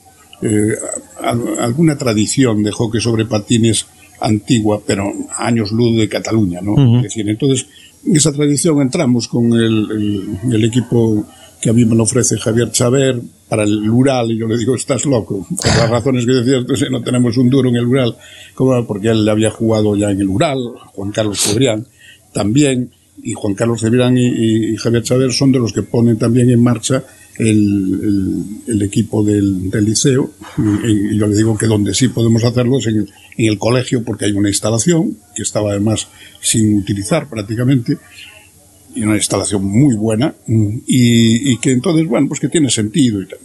eh, 0.43 0.74
alguna 1.20 1.99
tradición 1.99 2.62
de 2.62 2.70
hockey 2.70 3.01
sobre 3.01 3.24
patines 3.24 3.87
antigua, 4.20 4.81
pero 4.87 5.12
años 5.37 5.73
luz 5.73 5.99
de 5.99 6.09
Cataluña, 6.09 6.61
¿no? 6.61 6.73
Uh 6.73 6.77
-huh. 6.78 6.97
Es 6.99 7.03
decir, 7.05 7.28
entonces 7.28 7.66
en 8.09 8.16
esa 8.16 8.32
tradición 8.32 8.80
entramos 8.80 9.28
con 9.28 9.52
el, 9.52 10.64
equipo 10.64 11.26
que 11.60 11.70
a 11.70 11.72
mí 11.72 11.85
me 11.85 12.01
ofrece 12.01 12.39
Javier 12.39 12.70
Chaver 12.70 13.20
para 13.48 13.64
el 13.64 13.89
Ural 13.90 14.30
y 14.30 14.39
yo 14.39 14.47
le 14.47 14.56
digo, 14.56 14.74
estás 14.74 15.05
loco, 15.05 15.47
por 15.48 15.76
las 15.76 15.90
razones 15.90 16.24
que 16.24 16.32
decías, 16.32 16.60
entonces 16.60 16.90
no 16.90 17.02
tenemos 17.02 17.36
un 17.36 17.51
duro 17.51 17.68
en 17.68 17.76
el 17.76 17.86
Ural, 17.86 18.16
como 18.55 18.86
porque 18.86 19.09
él 19.09 19.28
había 19.28 19.51
jugado 19.51 19.97
ya 19.97 20.10
en 20.10 20.20
el 20.20 20.28
Ural, 20.28 20.59
Juan 20.94 21.10
Carlos 21.10 21.40
Cebrián 21.40 21.86
también, 22.32 22.90
y 23.22 23.32
Juan 23.32 23.55
Carlos 23.55 23.80
Cebrián 23.80 24.16
y, 24.16 24.26
y, 24.26 24.72
y, 24.72 24.76
Javier 24.76 25.02
Chaver 25.02 25.32
son 25.32 25.51
de 25.51 25.59
los 25.59 25.72
que 25.72 25.82
ponen 25.82 26.18
también 26.18 26.51
en 26.51 26.62
marcha 26.62 27.02
el, 27.39 28.82
equipo 28.82 29.23
del, 29.23 29.70
liceo. 29.85 30.31
Y, 30.85 31.16
yo 31.16 31.27
le 31.27 31.36
digo 31.36 31.56
que 31.56 31.66
donde 31.66 31.94
sí 31.94 32.09
podemos 32.09 32.44
hacerlo 32.44 32.78
es 32.78 32.86
en 32.86 33.09
el, 33.36 33.59
colegio, 33.59 34.02
porque 34.02 34.27
hay 34.27 34.32
una 34.32 34.48
instalación 34.48 35.16
que 35.35 35.43
estaba 35.43 35.70
además 35.70 36.09
sin 36.40 36.78
utilizar 36.78 37.28
prácticamente, 37.28 37.98
y 38.94 39.02
una 39.02 39.16
instalación 39.16 39.65
muy 39.65 39.94
buena, 39.94 40.35
y, 40.47 41.56
que 41.59 41.73
entonces, 41.73 42.06
bueno, 42.06 42.28
pues 42.28 42.40
que 42.40 42.48
tiene 42.48 42.70
sentido 42.70 43.23
y 43.23 43.27
tal. 43.27 43.39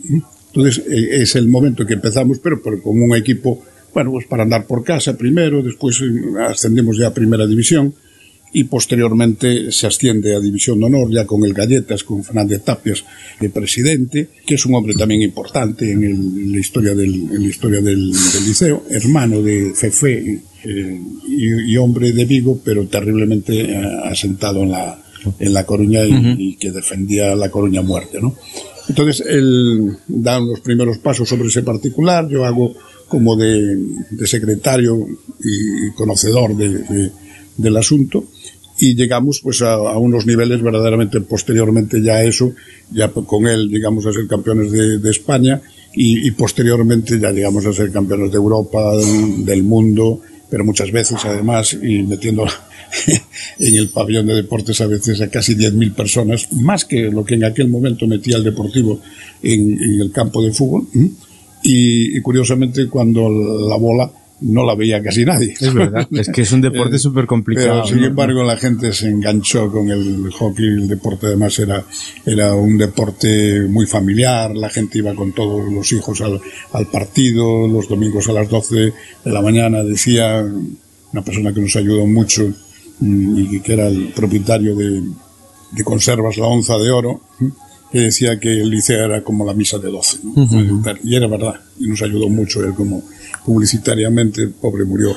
Entonces 0.47 0.83
e, 0.87 1.21
es 1.21 1.35
el 1.35 1.47
momento 1.47 1.85
que 1.85 1.93
empezamos, 1.93 2.39
pero, 2.39 2.61
pero 2.61 2.81
con 2.81 3.01
un 3.01 3.15
equipo, 3.15 3.63
bueno, 3.93 4.11
pues 4.11 4.25
para 4.25 4.43
andar 4.43 4.65
por 4.65 4.83
casa 4.83 5.17
primero, 5.17 5.61
después 5.61 6.01
eh, 6.01 6.39
ascendemos 6.47 6.97
ya 6.97 7.07
a 7.07 7.13
primera 7.13 7.45
división, 7.45 7.93
y 8.53 8.65
posteriormente 8.65 9.71
se 9.71 9.87
asciende 9.87 10.35
a 10.35 10.39
División 10.39 10.79
de 10.79 10.85
Honor 10.85 11.11
ya 11.11 11.25
con 11.25 11.43
el 11.43 11.53
Galletas, 11.53 12.03
con 12.03 12.23
Fernández 12.23 12.63
Tapias 12.63 13.03
de 13.39 13.49
presidente, 13.49 14.29
que 14.45 14.55
es 14.55 14.65
un 14.67 14.75
hombre 14.75 14.93
también 14.93 15.23
importante 15.23 15.91
en, 15.91 16.51
la 16.51 16.59
historia 16.59 16.93
del, 16.93 17.13
en 17.13 17.41
la 17.41 17.49
historia 17.49 17.81
del, 17.81 18.11
liceo, 18.11 18.83
hermano 18.91 19.41
de 19.41 19.73
Fefe 19.73 20.41
eh, 20.63 21.01
y, 21.27 21.75
hombre 21.77 22.13
de 22.13 22.25
Vigo, 22.25 22.61
pero 22.63 22.85
terriblemente 22.85 23.59
eh, 23.59 23.81
asentado 24.03 24.61
en 24.61 24.71
la, 24.71 25.03
en 25.39 25.51
la 25.51 25.65
Coruña 25.65 26.05
y, 26.05 26.55
que 26.57 26.71
defendía 26.71 27.35
la 27.35 27.49
Coruña 27.49 27.81
muerte, 27.81 28.21
¿no? 28.21 28.35
Entonces 28.87 29.25
él 29.27 29.97
da 30.07 30.39
los 30.39 30.59
primeros 30.59 30.99
pasos 30.99 31.27
sobre 31.27 31.47
ese 31.47 31.63
particular, 31.63 32.27
yo 32.29 32.45
hago 32.45 32.75
como 33.07 33.35
de, 33.35 33.77
secretario 34.25 35.07
y 35.43 35.91
conocedor 35.95 36.55
del 36.55 37.77
asunto 37.77 38.25
y 38.83 38.95
llegamos 38.95 39.39
pues 39.41 39.61
a, 39.61 39.97
unos 39.97 40.25
niveles 40.25 40.61
verdaderamente 40.61 41.21
posteriormente 41.21 42.01
ya 42.01 42.15
a 42.15 42.23
eso, 42.23 42.51
ya 42.91 43.07
con 43.07 43.47
él 43.47 43.69
llegamos 43.69 44.05
a 44.05 44.11
ser 44.11 44.27
campeones 44.27 44.73
de, 44.73 45.09
España 45.09 45.61
y, 45.93 46.29
posteriormente 46.31 47.17
ya 47.17 47.31
llegamos 47.31 47.65
a 47.65 47.71
ser 47.71 47.93
campeones 47.93 48.31
de 48.31 48.37
Europa, 48.37 48.91
del, 49.37 49.63
mundo, 49.63 50.19
pero 50.49 50.65
muchas 50.65 50.91
veces 50.91 51.17
además 51.23 51.77
y 51.81 52.03
metiendo 52.03 52.45
en 53.59 53.75
el 53.75 53.87
pabellón 53.87 54.27
de 54.27 54.35
deportes 54.35 54.81
a 54.81 54.87
veces 54.87 55.21
a 55.21 55.29
casi 55.29 55.55
10.000 55.55 55.93
personas, 55.93 56.51
más 56.51 56.83
que 56.83 57.03
lo 57.03 57.23
que 57.23 57.35
en 57.35 57.45
aquel 57.45 57.69
momento 57.69 58.05
metía 58.05 58.35
el 58.35 58.43
deportivo 58.43 58.99
en, 59.41 59.79
el 60.01 60.11
campo 60.11 60.43
de 60.43 60.51
fútbol. 60.51 60.87
y 61.63 62.19
curiosamente 62.19 62.89
cuando 62.89 63.29
la 63.29 63.77
bola 63.77 64.11
no 64.43 64.65
la 64.65 64.75
veía 64.75 65.01
casi 65.01 65.25
nadie. 65.25 65.53
Es 65.59 65.73
verdad, 65.73 66.07
es 66.11 66.29
que 66.29 66.41
es 66.41 66.51
un 66.51 66.61
deporte 66.61 66.99
súper 66.99 67.25
complicado. 67.25 67.83
Pero 67.83 67.95
sin 67.95 68.03
embargo 68.03 68.43
la 68.43 68.57
gente 68.57 68.93
se 68.93 69.09
enganchó 69.09 69.71
con 69.71 69.89
el 69.89 70.31
hockey, 70.31 70.65
el 70.65 70.87
deporte 70.87 71.27
además 71.27 71.57
era, 71.59 71.83
era 72.25 72.53
un 72.53 72.77
deporte 72.77 73.61
muy 73.67 73.85
familiar, 73.85 74.55
la 74.55 74.69
gente 74.69 74.99
iba 74.99 75.13
con 75.15 75.31
todos 75.33 75.71
los 75.71 75.91
hijos 75.91 76.21
al, 76.21 76.39
al 76.73 76.87
partido, 76.87 77.67
los 77.67 77.87
domingos 77.87 78.27
a 78.29 78.33
las 78.33 78.49
12 78.49 78.75
de 78.75 79.31
la 79.31 79.41
mañana, 79.41 79.83
decía 79.83 80.43
una 81.11 81.21
persona 81.23 81.53
que 81.53 81.61
nos 81.61 81.75
ayudó 81.75 82.05
mucho 82.05 82.51
mm, 82.99 83.37
y 83.37 83.59
que 83.61 83.73
era 83.73 83.87
el 83.87 84.09
propietario 84.15 84.75
de, 84.75 85.01
de 85.71 85.83
Conservas 85.83 86.37
La 86.37 86.47
Onza 86.47 86.77
de 86.77 86.91
Oro, 86.91 87.21
que 87.91 87.99
decía 87.99 88.39
que 88.39 88.61
el 88.61 88.69
liceo 88.69 89.05
era 89.05 89.23
como 89.23 89.45
la 89.45 89.53
misa 89.53 89.77
de 89.77 89.89
12. 89.89 90.17
Y 91.03 91.15
era 91.15 91.27
verdad, 91.27 91.61
y 91.79 91.87
nos 91.87 92.01
ayudó 92.01 92.27
mucho 92.29 92.63
él 92.63 92.73
como 92.73 93.03
publicitariamente, 93.45 94.47
pobre 94.47 94.85
murió, 94.85 95.15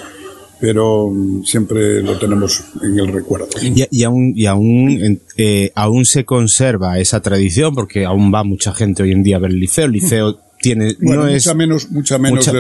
pero 0.61 1.11
mm, 1.11 1.45
siempre 1.45 2.03
lo 2.03 2.19
tenemos 2.19 2.63
en 2.83 2.99
el 2.99 3.09
recuerdo. 3.13 3.49
Y, 3.63 4.03
aún, 4.05 4.33
y 4.35 4.47
aún, 4.47 5.21
eh, 5.37 5.71
aún 5.75 6.07
se 6.07 6.25
conserva 6.25 6.99
esa 6.99 7.21
tradición, 7.21 7.75
porque 7.75 8.05
aún 8.05 8.33
va 8.33 8.45
mucha 8.45 8.73
gente 8.73 9.03
hoy 9.03 9.13
en 9.13 9.23
día 9.23 9.37
a 9.37 9.41
ver 9.41 9.51
el 9.51 9.61
liceo. 9.61 9.87
El 9.87 9.93
liceo 9.93 10.41
tiene, 10.61 10.97
no 11.01 11.23
mucha 11.23 11.37
es, 11.37 11.55
menos, 11.55 11.91
mucha 11.91 12.19
menos 12.19 12.51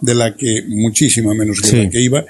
De, 0.00 0.14
la, 0.14 0.36
que, 0.36 0.64
muchísima 0.68 1.34
menos 1.34 1.60
que 1.60 1.84
la 1.84 1.90
que 1.90 2.00
iba, 2.00 2.24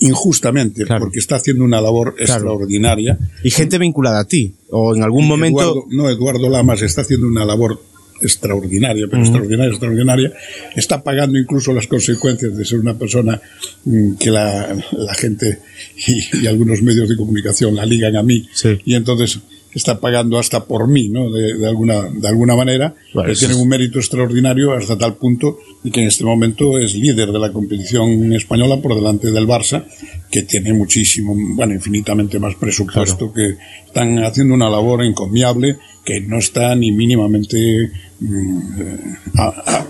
injustamente, 0.00 0.84
porque 0.86 1.18
está 1.18 1.36
haciendo 1.36 1.64
una 1.64 1.80
labor 1.80 2.16
extraordinaria. 2.18 3.18
Y 3.42 3.50
gente 3.50 3.78
vinculada 3.78 4.20
a 4.20 4.24
ti, 4.24 4.54
o 4.70 4.94
en 4.94 5.02
algún 5.02 5.26
momento... 5.26 5.86
no, 5.90 6.10
Eduardo 6.10 6.50
Lamas 6.50 6.82
está 6.82 7.02
haciendo 7.02 7.26
una 7.26 7.44
labor 7.44 7.80
extraordinaria, 8.22 9.06
pero 9.10 9.22
extraordinaria, 9.22 9.70
extraordinaria, 9.70 10.32
está 10.76 11.02
pagando 11.02 11.38
incluso 11.38 11.72
las 11.72 11.86
consecuencias 11.86 12.56
de 12.56 12.64
ser 12.64 12.80
una 12.80 12.94
persona 12.94 13.40
mm, 13.84 14.14
que 14.14 14.30
la, 14.30 14.76
gente 15.18 15.58
y, 16.06 16.46
algunos 16.46 16.82
medios 16.82 17.08
de 17.08 17.16
comunicación 17.16 17.74
la 17.74 17.86
ligan 17.86 18.16
a 18.16 18.22
mí. 18.22 18.48
Y 18.84 18.94
entonces 18.94 19.40
está 19.74 20.00
pagando 20.00 20.38
hasta 20.38 20.64
por 20.64 20.88
mí, 20.88 21.08
¿no? 21.08 21.30
De, 21.30 21.66
alguna, 21.66 22.02
de 22.02 22.28
alguna 22.28 22.54
manera, 22.54 22.94
que 23.26 23.34
tiene 23.34 23.54
un 23.54 23.68
mérito 23.68 23.98
extraordinario 23.98 24.72
hasta 24.72 24.98
tal 24.98 25.14
punto 25.14 25.58
y 25.82 25.90
que 25.90 26.00
en 26.00 26.08
este 26.08 26.24
momento 26.24 26.78
es 26.78 26.94
líder 26.94 27.32
de 27.32 27.38
la 27.38 27.52
competición 27.52 28.32
española 28.34 28.76
por 28.80 28.94
delante 28.94 29.30
del 29.30 29.46
Barça, 29.46 29.84
que 30.30 30.42
tiene 30.42 30.72
muchísimo, 30.72 31.34
bueno, 31.36 31.74
infinitamente 31.74 32.38
más 32.38 32.54
presupuesto, 32.56 33.32
que 33.32 33.56
están 33.86 34.18
haciendo 34.18 34.54
una 34.54 34.68
labor 34.68 35.02
encomiable 35.04 35.78
que 36.04 36.20
no 36.20 36.38
está 36.38 36.74
ni 36.74 36.92
mínimamente 36.92 37.90
mm, 38.20 38.60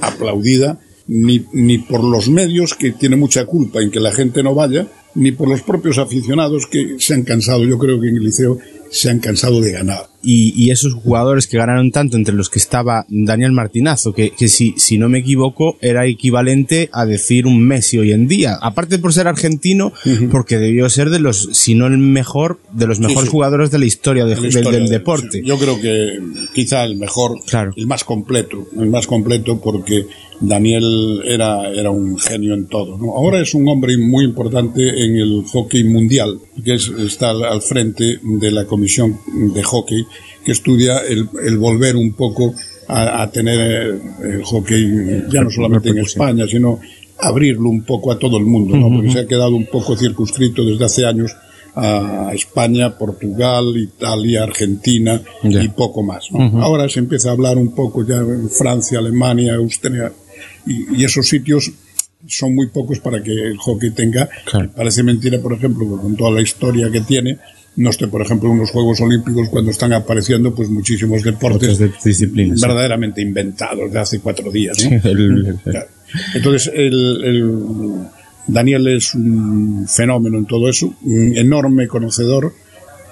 aplaudida 0.00 0.78
ni, 1.06 1.44
ni 1.52 1.78
por 1.78 2.04
los 2.04 2.28
medios 2.28 2.74
que 2.74 2.92
tiene 2.92 3.16
mucha 3.16 3.46
culpa 3.46 3.82
en 3.82 3.90
que 3.90 4.00
la 4.00 4.12
gente 4.12 4.42
no 4.42 4.54
vaya, 4.54 4.86
ni 5.14 5.32
por 5.32 5.48
los 5.48 5.62
propios 5.62 5.98
aficionados 5.98 6.66
que 6.66 6.96
se 6.98 7.14
han 7.14 7.22
cansado, 7.22 7.64
yo 7.64 7.78
creo 7.78 8.00
que 8.00 8.08
en 8.08 8.16
el 8.16 8.24
liceo 8.24 8.58
se 8.92 9.08
han 9.10 9.18
cansado 9.20 9.60
de 9.60 9.72
ganar. 9.72 10.06
Y, 10.24 10.70
esos 10.70 10.94
jugadores 10.94 11.48
que 11.48 11.56
ganaron 11.56 11.90
tanto, 11.90 12.16
entre 12.16 12.34
los 12.34 12.48
que 12.48 12.60
estaba 12.60 13.04
Daniel 13.08 13.50
Martinazo, 13.50 14.12
que, 14.12 14.30
que 14.30 14.46
si, 14.46 14.72
si 14.76 14.96
no 14.96 15.08
me 15.08 15.18
equivoco, 15.18 15.76
era 15.80 16.06
equivalente 16.06 16.88
a 16.92 17.04
decir 17.04 17.46
un 17.46 17.60
Messi 17.60 17.98
hoy 17.98 18.12
en 18.12 18.28
día. 18.28 18.56
Aparte 18.62 18.98
por 19.00 19.12
ser 19.12 19.26
argentino, 19.26 19.92
porque 20.30 20.58
debió 20.58 20.88
ser 20.90 21.10
de 21.10 21.18
los, 21.18 21.48
si 21.52 21.74
no 21.74 21.88
el 21.88 21.98
mejor, 21.98 22.60
de 22.72 22.86
los 22.86 23.00
mejores 23.00 23.30
jugadores 23.30 23.72
de 23.72 23.80
la 23.80 23.86
historia, 23.86 24.24
del, 24.24 24.88
deporte. 24.88 25.42
Yo 25.44 25.58
creo 25.58 25.80
que 25.80 26.20
quizá 26.54 26.84
el 26.84 26.96
mejor, 26.96 27.40
el 27.74 27.86
más 27.86 28.04
completo, 28.04 28.68
el 28.78 28.90
más 28.90 29.08
completo 29.08 29.60
porque 29.60 30.06
Daniel 30.40 31.22
era, 31.24 31.70
era 31.70 31.90
un 31.90 32.18
genio 32.18 32.54
en 32.54 32.66
todo. 32.66 32.98
Ahora 33.14 33.40
es 33.40 33.54
un 33.54 33.68
hombre 33.68 33.96
muy 33.96 34.24
importante 34.24 35.04
en 35.04 35.16
el 35.16 35.44
hockey 35.52 35.84
mundial, 35.84 36.38
que 36.64 36.74
está 36.74 37.30
al 37.30 37.62
frente 37.62 38.18
de 38.22 38.50
la 38.50 38.64
comisión 38.64 39.18
de 39.54 39.62
hockey 39.62 40.04
que 40.44 40.52
estudia 40.52 40.98
el, 40.98 41.58
volver 41.58 41.96
un 41.96 42.14
poco 42.14 42.54
a, 42.88 43.30
tener 43.30 44.00
el 44.22 44.44
hockey 44.44 45.24
ya 45.30 45.42
no 45.42 45.50
solamente 45.50 45.90
en 45.90 45.98
España, 45.98 46.46
sino 46.46 46.80
abrirlo 47.18 47.70
un 47.70 47.84
poco 47.84 48.10
a 48.10 48.18
todo 48.18 48.36
el 48.36 48.44
mundo, 48.44 48.76
porque 48.92 49.10
se 49.10 49.20
ha 49.20 49.26
quedado 49.26 49.54
un 49.54 49.66
poco 49.66 49.96
circunscrito 49.96 50.64
desde 50.64 50.84
hace 50.84 51.06
años 51.06 51.32
a 51.74 52.32
España, 52.34 52.98
Portugal, 52.98 53.74
Italia, 53.76 54.42
Argentina 54.42 55.22
y 55.42 55.68
poco 55.68 56.02
más. 56.02 56.28
Ahora 56.60 56.88
se 56.88 56.98
empieza 56.98 57.30
a 57.30 57.32
hablar 57.32 57.56
un 57.56 57.74
poco 57.74 58.06
ya 58.06 58.16
en 58.16 58.50
Francia, 58.50 58.98
Alemania, 58.98 59.54
Austria, 59.54 60.12
y, 60.66 61.04
esos 61.04 61.28
sitios 61.28 61.72
son 62.26 62.54
muy 62.54 62.68
pocos 62.68 63.00
para 63.00 63.22
que 63.22 63.32
el 63.32 63.58
hockey 63.58 63.90
tenga. 63.90 64.28
Parece 64.76 65.02
mentira, 65.02 65.40
por 65.40 65.52
ejemplo, 65.52 65.86
con 66.00 66.16
toda 66.16 66.30
la 66.30 66.40
historia 66.40 66.90
que 66.90 67.00
tiene, 67.00 67.38
no 67.76 67.90
esté, 67.90 68.06
por 68.06 68.20
ejemplo, 68.22 68.52
en 68.52 68.58
los 68.58 68.70
Juegos 68.70 69.00
Olímpicos 69.00 69.48
cuando 69.48 69.70
están 69.70 69.92
apareciendo 69.92 70.54
pues 70.54 70.68
muchísimos 70.68 71.22
deportes 71.22 71.78
de 71.78 71.90
disciplinas, 72.04 72.60
verdaderamente 72.60 73.22
inventados 73.22 73.90
de 73.90 73.98
hace 73.98 74.20
cuatro 74.20 74.50
días. 74.50 74.78
Entonces, 76.34 76.70
el, 76.74 78.06
Daniel 78.46 78.88
es 78.88 79.14
un 79.14 79.86
fenómeno 79.88 80.38
en 80.38 80.46
todo 80.46 80.68
eso, 80.68 80.94
un 81.02 81.36
enorme 81.36 81.88
conocedor, 81.88 82.52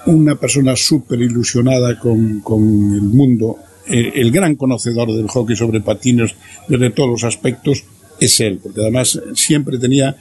una 0.05 0.35
persona 0.35 0.75
súper 0.75 1.21
ilusionada 1.21 1.99
con, 1.99 2.41
con 2.41 2.61
el 2.93 3.01
mundo 3.01 3.57
el 3.91 4.31
gran 4.31 4.55
conocedor 4.55 5.11
del 5.11 5.27
hockey 5.27 5.55
sobre 5.55 5.81
patines 5.81 6.35
desde 6.67 6.89
todos 6.91 7.09
los 7.09 7.23
aspectos 7.23 7.83
es 8.19 8.39
él, 8.39 8.59
porque 8.61 8.81
además 8.81 9.19
siempre 9.35 9.77
tenía 9.77 10.15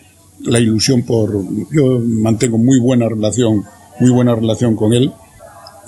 la 0.45 0.59
ilusión 0.59 1.03
por... 1.03 1.33
Yo 1.73 2.01
mantengo 2.01 2.59
muy 2.59 2.79
buena 2.81 3.09
relación, 3.09 3.63
muy 4.01 4.11
buena 4.11 4.35
relación 4.35 4.75
con 4.75 4.93
él. 4.93 5.13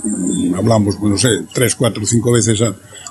Mm, 0.04 0.54
hablamos, 0.54 1.00
no 1.00 1.16
sé, 1.16 1.28
tres, 1.52 1.74
cuatro, 1.74 2.04
cinco 2.04 2.32
veces 2.32 2.62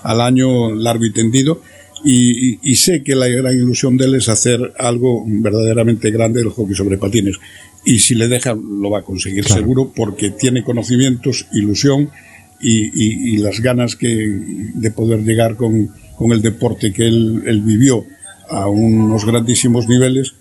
al 0.04 0.22
año, 0.22 0.74
largo 0.76 1.06
y 1.06 1.12
tendido. 1.12 1.62
Y, 2.04 2.76
sé 2.76 3.04
que 3.04 3.16
la 3.16 3.28
gran 3.28 3.54
ilusión 3.54 3.96
de 3.96 4.06
él 4.06 4.16
es 4.16 4.28
hacer 4.28 4.74
algo 4.80 5.24
verdaderamente 5.28 6.10
grande 6.10 6.40
del 6.40 6.50
hockey 6.50 6.76
sobre 6.76 6.98
patines. 6.98 7.38
Y 7.86 8.00
si 8.00 8.16
le 8.16 8.28
deja, 8.28 8.56
lo 8.56 8.90
va 8.90 9.00
a 9.00 9.04
conseguir 9.04 9.46
seguro, 9.46 9.92
porque 9.96 10.32
tiene 10.32 10.64
conocimientos, 10.64 11.46
ilusión 11.54 12.10
y, 12.62 13.38
las 13.38 13.60
ganas 13.60 13.96
que, 13.96 14.08
de 14.74 14.92
poder 14.92 15.24
llegar 15.24 15.56
con, 15.56 15.90
con 16.18 16.32
el 16.32 16.42
deporte 16.42 16.92
que 16.94 17.08
él, 17.08 17.44
él, 17.46 17.62
vivió 17.62 18.06
a 18.50 18.68
unos 18.68 19.26
grandísimos 19.26 19.88
niveles 19.88 20.34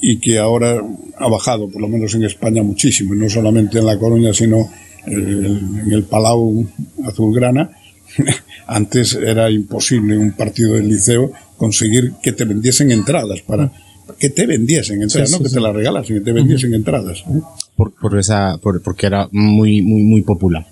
y 0.00 0.18
que 0.18 0.38
ahora 0.38 0.82
ha 1.18 1.28
bajado, 1.28 1.68
por 1.70 1.80
lo 1.80 1.88
menos 1.88 2.14
en 2.14 2.24
España, 2.24 2.62
muchísimo, 2.62 3.14
y 3.14 3.18
no 3.18 3.28
solamente 3.30 3.78
en 3.78 3.86
La 3.86 3.98
Coruña, 3.98 4.32
sino 4.34 4.68
en 5.06 5.90
el 5.90 6.02
Palau 6.04 6.66
Azulgrana, 7.04 7.70
Antes 8.66 9.14
era 9.14 9.50
imposible 9.50 10.16
un 10.18 10.32
partido 10.32 10.74
del 10.74 10.88
liceo 10.88 11.32
conseguir 11.56 12.12
que 12.22 12.32
te 12.32 12.44
vendiesen 12.44 12.90
entradas 12.92 13.40
para 13.42 13.72
que 14.18 14.28
te 14.28 14.46
vendiesen 14.46 15.02
entradas, 15.02 15.30
Sí, 15.30 15.32
no 15.32 15.38
sí, 15.38 15.42
que 15.44 15.48
sí. 15.48 15.54
te 15.54 15.60
las 15.62 15.74
regalasen, 15.74 16.18
que 16.18 16.24
te 16.24 16.32
vendiesen 16.32 16.74
entradas. 16.74 17.24
Por, 17.76 17.92
por 17.94 18.18
esa, 18.18 18.58
por- 18.58 18.82
porque 18.82 19.06
era 19.06 19.28
muy, 19.32 19.80
muy, 19.82 20.02
muy 20.02 20.22
popular. 20.22 20.66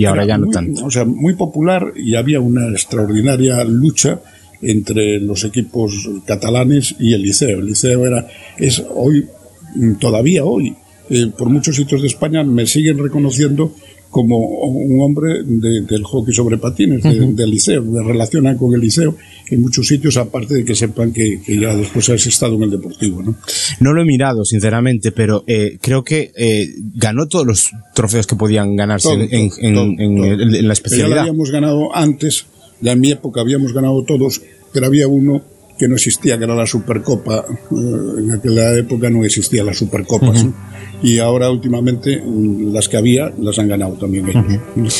Y 0.00 0.06
ahora 0.06 0.22
Era 0.24 0.34
ya 0.34 0.38
no 0.38 0.46
muy- 0.46 0.54
tanto. 0.54 0.84
O 0.86 0.90
sea, 0.90 1.04
muy 1.04 1.34
popular 1.34 1.92
y 1.94 2.14
había 2.14 2.40
una 2.40 2.68
extraordinaria 2.70 3.62
lucha 3.64 4.20
entre 4.62 5.20
los 5.20 5.44
equipos 5.44 6.08
catalanes 6.26 6.94
y 6.98 7.12
el 7.12 7.22
liceo. 7.22 7.58
El 7.60 7.66
liceo 7.66 8.06
era, 8.06 8.26
es 8.58 8.82
hoy, 8.94 9.26
mm, 9.74 9.94
todavía 9.96 10.44
hoy, 10.44 10.74
eh, 11.10 11.26
por 11.36 11.50
muchos 11.50 11.76
sitios 11.76 12.00
de 12.00 12.06
España 12.08 12.42
me 12.44 12.66
siguen 12.66 12.96
reconociendo 12.98 13.74
como 14.10 14.38
un 14.38 15.00
hombre 15.00 15.42
de- 15.44 15.82
del 15.82 16.02
hockey 16.02 16.34
sobre 16.34 16.58
patines, 16.58 17.02
de- 17.02 17.32
del 17.32 17.50
liceo, 17.50 17.82
me 17.84 18.02
relacionan 18.02 18.58
con 18.58 18.74
el 18.74 18.80
liceo 18.80 19.16
en 19.50 19.60
muchos 19.62 19.86
sitios, 19.86 20.16
aparte 20.16 20.54
de 20.54 20.64
que 20.64 20.74
sepan 20.74 21.12
que, 21.12 21.40
que 21.40 21.58
ya 21.58 21.74
después 21.76 22.08
has 22.10 22.26
estado 22.26 22.56
en 22.56 22.64
el 22.64 22.70
deportivo, 22.70 23.22
¿no? 23.22 23.36
No 23.80 23.92
lo 23.92 24.02
he 24.02 24.04
mirado, 24.04 24.44
sinceramente, 24.44 25.12
pero 25.12 25.44
eh, 25.46 25.78
creo 25.80 26.02
que 26.02 26.32
eh, 26.36 26.68
ganó 26.96 27.28
todos 27.28 27.46
los 27.46 27.70
trofeos 27.94 28.26
que 28.26 28.36
podían 28.36 28.74
ganarse 28.76 29.08
Todo, 29.08 29.20
en, 29.22 29.28
todo, 29.28 29.58
en- 29.60 29.74
todo, 29.74 29.84
en- 29.84 30.16
todo. 30.16 30.26
en 30.26 30.38
la 30.38 30.46
Que 30.50 30.56
Ya 30.56 30.62
lo 30.62 30.72
especialidad. 30.72 31.18
habíamos 31.20 31.50
ganado 31.50 31.94
antes, 31.96 32.46
ya 32.80 32.92
en 32.92 33.00
mi 33.00 33.10
época 33.12 33.40
habíamos 33.40 33.72
ganado 33.72 34.02
todos, 34.04 34.40
pero 34.72 34.86
había 34.86 35.06
uno 35.08 35.42
que 35.80 35.88
no 35.88 35.94
existía, 35.94 36.36
que 36.36 36.44
era 36.44 36.54
la 36.54 36.66
Supercopa. 36.66 37.46
Eh, 37.48 38.18
En 38.18 38.30
aquella 38.32 38.76
época 38.76 39.08
no 39.08 39.24
existía 39.24 39.64
la 39.64 39.72
Supercopas. 39.72 40.42
Ujú. 40.42 40.48
¿no? 40.48 40.54
Y 41.02 41.18
ahora 41.20 41.50
últimamente 41.50 42.20
mm, 42.22 42.70
las 42.70 42.86
que 42.90 42.98
había 42.98 43.32
las 43.40 43.58
han 43.58 43.68
ganado 43.68 43.94
también 43.94 44.28
ellos. 44.28 44.44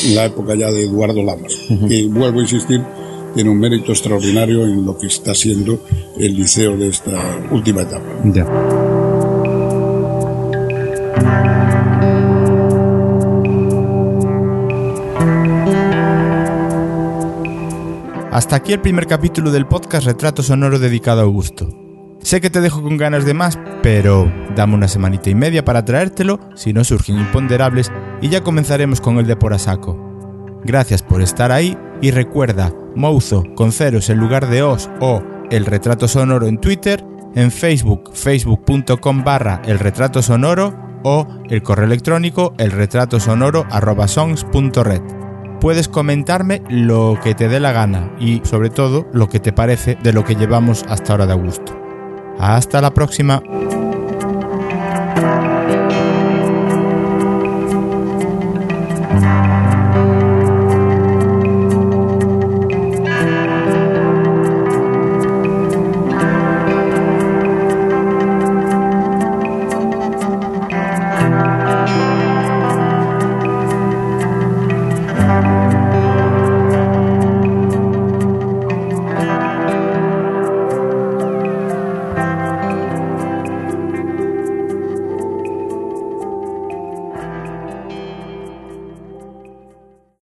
En 0.07 0.15
la 0.15 0.24
época 0.24 0.55
ya 0.55 0.70
de 0.73 0.85
Eduardo 0.85 1.23
Lamas. 1.23 1.55
Y 1.90 2.07
vuelvo 2.07 2.39
a 2.39 2.43
insistir, 2.43 2.81
tiene 3.35 3.51
un 3.51 3.59
mérito 3.61 3.93
extraordinario 3.93 4.65
en 4.65 4.86
lo 4.86 4.97
que 4.97 5.09
está 5.09 5.35
siendo 5.35 5.85
el 6.19 6.35
liceo 6.35 6.78
de 6.78 6.89
esta 6.89 7.20
última 7.51 7.82
etapa. 7.82 8.07
Ya. 8.24 8.47
Hasta 18.32 18.55
aquí 18.55 18.73
el 18.73 18.81
primer 18.81 19.09
capítulo 19.09 19.51
del 19.51 19.66
podcast 19.66 20.07
Retrato 20.07 20.44
Sonoro 20.44 20.78
dedicado 20.78 21.20
a 21.20 21.24
Augusto. 21.24 21.69
Sé 22.20 22.40
que 22.40 22.48
te 22.48 22.61
dejo 22.61 22.81
con 22.81 22.97
ganas 22.97 23.24
de 23.24 23.35
más, 23.35 23.59
pero 23.82 24.32
dame 24.55 24.74
una 24.74 24.86
semanita 24.86 25.31
y 25.31 25.35
media 25.35 25.65
para 25.65 25.85
traértelo 25.85 26.39
si 26.55 26.73
no 26.73 26.85
surgen 26.85 27.19
imponderables 27.19 27.90
y 28.20 28.28
ya 28.28 28.44
comenzaremos 28.44 29.01
con 29.01 29.19
el 29.19 29.27
de 29.27 29.35
por 29.35 29.52
a 29.52 29.59
saco. 29.59 29.98
Gracias 30.62 31.02
por 31.02 31.23
estar 31.23 31.51
ahí 31.51 31.77
y 32.01 32.12
recuerda, 32.12 32.73
Mouzo 32.94 33.43
con 33.57 33.73
ceros 33.73 34.09
en 34.11 34.19
lugar 34.19 34.48
de 34.48 34.62
os 34.62 34.89
o 35.01 35.24
el 35.51 35.66
retrato 35.66 36.07
sonoro 36.07 36.47
en 36.47 36.59
Twitter, 36.61 37.05
en 37.35 37.51
Facebook, 37.51 38.12
facebook.com 38.15 39.24
barra 39.24 39.61
el 39.65 39.81
retrato 39.81 40.23
sonoro 40.23 40.73
o 41.02 41.27
el 41.48 41.65
correo 41.65 41.86
electrónico 41.86 42.55
el 42.59 42.70
retrato 42.70 43.19
sonoro 43.19 43.66
puedes 45.60 45.88
comentarme 45.88 46.62
lo 46.68 47.18
que 47.22 47.34
te 47.34 47.48
dé 47.48 47.60
la 47.60 47.72
gana 47.72 48.10
y 48.18 48.40
sobre 48.44 48.70
todo 48.70 49.06
lo 49.12 49.28
que 49.28 49.40
te 49.40 49.52
parece 49.52 49.96
de 50.02 50.12
lo 50.12 50.24
que 50.24 50.34
llevamos 50.34 50.84
hasta 50.88 51.12
ahora 51.12 51.26
de 51.26 51.32
Augusto. 51.32 51.76
Hasta 52.38 52.80
la 52.80 52.92
próxima. 52.92 53.42